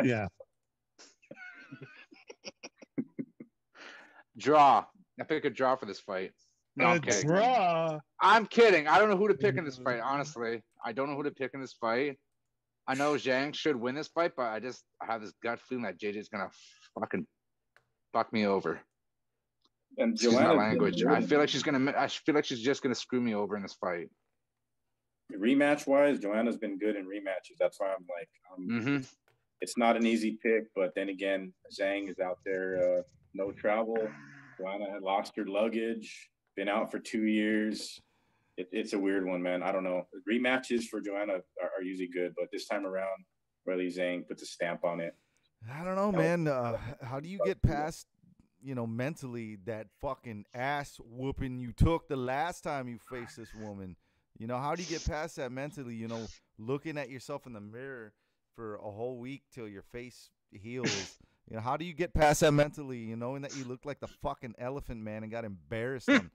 Yeah. 0.03 0.27
Draw. 4.37 4.85
I 5.19 5.23
pick 5.23 5.45
a 5.45 5.49
draw 5.49 5.75
for 5.77 5.85
this 5.85 5.99
fight. 5.99 6.33
No, 6.77 6.87
I'm 6.87 7.01
kidding. 7.01 7.27
draw. 7.27 7.99
I'm 8.19 8.45
kidding. 8.45 8.87
I 8.87 8.99
don't 8.99 9.09
know 9.09 9.17
who 9.17 9.27
to 9.29 9.33
pick 9.33 9.55
in 9.57 9.63
this 9.65 9.77
fight. 9.77 9.99
Honestly, 10.01 10.61
I 10.83 10.91
don't 10.91 11.09
know 11.09 11.15
who 11.15 11.23
to 11.23 11.31
pick 11.31 11.51
in 11.53 11.61
this 11.61 11.73
fight. 11.73 12.17
I 12.87 12.95
know 12.95 13.13
Zhang 13.13 13.53
should 13.55 13.75
win 13.75 13.95
this 13.95 14.09
fight, 14.09 14.33
but 14.35 14.47
I 14.47 14.59
just 14.59 14.83
I 15.01 15.05
have 15.11 15.21
this 15.21 15.33
gut 15.41 15.59
feeling 15.61 15.83
that 15.85 15.99
JJ's 15.99 16.29
gonna 16.29 16.49
fucking 16.99 17.25
fuck 18.13 18.31
me 18.33 18.45
over. 18.45 18.79
And 19.97 20.13
Excuse 20.13 20.33
my 20.33 20.41
Joanna 20.41 20.53
language. 20.59 21.03
I 21.05 21.21
feel 21.21 21.39
like 21.39 21.49
she's 21.49 21.63
gonna. 21.63 21.93
I 21.97 22.07
feel 22.07 22.35
like 22.35 22.45
she's 22.45 22.61
just 22.61 22.83
gonna 22.83 22.93
screw 22.95 23.21
me 23.21 23.33
over 23.33 23.55
in 23.55 23.61
this 23.63 23.73
fight. 23.73 24.09
rematch 25.33 25.87
wise, 25.87 26.19
Joanna's 26.19 26.57
been 26.57 26.77
good 26.77 26.95
in 26.95 27.05
rematches. 27.05 27.55
That's 27.59 27.79
why 27.79 27.87
I'm 27.87 28.05
like, 28.19 28.29
um, 28.53 28.67
Mm-hmm. 28.81 29.03
it's 29.61 29.77
not 29.77 29.95
an 29.95 30.05
easy 30.05 30.37
pick. 30.43 30.65
But 30.75 30.93
then 30.95 31.09
again, 31.09 31.53
Zhang 31.79 32.09
is 32.09 32.19
out 32.19 32.39
there, 32.45 32.99
uh, 32.99 33.01
no 33.33 33.51
travel. 33.51 33.97
Joanna 34.59 34.91
had 34.91 35.01
lost 35.01 35.33
her 35.37 35.45
luggage, 35.45 36.29
been 36.55 36.69
out 36.69 36.91
for 36.91 36.99
two 36.99 37.25
years. 37.25 37.99
It, 38.57 38.69
it's 38.71 38.93
a 38.93 38.99
weird 38.99 39.25
one, 39.25 39.41
man. 39.41 39.63
I 39.63 39.71
don't 39.71 39.83
know. 39.83 40.07
Rematches 40.29 40.83
for 40.85 41.01
Joanna 41.01 41.33
are, 41.33 41.71
are 41.77 41.83
usually 41.83 42.09
good, 42.13 42.33
but 42.37 42.47
this 42.51 42.67
time 42.67 42.85
around, 42.85 43.25
really 43.65 43.87
Zhang 43.87 44.27
puts 44.27 44.41
a 44.43 44.45
stamp 44.45 44.83
on 44.83 45.01
it. 45.01 45.15
I 45.71 45.83
don't 45.83 45.95
know, 45.95 46.11
man. 46.11 46.47
Uh, 46.47 46.77
how 47.01 47.19
do 47.19 47.27
you 47.27 47.39
get 47.43 47.61
past, 47.61 48.07
you 48.61 48.75
know, 48.75 48.85
mentally 48.85 49.57
that 49.65 49.87
fucking 49.99 50.45
ass 50.53 50.97
whooping 51.03 51.59
you 51.59 51.71
took 51.71 52.07
the 52.07 52.15
last 52.15 52.63
time 52.63 52.87
you 52.87 52.99
faced 53.09 53.37
this 53.37 53.53
woman? 53.55 53.95
You 54.37 54.47
know, 54.47 54.57
how 54.57 54.75
do 54.75 54.83
you 54.83 54.89
get 54.89 55.05
past 55.05 55.37
that 55.37 55.51
mentally? 55.51 55.95
You 55.95 56.07
know, 56.07 56.27
looking 56.57 56.97
at 56.97 57.09
yourself 57.09 57.47
in 57.47 57.53
the 57.53 57.61
mirror 57.61 58.13
for 58.55 58.75
a 58.75 58.91
whole 58.91 59.17
week 59.17 59.43
till 59.53 59.67
your 59.67 59.81
face 59.81 60.29
heals. 60.51 61.17
you 61.49 61.55
know, 61.55 61.61
how 61.61 61.77
do 61.77 61.85
you 61.85 61.93
get 61.93 62.13
past 62.13 62.41
that 62.41 62.51
mentally? 62.51 62.99
You 62.99 63.15
know, 63.15 63.27
knowing 63.27 63.41
that 63.41 63.55
you 63.55 63.65
look 63.65 63.85
like 63.85 63.99
the 63.99 64.07
fucking 64.07 64.55
elephant 64.59 65.01
man 65.01 65.23
and 65.23 65.31
got 65.31 65.45
embarrassed 65.45 66.09
on 66.09 66.29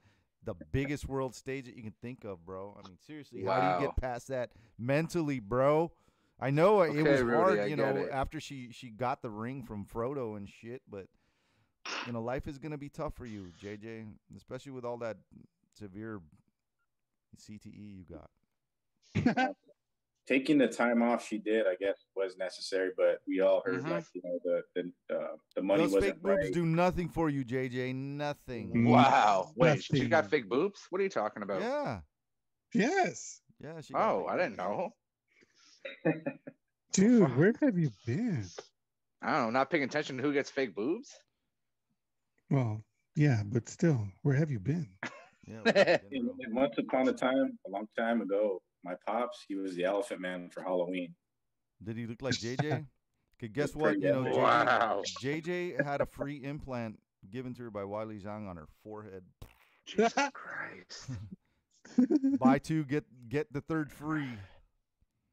the 0.44 0.54
biggest 0.72 1.08
world 1.08 1.34
stage 1.34 1.66
that 1.66 1.76
you 1.76 1.82
can 1.82 1.94
think 2.00 2.24
of, 2.24 2.44
bro. 2.44 2.76
I 2.82 2.88
mean, 2.88 2.98
seriously, 3.06 3.44
how 3.44 3.60
do 3.60 3.84
you 3.84 3.88
get 3.88 3.96
past 3.96 4.28
that 4.28 4.50
mentally, 4.78 5.40
bro? 5.40 5.92
I 6.40 6.50
know 6.50 6.80
it 6.82 6.94
was 6.94 7.20
Rudy, 7.20 7.36
hard, 7.36 7.58
I 7.58 7.66
you 7.66 7.76
know, 7.76 7.96
it. 7.96 8.08
after 8.10 8.40
she 8.40 8.70
she 8.72 8.88
got 8.88 9.20
the 9.20 9.30
ring 9.30 9.62
from 9.62 9.84
Frodo 9.84 10.36
and 10.36 10.48
shit, 10.48 10.82
but 10.90 11.06
you 12.06 12.12
know, 12.12 12.22
life 12.22 12.48
is 12.48 12.58
gonna 12.58 12.78
be 12.78 12.88
tough 12.88 13.14
for 13.14 13.26
you, 13.26 13.52
JJ, 13.62 14.06
especially 14.36 14.72
with 14.72 14.84
all 14.84 14.96
that 14.98 15.18
severe 15.78 16.20
CTE 17.36 17.74
you 17.74 18.04
got. 18.04 18.30
Taking 20.30 20.58
the 20.58 20.68
time 20.68 21.02
off 21.02 21.26
she 21.26 21.38
did, 21.38 21.66
I 21.66 21.74
guess, 21.74 21.96
was 22.14 22.36
necessary, 22.38 22.90
but 22.96 23.20
we 23.26 23.40
all 23.40 23.62
heard 23.66 23.82
Mhm. 23.82 23.90
like 23.90 24.04
you 24.14 24.22
know 24.22 24.38
the 24.44 24.62
the 24.76 24.82
uh, 25.16 25.36
the 25.56 25.62
money 25.62 25.82
Those 25.82 25.94
wasn't 25.94 26.14
fake 26.14 26.22
boobs 26.22 26.50
do 26.52 26.64
nothing 26.64 27.08
for 27.08 27.28
you, 27.30 27.44
JJ. 27.44 27.92
Nothing. 27.92 28.70
Mm. 28.72 28.90
Wow. 28.90 29.50
Wait, 29.56 29.82
she 29.82 30.06
got 30.06 30.30
fake 30.30 30.48
boobs? 30.48 30.86
What 30.90 31.00
are 31.00 31.04
you 31.04 31.10
talking 31.10 31.42
about? 31.42 31.60
Yeah, 31.62 32.00
Yes. 32.72 33.40
yeah. 33.58 33.80
She 33.80 33.92
got 33.92 34.08
Oh, 34.08 34.26
I 34.26 34.36
didn't 34.36 34.56
know. 34.56 34.94
Dude, 36.92 37.36
where 37.36 37.52
have 37.60 37.76
you 37.76 37.90
been? 38.06 38.46
I 39.22 39.32
don't 39.32 39.44
know. 39.46 39.50
Not 39.58 39.70
paying 39.70 39.82
attention 39.82 40.16
to 40.18 40.22
who 40.22 40.32
gets 40.32 40.48
fake 40.50 40.76
boobs. 40.76 41.10
Well, 42.50 42.84
yeah, 43.16 43.42
but 43.44 43.68
still, 43.68 44.06
where 44.22 44.36
have 44.36 44.50
you 44.52 44.60
been? 44.60 44.88
Yeah, 45.46 45.62
what 45.62 45.74
have 45.76 46.02
you 46.04 46.10
been, 46.10 46.18
And- 46.20 46.26
bro? 46.28 46.44
and 46.44 46.54
once 46.54 46.78
upon 46.78 47.08
a 47.08 47.12
time, 47.12 47.58
a 47.66 47.70
long 47.70 47.88
time 47.98 48.20
ago, 48.20 48.62
my 48.84 48.94
pops, 49.06 49.44
he 49.46 49.54
was 49.54 49.74
the 49.74 49.84
Elephant 49.84 50.20
Man 50.20 50.50
for 50.50 50.62
Halloween. 50.62 51.14
Did 51.82 51.96
he 51.96 52.06
look 52.06 52.22
like 52.22 52.34
JJ? 52.34 52.86
Okay, 53.38 53.48
guess 53.52 53.74
what? 53.74 54.00
You 54.00 54.12
know, 54.12 54.22
good. 54.24 54.32
JJ, 54.34 54.38
Wow. 54.42 55.02
JJ 55.22 55.84
had 55.84 56.00
a 56.00 56.06
free 56.06 56.36
implant 56.44 56.98
given 57.30 57.54
to 57.54 57.62
her 57.64 57.70
by 57.70 57.82
Weili 57.82 58.22
Zhang 58.22 58.48
on 58.48 58.56
her 58.56 58.68
forehead. 58.82 59.24
Jesus 59.86 60.12
Christ. 60.32 61.10
Buy 62.38 62.58
two, 62.58 62.84
get 62.84 63.04
get 63.28 63.52
the 63.52 63.60
third 63.62 63.90
free. 63.90 64.28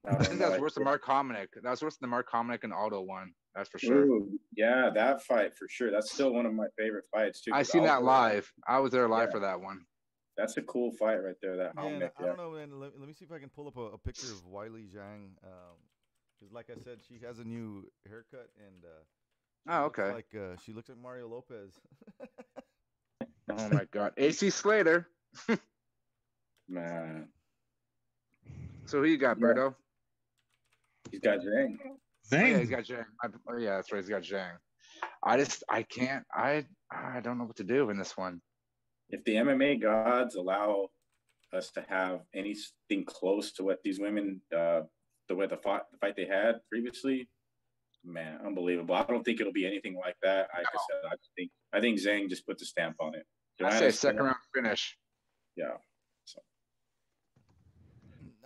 I 0.05 0.11
I 0.11 0.15
think 0.23 0.39
know, 0.39 0.47
that's 0.49 0.57
I 0.57 0.61
worse 0.61 0.73
than 0.73 0.83
Mark 0.85 1.03
Hominick. 1.05 1.47
That's 1.61 1.81
worse 1.81 1.97
than 1.97 2.07
the 2.09 2.11
Mark 2.11 2.29
Hominick 2.31 2.63
and 2.63 2.73
Aldo 2.73 3.01
one. 3.01 3.33
That's 3.55 3.69
for 3.69 3.79
sure. 3.79 4.05
Ooh, 4.05 4.39
yeah, 4.55 4.89
that 4.93 5.23
fight 5.23 5.55
for 5.57 5.67
sure. 5.69 5.91
That's 5.91 6.11
still 6.13 6.33
one 6.33 6.45
of 6.45 6.53
my 6.53 6.67
favorite 6.77 7.05
fights 7.11 7.41
too. 7.41 7.51
I 7.53 7.59
'cause 7.59 7.71
seen 7.71 7.83
that 7.83 7.95
Aldo- 7.97 8.05
live. 8.05 8.53
I 8.67 8.79
was 8.79 8.91
there 8.91 9.07
live 9.07 9.27
Yeah. 9.29 9.31
for 9.33 9.39
that 9.41 9.59
one. 9.61 9.85
That's 10.37 10.57
a 10.57 10.61
cool 10.63 10.91
fight 10.91 11.17
right 11.23 11.35
there. 11.41 11.57
That 11.57 11.75
Man, 11.75 12.01
Hominick, 12.01 12.11
I 12.17 12.23
yeah. 12.23 12.27
don't 12.27 12.37
know, 12.37 12.51
man. 12.51 12.79
Let, 12.79 12.97
let 12.99 13.07
me 13.07 13.13
see 13.13 13.25
if 13.25 13.31
I 13.31 13.39
can 13.39 13.49
pull 13.49 13.67
up 13.67 13.77
a, 13.77 13.81
a 13.81 13.97
picture 13.97 14.31
of 14.33 14.45
Weili 14.45 14.87
Zhang. 14.89 15.31
Because, 16.39 16.53
like 16.53 16.69
I 16.69 16.75
said, 16.83 16.99
she 17.07 17.19
has 17.25 17.39
a 17.39 17.43
new 17.43 17.91
haircut 18.07 18.49
and. 18.57 18.85
Uh, 18.85 19.03
she 19.67 19.69
Oh, 19.69 19.83
looks 19.83 19.99
okay. 19.99 20.09
Like 20.09 20.33
uh, 20.35 20.55
she 20.57 20.73
looks 20.73 20.89
like 20.89 20.97
Mario 20.97 21.27
Lopez. 21.27 21.73
Oh 23.49 23.69
my 23.69 23.85
god. 23.91 24.13
AC 24.17 24.49
Slater. 24.49 25.09
Man, 26.67 27.31
So 28.85 28.99
who 28.99 29.05
you 29.05 29.17
got, 29.17 29.37
Yeah. 29.37 29.39
Berto? 29.39 29.75
he's 31.11 31.19
got 31.21 31.39
Zhang. 31.39 31.77
Oh, 32.37 32.43
yeah, 32.43 32.59
he's 32.59 32.69
Zhang. 32.69 32.71
got 32.71 32.83
Zhang. 32.83 33.05
I, 33.23 33.27
oh, 33.49 33.57
yeah, 33.57 33.75
that's 33.75 33.91
right. 33.91 33.99
He's 33.99 34.09
got 34.09 34.23
Zhang. 34.23 34.57
I 35.23 35.37
just 35.37 35.63
I 35.69 35.83
can't 35.83 36.25
I 36.33 36.65
I 36.91 37.21
don't 37.21 37.37
know 37.37 37.45
what 37.45 37.57
to 37.57 37.63
do 37.63 37.89
in 37.89 37.97
this 37.97 38.17
one. 38.17 38.41
If 39.09 39.23
the 39.23 39.35
MMA 39.35 39.81
gods 39.81 40.35
allow 40.35 40.89
us 41.53 41.71
to 41.71 41.85
have 41.87 42.21
anything 42.35 43.05
close 43.05 43.51
to 43.53 43.63
what 43.63 43.79
these 43.83 43.99
women, 43.99 44.41
uh, 44.55 44.81
the 45.29 45.35
way 45.35 45.47
the 45.47 45.57
fight, 45.57 45.81
the 45.91 45.97
fight 45.97 46.15
they 46.15 46.25
had 46.25 46.55
previously, 46.69 47.29
man, 48.03 48.39
unbelievable. 48.45 48.95
I 48.95 49.03
don't 49.03 49.23
think 49.23 49.39
it'll 49.39 49.53
be 49.53 49.65
anything 49.65 49.95
like 49.95 50.15
that. 50.23 50.49
Like 50.55 50.65
I 50.65 50.77
said, 50.91 51.11
I 51.11 51.15
think 51.37 51.51
I 51.73 51.79
think 51.79 51.99
Zhang 51.99 52.29
just 52.29 52.45
put 52.45 52.57
the 52.57 52.65
stamp 52.65 52.97
on 52.99 53.15
it. 53.15 53.25
I 53.63 53.71
say 53.71 53.91
second 53.91 54.17
still- 54.17 54.25
round 54.25 54.35
finish. 54.53 54.97
Yeah. 55.55 55.77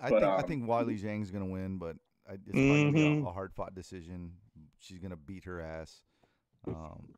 I 0.04 0.10
But, 0.10 0.22
think 0.22 0.32
I 0.32 0.36
um, 0.38 0.48
think 0.48 0.64
Weili 0.66 1.00
Zhang's 1.00 1.30
gonna 1.30 1.46
win, 1.46 1.78
but 1.78 1.96
I, 2.28 2.34
it's 2.34 2.44
probably 2.46 2.82
gonna 2.82 2.92
be 2.92 3.08
a, 3.20 3.30
a 3.30 3.32
hard 3.32 3.54
fought 3.54 3.76
decision. 3.76 4.32
She's 4.80 4.98
gonna 4.98 5.16
beat 5.16 5.44
her 5.46 5.62
ass. 5.62 6.02
Um, 6.68 7.14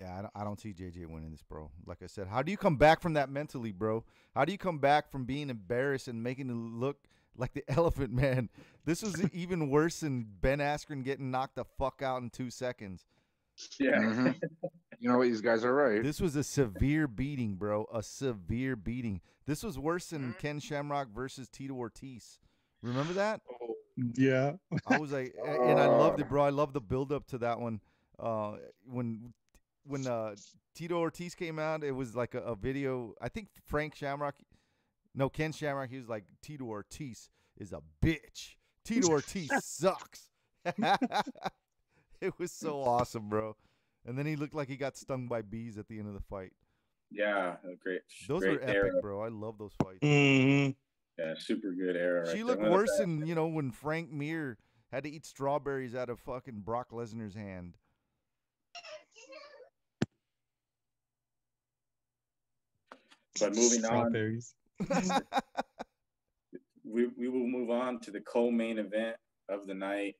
yeah, 0.00 0.18
I 0.18 0.22
don't, 0.22 0.32
I 0.36 0.44
don't 0.44 0.60
see 0.60 0.72
JJ 0.72 1.06
winning 1.06 1.30
this, 1.30 1.42
bro. 1.42 1.70
Like 1.86 1.98
I 2.02 2.06
said, 2.06 2.26
how 2.28 2.42
do 2.42 2.50
you 2.50 2.56
come 2.56 2.76
back 2.76 3.00
from 3.00 3.12
that 3.14 3.28
mentally, 3.30 3.72
bro? 3.72 4.04
How 4.34 4.44
do 4.44 4.52
you 4.52 4.58
come 4.58 4.78
back 4.78 5.10
from 5.10 5.24
being 5.24 5.50
embarrassed 5.50 6.08
and 6.08 6.22
making 6.22 6.48
it 6.48 6.54
look 6.54 7.04
like 7.36 7.52
the 7.52 7.64
Elephant 7.70 8.12
Man? 8.12 8.48
This 8.84 9.02
was 9.02 9.20
even 9.32 9.68
worse 9.70 10.00
than 10.00 10.26
Ben 10.40 10.58
Askren 10.58 11.04
getting 11.04 11.30
knocked 11.30 11.56
the 11.56 11.64
fuck 11.78 12.00
out 12.02 12.22
in 12.22 12.30
two 12.30 12.50
seconds. 12.50 13.04
Yeah. 13.78 13.98
Mhm. 13.98 14.40
you 15.00 15.10
know 15.10 15.18
what? 15.18 15.24
These 15.24 15.42
guys 15.42 15.64
are 15.66 15.74
right. 15.74 16.02
This 16.02 16.20
was 16.20 16.34
a 16.36 16.44
severe 16.44 17.06
beating, 17.06 17.56
bro. 17.56 17.86
A 17.92 18.02
severe 18.02 18.76
beating. 18.76 19.20
This 19.46 19.62
was 19.62 19.78
worse 19.78 20.06
Mm-hmm. 20.06 20.22
than 20.22 20.34
Ken 20.38 20.60
Shamrock 20.60 21.08
versus 21.14 21.48
Tito 21.48 21.74
Ortiz. 21.74 22.38
Remember 22.82 23.12
that? 23.14 23.42
Yeah. 24.14 24.52
I 24.86 24.96
was 24.96 25.12
like, 25.12 25.34
and 25.46 25.78
I 25.78 25.86
loved 25.86 26.20
it, 26.20 26.28
bro. 26.30 26.42
I 26.42 26.48
love 26.50 26.72
the 26.72 26.80
build 26.80 27.12
up 27.12 27.26
to 27.28 27.38
that 27.38 27.60
one. 27.60 27.80
Uh, 28.18 28.56
when 28.86 29.32
when 29.84 30.06
uh, 30.06 30.34
Tito 30.74 30.98
Ortiz 30.98 31.34
came 31.34 31.58
out, 31.58 31.84
it 31.84 31.92
was 31.92 32.14
like 32.14 32.34
a, 32.34 32.40
a 32.40 32.54
video. 32.54 33.14
I 33.20 33.28
think 33.28 33.48
Frank 33.66 33.94
Shamrock, 33.94 34.36
no 35.14 35.28
Ken 35.28 35.52
Shamrock. 35.52 35.90
He 35.90 35.98
was 35.98 36.08
like, 36.08 36.24
Tito 36.42 36.64
Ortiz 36.64 37.28
is 37.58 37.72
a 37.72 37.80
bitch. 38.04 38.56
Tito 38.84 39.08
Ortiz 39.08 39.50
sucks. 39.62 40.28
it 42.20 42.34
was 42.38 42.52
so 42.52 42.82
awesome, 42.82 43.28
bro. 43.28 43.56
And 44.06 44.18
then 44.18 44.26
he 44.26 44.36
looked 44.36 44.54
like 44.54 44.68
he 44.68 44.76
got 44.76 44.96
stung 44.96 45.28
by 45.28 45.42
bees 45.42 45.78
at 45.78 45.88
the 45.88 45.98
end 45.98 46.08
of 46.08 46.14
the 46.14 46.20
fight. 46.20 46.52
Yeah, 47.10 47.56
great. 47.82 48.02
Those 48.28 48.40
great 48.40 48.60
were 48.60 48.62
epic, 48.62 48.74
era. 48.76 49.00
bro. 49.02 49.22
I 49.22 49.28
love 49.28 49.58
those 49.58 49.72
fights. 49.82 49.98
Mhm. 50.00 50.76
Yeah, 51.18 51.34
super 51.36 51.72
good 51.72 51.96
era. 51.96 52.26
She 52.26 52.38
right 52.38 52.46
looked 52.46 52.62
there. 52.62 52.70
One 52.70 52.80
of 52.80 52.86
the 52.86 52.92
worse 52.92 52.98
than 52.98 53.26
you 53.26 53.34
know 53.34 53.48
when 53.48 53.72
Frank 53.72 54.12
Mir 54.12 54.58
had 54.92 55.02
to 55.04 55.10
eat 55.10 55.26
strawberries 55.26 55.94
out 55.94 56.08
of 56.08 56.20
fucking 56.20 56.60
Brock 56.60 56.90
Lesnar's 56.92 57.34
hand. 57.34 57.76
But 63.38 63.54
moving 63.54 63.84
on, 63.84 64.12
we, 66.84 67.06
we 67.16 67.28
will 67.28 67.46
move 67.46 67.70
on 67.70 68.00
to 68.00 68.10
the 68.10 68.20
co-main 68.20 68.78
event 68.78 69.16
of 69.48 69.66
the 69.66 69.74
night. 69.74 70.14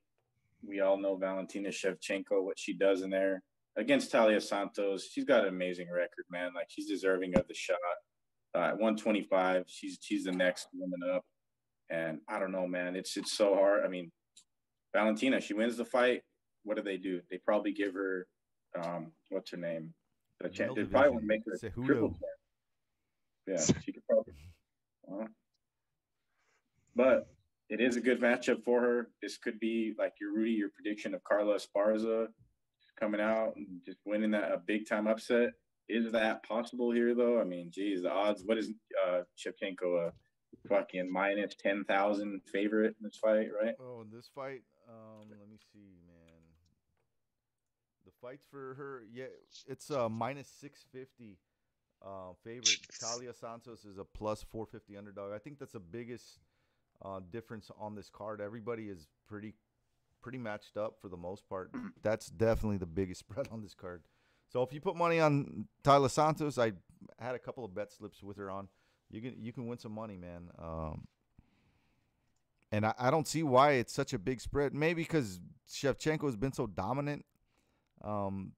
We 0.67 0.81
all 0.81 0.99
know 0.99 1.17
Valentina 1.17 1.71
Shevchenko, 1.71 2.43
what 2.43 2.59
she 2.59 2.75
does 2.75 3.03
in 3.03 3.11
there 3.11 3.43
against 3.77 4.13
Taila 4.13 4.41
Santos. 4.43 5.09
She's 5.11 5.25
got 5.25 5.43
an 5.43 5.49
amazing 5.49 5.89
record, 5.91 6.25
man. 6.31 6.51
Like 6.55 6.67
she's 6.69 6.87
deserving 6.87 7.37
of 7.37 7.49
the 7.49 7.55
shot. 7.55 7.77
Uh, 8.55 8.59
at 8.59 8.73
125, 8.73 9.65
she's 9.67 9.99
she's 10.01 10.25
the 10.25 10.33
next 10.33 10.69
woman 10.75 11.01
up. 11.15 11.25
And 11.89 12.19
I 12.29 12.39
don't 12.39 12.53
know, 12.53 12.67
man. 12.67 12.97
It's 12.97 13.17
it's 13.17 13.37
so 13.37 13.55
hard. 13.55 13.85
I 13.85 13.89
mean, 13.89 14.11
Valentina, 14.95 15.41
she 15.41 15.55
wins 15.55 15.77
the 15.77 15.85
fight. 15.85 16.23
What 16.65 16.77
do 16.77 16.83
they 16.83 16.97
do? 16.97 17.21
They 17.31 17.39
probably 17.39 17.73
give 17.73 17.95
her, 17.95 18.27
um, 18.79 19.13
what's 19.31 19.51
her 19.53 19.57
name? 19.57 19.95
The 20.41 20.49
chance. 20.49 20.75
They 20.75 20.85
probably 20.85 21.11
want 21.11 21.23
to 21.23 21.27
make 21.27 21.43
her 21.47 21.53
a 21.53 21.59
Cejudo. 21.59 21.87
triple 21.87 22.09
champ. 22.09 22.40
Yeah, 23.47 23.61
she 23.85 23.93
could 23.93 24.07
probably. 24.07 24.35
Well, 25.05 25.29
but 26.95 27.29
it 27.69 27.81
is 27.81 27.97
a 27.97 28.01
good 28.01 28.21
matchup 28.21 28.65
for 28.65 28.81
her. 28.81 29.09
This 29.23 29.39
could 29.39 29.59
be 29.61 29.95
like 29.99 30.15
your 30.21 30.33
Rudy, 30.33 30.53
your 30.53 30.71
prediction 30.71 31.15
of 31.15 31.25
Carla 31.25 31.57
Esparza 31.57 32.27
coming 32.99 33.21
out 33.21 33.55
and 33.57 33.67
just 33.87 33.99
winning 34.05 34.33
that 34.33 34.53
a 34.53 34.59
big 34.59 34.89
time 34.89 35.07
upset. 35.07 35.51
Is 35.89 36.13
that 36.13 36.43
possible 36.45 36.91
here 36.93 37.15
though? 37.15 37.41
I 37.41 37.45
mean, 37.45 37.71
geez, 37.73 38.03
the 38.03 38.11
odds. 38.11 38.43
What 38.45 38.59
is 38.59 38.71
uh 39.07 39.23
Shevchenko 39.39 40.09
a 40.09 40.13
fucking 40.69 41.11
minus 41.11 41.55
ten 41.59 41.85
thousand 41.85 42.41
favorite 42.53 42.95
in 43.01 43.05
this 43.05 43.17
fight, 43.17 43.49
right? 43.61 43.75
Oh, 43.81 44.03
in 44.03 44.11
this 44.15 44.31
fight, 44.35 44.63
um, 44.89 45.29
let 45.31 45.49
me 45.49 45.59
see, 45.73 45.97
man. 46.07 46.43
The 48.05 48.13
fights 48.21 48.47
for 48.51 48.75
her, 48.75 49.03
yeah, 49.13 49.25
it's 49.67 49.91
a 49.91 50.09
minus 50.09 50.49
six 50.49 50.85
fifty 50.93 51.39
uh, 52.05 52.33
favorite. 52.45 52.79
Taila 53.01 53.39
Santos 53.39 53.85
is 53.85 53.99
a 53.99 54.05
plus 54.05 54.43
four 54.43 54.67
fifty 54.67 54.97
underdog. 54.97 55.33
I 55.33 55.39
think 55.39 55.59
that's 55.59 55.73
the 55.73 55.81
biggest 55.81 56.39
uh, 57.05 57.21
difference 57.33 57.71
on 57.79 57.95
this 57.95 58.09
card. 58.09 58.41
Everybody 58.41 58.85
is 58.85 59.07
pretty 59.29 59.55
pretty 60.23 60.39
matched 60.39 60.77
up 60.77 60.97
for 61.01 61.09
the 61.09 61.17
most 61.17 61.49
part. 61.49 61.71
That's 62.03 62.27
definitely 62.27 62.77
the 62.77 62.87
biggest 62.87 63.21
spread 63.27 63.49
on 63.51 63.63
this 63.63 63.75
card. 63.75 64.03
So 64.49 64.63
if 64.63 64.73
you 64.73 64.81
put 64.81 64.97
money 64.97 65.21
on 65.21 65.67
Taila 65.85 66.11
Santos, 66.11 66.59
I 66.59 66.73
had 67.19 67.35
a 67.35 67.39
couple 67.39 67.65
of 67.65 67.75
bet 67.75 67.93
slips 67.93 68.23
with 68.23 68.37
her 68.37 68.51
on. 68.51 68.69
You 69.11 69.21
can 69.21 69.35
you 69.41 69.53
can 69.53 69.67
win 69.67 69.79
some 69.79 69.93
money, 69.93 70.17
man. 70.17 70.51
Um, 70.59 71.07
and 72.73 72.87
I, 72.87 72.95
I 72.99 73.11
don't 73.11 73.27
see 73.27 73.43
why 73.43 73.73
it's 73.73 73.93
such 73.93 74.13
a 74.13 74.19
big 74.19 74.41
spread. 74.41 74.75
Maybe 74.75 75.03
because 75.03 75.41
Shevchenko 75.69 76.25
has 76.25 76.37
been 76.37 76.53
so 76.53 76.67
dominant 76.67 77.25
um, 78.03 78.53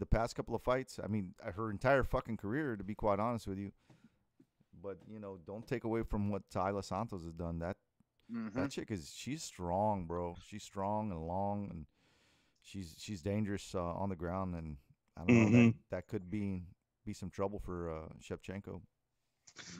the 0.00 0.06
past 0.06 0.34
couple 0.34 0.54
of 0.56 0.62
fights. 0.62 0.98
I 1.02 1.06
mean, 1.06 1.34
uh, 1.46 1.52
her 1.52 1.70
entire 1.70 2.02
fucking 2.02 2.38
career, 2.38 2.74
to 2.76 2.82
be 2.82 2.94
quite 2.94 3.20
honest 3.20 3.46
with 3.46 3.58
you. 3.58 3.70
But 4.82 4.98
you 5.06 5.20
know, 5.20 5.38
don't 5.46 5.66
take 5.66 5.84
away 5.84 6.02
from 6.02 6.30
what 6.30 6.48
Taila 6.50 6.82
Santos 6.82 7.22
has 7.22 7.34
done. 7.34 7.58
That 7.60 7.76
Mhm. 8.32 8.54
that 8.54 8.70
chick 8.70 8.90
is 8.90 9.12
she's 9.14 9.42
strong, 9.44 10.06
bro. 10.06 10.36
She's 10.42 10.62
strong 10.64 11.10
and 11.12 11.20
long, 11.26 11.68
and 11.70 11.86
she's 12.62 12.96
she's 12.98 13.22
dangerous 13.22 13.74
uh, 13.74 13.94
on 13.94 14.08
the 14.08 14.16
ground. 14.16 14.54
And 14.56 14.78
I 15.16 15.24
don't 15.24 15.36
know 15.36 15.50
that, 15.50 15.74
Mhm. 15.74 15.74
that 15.90 16.06
could 16.08 16.30
be 16.30 16.64
be 17.04 17.12
some 17.12 17.30
trouble 17.30 17.58
for 17.58 17.90
uh, 17.90 18.08
Shevchenko. 18.20 18.82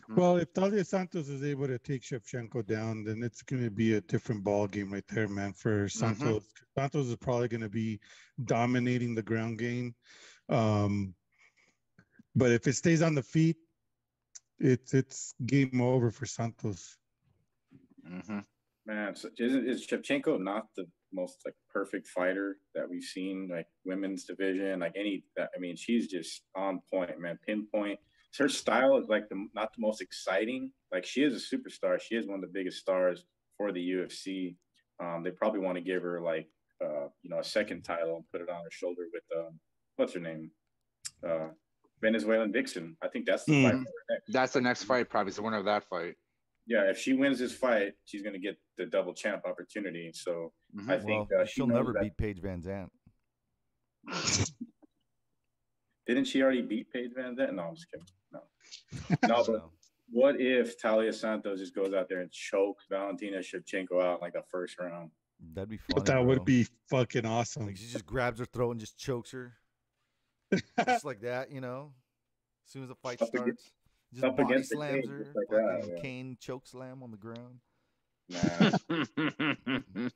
Mhm. 0.08 0.16
Well, 0.16 0.36
if 0.36 0.52
Taila 0.52 0.84
Santos 0.86 1.28
is 1.28 1.42
able 1.44 1.66
to 1.66 1.78
take 1.78 2.02
Shevchenko 2.02 2.66
down, 2.66 3.04
then 3.04 3.22
it's 3.22 3.42
going 3.42 3.62
to 3.62 3.70
be 3.70 3.94
a 3.94 4.00
different 4.00 4.42
ball 4.42 4.66
game 4.66 4.92
right 4.92 5.06
there, 5.08 5.28
man. 5.28 5.52
For 5.52 5.88
Santos, 5.88 6.46
Santos 6.76 7.06
is 7.06 7.16
probably 7.16 7.48
going 7.48 7.60
to 7.62 7.68
be 7.68 8.00
dominating 8.44 9.14
the 9.14 9.22
ground 9.22 9.58
game. 9.58 9.94
Um, 10.48 11.14
but 12.34 12.50
if 12.50 12.66
it 12.66 12.74
stays 12.74 13.02
on 13.02 13.14
the 13.14 13.22
feet, 13.22 13.56
it's 14.58 14.94
it's 14.94 15.34
game 15.44 15.80
over 15.80 16.10
for 16.10 16.26
Santos. 16.26 16.96
Mhm. 18.04 18.44
Man, 18.86 19.14
so 19.14 19.30
isn't 19.38 19.68
is 19.68 19.86
Shevchenko 19.86 20.40
not 20.40 20.68
the 20.76 20.86
most 21.12 21.38
like 21.44 21.54
perfect 21.72 22.08
fighter 22.08 22.58
that 22.74 22.88
we've 22.88 23.02
seen, 23.02 23.48
like 23.48 23.66
women's 23.84 24.24
division, 24.24 24.80
like 24.80 24.94
any 24.96 25.24
I 25.38 25.58
mean, 25.58 25.76
she's 25.76 26.08
just 26.08 26.42
on 26.54 26.80
point, 26.92 27.18
man, 27.20 27.38
pinpoint. 27.46 27.98
Her 28.38 28.48
style 28.48 28.96
is 28.98 29.08
like 29.08 29.28
the 29.28 29.46
not 29.54 29.72
the 29.74 29.80
most 29.80 30.00
exciting. 30.00 30.72
Like 30.92 31.04
she 31.04 31.22
is 31.22 31.34
a 31.34 31.56
superstar. 31.56 32.00
She 32.00 32.14
is 32.14 32.26
one 32.26 32.36
of 32.36 32.40
the 32.42 32.46
biggest 32.52 32.78
stars 32.78 33.24
for 33.56 33.72
the 33.72 33.80
UFC. 33.92 34.56
Um, 35.02 35.22
they 35.24 35.30
probably 35.30 35.60
want 35.60 35.76
to 35.76 35.82
give 35.82 36.02
her 36.02 36.20
like 36.20 36.48
uh, 36.82 37.08
you 37.22 37.30
know, 37.30 37.38
a 37.40 37.44
second 37.44 37.82
title 37.82 38.16
and 38.16 38.24
put 38.32 38.40
it 38.40 38.48
on 38.48 38.62
her 38.62 38.70
shoulder 38.70 39.02
with 39.12 39.22
um, 39.36 39.58
what's 39.96 40.14
her 40.14 40.20
name? 40.20 40.50
Uh 41.26 41.48
Venezuelan 42.00 42.50
Vixen. 42.52 42.96
I 43.02 43.08
think 43.08 43.26
that's 43.26 43.44
the 43.44 43.62
fight 43.62 43.72
for 43.72 43.78
her 43.78 43.84
next. 44.08 44.32
That's 44.32 44.52
the 44.54 44.60
next 44.62 44.84
fight. 44.84 45.10
Probably 45.10 45.32
the 45.32 45.42
winner 45.42 45.58
of 45.58 45.66
that 45.66 45.84
fight. 45.84 46.14
Yeah, 46.66 46.88
if 46.88 46.96
she 46.98 47.12
wins 47.14 47.38
this 47.40 47.52
fight, 47.54 47.92
she's 48.06 48.22
gonna 48.22 48.38
get 48.38 48.56
the 48.78 48.86
double 48.86 49.12
champ 49.12 49.42
opportunity. 49.44 50.12
So 50.14 50.52
Mhm. 50.74 50.88
I 50.88 50.96
Well, 50.96 51.04
think 51.04 51.28
uh, 51.38 51.44
she 51.44 51.52
she'll 51.54 51.66
never 51.66 51.92
that. 51.92 52.02
beat 52.02 52.16
Paige 52.16 52.40
VanZant. 52.40 52.88
Didn't 56.06 56.24
she 56.24 56.42
already 56.42 56.62
beat 56.62 56.90
Paige 56.90 57.12
VanZant? 57.12 57.54
No, 57.54 57.62
I'm 57.64 57.74
just 57.74 57.90
kidding. 57.90 58.06
No. 58.32 58.42
No, 59.28 59.36
but 59.36 59.46
So, 59.46 59.70
what 60.10 60.40
if 60.40 60.80
Taila 60.80 61.14
Santos 61.14 61.60
just 61.60 61.74
goes 61.74 61.94
out 61.94 62.08
there 62.08 62.20
and 62.20 62.30
chokes 62.30 62.84
Valentina 62.90 63.38
Shevchenko 63.38 64.02
out 64.02 64.14
in 64.16 64.20
like 64.20 64.32
the 64.32 64.42
first 64.50 64.78
round? 64.78 65.10
that'd 65.54 65.68
be 65.68 65.76
funny. 65.76 65.94
But 65.94 66.06
that 66.06 66.14
bro. 66.14 66.24
would 66.24 66.44
be 66.44 66.66
fucking 66.88 67.24
awesome. 67.26 67.66
like 67.66 67.76
she 67.76 67.86
just 67.86 68.06
grabs 68.06 68.38
her 68.40 68.44
throat 68.46 68.72
and 68.72 68.80
just 68.80 68.98
chokes 68.98 69.30
her, 69.32 69.54
just 70.86 71.04
like 71.04 71.20
that, 71.22 71.50
you 71.50 71.60
know. 71.60 71.92
As 72.66 72.72
soon 72.72 72.82
as 72.82 72.88
the 72.88 72.94
fight 72.96 73.22
Up 73.22 73.28
against- 73.28 73.64
starts, 73.64 73.72
just 74.12 74.24
up 74.24 74.36
body 74.36 74.52
against 74.52 74.70
the 74.70 74.76
slams 74.76 74.94
cage, 75.02 75.08
her, 75.08 75.18
just 75.18 75.36
like 75.36 75.48
that, 75.50 75.88
yeah. 75.88 76.00
cane 76.02 76.36
choke 76.40 76.66
slam 76.66 77.02
on 77.02 77.10
the 77.10 77.16
ground. 77.16 77.60
Nah, 78.28 78.38
mm-hmm. 78.90 80.06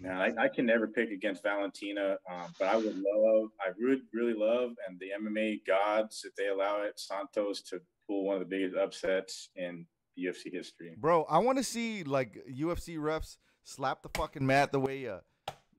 Man, 0.00 0.16
I, 0.20 0.44
I 0.44 0.48
can 0.48 0.66
never 0.66 0.86
pick 0.86 1.10
against 1.10 1.42
Valentina, 1.42 2.16
um, 2.30 2.52
but 2.58 2.68
I 2.68 2.76
would 2.76 2.96
love, 2.96 3.50
I 3.60 3.70
would 3.78 4.00
really 4.12 4.34
love, 4.34 4.70
and 4.88 4.98
the 5.00 5.10
MMA 5.20 5.66
gods, 5.66 6.24
if 6.24 6.34
they 6.36 6.48
allow 6.48 6.82
it, 6.82 6.98
Santos 6.98 7.62
to 7.62 7.80
pull 8.06 8.24
one 8.24 8.34
of 8.36 8.40
the 8.40 8.46
biggest 8.46 8.76
upsets 8.76 9.48
in 9.56 9.86
UFC 10.18 10.52
history. 10.52 10.94
Bro, 10.96 11.24
I 11.24 11.38
want 11.38 11.58
to 11.58 11.64
see 11.64 12.04
like 12.04 12.38
UFC 12.50 12.96
refs 12.96 13.36
slap 13.64 14.02
the 14.02 14.08
fucking 14.14 14.46
mat 14.46 14.72
the 14.72 14.80
way 14.80 15.08
uh, 15.08 15.18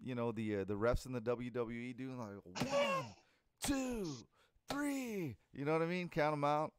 you 0.01 0.13
know 0.15 0.31
the 0.31 0.57
uh, 0.57 0.63
the 0.65 0.75
refs 0.75 1.05
in 1.05 1.13
the 1.13 1.21
WWE 1.21 1.97
do, 1.97 2.11
like 2.17 2.71
one, 2.71 3.05
two, 3.63 4.13
three. 4.69 5.37
You 5.53 5.65
know 5.65 5.73
what 5.73 5.81
I 5.81 5.85
mean? 5.85 6.09
Count 6.09 6.33
them 6.33 6.43
out. 6.43 6.71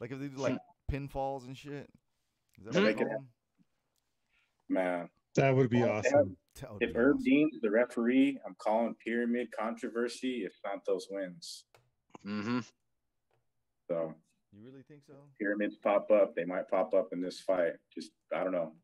Like 0.00 0.10
if 0.10 0.20
they 0.20 0.28
do 0.28 0.38
like 0.38 0.58
pinfalls 0.90 1.46
and 1.46 1.56
shit. 1.56 1.88
Is 2.58 2.64
that 2.64 2.74
what 2.74 2.74
they 2.74 2.80
Make 2.80 3.00
it 3.00 3.04
call 3.08 3.16
'em? 3.16 3.28
Man, 4.68 5.08
that 5.34 5.54
would 5.54 5.68
be 5.70 5.80
Well, 5.82 6.02
they 6.02 6.08
awesome. 6.08 6.36
That 6.60 6.68
if 6.80 6.94
Herb 6.94 7.16
awesome. 7.16 7.24
Dean's 7.24 7.60
the 7.62 7.70
referee, 7.70 8.38
I'm 8.46 8.54
calling 8.58 8.94
pyramid 9.04 9.48
controversy 9.58 10.44
if 10.44 10.52
Santos 10.64 11.06
wins. 11.10 11.64
Mm 12.26 12.42
Mhm. 12.44 12.70
So 13.88 14.14
You 14.52 14.64
really 14.70 14.82
think 14.82 15.02
so? 15.06 15.14
pyramids 15.38 15.76
pop 15.76 16.10
up. 16.10 16.34
They 16.34 16.44
might 16.44 16.68
pop 16.68 16.94
up 16.94 17.12
in 17.12 17.20
this 17.20 17.40
fight. 17.40 17.72
Just 17.92 18.12
I 18.34 18.42
don't 18.44 18.52
know. 18.52 18.74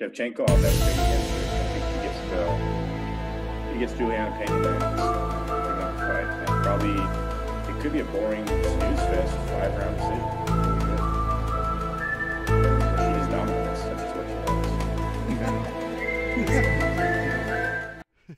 Shevchenko, 0.00 0.48
I'll 0.48 0.56
never 0.58 0.78
pick 0.78 0.94
against 0.94 1.30
her. 1.30 1.44
I 1.52 1.64
think 1.72 1.84
he 1.84 1.98
gets 2.06 2.18
uh, 2.32 3.72
he 3.72 3.78
gets 3.80 3.92
Julianna 3.94 4.30
Peña 4.38 4.56
in 4.56 4.62
that 4.62 5.96
fight, 5.98 6.48
and 6.48 6.64
probably 6.64 7.74
it 7.74 7.82
could 7.82 7.92
be 7.92 8.00
a 8.00 8.04
boring 8.04 8.46
snooze 8.46 9.00
fest, 9.10 9.34
five 9.50 9.76
round 9.78 9.96
decision. 9.98 10.41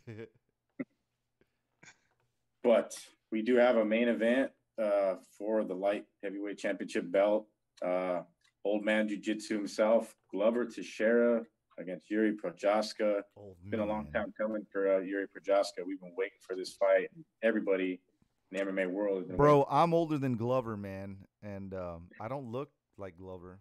But 2.62 2.94
we 3.30 3.42
do 3.42 3.56
have 3.56 3.76
a 3.76 3.84
main 3.84 4.08
event 4.08 4.50
uh, 4.82 5.16
for 5.36 5.64
the 5.64 5.74
light 5.74 6.06
heavyweight 6.22 6.56
championship 6.56 7.12
belt. 7.12 7.46
Uh, 7.84 8.22
old 8.64 8.84
man 8.84 9.06
jiu-jitsu 9.06 9.54
himself, 9.54 10.14
Glover 10.32 10.64
Teixeira 10.64 11.42
against 11.78 12.10
Jiri 12.10 12.32
Prochazka. 12.34 13.20
Old 13.36 13.56
It's 13.60 13.70
been 13.70 13.80
a 13.80 13.84
long 13.84 14.10
time 14.12 14.32
coming 14.40 14.64
for 14.72 14.88
uh, 14.88 15.00
Jiri 15.00 15.26
Prochazka. 15.26 15.84
We've 15.86 16.00
been 16.00 16.14
waiting 16.16 16.38
for 16.40 16.56
this 16.56 16.72
fight. 16.72 17.10
Everybody 17.42 18.00
in 18.50 18.58
the 18.66 18.72
MMA 18.72 18.90
world 18.90 19.18
has 19.18 19.26
been 19.26 19.36
Bro, 19.36 19.66
I'm 19.70 19.92
older 19.92 20.18
than 20.18 20.36
Glover, 20.36 20.76
man, 20.76 21.18
and 21.42 21.74
um, 21.74 22.08
I 22.20 22.28
don't 22.28 22.50
look 22.50 22.70
like 22.96 23.18
Glover. 23.18 23.60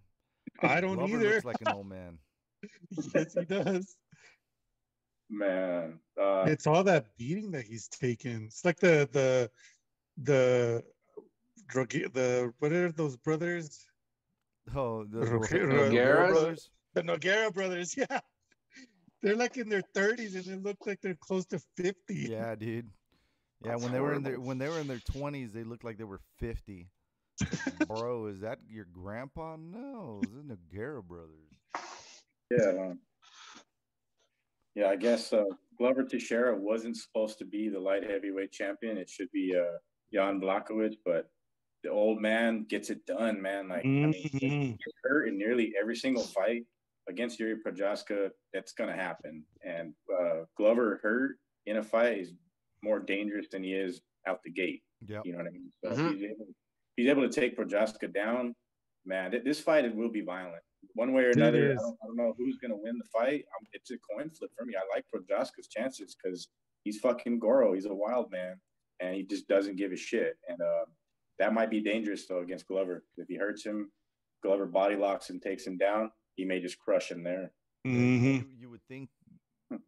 I 0.62 0.80
don't 0.82 0.96
Glover 0.96 1.18
either. 1.18 1.30
looks 1.34 1.46
like 1.46 1.62
an 1.66 1.74
old 1.74 1.88
man. 1.88 2.20
yes, 3.14 3.34
he 3.34 3.46
does. 3.46 3.96
Man. 5.38 6.00
Uh, 6.20 6.46
It's 6.48 6.68
all 6.68 6.84
that 6.86 7.08
beating 7.18 7.52
that 7.52 7.66
he's 7.66 7.88
taken. 7.88 8.46
It's 8.46 8.64
like 8.66 8.80
the 8.80 9.10
the 9.12 9.50
the 10.22 10.84
drug 11.68 11.90
the 11.90 12.54
what 12.60 12.72
are 12.72 12.92
those 12.92 13.16
brothers? 13.18 13.86
Oh, 14.76 15.04
the 15.06 15.26
Roque- 15.26 15.52
Ro- 15.52 15.60
Ro- 15.60 15.84
Rivera 15.86 15.90
Nogueras? 15.90 16.32
brothers. 16.32 16.70
The 16.94 17.02
Noguera 17.04 17.54
brothers. 17.54 17.98
Yeah, 17.98 18.20
they're 19.22 19.36
like 19.36 19.58
in 19.58 19.70
their 19.70 19.84
thirties 19.94 20.36
and 20.36 20.46
they 20.46 20.56
look 20.70 20.78
like 20.86 21.02
they're 21.02 21.16
close 21.20 21.46
to 21.48 21.60
fifty. 21.78 22.28
Yeah, 22.30 22.56
dude. 22.56 22.90
Yeah, 23.64 23.72
That's 23.72 23.84
when 23.84 23.94
they 23.94 24.00
were 24.02 24.14
in 24.14 24.24
their 24.24 24.40
when 24.40 24.58
they 24.58 24.68
were 24.70 24.80
in 24.80 24.88
their 24.88 25.00
twenties, 25.00 25.52
they 25.54 25.64
looked 25.64 25.84
like 25.84 25.98
they 25.98 26.04
were 26.04 26.22
fifty. 26.40 26.90
Bro, 27.88 28.28
is 28.28 28.42
that 28.42 28.60
your 28.70 28.86
grandpa? 28.92 29.56
No, 29.58 30.20
it's 30.22 30.32
the 30.34 30.56
Noguera 30.56 31.02
brothers. 31.04 31.50
Yeah. 32.52 32.94
Yeah, 34.76 34.88
I 34.90 34.96
guess 34.96 35.32
uh, 35.34 35.44
Glover 35.78 36.04
Teixeira 36.04 36.56
wasn't 36.58 36.98
supposed 36.98 37.38
to 37.40 37.46
be 37.46 37.70
the 37.70 37.80
light 37.80 38.04
heavyweight 38.10 38.52
champion. 38.52 38.98
It 38.98 39.10
should 39.10 39.32
be 39.32 39.56
uh, 39.56 39.78
Jan 40.12 40.40
Blachowicz, 40.42 40.96
but 41.06 41.30
the 41.84 41.90
old 41.90 42.22
man 42.22 42.66
gets 42.70 42.90
it 42.90 43.06
done, 43.06 43.42
man. 43.42 43.68
Like, 43.68 43.86
I 43.86 43.88
mean, 43.88 44.14
he 44.14 44.30
Mhm. 44.50 44.70
gets 44.72 44.98
hurt 45.04 45.28
in 45.28 45.38
nearly 45.38 45.74
every 45.80 45.96
single 45.96 46.24
fight 46.24 46.66
against 47.08 47.40
Jiri 47.40 47.56
Prochazka. 47.62 48.32
That's 48.54 48.74
going 48.74 48.90
to 48.90 48.96
happen. 48.96 49.46
And 49.64 49.94
uh, 50.20 50.46
Glover 50.58 51.00
hurt 51.04 51.38
in 51.66 51.78
a 51.78 51.84
fight 51.84 52.18
is 52.20 52.34
more 52.82 53.00
dangerous 53.00 53.48
than 53.52 53.64
he 53.64 53.74
is 53.74 54.02
out 54.28 54.42
the 54.44 54.52
gate. 54.52 54.82
Yeah. 55.06 55.22
You 55.26 55.34
know 55.34 55.40
what 55.40 55.48
I 55.48 55.52
mean? 55.52 55.72
So 55.84 55.92
Mhm. 55.92 56.14
he's, 56.14 56.24
able, 56.24 56.48
he's 56.96 57.08
able 57.10 57.30
to 57.30 57.42
take 57.42 57.56
Prochazka 57.58 58.12
down. 58.14 58.56
Man, 59.06 59.32
th- 59.32 59.44
this 59.44 59.60
fight 59.60 59.84
it 59.86 59.94
will 59.94 60.10
be 60.10 60.22
violent. 60.22 60.64
One 60.96 61.14
way 61.14 61.24
or 61.24 61.32
another, 61.32 61.72
I 61.72 61.76
don't, 61.76 61.98
I 62.04 62.06
don't 62.08 62.16
know 62.18 62.34
who's 62.38 62.58
going 62.58 62.72
to 62.72 62.78
win 62.78 62.98
the 62.98 63.06
fight. 63.12 63.46
Um 63.60 63.68
it's 63.74 63.90
a 63.92 63.98
coin 63.98 64.30
flip 64.30 64.52
for 64.58 64.66
me. 64.66 64.76
I 64.76 64.82
like 64.96 65.06
Prochazka's 65.14 65.68
chances 65.68 66.16
because 66.16 66.50
he's 66.84 67.00
fucking 67.00 67.40
Goro. 67.40 67.74
He's 67.74 67.86
a 67.86 67.94
wild 67.94 68.32
man, 68.32 68.60
and 69.00 69.16
he 69.16 69.24
just 69.24 69.48
doesn't 69.48 69.76
give 69.78 69.92
a 69.92 69.96
shit. 69.98 70.38
And 70.48 70.62
uh, 70.62 70.86
that 71.40 71.54
might 71.54 71.70
be 71.72 71.82
dangerous 71.82 72.28
though 72.28 72.40
against 72.42 72.68
Glover. 72.68 73.04
If 73.18 73.28
he 73.28 73.36
hurts 73.38 73.66
him, 73.66 73.92
Glover 74.44 74.66
body 74.68 74.96
locks 74.96 75.30
and 75.32 75.42
takes 75.42 75.66
him 75.66 75.78
down. 75.78 76.12
He 76.36 76.46
may 76.46 76.60
just 76.60 76.78
crush 76.80 77.10
him 77.10 77.24
there. 77.24 77.52
Yeah, 77.84 77.92
Mhm. 77.92 78.24
You, 78.42 78.46
you 78.60 78.70
would 78.70 78.84
think, 78.88 79.10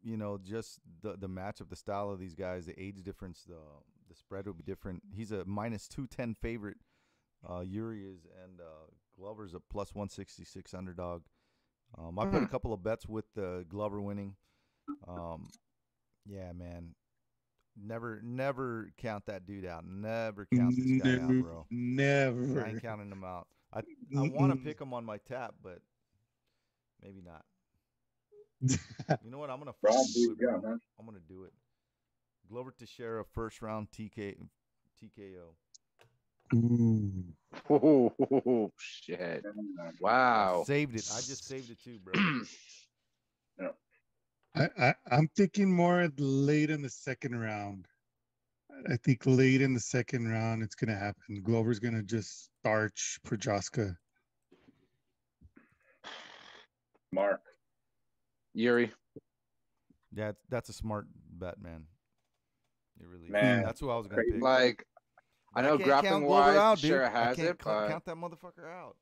you 0.02 0.18
know, 0.18 0.40
just 0.44 0.80
the 1.02 1.16
the 1.18 1.30
matchup, 1.30 1.70
the 1.70 1.76
style 1.76 2.10
of 2.10 2.20
these 2.20 2.34
guys, 2.34 2.66
the 2.66 2.80
age 2.82 3.04
difference, 3.04 3.44
the 3.48 3.60
the 4.10 4.16
spread 4.16 4.48
would 4.48 4.58
be 4.58 4.64
different. 4.64 5.04
He's 5.14 5.32
a 5.32 5.46
minus 5.46 5.88
two 5.88 6.08
ten 6.08 6.34
favorite. 6.36 6.78
Uh, 7.48 7.60
Jiri 7.62 8.12
is, 8.12 8.26
and 8.44 8.60
uh, 8.60 8.88
Glover's 9.18 9.54
a 9.54 9.60
plus 9.60 9.94
one 9.96 10.10
sixty 10.10 10.44
six 10.44 10.74
underdog. 10.74 11.24
Um, 11.98 12.20
I 12.20 12.26
put 12.26 12.36
a 12.36 12.40
Hmm. 12.40 12.46
couple 12.46 12.74
of 12.74 12.84
bets 12.84 13.08
with 13.08 13.26
uh, 13.38 13.64
Glover 13.64 14.02
winning. 14.02 14.36
Um, 15.08 15.48
yeah, 16.26 16.52
man. 16.52 16.96
Never, 17.78 18.22
never 18.24 18.90
count 18.98 19.26
that 19.26 19.46
dude 19.46 19.66
out. 19.66 19.86
Never 19.86 20.48
count 20.54 20.76
this 20.76 21.02
guy 21.02 21.20
out, 21.22 21.42
bro. 21.42 21.66
Never. 21.70 22.42
I 22.44 22.48
never. 22.48 22.68
ain't 22.68 22.82
counting 22.82 23.12
him 23.12 23.24
out. 23.24 23.48
I 23.74 23.80
I 23.80 24.22
want 24.22 24.52
to 24.54 24.58
pick 24.58 24.80
him 24.80 24.94
on 24.94 25.04
my 25.06 25.18
tap, 25.18 25.56
but 25.62 25.80
maybe 27.04 27.22
not. 27.22 27.46
You 29.24 29.30
know 29.30 29.38
what? 29.38 29.50
I'm 29.50 29.60
gonna 29.60 29.74
Rob, 29.82 29.94
fucking 29.94 30.14
who 30.16 30.36
do 30.36 30.50
it, 30.56 30.62
bro. 30.62 30.78
I'm 31.00 31.06
gonna 31.06 31.20
do 31.28 31.44
it. 31.44 31.54
Glover 32.50 32.72
Teixeira, 32.72 33.24
first 33.34 33.62
round 33.62 33.92
TK, 33.92 34.36
TKO. 35.02 35.56
Ooh. 36.56 37.35
Oh, 37.70 38.72
shit. 38.78 39.44
Wow. 40.00 40.64
Saved 40.66 40.96
it. 40.96 41.10
I 41.14 41.22
just 41.22 41.48
saved 41.48 41.70
it 41.72 41.82
too, 41.84 42.00
bro. 42.04 42.14
I, 44.56 44.70
I 44.78 44.96
I'm 45.12 45.28
thinking 45.36 45.72
more 45.72 46.10
late 46.18 46.70
in 46.70 46.82
the 46.82 46.90
second 46.90 47.40
round. 47.40 47.88
I 48.90 48.98
think 48.98 49.26
late 49.26 49.62
in 49.62 49.74
the 49.74 49.80
second 49.80 50.30
round, 50.30 50.64
it's 50.64 50.76
gonna 50.76 50.96
happen. 50.96 51.42
Glover's 51.44 51.80
gonna 51.80 52.04
just 52.04 52.50
starch 52.60 53.20
Prochazka. 53.26 53.96
Mark. 57.12 57.42
Jiri. 58.56 58.92
Yeah, 60.14 60.34
that's 60.50 60.70
a 60.70 60.74
smart 60.74 61.08
bet, 61.32 61.62
man. 61.62 61.84
It 63.00 63.08
really. 63.08 63.30
Man, 63.30 63.64
that's 63.64 63.80
who 63.80 63.90
I 63.90 63.98
was 63.98 64.08
gonna 64.08 64.22
crazy. 64.22 64.34
pick. 64.34 64.42
Like 64.42 64.86
I 65.56 65.62
know 65.62 65.78
can't 65.78 65.84
grappling 65.84 66.26
wise, 66.26 66.58
out, 66.58 66.80
dude. 66.80 66.90
sure 66.90 67.06
I 67.06 67.10
has 67.10 67.40
it, 67.40 67.58
but 67.64 67.90
count 67.90 68.06
that 68.06 68.16
motherfucker 68.16 68.70
out. 68.70 68.96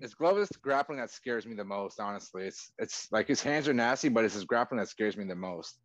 it's 0.00 0.14
Glover's 0.14 0.48
grappling 0.62 0.98
that 0.98 1.10
scares 1.10 1.46
me 1.46 1.54
the 1.54 1.64
most. 1.64 2.00
Honestly, 2.00 2.44
it's 2.44 2.72
it's 2.78 3.08
like 3.12 3.28
his 3.28 3.42
hands 3.42 3.68
are 3.68 3.74
nasty, 3.74 4.08
but 4.08 4.24
it's 4.24 4.34
his 4.34 4.44
grappling 4.44 4.80
that 4.80 4.88
scares 4.88 5.16
me 5.16 5.24
the 5.24 5.34
most. 5.34 5.78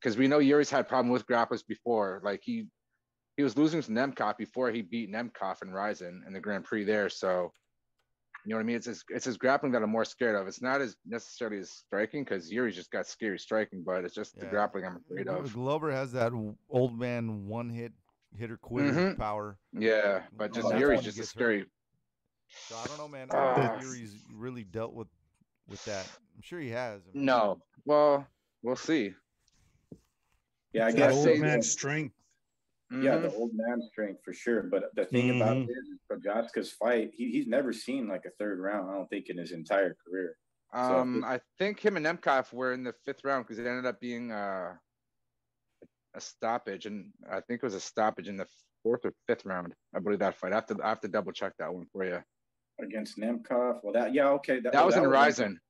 Because 0.00 0.18
we 0.18 0.28
know 0.28 0.38
Jiri's 0.38 0.70
had 0.70 0.86
problem 0.88 1.10
with 1.10 1.26
grapplers 1.26 1.66
before. 1.66 2.20
Like 2.22 2.40
he 2.44 2.66
he 3.36 3.42
was 3.42 3.56
losing 3.56 3.82
to 3.82 3.90
Nemkov 3.90 4.36
before 4.36 4.70
he 4.70 4.82
beat 4.82 5.10
Nemkov 5.12 5.62
and 5.62 5.74
Rizin 5.74 6.22
in 6.26 6.32
the 6.32 6.40
Grand 6.40 6.64
Prix 6.64 6.84
there. 6.84 7.08
So 7.08 7.52
you 8.44 8.50
know 8.50 8.58
what 8.58 8.62
I 8.62 8.66
mean? 8.66 8.76
It's 8.76 8.86
his, 8.86 9.04
it's 9.08 9.24
his 9.24 9.36
grappling 9.36 9.72
that 9.72 9.82
I'm 9.82 9.90
more 9.90 10.04
scared 10.04 10.36
of. 10.36 10.46
It's 10.46 10.62
not 10.62 10.80
as 10.80 10.94
necessarily 11.04 11.58
as 11.58 11.70
striking 11.70 12.22
because 12.22 12.48
Jiri's 12.48 12.76
just 12.76 12.92
got 12.92 13.08
scary 13.08 13.40
striking, 13.40 13.82
but 13.84 14.04
it's 14.04 14.14
just 14.14 14.38
the 14.38 14.46
grappling 14.46 14.84
I'm 14.84 14.98
afraid 15.04 15.26
of. 15.26 15.52
Glover 15.52 15.90
has 15.90 16.12
that 16.12 16.32
old 16.70 16.96
man 16.96 17.48
one 17.48 17.68
hit 17.68 17.92
hitter 18.36 18.56
quitter 18.56 18.92
Mhm. 18.92 19.18
power. 19.18 19.58
Yeah, 19.72 20.26
but 20.32 20.50
Oh, 20.50 20.54
just 20.54 20.68
that's 20.68 20.80
Jiri's 20.82 21.02
just 21.02 21.16
a 21.16 21.20
gets 21.20 21.32
hurt. 21.32 21.38
scary. 21.38 21.70
So 22.48 22.76
I 22.76 22.86
don't 22.86 22.98
know, 22.98 23.08
man. 23.08 23.28
I 23.30 23.34
don't 23.34 23.64
know 23.64 23.70
Ah. 23.74 23.78
Jiri's 23.80 24.14
really 24.32 24.64
dealt 24.64 24.92
with 24.94 25.08
with 25.68 25.84
that. 25.86 26.06
I'm 26.36 26.42
sure 26.42 26.60
he 26.60 26.68
has. 26.70 27.02
I 27.08 27.12
mean, 27.12 27.24
No, 27.24 27.60
well, 27.84 28.24
we'll 28.62 28.76
see. 28.76 29.14
Yeah, 30.72 30.84
I 30.84 30.88
It's 30.88 30.96
guess 30.96 31.14
old 31.14 31.28
yeah. 31.28 31.40
man 31.40 31.62
strength. 31.62 32.14
Yeah, 32.90 33.16
Mhm. 33.16 33.22
the 33.22 33.34
old 33.34 33.50
man 33.52 33.82
strength 33.90 34.22
for 34.24 34.32
sure. 34.32 34.62
But 34.62 34.94
the 34.94 35.04
thing 35.06 35.34
about 35.40 35.56
Mhm. 35.56 35.68
it 35.68 35.72
is, 35.72 35.98
Prochazka's 36.08 36.70
fight, 36.72 37.10
he, 37.14 37.32
he's 37.32 37.48
never 37.48 37.72
seen 37.72 38.06
like 38.06 38.26
a 38.26 38.30
third 38.38 38.60
round. 38.60 38.88
I 38.90 38.94
don't 38.94 39.08
think 39.08 39.28
in 39.28 39.38
his 39.38 39.50
entire 39.50 39.94
career. 39.94 40.38
Um, 40.72 41.24
it- 41.24 41.26
I 41.26 41.40
think 41.58 41.80
him 41.84 41.96
and 41.96 42.06
Nemkov 42.06 42.52
were 42.52 42.72
in 42.72 42.84
the 42.84 42.92
fifth 42.92 43.24
round 43.24 43.44
because 43.44 43.58
it 43.58 43.66
ended 43.66 43.86
up 43.86 43.98
being 43.98 44.30
uh, 44.30 44.76
a 46.16 46.20
stoppage, 46.20 46.86
and 46.86 47.12
I 47.30 47.40
think 47.40 47.62
it 47.62 47.62
was 47.62 47.74
a 47.74 47.80
stoppage 47.80 48.28
in 48.28 48.36
the 48.36 48.46
fourth 48.82 49.04
or 49.04 49.12
fifth 49.26 49.44
round. 49.44 49.74
I 49.94 50.00
believe 50.00 50.18
that 50.20 50.36
fight. 50.36 50.52
I 50.52 50.56
have 50.56 50.66
to, 50.66 50.76
I 50.82 50.88
have 50.88 51.00
to 51.00 51.08
double 51.08 51.32
check 51.32 51.52
that 51.58 51.72
one 51.72 51.86
for 51.92 52.04
you. 52.04 52.20
against 52.80 53.18
Nemkov. 53.18 53.80
Well, 53.82 53.92
that 53.92 54.14
yeah, 54.14 54.28
okay. 54.30 54.60
That, 54.60 54.72
well, 54.74 54.86
was 54.86 54.96
in 54.96 55.06
Rizin. 55.06 55.60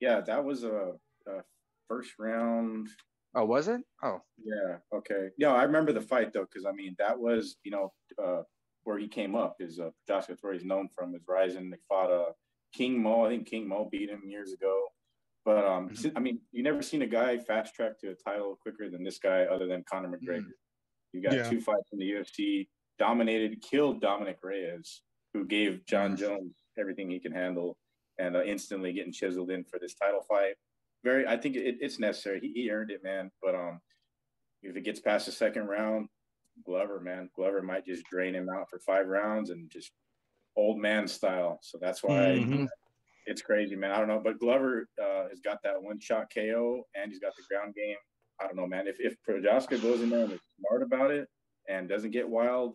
Yeah, 0.00 0.20
that 0.20 0.44
was 0.44 0.64
a, 0.64 0.92
a 1.26 1.42
first 1.88 2.12
round. 2.18 2.88
Oh, 3.34 3.44
was 3.44 3.68
it? 3.68 3.80
Oh, 4.02 4.20
Yeah, 4.44 4.76
okay. 4.94 5.28
Yeah, 5.38 5.52
I 5.54 5.62
remember 5.62 5.92
the 5.92 6.02
fight 6.02 6.32
though, 6.32 6.44
because 6.44 6.66
I 6.66 6.72
mean 6.72 6.94
that 6.98 7.18
was 7.18 7.56
you 7.64 7.70
know 7.70 7.92
uh, 8.22 8.42
where 8.84 8.98
he 8.98 9.08
came 9.08 9.34
up 9.34 9.56
is 9.60 9.78
uh, 9.78 9.90
Joshua. 10.06 10.26
That's 10.30 10.42
where 10.42 10.52
he's 10.52 10.64
known 10.64 10.88
from. 10.94 11.14
Is 11.14 11.22
Rizin. 11.26 11.70
They 11.70 11.78
fought 11.88 12.10
uh, 12.10 12.32
King 12.74 13.02
Mo. 13.02 13.24
I 13.24 13.30
think 13.30 13.46
King 13.46 13.68
Mo 13.68 13.88
beat 13.90 14.10
him 14.10 14.22
years 14.26 14.52
ago. 14.52 14.86
But 15.44 15.64
um, 15.64 15.90
Mhm. 15.90 16.12
I 16.16 16.20
mean, 16.20 16.40
you 16.52 16.62
never 16.62 16.82
seen 16.82 17.02
a 17.02 17.06
guy 17.06 17.38
fast 17.38 17.74
track 17.74 17.98
to 18.00 18.10
a 18.10 18.14
title 18.14 18.56
quicker 18.56 18.88
than 18.88 19.02
this 19.02 19.18
guy, 19.18 19.44
other 19.44 19.66
than 19.66 19.82
Conor 19.84 20.16
McGregor. 20.16 20.52
You 21.12 21.20
got 21.20 21.34
Yeah. 21.34 21.50
two 21.50 21.60
fights 21.60 21.92
in 21.92 21.98
the 21.98 22.06
UFC, 22.12 22.68
dominated, 22.98 23.60
killed 23.62 24.00
Dominick 24.00 24.38
Reyes, 24.42 25.02
who 25.32 25.44
gave 25.44 25.84
Jon 25.84 26.12
Mhm. 26.12 26.18
Jones 26.18 26.64
everything 26.78 27.10
he 27.10 27.18
can 27.20 27.32
handle, 27.32 27.76
and 28.18 28.36
uh, 28.36 28.42
instantly 28.44 28.92
getting 28.92 29.12
chiseled 29.12 29.50
in 29.50 29.64
for 29.64 29.78
this 29.78 29.94
title 29.94 30.22
fight. 30.22 30.56
Very, 31.02 31.26
I 31.26 31.36
think 31.36 31.56
it, 31.56 31.78
it's 31.80 31.98
necessary. 31.98 32.38
He, 32.40 32.52
he 32.52 32.70
earned 32.70 32.90
it, 32.92 33.02
man. 33.02 33.30
But 33.42 33.54
um, 33.56 33.80
if 34.62 34.76
it 34.76 34.82
gets 34.82 35.00
past 35.00 35.26
the 35.26 35.32
second 35.32 35.66
round, 35.66 36.08
Glover, 36.64 37.00
man, 37.00 37.30
Glover 37.34 37.62
might 37.62 37.84
just 37.84 38.04
drain 38.04 38.34
him 38.34 38.48
out 38.48 38.70
for 38.70 38.78
five 38.78 39.08
rounds 39.08 39.50
and 39.50 39.68
just 39.70 39.90
old 40.54 40.78
man 40.78 41.08
style. 41.08 41.58
So 41.62 41.78
that's 41.78 42.02
why 42.02 42.14
Mhm. 42.38 42.68
It's 43.26 43.42
crazy, 43.42 43.76
man. 43.76 43.92
I 43.92 43.98
don't 43.98 44.08
know, 44.08 44.20
but 44.22 44.38
Glover 44.40 44.88
uh, 45.00 45.28
has 45.28 45.40
got 45.40 45.58
that 45.62 45.80
one 45.80 46.00
shot 46.00 46.26
KO 46.34 46.82
and 46.94 47.10
he's 47.10 47.20
got 47.20 47.32
the 47.36 47.42
ground 47.48 47.74
game. 47.74 47.96
I 48.40 48.46
don't 48.46 48.56
know, 48.56 48.66
man. 48.66 48.86
If 48.88 48.96
if 48.98 49.14
Prochazka 49.28 49.80
goes 49.80 50.00
in 50.02 50.10
there 50.10 50.24
and 50.24 50.32
is 50.32 50.40
smart 50.58 50.82
about 50.82 51.10
it 51.10 51.28
and 51.68 51.88
doesn't 51.88 52.10
get 52.10 52.28
wild, 52.28 52.74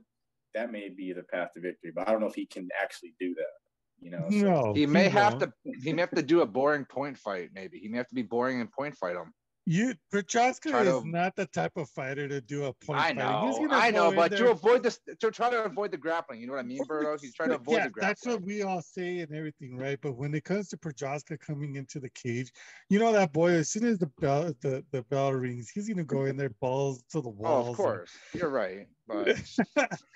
that 0.53 0.71
may 0.71 0.89
be 0.89 1.11
the 1.13 1.23
path 1.23 1.49
to 1.55 1.61
victory. 1.61 1.91
But 1.93 2.07
I 2.07 2.11
don't 2.11 2.21
know 2.21 2.27
if 2.27 2.35
he 2.35 2.45
can 2.45 2.69
actually 2.81 3.13
do 3.19 3.35
that. 3.35 3.43
You 3.99 4.11
know, 4.11 4.27
so- 4.29 4.37
No, 4.37 4.73
he 4.73 4.85
may 4.85 5.09
have 5.09 5.33
won't. 5.33 5.51
to. 5.65 5.71
He 5.83 5.91
may 5.91 6.01
have 6.01 6.11
to 6.11 6.21
do 6.23 6.41
a 6.41 6.45
boring 6.45 6.85
point 6.85 7.17
fight. 7.17 7.49
Maybe 7.53 7.79
he 7.79 7.89
may 7.89 7.97
have 7.97 8.07
to 8.07 8.15
be 8.15 8.21
boring 8.21 8.61
and 8.61 8.71
point 8.71 8.95
fight 8.95 9.15
him. 9.15 9.33
You 9.69 9.95
Prochazka 10.13 10.67
is 10.85 11.01
to- 11.03 11.09
not 11.09 11.35
the 11.35 11.45
type 11.47 11.75
of 11.75 11.89
fighter 11.89 12.25
to 12.29 12.39
do 12.39 12.63
a 12.63 12.73
point 12.73 13.01
I 13.01 13.07
fight. 13.09 13.17
know, 13.17 13.57
He's 13.59 13.69
I 13.69 13.91
know, 13.91 14.13
but 14.13 14.31
there- 14.31 14.45
to 14.45 14.51
avoid 14.51 14.81
this, 14.81 15.01
to 15.19 15.29
try 15.29 15.49
to 15.49 15.65
avoid 15.65 15.91
the 15.91 15.97
grappling. 15.97 16.39
You 16.39 16.47
know 16.47 16.53
what 16.53 16.59
I 16.59 16.63
mean, 16.63 16.79
Berto? 16.85 17.19
He's 17.19 17.35
trying 17.35 17.49
to 17.49 17.55
avoid 17.55 17.73
yeah, 17.73 17.83
the 17.83 17.89
grappling. 17.89 18.07
that's 18.09 18.25
what 18.25 18.41
we 18.43 18.61
all 18.63 18.81
say 18.81 19.19
and 19.19 19.33
everything, 19.35 19.75
right? 19.77 19.99
But 20.01 20.13
when 20.13 20.33
it 20.33 20.45
comes 20.45 20.69
to 20.69 20.77
Prochazka 20.77 21.37
coming 21.41 21.75
into 21.75 21.99
the 21.99 22.09
cage, 22.11 22.49
you 22.89 22.97
know 22.97 23.11
that 23.11 23.33
boy. 23.33 23.51
As 23.51 23.69
soon 23.69 23.83
as 23.83 23.99
the 23.99 24.09
bell 24.21 24.53
the, 24.61 24.85
the 24.91 25.01
bell 25.03 25.33
rings, 25.33 25.69
he's 25.69 25.89
gonna 25.89 26.05
go 26.05 26.23
in 26.25 26.37
there 26.37 26.51
balls 26.61 27.03
to 27.11 27.19
the 27.19 27.29
Oh, 27.43 27.69
of 27.71 27.75
course, 27.75 28.09
you're 28.33 28.47
right. 28.49 28.87
But 29.05 29.37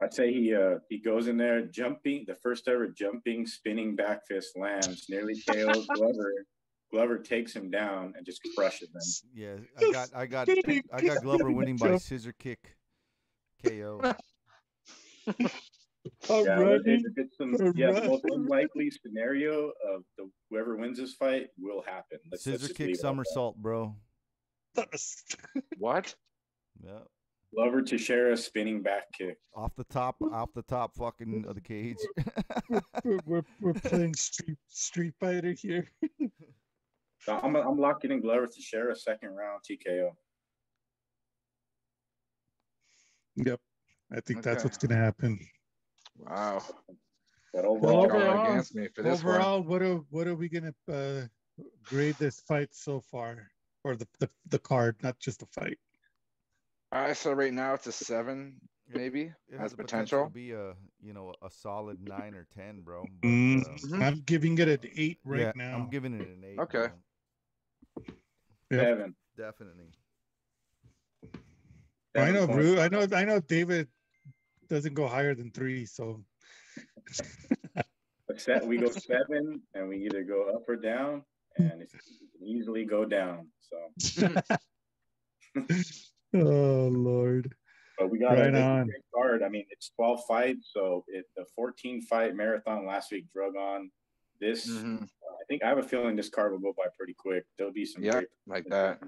I'd 0.00 0.14
say 0.14 0.32
he 0.32 0.54
uh 0.54 0.78
he 0.88 0.98
goes 0.98 1.26
in 1.26 1.36
there 1.36 1.62
jumping 1.62 2.26
the 2.28 2.36
first 2.36 2.68
ever 2.68 2.86
jumping 2.86 3.44
spinning 3.44 3.96
back 3.96 4.24
fist 4.28 4.56
lands 4.56 5.06
nearly 5.08 5.34
KOs 5.50 5.84
Glover. 5.92 6.32
Glover 6.90 7.18
takes 7.18 7.54
him 7.54 7.70
down 7.70 8.14
and 8.16 8.24
just 8.24 8.40
crushes 8.56 8.88
him. 8.88 9.30
Yeah, 9.34 9.56
I 9.76 9.92
got 9.92 10.08
I 10.14 10.26
got 10.26 10.48
I 10.92 11.00
got 11.02 11.22
Glover 11.22 11.50
winning 11.50 11.76
by 11.76 11.96
scissor 11.98 12.32
kick 12.38 12.76
KO. 13.64 14.00
I'm 15.26 15.36
Yeah, 16.30 16.54
running. 16.54 17.04
it's 17.16 17.36
some, 17.36 17.54
I'm 17.60 17.76
yeah, 17.76 17.92
the 17.92 18.08
most 18.08 18.24
unlikely 18.24 18.90
scenario 18.90 19.66
of 19.92 20.04
the 20.16 20.30
whoever 20.48 20.76
wins 20.76 20.98
this 20.98 21.14
fight 21.14 21.48
will 21.58 21.82
happen. 21.82 22.18
Let's, 22.30 22.46
let's 22.46 22.62
Scissor 22.62 22.72
kick 22.72 22.78
leave 22.78 22.88
it 22.88 22.92
at 22.92 22.96
that. 22.96 23.02
somersault, 23.02 23.56
bro. 23.56 23.94
what? 25.78 26.14
Yeah. 26.82 27.00
Glover 27.54 27.82
Teixeira 27.82 28.36
spinning 28.36 28.82
back 28.82 29.04
kick. 29.12 29.36
Off 29.54 29.72
the 29.76 29.84
top, 29.84 30.16
off 30.32 30.50
the 30.54 30.62
top 30.62 30.94
fucking 30.96 31.44
of 31.48 31.54
the 31.54 31.60
cage. 31.60 31.96
we're, 33.04 33.18
we're, 33.26 33.42
we're 33.60 33.72
playing 33.74 34.14
Street 34.14 34.58
Street 34.68 35.14
Fighter 35.20 35.52
here. 35.52 35.88
So 37.20 37.38
I'm 37.42 37.56
I'm 37.56 37.78
locking 37.78 38.10
in 38.10 38.20
Glover 38.20 38.46
Teixeira 38.46 38.92
a 38.92 38.96
second 38.96 39.30
round 39.30 39.62
TKO. 39.68 40.10
Yep, 43.36 43.60
I 44.12 44.20
think 44.20 44.42
that's 44.42 44.64
what's 44.64 44.78
gonna 44.78 44.96
happen. 44.96 45.38
Wow. 46.16 46.62
But 47.52 47.64
Well, 47.64 47.72
overall, 47.76 48.06
Going 48.08 48.22
overall- 48.22 48.52
against 48.52 48.74
me 48.74 48.88
for 48.94 49.02
this 49.02 49.22
one. 49.22 49.34
Overall, 49.36 49.62
what 49.62 49.82
are 49.82 49.96
what 50.10 50.26
are 50.26 50.34
we 50.34 50.48
gonna 50.48 50.74
uh, 50.90 51.22
grade 51.84 52.16
this 52.16 52.40
fight 52.40 52.68
so 52.74 53.00
far, 53.00 53.48
or 53.84 53.96
the, 53.96 54.06
the 54.20 54.28
the 54.48 54.58
card, 54.58 54.96
not 55.02 55.18
just 55.18 55.40
the 55.40 55.46
fight? 55.46 55.78
All 56.92 57.02
right, 57.02 57.16
so 57.16 57.32
right 57.32 57.52
now 57.52 57.74
it's 57.74 57.86
a 57.86 57.92
seven, 57.92 58.60
maybe 58.88 59.22
It 59.48 59.52
has 59.52 59.60
has 59.60 59.74
potential 59.74 60.24
to 60.24 60.30
potential. 60.30 60.30
be 60.30 60.52
a 60.52 60.74
you 61.00 61.12
know 61.12 61.34
a 61.42 61.50
solid 61.50 61.98
nine 62.06 62.34
or 62.34 62.46
ten, 62.54 62.80
bro. 62.80 63.04
But, 63.22 63.28
Mm, 63.28 63.92
uh. 63.92 64.04
I'm 64.04 64.20
giving 64.22 64.58
it 64.58 64.68
an 64.68 64.90
eight 64.96 65.18
right 65.24 65.40
yeah, 65.40 65.52
now. 65.54 65.74
I'm 65.76 65.90
giving 65.90 66.14
it 66.14 66.26
an 66.26 66.42
eight. 66.44 66.58
Okay. 66.58 66.88
bro. 66.88 66.90
Yep. 68.70 68.80
seven. 68.80 69.16
Definitely. 69.36 69.86
I 72.16 72.30
know, 72.32 72.40
Seven 72.46 72.54
Bru. 72.56 72.80
I 72.80 72.88
know. 72.88 73.06
I 73.14 73.24
know. 73.24 73.40
David 73.40 73.88
doesn't 74.68 74.94
go 74.94 75.06
higher 75.06 75.34
than 75.34 75.50
three, 75.50 75.86
so 75.86 76.24
But 78.26 78.40
set, 78.40 78.66
we 78.66 78.76
go 78.76 78.90
seven, 78.90 79.62
and 79.74 79.88
we 79.88 80.04
either 80.04 80.22
go 80.22 80.50
up 80.54 80.68
or 80.68 80.76
down, 80.76 81.22
and 81.56 81.80
it 81.80 81.90
can 81.90 82.00
easily 82.46 82.84
go 82.84 83.06
down. 83.06 83.48
So, 83.60 84.36
oh 86.34 86.88
Lord. 86.92 87.54
but 87.98 88.10
we 88.10 88.18
got 88.18 88.32
Right 88.34 88.54
a 88.54 88.62
on. 88.62 88.86
great 88.86 89.02
card. 89.14 89.42
I 89.42 89.48
mean, 89.48 89.64
it's 89.70 89.90
12 89.96 90.20
fights, 90.28 90.70
so 90.74 91.04
it 91.08 91.24
the 91.36 91.46
14 91.56 92.02
fight 92.02 92.34
marathon 92.34 92.86
last 92.86 93.10
week 93.12 93.24
drug 93.32 93.56
on. 93.56 93.90
This, 94.40 94.68
Mhm. 94.68 95.02
I 95.04 95.44
think, 95.48 95.62
I 95.64 95.68
have 95.68 95.78
a 95.78 95.82
feeling 95.82 96.16
this 96.16 96.28
card 96.28 96.52
will 96.52 96.58
go 96.60 96.72
by 96.76 96.86
pretty 96.96 97.14
quick. 97.14 97.44
There'll 97.56 97.72
be 97.72 97.84
some 97.86 98.02
Yeah, 98.04 98.22
like 98.46 98.64
that. 98.66 99.00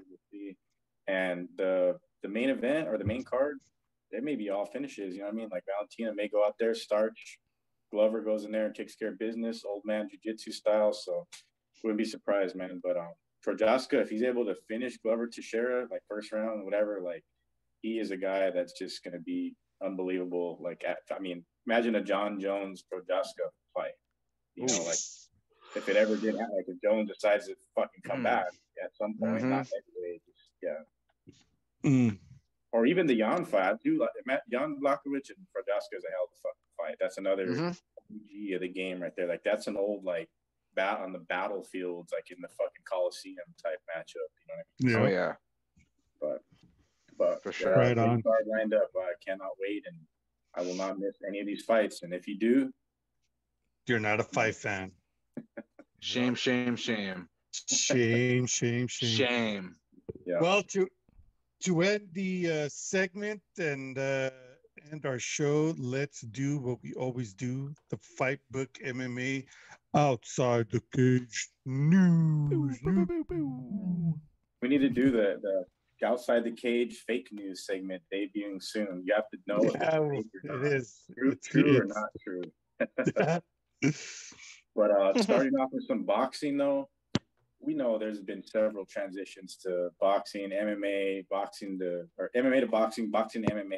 And 1.07 1.49
the 1.57 1.99
the 2.21 2.27
main 2.29 2.49
event 2.51 2.87
or 2.87 2.97
the 2.99 3.03
main 3.03 3.23
card, 3.23 3.57
there 4.11 4.21
may 4.21 4.35
be 4.35 4.49
all 4.49 4.65
finishes. 4.65 5.15
You 5.15 5.21
know 5.21 5.27
what 5.27 5.33
I 5.33 5.37
mean? 5.37 5.49
Like 5.49 5.65
Valentina 5.65 6.13
may 6.13 6.27
go 6.27 6.45
out 6.45 6.55
there, 6.59 6.75
starch. 6.75 7.39
Glover 7.91 8.21
goes 8.21 8.45
in 8.45 8.51
there 8.51 8.67
and 8.67 8.75
takes 8.75 8.95
care 8.95 9.09
of 9.09 9.17
business, 9.17 9.65
old 9.65 9.83
man 9.85 10.07
jiu-jitsu 10.07 10.51
style. 10.51 10.93
So 10.93 11.27
wouldn't 11.83 11.97
be 11.97 12.05
surprised, 12.05 12.55
man. 12.55 12.79
But 12.83 12.97
um 12.97 13.13
Prochazka, 13.45 13.99
if 13.99 14.09
he's 14.11 14.21
able 14.21 14.45
to 14.45 14.53
finish 14.67 14.97
Glover 14.97 15.25
Teixeira, 15.27 15.87
like 15.89 16.03
first 16.07 16.31
round, 16.31 16.63
whatever, 16.63 17.01
like 17.01 17.23
he 17.81 17.97
is 17.97 18.11
a 18.11 18.17
guy 18.17 18.51
that's 18.51 18.73
just 18.73 19.03
gonna 19.03 19.19
be 19.19 19.55
unbelievable. 19.81 20.59
Like 20.61 20.83
at, 20.85 20.99
I 21.11 21.17
mean, 21.19 21.43
imagine 21.65 21.95
a 21.95 22.03
Jon 22.03 22.39
Jones 22.39 22.83
Prochazka 22.83 23.49
fight. 23.73 23.93
You 24.55 24.65
know, 24.67 24.83
like 24.83 24.99
if 25.75 25.87
it 25.87 25.95
ever 25.95 26.15
did 26.17 26.35
happen, 26.35 26.55
like 26.55 26.65
if 26.67 26.81
Jones 26.81 27.09
decides 27.09 27.47
to 27.47 27.55
fucking 27.75 28.01
come 28.03 28.19
Mm. 28.19 28.23
back 28.23 28.47
at 28.83 28.95
some 28.95 29.17
point, 29.17 29.41
Mhm. 29.43 29.49
not 29.49 29.67
heavyweight, 29.67 30.21
just, 30.25 30.51
yeah. 30.61 30.83
Mm. 31.83 32.19
or 32.73 32.85
even 32.85 33.07
the 33.07 33.17
Jan 33.17 33.43
fight. 33.45 33.73
I 33.73 33.77
do 33.83 33.97
like 33.97 34.09
Matt- 34.25 34.47
Jan 34.49 34.79
Blachowicz 34.81 35.29
and 35.29 35.45
Prochazka 35.55 35.97
is 35.97 36.05
a 36.05 36.11
hell 36.11 36.25
of 36.25 36.31
a 36.31 36.39
fucking 36.41 36.69
fight. 36.77 36.97
That's 36.99 37.17
another 37.17 37.47
Mhm. 37.47 37.81
OG 38.09 38.53
of 38.53 38.61
the 38.61 38.67
game 38.69 39.01
right 39.01 39.13
there. 39.15 39.27
Like 39.27 39.43
that's 39.43 39.67
an 39.67 39.75
old 39.77 40.03
like 40.05 40.29
bat 40.73 40.99
on 40.99 41.11
the 41.11 41.19
battlefields, 41.19 42.11
like 42.13 42.29
in 42.31 42.39
the 42.41 42.47
fucking 42.49 42.83
Coliseum 42.85 43.53
type 43.61 43.81
matchup. 43.93 44.15
You 44.39 44.47
know 44.47 44.55
what 44.55 44.59
I 44.59 44.83
mean? 44.83 44.91
Yeah. 44.91 45.01
Oh 45.01 45.07
yeah. 45.07 45.35
But 46.19 46.43
but 47.17 47.43
For 47.43 47.49
yeah, 47.49 47.53
sure. 47.57 47.75
Right 47.75 47.97
on. 47.97 48.21
card 48.21 48.47
lined 48.47 48.73
up. 48.73 48.89
I 48.95 49.13
cannot 49.25 49.57
wait, 49.59 49.85
and 49.87 49.97
I 50.53 50.61
will 50.61 50.75
not 50.75 50.97
miss 50.99 51.21
any 51.27 51.39
of 51.39 51.45
these 51.47 51.63
fights. 51.65 52.03
And 52.03 52.13
if 52.13 52.27
you 52.27 52.37
do, 52.37 52.73
You're 53.87 53.99
not 53.99 54.19
a 54.19 54.23
fight 54.23 54.55
fan. 54.55 54.91
Shame, 55.99 56.35
shame, 56.35 56.75
shame, 56.75 57.27
Shame, 57.51 58.45
shame, 58.47 58.87
shame. 58.87 59.09
shame. 59.09 59.75
yeah, 60.25 60.39
Well, 60.39 60.63
to 60.69 60.87
to 61.63 61.81
end 61.81 62.07
the 62.13 62.49
uh, 62.51 62.69
segment 62.69 63.41
and 63.57 63.97
uh, 63.97 64.29
end 64.91 65.05
our 65.05 65.19
show, 65.19 65.73
let's 65.77 66.21
do 66.21 66.59
what 66.59 66.79
we 66.83 66.93
always 66.93 67.33
do: 67.33 67.73
the 67.89 67.97
Fight 68.17 68.39
Book 68.51 68.69
MMA 68.85 69.45
outside 69.95 70.67
the 70.71 70.81
cage 70.95 71.49
news. 71.65 72.79
we 74.61 74.67
need 74.69 74.81
to 74.81 74.89
do 74.89 75.11
the 75.11 75.39
the 75.41 75.65
outside 76.07 76.43
the 76.43 76.51
cage 76.51 77.03
fake 77.05 77.29
news 77.31 77.65
segment 77.65 78.01
debuting 78.13 78.61
soon. 78.61 79.03
You 79.05 79.13
have 79.13 79.29
to 79.29 79.37
know 79.47 79.59
if 79.59 79.75
it's 79.75 79.83
Yeah, 79.83 79.99
fake 80.09 80.27
or 80.33 80.55
it 80.55 80.61
not. 80.61 80.71
is. 80.73 81.03
true, 81.17 81.31
It's- 81.31 81.81
or 81.81 81.85
not 81.85 82.09
true. 82.23 82.43
But 84.75 84.91
uh, 84.91 85.13
starting 85.21 85.53
off 85.55 85.69
with 85.71 85.85
some 85.87 86.03
boxing, 86.03 86.57
though, 86.57 86.89
we 87.59 87.73
know 87.73 87.97
there's 87.97 88.19
been 88.19 88.43
several 88.43 88.85
transitions 88.85 89.55
to 89.63 89.89
boxing, 89.99 90.49
MMA, 90.49 91.27
boxing 91.29 91.77
to 91.79 92.05
or 92.17 92.31
MMA 92.35 92.61
to 92.61 92.67
boxing, 92.67 93.11
boxing 93.11 93.43
to 93.43 93.53
MMA. 93.53 93.77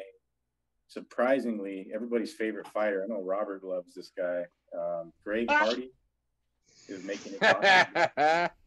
Surprisingly, 0.88 1.88
everybody's 1.94 2.32
favorite 2.32 2.68
fighter. 2.68 3.04
I 3.04 3.12
know 3.12 3.22
Robert 3.22 3.64
loves 3.64 3.94
this 3.94 4.10
guy. 4.16 4.44
Um, 4.78 5.12
Greg 5.24 5.50
Hardy 5.50 5.90
is 6.88 7.02
making 7.04 7.34
it. 7.34 7.40
boxing. 7.40 8.48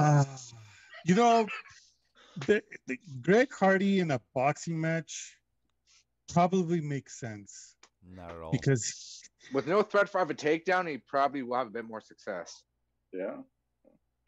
Ah, 0.00 0.24
you 1.04 1.14
know, 1.14 1.46
the, 2.46 2.62
the 2.86 2.96
Greg 3.20 3.52
Hardy 3.52 3.98
in 3.98 4.12
a 4.12 4.20
boxing 4.34 4.80
match 4.80 5.36
probably 6.32 6.80
makes 6.80 7.18
sense 7.18 7.74
Not 8.08 8.30
at 8.30 8.36
all. 8.40 8.52
because 8.52 9.21
With 9.52 9.66
no 9.66 9.82
threat 9.82 10.08
for 10.08 10.20
of 10.20 10.30
a 10.30 10.34
takedown, 10.34 10.88
he 10.88 10.98
probably 10.98 11.42
will 11.42 11.56
have 11.56 11.66
a 11.66 11.70
bit 11.70 11.84
more 11.84 12.00
success. 12.00 12.64
yeah, 13.12 13.36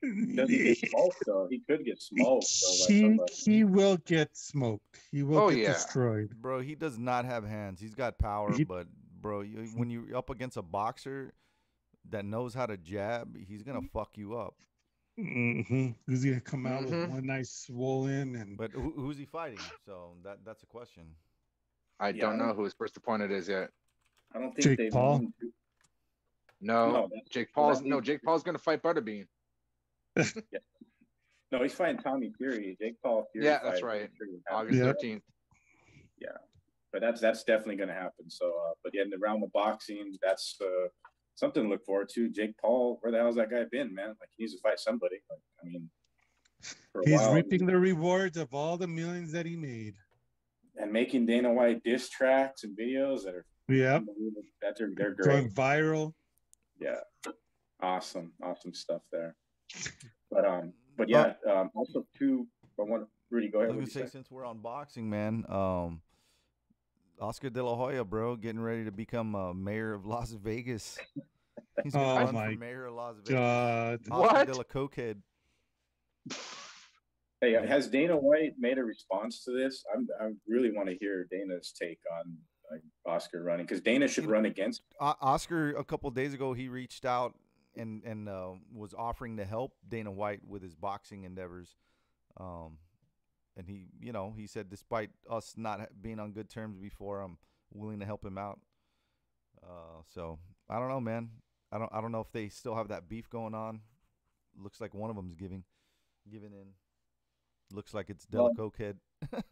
he 0.02 0.74
get 0.74 0.78
smoked 0.90 1.22
though. 1.26 1.46
He 1.50 1.60
could 1.60 1.84
get 1.84 2.00
smoked. 2.02 2.46
Though, 2.60 2.84
he 2.88 3.18
he 3.32 3.64
will 3.64 3.96
get 3.98 4.36
smoked. 4.36 5.00
He 5.10 5.22
will 5.22 5.38
Oh, 5.38 5.50
get 5.50 5.58
yeah. 5.60 5.72
destroyed. 5.72 6.34
Bro, 6.42 6.60
he 6.60 6.74
does 6.74 6.98
not 6.98 7.24
have 7.24 7.44
hands. 7.46 7.80
He's 7.80 7.94
got 7.94 8.18
power, 8.18 8.52
He- 8.52 8.64
but 8.64 8.86
bro, 9.20 9.40
you, 9.40 9.64
when 9.74 9.88
you're 9.88 10.14
up 10.16 10.28
against 10.28 10.56
a 10.58 10.62
boxer 10.62 11.32
that 12.10 12.26
knows 12.26 12.52
how 12.52 12.66
to 12.66 12.76
jab, 12.76 13.34
he's 13.36 13.62
gonna 13.62 13.80
fuck 13.94 14.18
you 14.18 14.36
up. 14.36 14.56
Mm-hmm. 15.18 15.92
He's 16.06 16.24
gonna 16.24 16.40
come 16.40 16.66
out 16.66 16.82
Mhm. 16.82 16.90
with 17.02 17.10
one 17.10 17.26
nice 17.26 17.50
swollen 17.50 18.36
and 18.36 18.58
But 18.58 18.72
who, 18.72 18.90
who's 18.90 19.16
he 19.16 19.24
fighting? 19.24 19.60
So 19.86 20.16
that 20.24 20.44
that's 20.44 20.62
a 20.64 20.66
question. 20.66 21.14
I 22.00 22.08
Yeah, 22.08 22.22
don't 22.26 22.38
know 22.38 22.52
who 22.52 22.64
his 22.64 22.74
first 22.74 22.96
opponent 22.98 23.32
is 23.32 23.48
yet. 23.48 23.70
I 24.34 24.38
don't 24.40 24.52
think 24.52 24.64
Jake 24.68 24.78
they've 24.78 24.92
Paul? 24.92 25.18
known 25.18 25.32
No, 26.60 26.90
No, 26.92 27.10
Jake 27.30 27.52
Paul's 27.54 27.82
no 27.82 28.00
Jake 28.00 28.22
Paul's 28.22 28.42
gonna 28.42 28.58
fight 28.58 28.82
Butterbean. 28.82 29.26
No, 31.52 31.62
he's 31.62 31.74
fighting 31.74 31.98
Tommy 31.98 32.32
Fury. 32.36 32.76
Jake 32.80 32.96
Paul 33.00 33.28
Fury. 33.30 33.46
Yeah, 33.46 33.60
that's 33.62 33.80
right. 33.82 34.10
August 34.50 34.80
thirteenth. 34.82 35.22
August 35.22 35.22
Yeah. 36.20 36.28
but 36.92 37.00
that's 37.00 37.20
that's 37.20 37.44
definitely 37.44 37.76
going 37.76 37.90
to 37.90 37.94
happen. 37.94 38.28
So, 38.28 38.46
uh, 38.48 38.72
but 38.82 38.92
yeah, 38.92 39.02
in 39.02 39.10
the 39.10 39.18
realm 39.18 39.44
of 39.44 39.52
boxing, 39.52 40.16
that's 40.20 40.56
uh, 40.60 40.88
something 41.36 41.62
to 41.62 41.68
look 41.68 41.84
forward 41.84 42.08
to. 42.14 42.28
Jake 42.28 42.56
Paul, 42.60 42.98
where 43.02 43.12
the 43.12 43.18
hell's 43.18 43.36
that 43.36 43.50
guy 43.50 43.64
been, 43.70 43.94
man? 43.94 44.08
Like 44.20 44.30
he 44.36 44.42
needs 44.42 44.54
to 44.54 44.60
fight 44.62 44.80
somebody. 44.80 45.16
Like, 45.30 45.38
I 45.62 45.68
mean, 45.68 45.88
he's 47.04 47.20
while, 47.20 47.34
reaping 47.34 47.66
the 47.66 47.78
rewards 47.78 48.36
of 48.36 48.52
all 48.52 48.76
the 48.76 48.88
millions 48.88 49.30
that 49.30 49.46
he 49.46 49.54
made. 49.54 49.94
and 50.76 50.92
making 50.92 51.26
Dana 51.26 51.52
White 51.52 51.84
diss 51.84 52.08
tracks 52.08 52.64
and 52.64 52.76
videos 52.76 53.22
that 53.24 53.34
are 53.34 53.46
Yeah. 53.68 54.00
That's 54.62 54.78
they're, 54.78 54.90
they're 54.96 55.14
going 55.14 55.48
great. 55.48 55.54
viral. 55.54 56.12
Yeah, 56.80 56.96
awesome, 57.80 58.32
awesome 58.42 58.74
stuff 58.74 59.02
there. 59.12 59.36
But 60.30 60.44
um, 60.44 60.72
but 60.96 61.08
yeah, 61.08 61.34
um, 61.50 61.70
also 61.74 62.06
two 62.18 62.46
I 62.78 62.82
want 62.82 63.06
Rudy 63.30 63.48
go 63.48 63.60
I 63.60 63.64
ahead. 63.64 63.76
was 63.76 63.76
What 63.76 63.92
gonna 63.94 64.06
say 64.06 64.10
say? 64.10 64.18
since 64.18 64.30
we're 64.30 64.44
on 64.44 64.58
boxing, 64.58 65.08
man, 65.08 65.44
um, 65.48 66.00
Oscar 67.20 67.50
De 67.50 67.62
La 67.64 67.74
Hoya, 67.76 68.04
bro, 68.04 68.36
getting 68.36 68.60
ready 68.60 68.84
to 68.84 68.90
become 68.92 69.34
uh, 69.34 69.52
mayor 69.54 69.94
of 69.94 70.04
Las 70.04 70.32
Vegas. 70.32 70.98
He's 71.82 71.92
gonna 71.94 72.12
Oh 72.12 72.24
run 72.26 72.34
my 72.34 72.52
for 72.52 72.58
mayor 72.58 72.86
of 72.86 72.94
Las 72.94 73.14
Vegas. 73.24 73.30
God, 73.30 74.00
Oscar 74.10 74.34
What? 74.34 74.46
De 74.46 74.54
La 74.54 74.62
Cokehead. 74.64 75.16
Hey, 77.40 77.52
has 77.52 77.88
Dana 77.88 78.16
White 78.16 78.54
made 78.58 78.78
a 78.78 78.84
response 78.84 79.44
to 79.44 79.52
this? 79.52 79.84
I'm, 79.94 80.08
I 80.20 80.30
really 80.48 80.72
want 80.74 80.88
to 80.88 80.96
hear 80.98 81.26
Dana's 81.30 81.72
take 81.78 81.98
on 82.18 82.26
like, 82.30 82.38
Oscar 83.06 83.42
running 83.42 83.66
because 83.66 83.80
Dana 83.80 84.08
should 84.08 84.24
You 84.24 84.28
know- 84.28 84.34
run 84.34 84.46
against. 84.46 84.82
O- 85.00 85.14
Oscar 85.20 85.70
a 85.76 85.84
couple 85.84 86.10
days 86.10 86.34
ago 86.34 86.52
he 86.52 86.68
reached 86.68 87.04
out 87.04 87.34
and 87.76 88.02
and 88.04 88.28
uh, 88.28 88.52
was 88.72 88.94
offering 88.94 89.36
to 89.38 89.44
help 89.44 89.72
Dana 89.88 90.10
White 90.10 90.40
with 90.46 90.62
his 90.62 90.74
boxing 90.74 91.24
endeavors. 91.24 91.76
Um, 92.38 92.78
and 93.56 93.68
he, 93.68 93.86
you 94.00 94.12
know, 94.12 94.32
he 94.36 94.46
said 94.46 94.68
despite 94.70 95.10
us 95.30 95.54
not 95.56 95.80
being 96.02 96.18
on 96.18 96.32
good 96.32 96.50
terms 96.50 96.78
before, 96.78 97.20
I'm 97.20 97.38
willing 97.72 98.00
to 98.00 98.06
help 98.06 98.24
him 98.24 98.38
out. 98.38 98.58
Uh, 99.62 100.02
so 100.12 100.38
I 100.68 100.78
don't 100.78 100.88
know, 100.88 101.00
man. 101.00 101.30
I 101.72 101.78
don't 101.78 101.92
I 101.92 102.00
don't 102.00 102.12
know 102.12 102.20
if 102.20 102.32
they 102.32 102.48
still 102.48 102.74
have 102.74 102.88
that 102.88 103.08
beef 103.08 103.28
going 103.30 103.54
on. 103.54 103.80
Looks 104.56 104.80
like 104.80 104.94
one 104.94 105.10
of 105.10 105.16
them's 105.16 105.34
giving 105.34 105.64
giving 106.30 106.52
in. 106.52 106.68
Looks 107.72 107.92
like 107.94 108.10
it's 108.10 108.24
Della 108.26 108.54
Cokehead. 108.54 108.96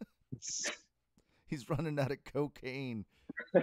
He's 1.53 1.69
running 1.69 1.99
out 1.99 2.11
of 2.11 2.17
cocaine. 2.23 3.05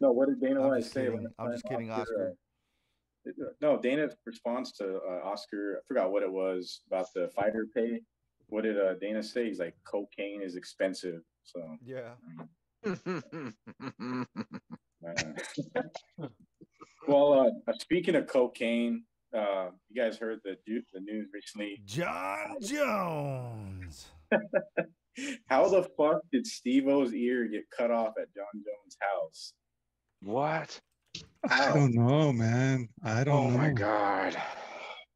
No, 0.00 0.12
what 0.12 0.28
did 0.28 0.40
Dana 0.40 0.60
White 0.68 0.84
say? 0.84 1.04
kidding. 1.06 1.26
I'm 1.38 1.50
just 1.52 1.64
kidding, 1.64 1.90
Oscar. 1.90 2.32
uh, 3.28 3.30
no, 3.60 3.76
Dana's 3.80 4.14
response 4.24 4.70
to 4.72 4.98
uh, 4.98 5.20
Oscar, 5.28 5.78
I 5.78 5.80
forgot 5.88 6.12
what 6.12 6.22
it 6.22 6.30
was 6.32 6.82
about 6.86 7.06
the 7.14 7.28
fighter 7.34 7.66
pay. 7.74 8.00
What 8.48 8.62
did 8.62 8.78
uh, 8.78 8.94
Dana 8.94 9.20
say? 9.22 9.46
He's 9.46 9.58
like, 9.58 9.74
cocaine 9.84 10.42
is 10.42 10.54
expensive. 10.56 11.22
So, 11.42 11.60
Yeah. 11.84 12.14
uh, 12.86 12.94
well, 17.08 17.52
uh, 17.66 17.72
speaking 17.78 18.14
of 18.14 18.26
cocaine, 18.28 19.04
uh, 19.36 19.70
you 19.88 20.00
guys 20.02 20.18
heard 20.18 20.38
the 20.44 20.56
the 20.66 21.00
news 21.00 21.28
recently. 21.32 21.80
Jon 21.84 22.56
Jones. 22.60 24.06
How 25.48 25.68
the 25.68 25.82
fuck 25.96 26.20
did 26.32 26.46
Steve-O's 26.46 27.12
ear 27.14 27.46
get 27.48 27.64
cut 27.76 27.90
off 27.90 28.14
at 28.20 28.32
Jon 28.34 28.46
Jones' 28.54 28.96
house? 29.00 29.52
what? 30.22 30.80
I 31.48 31.72
don't 31.72 31.94
know, 31.94 32.32
man. 32.32 32.88
I 33.04 33.24
don't 33.24 33.34
Oh 33.46 33.50
know. 33.50 33.58
my 33.58 33.70
god. 33.70 34.36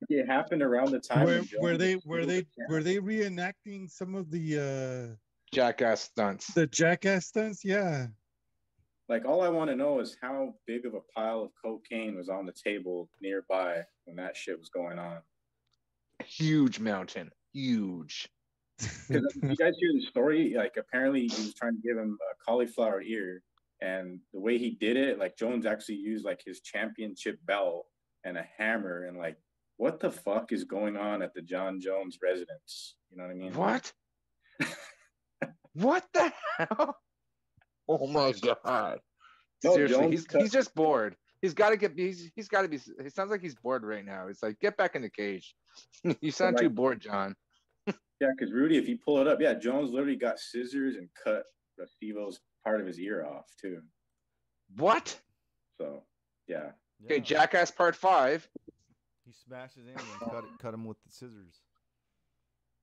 It 0.08 0.26
happened 0.26 0.62
around 0.62 0.90
the 0.90 1.00
time. 1.00 1.26
Were, 1.26 1.32
when 1.32 1.44
Jones 1.44 1.62
were 1.62 1.76
they 1.76 1.96
were 2.04 2.24
they 2.26 2.40
the 2.40 2.46
were 2.68 2.82
they 2.82 2.96
reenacting 2.98 3.90
some 3.90 4.14
of 4.14 4.30
the 4.30 5.12
uh 5.12 5.16
Jackass 5.54 6.02
stunts. 6.02 6.52
the 6.54 6.66
jackass 6.66 7.26
stunts? 7.26 7.64
Yeah. 7.64 8.06
Like 9.08 9.24
all 9.26 9.42
I 9.42 9.48
want 9.48 9.68
to 9.70 9.76
know 9.76 10.00
is 10.00 10.16
how 10.22 10.54
big 10.66 10.86
of 10.86 10.94
a 10.94 11.00
pile 11.14 11.42
of 11.42 11.50
cocaine 11.62 12.16
was 12.16 12.28
on 12.28 12.46
the 12.46 12.52
table 12.52 13.10
nearby 13.20 13.82
when 14.04 14.16
that 14.16 14.36
shit 14.36 14.58
was 14.58 14.70
going 14.70 14.98
on. 14.98 15.18
Huge 16.24 16.78
mountain. 16.78 17.30
Huge. 17.52 18.28
'Cause 18.82 19.22
you 19.42 19.56
guys 19.56 19.74
hear 19.78 19.92
the 19.92 20.06
story? 20.08 20.54
Like 20.56 20.76
apparently 20.76 21.26
he 21.26 21.42
was 21.42 21.54
trying 21.54 21.76
to 21.76 21.82
give 21.82 21.96
him 21.96 22.18
a 22.32 22.44
cauliflower 22.44 23.02
ear, 23.02 23.42
and 23.80 24.20
the 24.32 24.40
way 24.40 24.58
he 24.58 24.70
did 24.70 24.96
it, 24.96 25.18
like 25.18 25.36
Jones 25.36 25.66
actually 25.66 25.96
used 25.96 26.24
like 26.24 26.42
his 26.44 26.60
championship 26.60 27.38
belt 27.46 27.86
and 28.24 28.36
a 28.36 28.46
hammer, 28.56 29.04
and 29.06 29.16
like 29.16 29.36
what 29.76 30.00
the 30.00 30.10
fuck 30.10 30.52
is 30.52 30.64
going 30.64 30.96
on 30.96 31.22
at 31.22 31.34
the 31.34 31.42
Jon 31.42 31.80
Jones 31.80 32.18
residence? 32.22 32.96
You 33.10 33.18
know 33.18 33.24
what 33.24 33.32
I 33.32 33.34
mean? 33.34 33.54
What? 33.54 33.92
what 35.74 36.04
the 36.12 36.32
hell? 36.56 36.96
Oh 37.88 38.06
my 38.06 38.32
god. 38.32 39.00
No, 39.64 39.74
Seriously, 39.74 39.96
Jones 39.96 40.10
he's 40.12 40.26
cut- 40.26 40.42
he's 40.42 40.52
just 40.52 40.74
bored. 40.74 41.16
He's 41.40 41.54
got 41.54 41.70
to 41.70 41.76
get. 41.76 41.92
He's 41.96 42.30
he's 42.36 42.48
got 42.48 42.62
to 42.62 42.68
be. 42.68 42.78
It 42.98 43.14
sounds 43.14 43.30
like 43.30 43.40
he's 43.40 43.56
bored 43.56 43.84
right 43.84 44.04
now. 44.04 44.28
It's 44.28 44.42
like 44.42 44.58
get 44.60 44.76
back 44.76 44.94
in 44.94 45.02
the 45.02 45.10
cage. 45.10 45.54
you 46.20 46.30
sound 46.30 46.58
too 46.58 46.70
bored, 46.70 47.00
Jon. 47.00 47.34
Yeah, 48.22 48.28
because 48.38 48.52
Rudy, 48.52 48.76
if 48.76 48.88
you 48.88 48.96
pull 49.04 49.18
it 49.18 49.26
up, 49.26 49.40
yeah, 49.40 49.52
Jones 49.52 49.90
literally 49.90 50.14
got 50.14 50.38
scissors 50.38 50.94
and 50.94 51.08
cut 51.24 51.42
Steve-O's 51.88 52.38
part 52.62 52.80
of 52.80 52.86
his 52.86 53.00
ear 53.00 53.26
off 53.26 53.46
too. 53.60 53.80
What? 54.76 55.18
So 55.76 56.04
yeah, 56.46 56.70
Okay, 57.04 57.16
Yeah. 57.16 57.22
Jackass 57.22 57.72
Part 57.72 57.96
Five. 57.96 58.48
He 59.26 59.32
smashes 59.32 59.88
in 59.88 59.98
and 59.98 60.30
cut 60.30 60.44
it, 60.44 60.50
cut 60.60 60.72
him 60.72 60.84
with 60.84 60.98
the 61.04 61.10
scissors. 61.10 61.62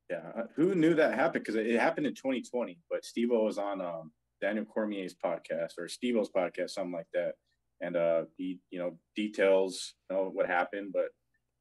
Yeah, 0.10 0.30
uh, 0.36 0.44
who 0.58 0.76
knew 0.76 0.94
that 0.96 1.14
happened? 1.14 1.46
Because 1.46 1.56
it 1.56 1.80
happened 1.80 2.06
in 2.06 2.16
2020. 2.16 2.78
But 2.90 3.06
Steve 3.06 3.30
was 3.32 3.58
on 3.58 3.80
um, 3.80 4.12
Daniel 4.42 4.66
Cormier's 4.66 5.16
podcast 5.24 5.78
or 5.78 5.88
Steve-O's 5.88 6.32
podcast, 6.32 6.72
something 6.72 6.92
like 6.92 7.08
that, 7.14 7.36
and 7.80 7.96
uh, 7.96 8.24
he 8.36 8.60
you 8.72 8.80
know 8.80 9.00
details 9.16 9.94
you 10.10 10.18
know 10.18 10.32
what 10.34 10.48
happened. 10.48 10.92
But 10.92 11.12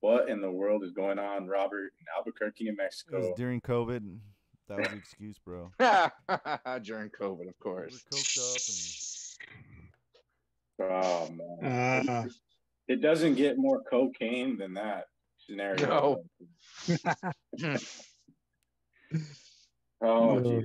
what 0.00 0.28
in 0.28 0.40
the 0.40 0.50
world 0.50 0.84
is 0.84 0.92
going 0.92 1.18
on, 1.18 1.46
Robert, 1.48 1.92
in 2.00 2.06
Albuquerque, 2.16 2.64
New 2.64 2.70
It 2.70 2.78
was 2.78 2.78
Mexico? 2.78 3.34
during 3.36 3.60
COVID. 3.60 3.96
and 3.98 4.20
That 4.68 4.78
was 4.78 4.88
the 4.88 4.96
excuse, 4.96 5.38
bro. 5.38 5.70
During 6.82 7.10
COVID, 7.10 7.40
of 7.40 7.46
We 7.46 7.52
course. 7.60 8.04
were 8.10 8.18
coked 8.18 8.38
up 8.38 8.68
and 8.68 8.80
Oh 10.80 11.28
man, 11.60 12.06
Ah. 12.08 12.24
it 12.86 13.00
doesn't 13.02 13.34
get 13.34 13.58
more 13.58 13.82
cocaine 13.82 14.56
than 14.58 14.74
that 14.74 15.06
scenario. 15.38 15.88
No. 15.88 16.24
Oh, 20.00 20.40
geez. 20.40 20.64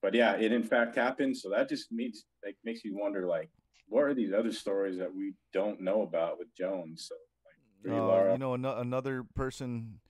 but 0.00 0.14
yeah, 0.14 0.36
it 0.36 0.52
in 0.52 0.62
fact 0.62 0.94
happened. 0.94 1.36
So 1.36 1.50
that 1.50 1.68
just 1.68 1.88
makes 1.90 2.22
like 2.44 2.56
makes 2.64 2.84
you 2.84 2.96
wonder, 2.96 3.26
like, 3.26 3.50
what 3.88 4.04
are 4.04 4.14
these 4.14 4.32
other 4.32 4.52
stories 4.52 4.96
that 4.98 5.12
we 5.12 5.34
don't 5.52 5.80
know 5.80 6.02
about 6.02 6.38
with 6.38 6.54
Jones? 6.54 7.06
So, 7.08 7.16
like, 7.16 7.16
Brie 7.16 7.27
Uh, 7.86 8.32
you 8.32 8.38
know, 8.38 8.54
ano- 8.54 8.78
another 8.78 9.24
person 9.34 10.00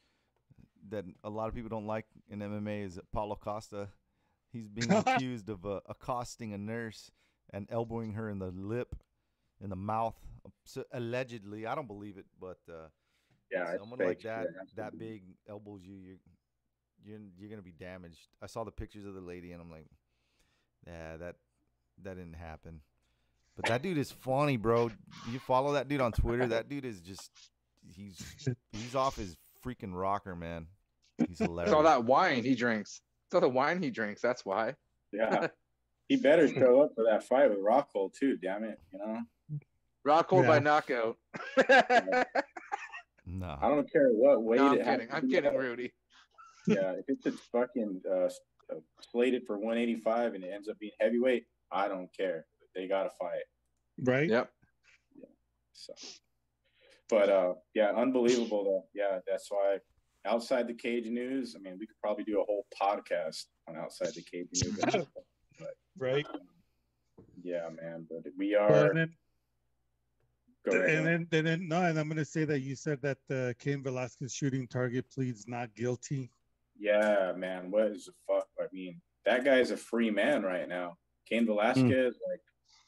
that 0.89 1.05
a 1.23 1.31
lot 1.31 1.49
of 1.49 1.55
people 1.55 1.69
don't 1.69 1.87
like 1.87 2.07
in 2.31 2.41
MMA 2.41 2.85
is 2.85 2.99
Paulo 3.13 3.37
Costa. 3.37 3.89
He's 4.53 4.69
being 4.69 4.91
accused 5.07 5.49
of 5.49 5.67
uh, 5.67 5.81
accosting 5.89 6.53
a 6.53 6.59
nurse 6.59 7.11
and 7.53 7.67
elbowing 7.71 8.15
her 8.15 8.29
in 8.31 8.39
the 8.39 8.51
lip, 8.51 8.95
in 9.61 9.71
the 9.71 9.77
mouth, 9.77 10.17
so, 10.65 10.85
allegedly. 10.93 11.67
I 11.67 11.75
don't 11.75 11.87
believe 11.87 12.19
it, 12.19 12.27
but 12.41 12.59
uh, 12.69 12.89
yeah, 13.51 13.77
someone 13.79 13.99
like 14.01 14.21
that, 14.23 14.47
that 14.77 14.99
big, 14.99 15.23
elbows 15.49 15.83
you, 15.85 15.97
you're 15.97 16.17
you're 17.05 17.21
you're 17.39 17.51
gonna 17.51 17.63
be 17.63 17.73
damaged. 17.73 18.29
I 18.43 18.47
saw 18.47 18.65
the 18.65 18.71
pictures 18.71 19.07
of 19.07 19.15
the 19.15 19.21
lady, 19.21 19.53
and 19.53 19.61
I'm 19.61 19.71
like, 19.71 19.87
yeah, 20.87 21.17
that 21.19 21.37
that 22.03 22.17
didn't 22.17 22.37
happen. 22.37 22.81
But 23.57 23.67
that 23.67 23.83
dude 23.83 23.99
is 23.99 24.13
funny, 24.13 24.57
bro. 24.57 24.91
You 25.31 25.39
follow 25.41 25.73
that 25.73 25.89
dude 25.89 26.01
on 26.01 26.13
Twitter? 26.13 26.47
That 26.47 26.69
dude 26.69 26.85
is 26.85 27.01
just 27.01 27.33
he's 27.95 28.55
he's 28.73 28.95
off 28.95 29.17
his 29.17 29.37
freaking 29.65 29.93
rocker, 29.93 30.35
man. 30.37 30.67
He's 31.19 31.31
It's 31.31 31.41
hilarious. 31.41 31.73
all 31.75 31.83
that 31.83 32.05
wine 32.05 32.45
he 32.45 32.55
drinks. 32.55 33.01
It's 33.27 33.35
all 33.35 33.41
the 33.41 33.49
wine 33.49 33.83
he 33.83 33.91
drinks. 33.91 34.23
That's 34.23 34.45
why. 34.45 34.75
Yeah, 35.13 35.49
he 36.09 36.17
better 36.17 36.49
show 36.49 36.83
up 36.83 36.93
for 36.95 37.05
that 37.05 37.25
fight 37.25 37.51
with 37.51 37.59
Rockhold 37.59 38.15
too. 38.15 38.37
Damn 38.37 38.65
it, 38.65 38.79
you 38.93 38.99
know. 38.99 39.21
Rockhold 40.07 40.47
by 40.47 40.59
knockout. 40.59 41.17
no, 43.27 43.59
I 43.61 43.69
don't 43.69 43.91
care 43.93 44.09
what 44.11 44.43
weight 44.43 44.59
no, 44.59 44.69
I'm 44.69 44.75
it 44.79 44.85
kidding. 44.85 45.09
to 45.09 45.15
I'm 45.17 45.29
kidding, 45.31 45.51
at. 45.51 45.59
Rudy. 45.59 45.93
Yeah, 46.67 46.93
if 46.93 47.05
it's 47.09 47.27
a 47.27 47.33
fucking 47.53 48.03
uh, 48.11 48.25
s- 48.27 48.41
uh, 48.71 48.81
slated 49.13 49.43
for 49.47 49.57
185 49.59 50.35
and 50.35 50.45
it 50.45 50.51
ends 50.55 50.69
up 50.69 50.79
being 50.79 50.93
heavyweight, 51.01 51.45
I 51.73 51.89
don't 51.89 52.09
care. 52.17 52.47
They 52.75 52.87
gotta 52.89 53.11
fight. 53.19 53.43
Right? 54.03 54.29
Yep. 54.29 54.51
Yeah. 55.19 55.25
So, 55.73 55.93
but 57.09 57.29
uh, 57.29 57.55
yeah, 57.75 57.91
unbelievable 57.97 58.65
though. 58.65 58.85
Yeah, 58.95 59.19
that's 59.27 59.51
why 59.51 59.79
outside 60.27 60.67
the 60.69 60.75
cage 60.75 61.07
news. 61.07 61.55
I 61.57 61.61
mean, 61.61 61.77
we 61.79 61.87
could 61.87 61.99
probably 62.03 62.25
do 62.25 62.41
a 62.41 62.45
whole 62.45 62.67
podcast 62.81 63.45
on 63.69 63.77
outside 63.77 64.15
the 64.15 64.23
cage 64.23 64.49
news. 64.53 65.07
Right. 66.01 66.25
yeah, 67.43 67.69
man. 67.83 68.07
But 68.09 68.23
we 68.39 68.55
Well, 68.57 68.73
are. 68.73 68.87
and 68.91 68.99
then, 68.99 69.13
Go 70.65 70.77
ahead, 70.77 70.91
and 70.95 71.05
man. 71.05 71.27
then, 71.31 71.39
and 71.39 71.47
then, 71.49 71.69
no, 71.69 71.83
and 71.83 71.99
I'm 71.99 72.09
gonna 72.09 72.25
say 72.25 72.45
that 72.45 72.61
you 72.61 72.77
said 72.77 73.01
that 73.03 73.19
uh, 73.31 73.53
Cain 73.59 73.83
Velasquez 73.83 74.33
shooting 74.33 74.69
target 74.69 75.11
pleads 75.11 75.49
not 75.49 75.75
guilty. 75.75 76.31
Yeah, 76.79 77.33
man. 77.37 77.73
What 77.73 77.89
is 77.89 78.05
the 78.05 78.13
fuck? 78.29 78.47
I 78.61 78.67
mean, 78.73 79.01
that 79.25 79.45
guy's 79.45 79.73
a 79.73 79.77
free 79.77 80.11
man 80.11 80.45
right 80.45 80.69
now. 80.69 80.97
Cain 81.29 81.47
Velasquez, 81.47 82.15
like 82.31 82.41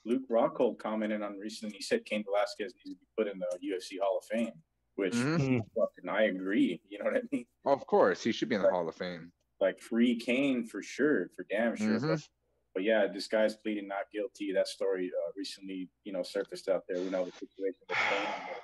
Luke 0.04 0.22
Rockhold 0.30 0.78
commented 0.78 1.22
on 1.22 1.38
recently. 1.38 1.76
He 1.76 1.82
said 1.82 2.04
Cain 2.06 2.24
Velasquez 2.24 2.72
needs 2.84 2.98
to 2.98 3.04
be 3.04 3.06
put 3.18 3.28
in 3.28 3.38
the 3.38 3.58
UFC 3.62 3.98
Hall 4.02 4.18
of 4.18 4.24
Fame, 4.24 4.52
which 4.96 5.12
Mhm. 5.14 5.60
fucking 5.76 6.08
I 6.08 6.24
agree. 6.24 6.80
You 6.88 6.98
know 6.98 7.04
what 7.06 7.16
I 7.16 7.22
mean? 7.30 7.46
Of 7.64 7.86
course, 7.86 8.22
he 8.22 8.32
should 8.32 8.48
be 8.48 8.54
in 8.54 8.62
the 8.62 8.70
Hall 8.70 8.88
of 8.88 8.94
Fame. 8.94 9.32
Like 9.60 9.78
free 9.80 10.16
Cain 10.18 10.66
for 10.66 10.82
sure, 10.82 11.28
for 11.36 11.44
damn 11.50 11.76
sure. 11.76 11.98
Mhm. 11.98 12.08
But, 12.08 12.28
but 12.74 12.82
yeah, 12.82 13.06
this 13.08 13.28
guy's 13.28 13.56
pleading 13.56 13.88
not 13.88 14.10
guilty. 14.10 14.52
That 14.52 14.68
story 14.68 15.10
uh, 15.14 15.32
recently, 15.36 15.90
you 16.04 16.12
know, 16.12 16.22
surfaced 16.22 16.68
out 16.68 16.84
there. 16.88 16.98
We 16.98 17.10
know 17.10 17.26
the 17.26 17.32
situation 17.32 17.76
with 17.88 17.98
Cain. 17.98 18.56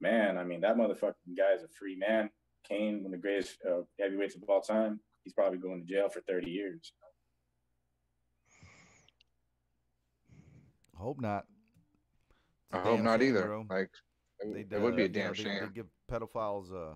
man, 0.00 0.38
I 0.38 0.44
mean, 0.44 0.60
that 0.62 0.76
motherfucking 0.76 1.36
guy 1.36 1.52
is 1.54 1.62
a 1.62 1.68
free 1.68 1.96
man. 1.96 2.30
Cain, 2.64 2.98
one 3.02 3.06
of 3.06 3.12
the 3.12 3.18
greatest 3.18 3.58
uh, 3.64 3.82
heavyweights 3.98 4.34
of 4.36 4.42
all 4.48 4.60
time. 4.60 5.00
He's 5.24 5.32
probably 5.34 5.58
going 5.58 5.84
to 5.86 5.92
jail 5.92 6.08
for 6.08 6.20
30 6.22 6.50
years. 6.50 6.92
Hope 10.98 11.20
not. 11.20 11.44
I 12.72 12.80
hope 12.80 13.00
not 13.00 13.20
shame, 13.20 13.30
either. 13.30 13.42
bro. 13.46 13.64
Like 13.70 13.90
They, 14.42 14.60
it 14.76 14.80
would 14.80 14.96
be 14.96 15.04
a 15.04 15.08
know, 15.08 15.12
damn 15.14 15.32
they- 15.32 15.42
shame. 15.42 15.60
They 15.62 15.68
give 15.74 15.86
pedophiles 16.10 16.72
uh, 16.72 16.94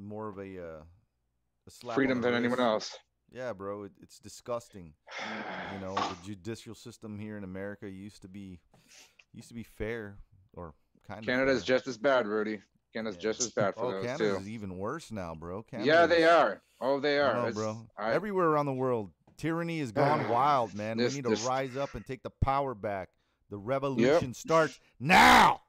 more 0.00 0.28
of 0.28 0.38
a, 0.38 0.58
uh, 0.58 0.82
a 1.66 1.70
slap 1.70 1.94
freedom 1.96 2.20
than 2.20 2.34
anyone 2.34 2.60
else. 2.60 2.96
Yeah, 3.32 3.52
bro, 3.52 3.84
it, 3.84 3.92
it's 4.00 4.18
disgusting. 4.18 4.92
You 5.74 5.80
know, 5.80 5.94
the 5.94 6.16
judicial 6.24 6.74
system 6.74 7.18
here 7.18 7.36
in 7.38 7.44
America 7.44 7.88
used 7.88 8.22
to 8.22 8.28
be 8.28 8.60
used 9.32 9.48
to 9.48 9.54
be 9.54 9.62
fair 9.62 10.18
or 10.52 10.74
kind 11.08 11.20
of. 11.20 11.26
Canada's 11.26 11.64
just 11.64 11.86
as 11.88 11.96
bad, 11.96 12.26
Rudy. 12.26 12.60
Canada's 12.92 13.16
Yeah. 13.16 13.22
just 13.22 13.40
as 13.40 13.50
bad 13.50 13.74
for 13.74 13.86
oh, 13.86 13.90
those 13.92 14.04
Canada's 14.04 14.36
too. 14.36 14.42
is 14.42 14.48
even 14.50 14.76
worse 14.76 15.10
now, 15.10 15.34
bro. 15.34 15.64
Yeah, 15.82 16.04
they 16.04 16.24
are. 16.24 16.60
Oh, 16.80 17.00
they 17.00 17.18
are. 17.18 17.50
bro. 17.52 17.86
I- 17.96 18.12
Everywhere 18.12 18.48
around 18.48 18.66
the 18.66 18.74
world, 18.74 19.10
tyranny 19.38 19.78
has 19.78 19.92
gone 19.92 20.28
wild, 20.28 20.74
man. 20.74 20.98
This- 20.98 21.12
we 21.14 21.18
need 21.18 21.24
to 21.24 21.30
this- 21.30 21.44
rise 21.46 21.74
up 21.76 21.94
and 21.94 22.04
take 22.04 22.22
the 22.22 22.32
power 22.42 22.74
back. 22.74 23.08
The 23.52 23.58
revolution 23.58 24.32
starts 24.32 24.80
now. 24.98 25.60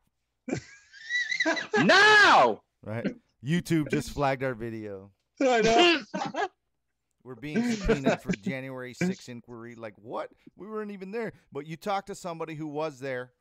now. 1.84 2.62
Right? 2.82 3.06
YouTube 3.46 3.92
just 3.92 4.12
flagged 4.12 4.42
our 4.42 4.54
video. 4.54 5.12
I 5.42 5.62
know. 5.62 6.48
We're 7.26 7.36
being 7.36 7.62
subpoenaed 7.72 8.22
for 8.22 8.32
January 8.32 8.94
6th 8.94 9.28
inquiry. 9.28 9.76
Like, 9.76 9.96
what? 9.98 10.30
We 10.56 10.66
weren't 10.70 10.92
even 10.92 11.12
there. 11.12 11.34
But 11.52 11.68
you 11.68 11.76
talked 11.76 12.08
to 12.08 12.16
somebody 12.16 12.56
who 12.56 12.68
was 12.68 13.00
there, 13.02 13.32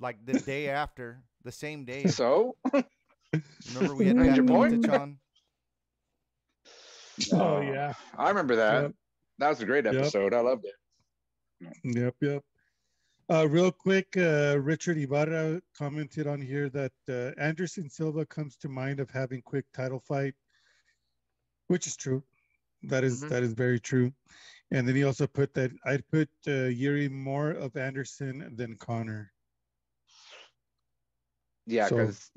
like 0.00 0.16
the 0.26 0.40
day 0.40 0.68
after, 0.68 1.22
the 1.44 1.52
same 1.52 1.84
day. 1.84 2.06
So 2.06 2.56
Remember 3.72 3.94
we 3.94 4.06
had 4.06 4.16
Made 4.16 4.26
Pat 4.30 4.36
your 4.36 4.46
point. 4.46 4.84
Miletich 4.84 5.00
on? 5.00 5.18
oh 7.34 7.60
yeah. 7.60 7.92
I 8.18 8.30
remember 8.30 8.56
that. 8.56 8.82
Yep. 8.82 8.92
That 9.38 9.48
was 9.50 9.60
a 9.60 9.64
great 9.64 9.84
Yep. 9.84 9.94
episode. 9.94 10.34
I 10.34 10.40
loved 10.40 10.64
it. 10.64 10.74
Yep, 11.84 12.14
yep. 12.20 12.42
Uh, 13.28 13.48
real 13.48 13.72
quick, 13.72 14.16
uh, 14.16 14.56
Richard 14.60 14.96
Ibarra 14.98 15.60
commented 15.76 16.28
on 16.28 16.40
here 16.40 16.68
that 16.70 16.92
uh, 17.08 17.32
Anderson 17.40 17.90
Silva 17.90 18.24
comes 18.26 18.56
to 18.58 18.68
mind 18.68 19.00
of 19.00 19.10
having 19.10 19.42
quick 19.42 19.64
title 19.72 19.98
fight, 19.98 20.34
which 21.66 21.88
is 21.88 21.96
true. 21.96 22.22
That 22.84 23.02
is- 23.02 23.24
Mhm. 23.24 23.28
that 23.30 23.42
is 23.42 23.52
very 23.52 23.80
true. 23.80 24.12
And 24.70 24.86
then 24.86 24.94
he 24.94 25.02
also 25.02 25.26
put 25.26 25.54
that 25.54 25.72
I'd 25.84 26.06
put 26.08 26.28
uh, 26.46 26.66
Yuri 26.66 27.08
more 27.08 27.50
of 27.50 27.76
Anderson 27.76 28.54
than 28.54 28.76
Conor. 28.76 29.32
Yeah, 31.66 31.88
So- 31.88 31.96
because 31.96 32.30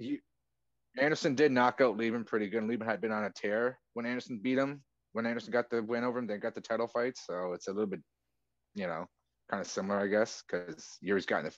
Anderson 0.97 1.35
did 1.35 1.51
knock 1.51 1.81
out 1.81 1.97
Leben 1.97 2.25
pretty 2.25 2.49
good. 2.49 2.59
and 2.59 2.67
Leben 2.67 2.87
had 2.87 2.99
been 2.99 3.11
on 3.11 3.25
a 3.25 3.31
tear 3.31 3.79
when 3.93 4.07
Anderson 4.07 4.39
beat 4.39 4.57
him. 4.57 4.83
When 5.11 5.27
Anderson 5.27 5.51
got 5.51 5.69
the 5.69 5.83
win 5.83 6.03
over 6.03 6.17
him, 6.17 6.25
they 6.25 6.37
got 6.37 6.55
the 6.55 6.61
title 6.61 6.87
fight. 6.87 7.15
So 7.17 7.53
it's 7.53 7.67
a 7.67 7.73
little 7.73 7.87
bit, 7.89 8.01
you 8.73 8.87
know, 8.87 9.07
kind 9.49 9.61
of 9.61 9.67
similar, 9.67 9.99
I 9.99 10.07
guess, 10.07 10.43
because 10.47 10.97
Yuri's 11.01 11.25
gotten 11.25 11.45
the 11.45 11.55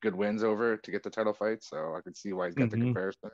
good 0.00 0.14
wins 0.14 0.42
over 0.42 0.76
to 0.76 0.90
get 0.90 1.02
the 1.02 1.10
title 1.10 1.32
fight. 1.32 1.62
So 1.62 1.94
I 1.96 2.00
could 2.00 2.16
see 2.16 2.32
why 2.32 2.46
he's 2.46 2.54
got 2.54 2.70
the 2.70 2.76
Mhm. 2.76 2.84
comparison. 2.86 3.30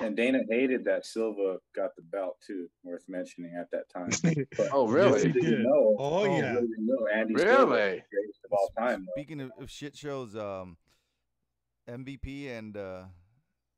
And 0.00 0.16
Dana 0.16 0.40
hated 0.48 0.84
that 0.86 1.06
Silva 1.06 1.58
got 1.74 1.94
the 1.94 2.02
belt 2.02 2.36
too. 2.44 2.68
Worth 2.82 3.04
mentioning 3.08 3.54
at 3.58 3.70
that 3.70 3.88
time. 3.90 4.08
But 4.56 4.68
Oh, 4.72 4.86
Yes, 4.86 4.94
really? 4.94 5.20
he 5.28 5.32
did 5.32 5.42
did. 5.42 5.58
know, 5.60 5.96
Oh, 5.98 6.20
Oh, 6.20 6.24
yeah. 6.24 6.54
little 6.54 6.68
know, 6.78 7.06
Andy 7.14 7.34
Really? 7.34 8.02
greatest 8.10 8.44
of 8.44 8.52
all 8.52 8.70
time. 8.76 9.06
Speaking 9.12 9.40
of, 9.40 9.52
of 9.58 9.70
shit 9.70 9.96
shows, 9.96 10.34
um, 10.36 10.76
MVP 11.88 12.48
and 12.48 12.76
uh, 12.76 13.04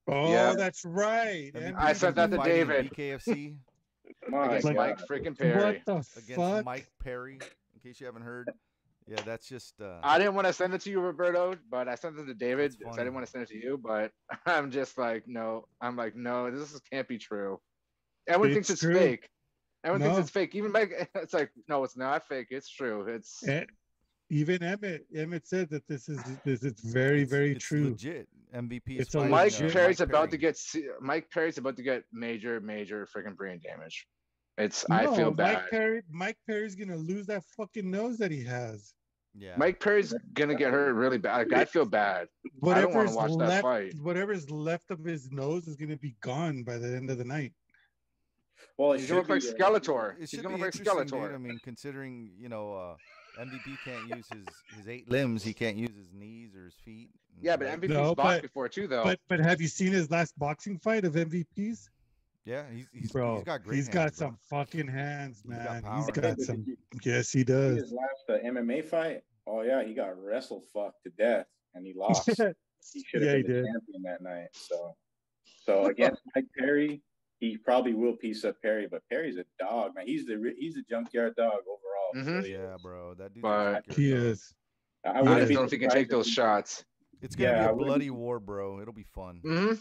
Oh, 0.09 0.31
Yeah. 0.31 0.55
that's 0.55 0.85
right. 0.85 1.51
MVP 1.52 1.74
I 1.77 1.93
said 1.93 2.14
that 2.14 2.31
to 2.31 2.39
David. 2.39 2.90
BKFC 2.90 3.59
My 4.28 4.47
Against 4.47 4.64
Like- 4.64 4.77
Mike 4.77 4.98
God. 4.98 5.09
freaking 5.09 5.39
Perry. 5.39 5.82
What 5.85 5.85
the 5.85 5.93
against 6.20 6.35
fuck? 6.36 6.64
Mike 6.64 6.86
Perry. 7.01 7.35
In 7.74 7.81
case 7.82 8.01
you 8.01 8.06
haven't 8.06 8.23
heard, 8.23 8.48
yeah, 9.06 9.20
that's 9.24 9.48
just. 9.48 9.80
Uh, 9.80 9.98
I 10.02 10.18
didn't 10.18 10.34
want 10.34 10.46
to 10.46 10.52
send 10.52 10.74
it 10.74 10.80
to 10.82 10.90
you, 10.90 11.00
Roberto, 11.00 11.54
but 11.70 11.88
I 11.88 11.94
sent 11.94 12.18
it 12.18 12.26
to 12.26 12.34
David. 12.34 12.72
That's 12.72 12.82
'cause 12.84 12.94
I 12.98 13.02
didn't 13.02 13.14
want 13.14 13.26
to 13.26 13.30
send 13.32 13.42
it 13.44 13.48
to 13.50 13.56
you, 13.56 13.78
but 13.82 14.10
I'm 14.46 14.70
just 14.70 14.98
like, 14.98 15.24
no. 15.26 15.66
I'm 15.80 15.96
like, 15.96 16.16
no, 16.16 16.50
this 16.50 16.72
is- 16.72 16.80
can't 16.92 17.06
be 17.08 17.18
true. 17.18 17.60
Everyone 18.28 18.52
thinks 18.54 18.70
It's 18.70 18.82
it's 18.82 18.82
true. 18.82 18.98
fake. 18.98 19.28
Everyone 19.84 20.00
No. 20.08 20.14
thinks 20.14 20.28
it's 20.28 20.30
fake. 20.32 20.54
Even 20.56 20.72
Mike, 20.72 21.08
it's 21.14 21.32
like, 21.34 21.50
no, 21.68 21.84
it's 21.84 21.96
not 21.96 22.26
fake. 22.26 22.48
It's 22.50 22.68
true. 22.68 23.02
It's 23.06 23.46
Eh, 23.46 23.64
even 24.30 24.60
Emmett, 24.64 25.06
Emmett 25.14 25.46
said 25.46 25.70
that 25.70 25.86
this 25.86 26.08
is 26.08 26.20
this 26.44 26.64
is 26.64 26.80
very 26.80 27.22
it's- 27.22 27.30
very 27.30 27.52
it's 27.52 27.64
true. 27.64 27.90
Legit 27.90 28.28
MVP. 28.52 28.96
is 28.96 29.02
It's 29.06 29.14
a 29.14 29.20
Mike 29.20 29.52
uh, 29.52 29.56
legit- 29.62 29.72
Perry's 29.72 29.98
Mike 30.00 30.08
about 30.08 30.30
to 30.32 30.36
get 30.36 30.58
Mike 31.00 31.30
Perry's 31.30 31.58
about 31.58 31.76
to 31.76 31.82
get 31.84 32.02
major, 32.12 32.60
major 32.60 33.06
freaking 33.06 33.36
brain 33.36 33.60
damage. 33.62 34.08
It's 34.58 34.84
I 34.90 35.14
feel 35.14 35.30
bad. 35.30 35.54
Mike 35.54 35.70
Perry, 35.70 36.02
Mike 36.10 36.38
Perry's 36.48 36.74
gonna 36.74 36.96
lose 36.96 37.26
that 37.26 37.44
fucking 37.56 37.88
nose 37.88 38.16
that 38.18 38.30
he 38.32 38.42
has. 38.42 38.94
Yeah. 39.38 39.54
Mike 39.56 39.80
Perry's 39.80 40.14
gonna 40.34 40.54
get 40.54 40.70
hurt 40.70 40.94
really 40.94 41.18
bad. 41.18 41.50
Like, 41.50 41.58
I 41.60 41.64
feel 41.66 41.84
bad. 42.02 42.28
I 42.64 42.80
don't 42.80 42.94
wanna 42.94 43.10
Whatever's 43.10 43.14
watch 43.14 43.30
that 43.32 43.48
left, 43.48 43.62
fight. 43.62 43.94
whatever's 44.00 44.50
left 44.50 44.90
of 44.90 45.04
his 45.04 45.30
nose 45.30 45.66
is 45.68 45.76
gonna 45.76 45.96
be 45.98 46.14
gone 46.20 46.62
by 46.62 46.78
the 46.78 46.88
end 46.88 47.10
of 47.10 47.18
the 47.18 47.24
night. 47.24 47.52
Well, 48.78 48.92
it 48.92 49.00
He's 49.00 49.08
gonna 49.08 49.20
look 49.20 49.28
like 49.30 49.42
be, 49.42 49.46
Skeletor. 49.48 50.14
It 50.14 50.20
He's 50.20 50.30
should 50.30 50.42
gonna 50.42 50.56
be 50.56 50.62
look 50.62 50.74
like 50.74 50.80
interesting, 50.80 51.06
dude. 51.20 51.30
Skeletor. 51.30 51.34
I 51.34 51.38
mean, 51.38 51.58
considering 51.62 52.30
you 52.38 52.48
know 52.48 52.74
uh, 52.74 53.42
MVP 53.42 53.76
can't 53.84 54.08
use 54.16 54.26
his 54.32 54.44
his 54.78 54.88
eight 54.88 55.10
limbs, 55.10 55.42
he 55.42 55.52
can't 55.52 55.76
use 55.76 55.94
his 55.96 56.12
knees 56.12 56.54
or 56.56 56.64
his 56.64 56.74
feet. 56.84 57.10
Yeah, 57.40 57.56
but. 57.56 57.68
MVP's 57.68 57.90
No, 57.90 58.14
boxed 58.14 58.36
but- 58.36 58.42
before 58.42 58.68
too, 58.68 58.86
though. 58.86 59.04
But 59.04 59.20
but 59.28 59.40
have 59.40 59.60
you 59.60 59.68
seen 59.68 59.92
his 59.92 60.10
last 60.10 60.38
boxing 60.38 60.78
fight 60.78 61.04
of 61.04 61.12
MVPs? 61.14 61.88
Yeah, 62.47 62.64
he's 62.73 62.86
he's, 62.93 63.12
Bro, 63.12 63.36
he's 63.36 63.44
got 63.44 63.62
great. 63.64 63.77
he's 63.77 63.89
got 63.89 64.01
hands, 64.02 64.18
bro. 64.18 64.28
some 64.28 64.39
fucking 64.48 64.89
hands, 64.89 65.43
man. 65.44 65.59
He's 65.59 65.66
got 65.66 65.73
man. 65.74 65.82
power. 65.82 65.97
He's 65.97 66.06
Yeah, 66.16 66.23
got 66.23 66.40
some. 66.40 66.77
Yes, 67.05 67.32
he 67.32 67.44
does. 67.44 67.77
his 67.77 67.93
last 67.93 68.24
uh, 68.43 68.47
MMA 68.48 68.85
fight. 68.89 69.23
Oh 69.47 69.62
yeah, 69.62 69.85
he 69.85 69.93
got 69.94 70.16
wrestle 70.23 70.64
fucked 70.73 71.02
to 71.05 71.10
death 71.10 71.47
and 71.74 71.85
he 71.86 71.93
lost. 71.94 72.27
he 72.28 72.35
should 72.35 72.44
have 72.44 72.52
Yeah, 73.23 73.43
been 73.43 73.43
the 73.43 73.68
champion 73.68 74.02
that 74.05 74.23
night. 74.23 74.48
So, 74.52 74.97
so 75.64 75.86
against 75.86 76.23
Mike 76.35 76.47
Perry, 76.59 77.02
he 77.40 77.56
probably 77.56 77.93
will 77.94 78.14
piece 78.16 78.44
up 78.44 78.56
Perry, 78.62 78.86
but 78.90 79.02
Perry's 79.10 79.36
a 79.36 79.44
dog, 79.59 79.94
man. 79.94 80.06
He's 80.06 80.24
the 80.27 80.55
he's 80.59 80.77
a 80.77 80.82
junkyard 80.89 81.35
dog 81.36 81.52
overall. 81.66 82.14
Mhm. 82.14 82.43
So, 82.43 82.47
Yeah, 82.48 82.77
bro, 82.82 83.14
that 83.14 83.35
dude's 83.35 83.44
a 83.44 83.82
But- 83.86 83.94
he 83.97 84.10
dog. 84.10 84.18
is. 84.20 84.55
I, 85.05 85.10
I 85.10 85.12
just 85.23 85.24
don't 85.24 85.51
know 85.52 85.62
if 85.64 85.70
he 85.70 85.78
can 85.78 85.90
take 85.90 86.09
those 86.09 86.27
shots. 86.27 86.85
It's 87.23 87.36
gonna 87.36 87.51
Yeah, 87.52 87.66
be 87.68 87.73
a 87.73 87.77
bloody 87.77 88.10
war, 88.10 88.40
bro. 88.40 88.81
It'll 88.81 88.93
be 88.93 89.06
fun. 89.14 89.40
hmm 89.44 89.74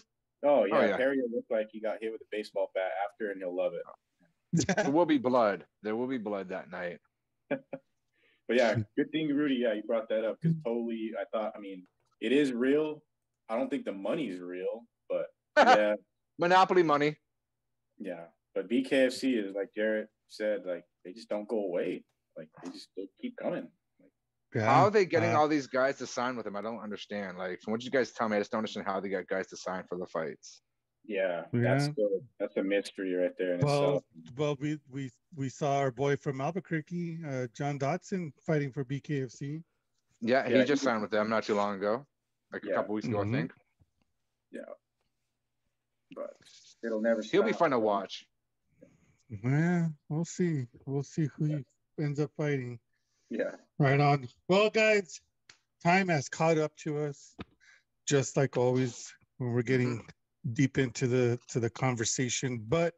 Oh, 0.44 0.62
oh 0.62 0.66
yeah, 0.66 0.88
yeah. 0.88 0.98
Perry 0.98 1.18
will 1.22 1.36
look 1.36 1.46
like 1.50 1.70
he 1.72 1.80
got 1.80 1.98
hit 2.02 2.12
with 2.12 2.22
a 2.22 2.26
baseball 2.32 2.72
bat 2.76 2.92
after, 3.10 3.32
and 3.32 3.40
he'll 3.40 3.56
love 3.56 3.74
it. 3.74 3.84
There 4.76 4.92
will 4.92 5.06
be 5.06 5.18
blood. 5.18 5.66
There 5.84 5.96
will 5.96 6.08
be 6.08 6.18
blood 6.18 6.50
that 6.50 6.72
night. 6.72 7.00
But 8.48 8.58
yeah, 8.58 8.76
good 8.96 9.12
thing, 9.12 9.30
Rudy. 9.30 9.56
Yeah, 9.56 9.74
you 9.74 9.82
brought 9.82 10.08
that 10.10 10.24
up 10.24 10.38
because 10.40 10.56
totally, 10.64 11.14
I 11.20 11.24
thought. 11.36 11.54
I 11.56 11.60
mean, 11.60 11.88
it 12.22 12.32
is 12.32 12.54
real. 12.54 13.02
I 13.50 13.58
don't 13.58 13.70
think 13.70 13.86
the 13.86 13.92
money's 13.92 14.40
real, 14.40 14.84
but 15.10 15.28
yeah, 15.58 15.96
Monopoly 16.38 16.84
money. 16.84 17.16
yeah. 17.98 18.26
But 18.54 18.70
BKFC 18.70 19.44
is 19.44 19.56
like 19.56 19.74
Jarrett 19.76 20.10
said, 20.30 20.62
like 20.66 20.86
they 21.04 21.12
just 21.12 21.28
don't 21.28 21.48
go 21.48 21.58
away. 21.66 22.04
Like 22.38 22.50
they 22.64 22.70
just 22.70 22.90
they 22.96 23.08
keep 23.20 23.36
coming. 23.36 23.68
Yeah, 24.56 24.64
How 24.64 24.86
are 24.86 24.90
they 24.92 25.04
getting 25.06 25.32
uh, 25.34 25.38
all 25.40 25.50
these 25.50 25.68
guys 25.68 25.98
to 25.98 26.08
sign 26.08 26.38
with 26.38 26.48
him? 26.48 26.56
I 26.56 26.62
don't 26.62 26.80
understand. 26.80 27.38
Like, 27.38 27.62
from 27.62 27.72
what 27.74 27.84
you 27.84 27.92
guys 27.92 28.14
tell 28.14 28.30
me, 28.30 28.38
I 28.38 28.40
just 28.40 28.52
don't 28.52 28.60
understand 28.60 28.86
how 28.88 29.02
they 29.02 29.10
got 29.10 29.28
guys 29.28 29.48
to 29.48 29.58
sign 29.58 29.84
for 29.90 29.98
the 29.98 30.06
fights. 30.06 30.62
Yeah, 31.04 31.44
Yeah. 31.52 31.62
that's 31.62 31.88
the, 31.90 32.22
that's 32.40 32.56
a 32.56 32.64
mystery 32.64 33.14
right 33.16 33.34
there 33.38 33.56
in 33.56 33.60
Well, 33.60 33.98
itself. 33.98 34.04
well, 34.38 34.56
we 34.60 34.80
we 34.90 35.12
we 35.36 35.50
saw 35.50 35.78
our 35.80 35.92
boy 35.92 36.16
from 36.16 36.40
Albuquerque, 36.40 37.20
uh, 37.28 37.48
John 37.54 37.78
Dodson, 37.78 38.32
fighting 38.48 38.72
for 38.72 38.86
BKFC. 38.86 39.62
Yeah, 40.22 40.48
he 40.48 40.56
Yeah, 40.56 40.64
just 40.64 40.82
he- 40.82 40.86
signed 40.86 41.02
with 41.02 41.12
them 41.12 41.30
not 41.30 41.44
too 41.44 41.54
long 41.56 41.76
ago, 41.76 42.08
like 42.54 42.64
a 42.64 42.74
couple 42.74 42.96
weeks 42.96 43.08
ago, 43.08 43.18
Mhm. 43.20 43.28
I 43.36 43.38
think. 43.40 43.54
Yeah, 44.52 44.62
but 46.16 46.34
it'll 46.82 47.02
never. 47.02 47.22
He'll 47.22 47.44
be 47.44 47.52
fun 47.54 47.72
to 47.72 47.80
watch. 47.80 48.26
Yeah, 49.30 49.90
we'll 50.08 50.24
see. 50.26 50.66
We'll 50.86 51.04
see 51.04 51.28
who 51.36 51.46
he 51.46 51.66
ends 52.00 52.20
up 52.22 52.32
fighting. 52.38 52.80
Yeah, 53.30 53.52
Right 53.80 54.00
on. 54.00 54.28
Well, 54.48 54.70
guys, 54.70 55.20
time 55.84 56.08
has 56.10 56.30
caught 56.30 56.58
up 56.58 56.76
to 56.78 57.00
us, 57.00 57.36
just 58.08 58.38
like 58.38 58.56
always 58.58 59.14
when 59.38 59.52
we're 59.52 59.64
getting 59.64 60.06
deep 60.54 60.78
into 60.78 61.08
the 61.08 61.40
to 61.50 61.60
the 61.60 61.70
conversation. 61.70 62.64
But 62.68 62.94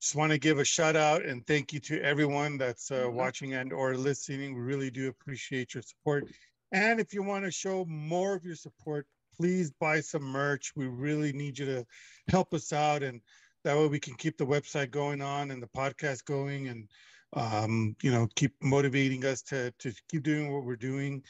just 0.00 0.14
want 0.14 0.32
to 0.32 0.38
give 0.38 0.58
a 0.58 0.64
shout 0.64 0.96
out 0.96 1.24
and 1.24 1.46
thank 1.46 1.72
you 1.72 1.80
to 1.80 2.00
everyone 2.02 2.56
that's 2.56 2.90
uh, 2.90 3.02
Mhm. 3.04 3.12
watching 3.14 3.54
and 3.54 3.72
or 3.72 3.96
listening. 3.96 4.54
We 4.54 4.60
really 4.62 4.90
do 4.90 5.08
appreciate 5.08 5.74
your 5.74 5.82
support. 5.82 6.24
And 6.72 7.00
if 7.00 7.12
you 7.12 7.22
want 7.22 7.44
to 7.44 7.50
show 7.50 7.84
more 7.86 8.34
of 8.34 8.44
your 8.44 8.56
support, 8.56 9.06
please 9.36 9.70
buy 9.70 10.00
some 10.00 10.22
merch. 10.22 10.72
We 10.76 10.86
really 10.86 11.32
need 11.32 11.58
you 11.58 11.66
to 11.66 11.86
help 12.28 12.54
us 12.54 12.72
out, 12.72 13.02
and 13.02 13.20
that 13.64 13.76
way 13.76 13.86
we 13.88 14.00
can 14.00 14.14
keep 14.14 14.36
the 14.38 14.46
website 14.46 14.90
going 14.90 15.20
on 15.20 15.50
and 15.50 15.62
the 15.62 15.68
podcast 15.68 16.24
going, 16.24 16.68
and 16.68 16.88
um, 17.34 17.94
you 18.02 18.10
know, 18.10 18.28
keep 18.36 18.54
motivating 18.62 19.24
us 19.24 19.42
to 19.42 19.72
to 19.78 19.92
keep 20.10 20.22
doing 20.22 20.52
what 20.52 20.64
we're 20.64 20.76
doing, 20.76 21.22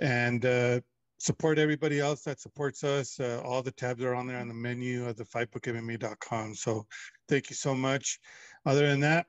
and 0.00 0.44
uh, 0.44 0.80
support 1.18 1.58
everybody 1.58 2.00
else 2.00 2.22
that 2.22 2.40
supports 2.40 2.84
us. 2.84 3.20
Uh, 3.20 3.42
all 3.44 3.62
the 3.62 3.72
tabs 3.72 4.02
are 4.02 4.14
on 4.14 4.26
there 4.26 4.38
on 4.38 4.48
the 4.48 4.54
menu 4.54 5.06
of 5.06 5.16
the 5.16 5.24
fightbookmma.com. 5.24 6.54
So 6.54 6.86
thank 7.28 7.50
you 7.50 7.56
so 7.56 7.74
much. 7.74 8.18
Other 8.64 8.86
than 8.86 9.00
that, 9.00 9.26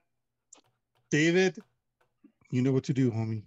David, 1.10 1.58
you 2.50 2.62
know 2.62 2.72
what 2.72 2.86
to 2.86 2.94
do, 2.94 3.12
homie. 3.12 3.44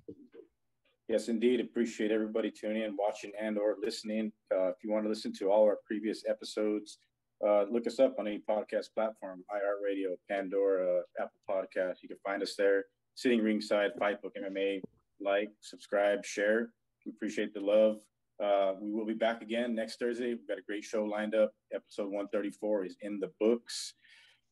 Yes, 1.08 1.28
indeed. 1.28 1.60
Appreciate 1.60 2.10
everybody 2.10 2.50
tuning 2.50 2.82
in, 2.82 2.96
watching, 2.98 3.32
and 3.40 3.58
or 3.58 3.76
listening. 3.80 4.32
Uh, 4.52 4.68
if 4.68 4.76
you 4.82 4.90
want 4.90 5.04
to 5.04 5.08
listen 5.08 5.32
to 5.34 5.50
all 5.50 5.64
our 5.64 5.78
previous 5.86 6.24
episodes, 6.28 6.98
uh, 7.46 7.64
look 7.70 7.86
us 7.86 7.98
up 8.00 8.14
on 8.18 8.26
any 8.26 8.42
podcast 8.48 8.94
platform, 8.94 9.44
iHeartRadio, 9.50 10.16
Pandora, 10.30 11.02
Apple 11.20 11.40
Podcasts. 11.48 12.02
You 12.02 12.08
can 12.08 12.18
find 12.24 12.42
us 12.42 12.54
there. 12.56 12.84
Sitting 13.14 13.42
ringside, 13.42 13.90
Fight 13.98 14.22
Book 14.22 14.34
MMA. 14.36 14.80
Like, 15.20 15.50
subscribe, 15.60 16.24
share. 16.24 16.70
We 17.04 17.12
appreciate 17.12 17.52
the 17.54 17.60
love. 17.60 17.98
Uh, 18.42 18.74
we 18.80 18.90
will 18.90 19.06
be 19.06 19.14
back 19.14 19.42
again 19.42 19.74
next 19.74 19.98
Thursday. 19.98 20.28
We've 20.28 20.48
got 20.48 20.58
a 20.58 20.62
great 20.62 20.84
show 20.84 21.04
lined 21.04 21.34
up. 21.34 21.52
Episode 21.72 22.06
134 22.06 22.86
is 22.86 22.96
in 23.02 23.20
the 23.20 23.30
books. 23.38 23.94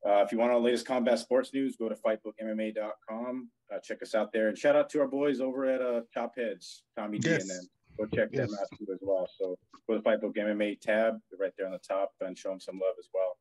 Uh, 0.06 0.22
if 0.24 0.32
you 0.32 0.38
want 0.38 0.52
all 0.52 0.60
the 0.60 0.66
latest 0.66 0.86
combat 0.86 1.18
sports 1.18 1.54
news, 1.54 1.76
go 1.76 1.88
to 1.88 1.94
fightbookmma.com. 1.94 3.48
Uh, 3.72 3.78
check 3.82 4.02
us 4.02 4.14
out 4.14 4.32
there. 4.32 4.48
And 4.48 4.58
shout 4.58 4.76
out 4.76 4.90
to 4.90 5.00
our 5.00 5.08
boys 5.08 5.40
over 5.40 5.64
at 5.66 5.80
uh, 5.80 6.02
Top 6.12 6.34
Heads, 6.36 6.82
Tommy 6.96 7.18
D 7.18 7.30
and 7.30 7.48
them. 7.48 7.68
Go 7.98 8.06
check 8.14 8.32
them 8.32 8.48
out 8.60 8.66
too 8.78 8.86
as 8.92 8.98
well. 9.02 9.28
So 9.38 9.56
go 9.88 9.96
to 9.96 10.02
the 10.02 10.08
Fightbook 10.08 10.36
MMA 10.36 10.80
tab 10.80 11.18
right 11.38 11.52
there 11.56 11.66
on 11.66 11.72
the 11.72 11.78
top 11.78 12.12
and 12.20 12.36
show 12.36 12.50
them 12.50 12.60
some 12.60 12.76
love 12.76 12.94
as 12.98 13.08
well. 13.12 13.36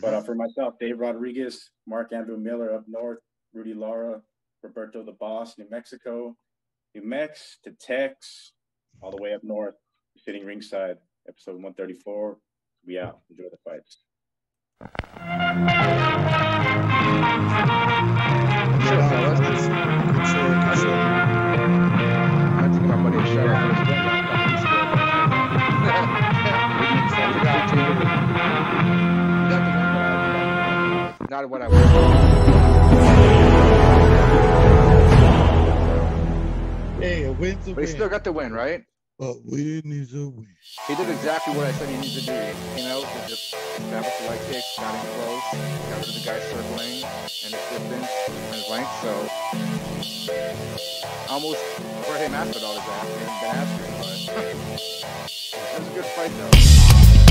But 0.00 0.14
uh, 0.14 0.22
for 0.22 0.34
myself, 0.34 0.74
Dave 0.78 0.98
Rodriguez, 0.98 1.70
Mark 1.86 2.12
Andrew 2.12 2.36
Miller 2.36 2.74
up 2.74 2.84
north, 2.86 3.20
Rudy 3.54 3.74
Lara, 3.74 4.20
Roberto 4.62 5.02
the 5.02 5.12
Boss, 5.12 5.56
New 5.58 5.68
Mexico, 5.70 6.36
New 6.94 7.02
Mex 7.02 7.58
to 7.64 7.70
Tex, 7.72 8.52
all 9.00 9.10
the 9.10 9.22
way 9.22 9.32
up 9.32 9.42
north, 9.42 9.74
sitting 10.18 10.44
ringside, 10.44 10.98
episode 11.28 11.54
134. 11.54 12.38
We 12.86 12.98
out. 12.98 13.20
Enjoy 13.30 13.44
the 13.50 13.58
fights. 13.64 13.98
Not 31.36 31.50
what 31.50 31.60
I 31.60 31.68
wanted. 31.68 31.86
Hey, 36.98 37.24
a 37.24 37.32
win's 37.32 37.68
a 37.68 37.74
But 37.74 37.84
he 37.84 37.86
still 37.90 38.08
got 38.08 38.24
the 38.24 38.32
win, 38.32 38.54
right? 38.54 38.84
A 39.20 39.34
win 39.44 39.82
is 39.92 40.14
a 40.14 40.30
win. 40.30 40.48
He 40.88 40.94
did 40.94 41.10
exactly 41.10 41.54
what 41.54 41.66
I 41.66 41.72
said 41.72 41.90
he 41.90 41.98
needed 41.98 42.20
to 42.20 42.26
do. 42.26 42.32
You 42.80 42.88
know, 42.88 43.02
to 43.02 43.28
just 43.28 43.52
establish 43.52 44.16
the 44.18 44.30
leg 44.30 44.40
kicks, 44.48 44.78
got 44.78 44.94
him 44.94 45.04
close, 45.12 45.44
got 45.90 45.98
rid 45.98 46.08
of 46.08 46.14
the 46.14 46.24
guy 46.24 46.40
circling 46.40 47.04
and 47.44 47.52
his 47.52 47.64
distance 47.68 48.10
and 48.28 48.54
his 48.54 48.68
length. 48.70 48.88
So 49.02 49.12
almost 51.28 51.60
Jorge 52.06 52.28
Masvidal 52.28 52.80
his 52.80 52.88
ass. 52.88 53.12
He 53.12 53.20
hasn't 53.20 53.40
been 53.42 53.52
asking, 53.60 53.92
but 54.32 54.40
it 55.76 55.80
was 55.80 55.86
a 55.86 55.92
good 55.92 56.06
fight 56.16 56.32
though. 56.38 57.25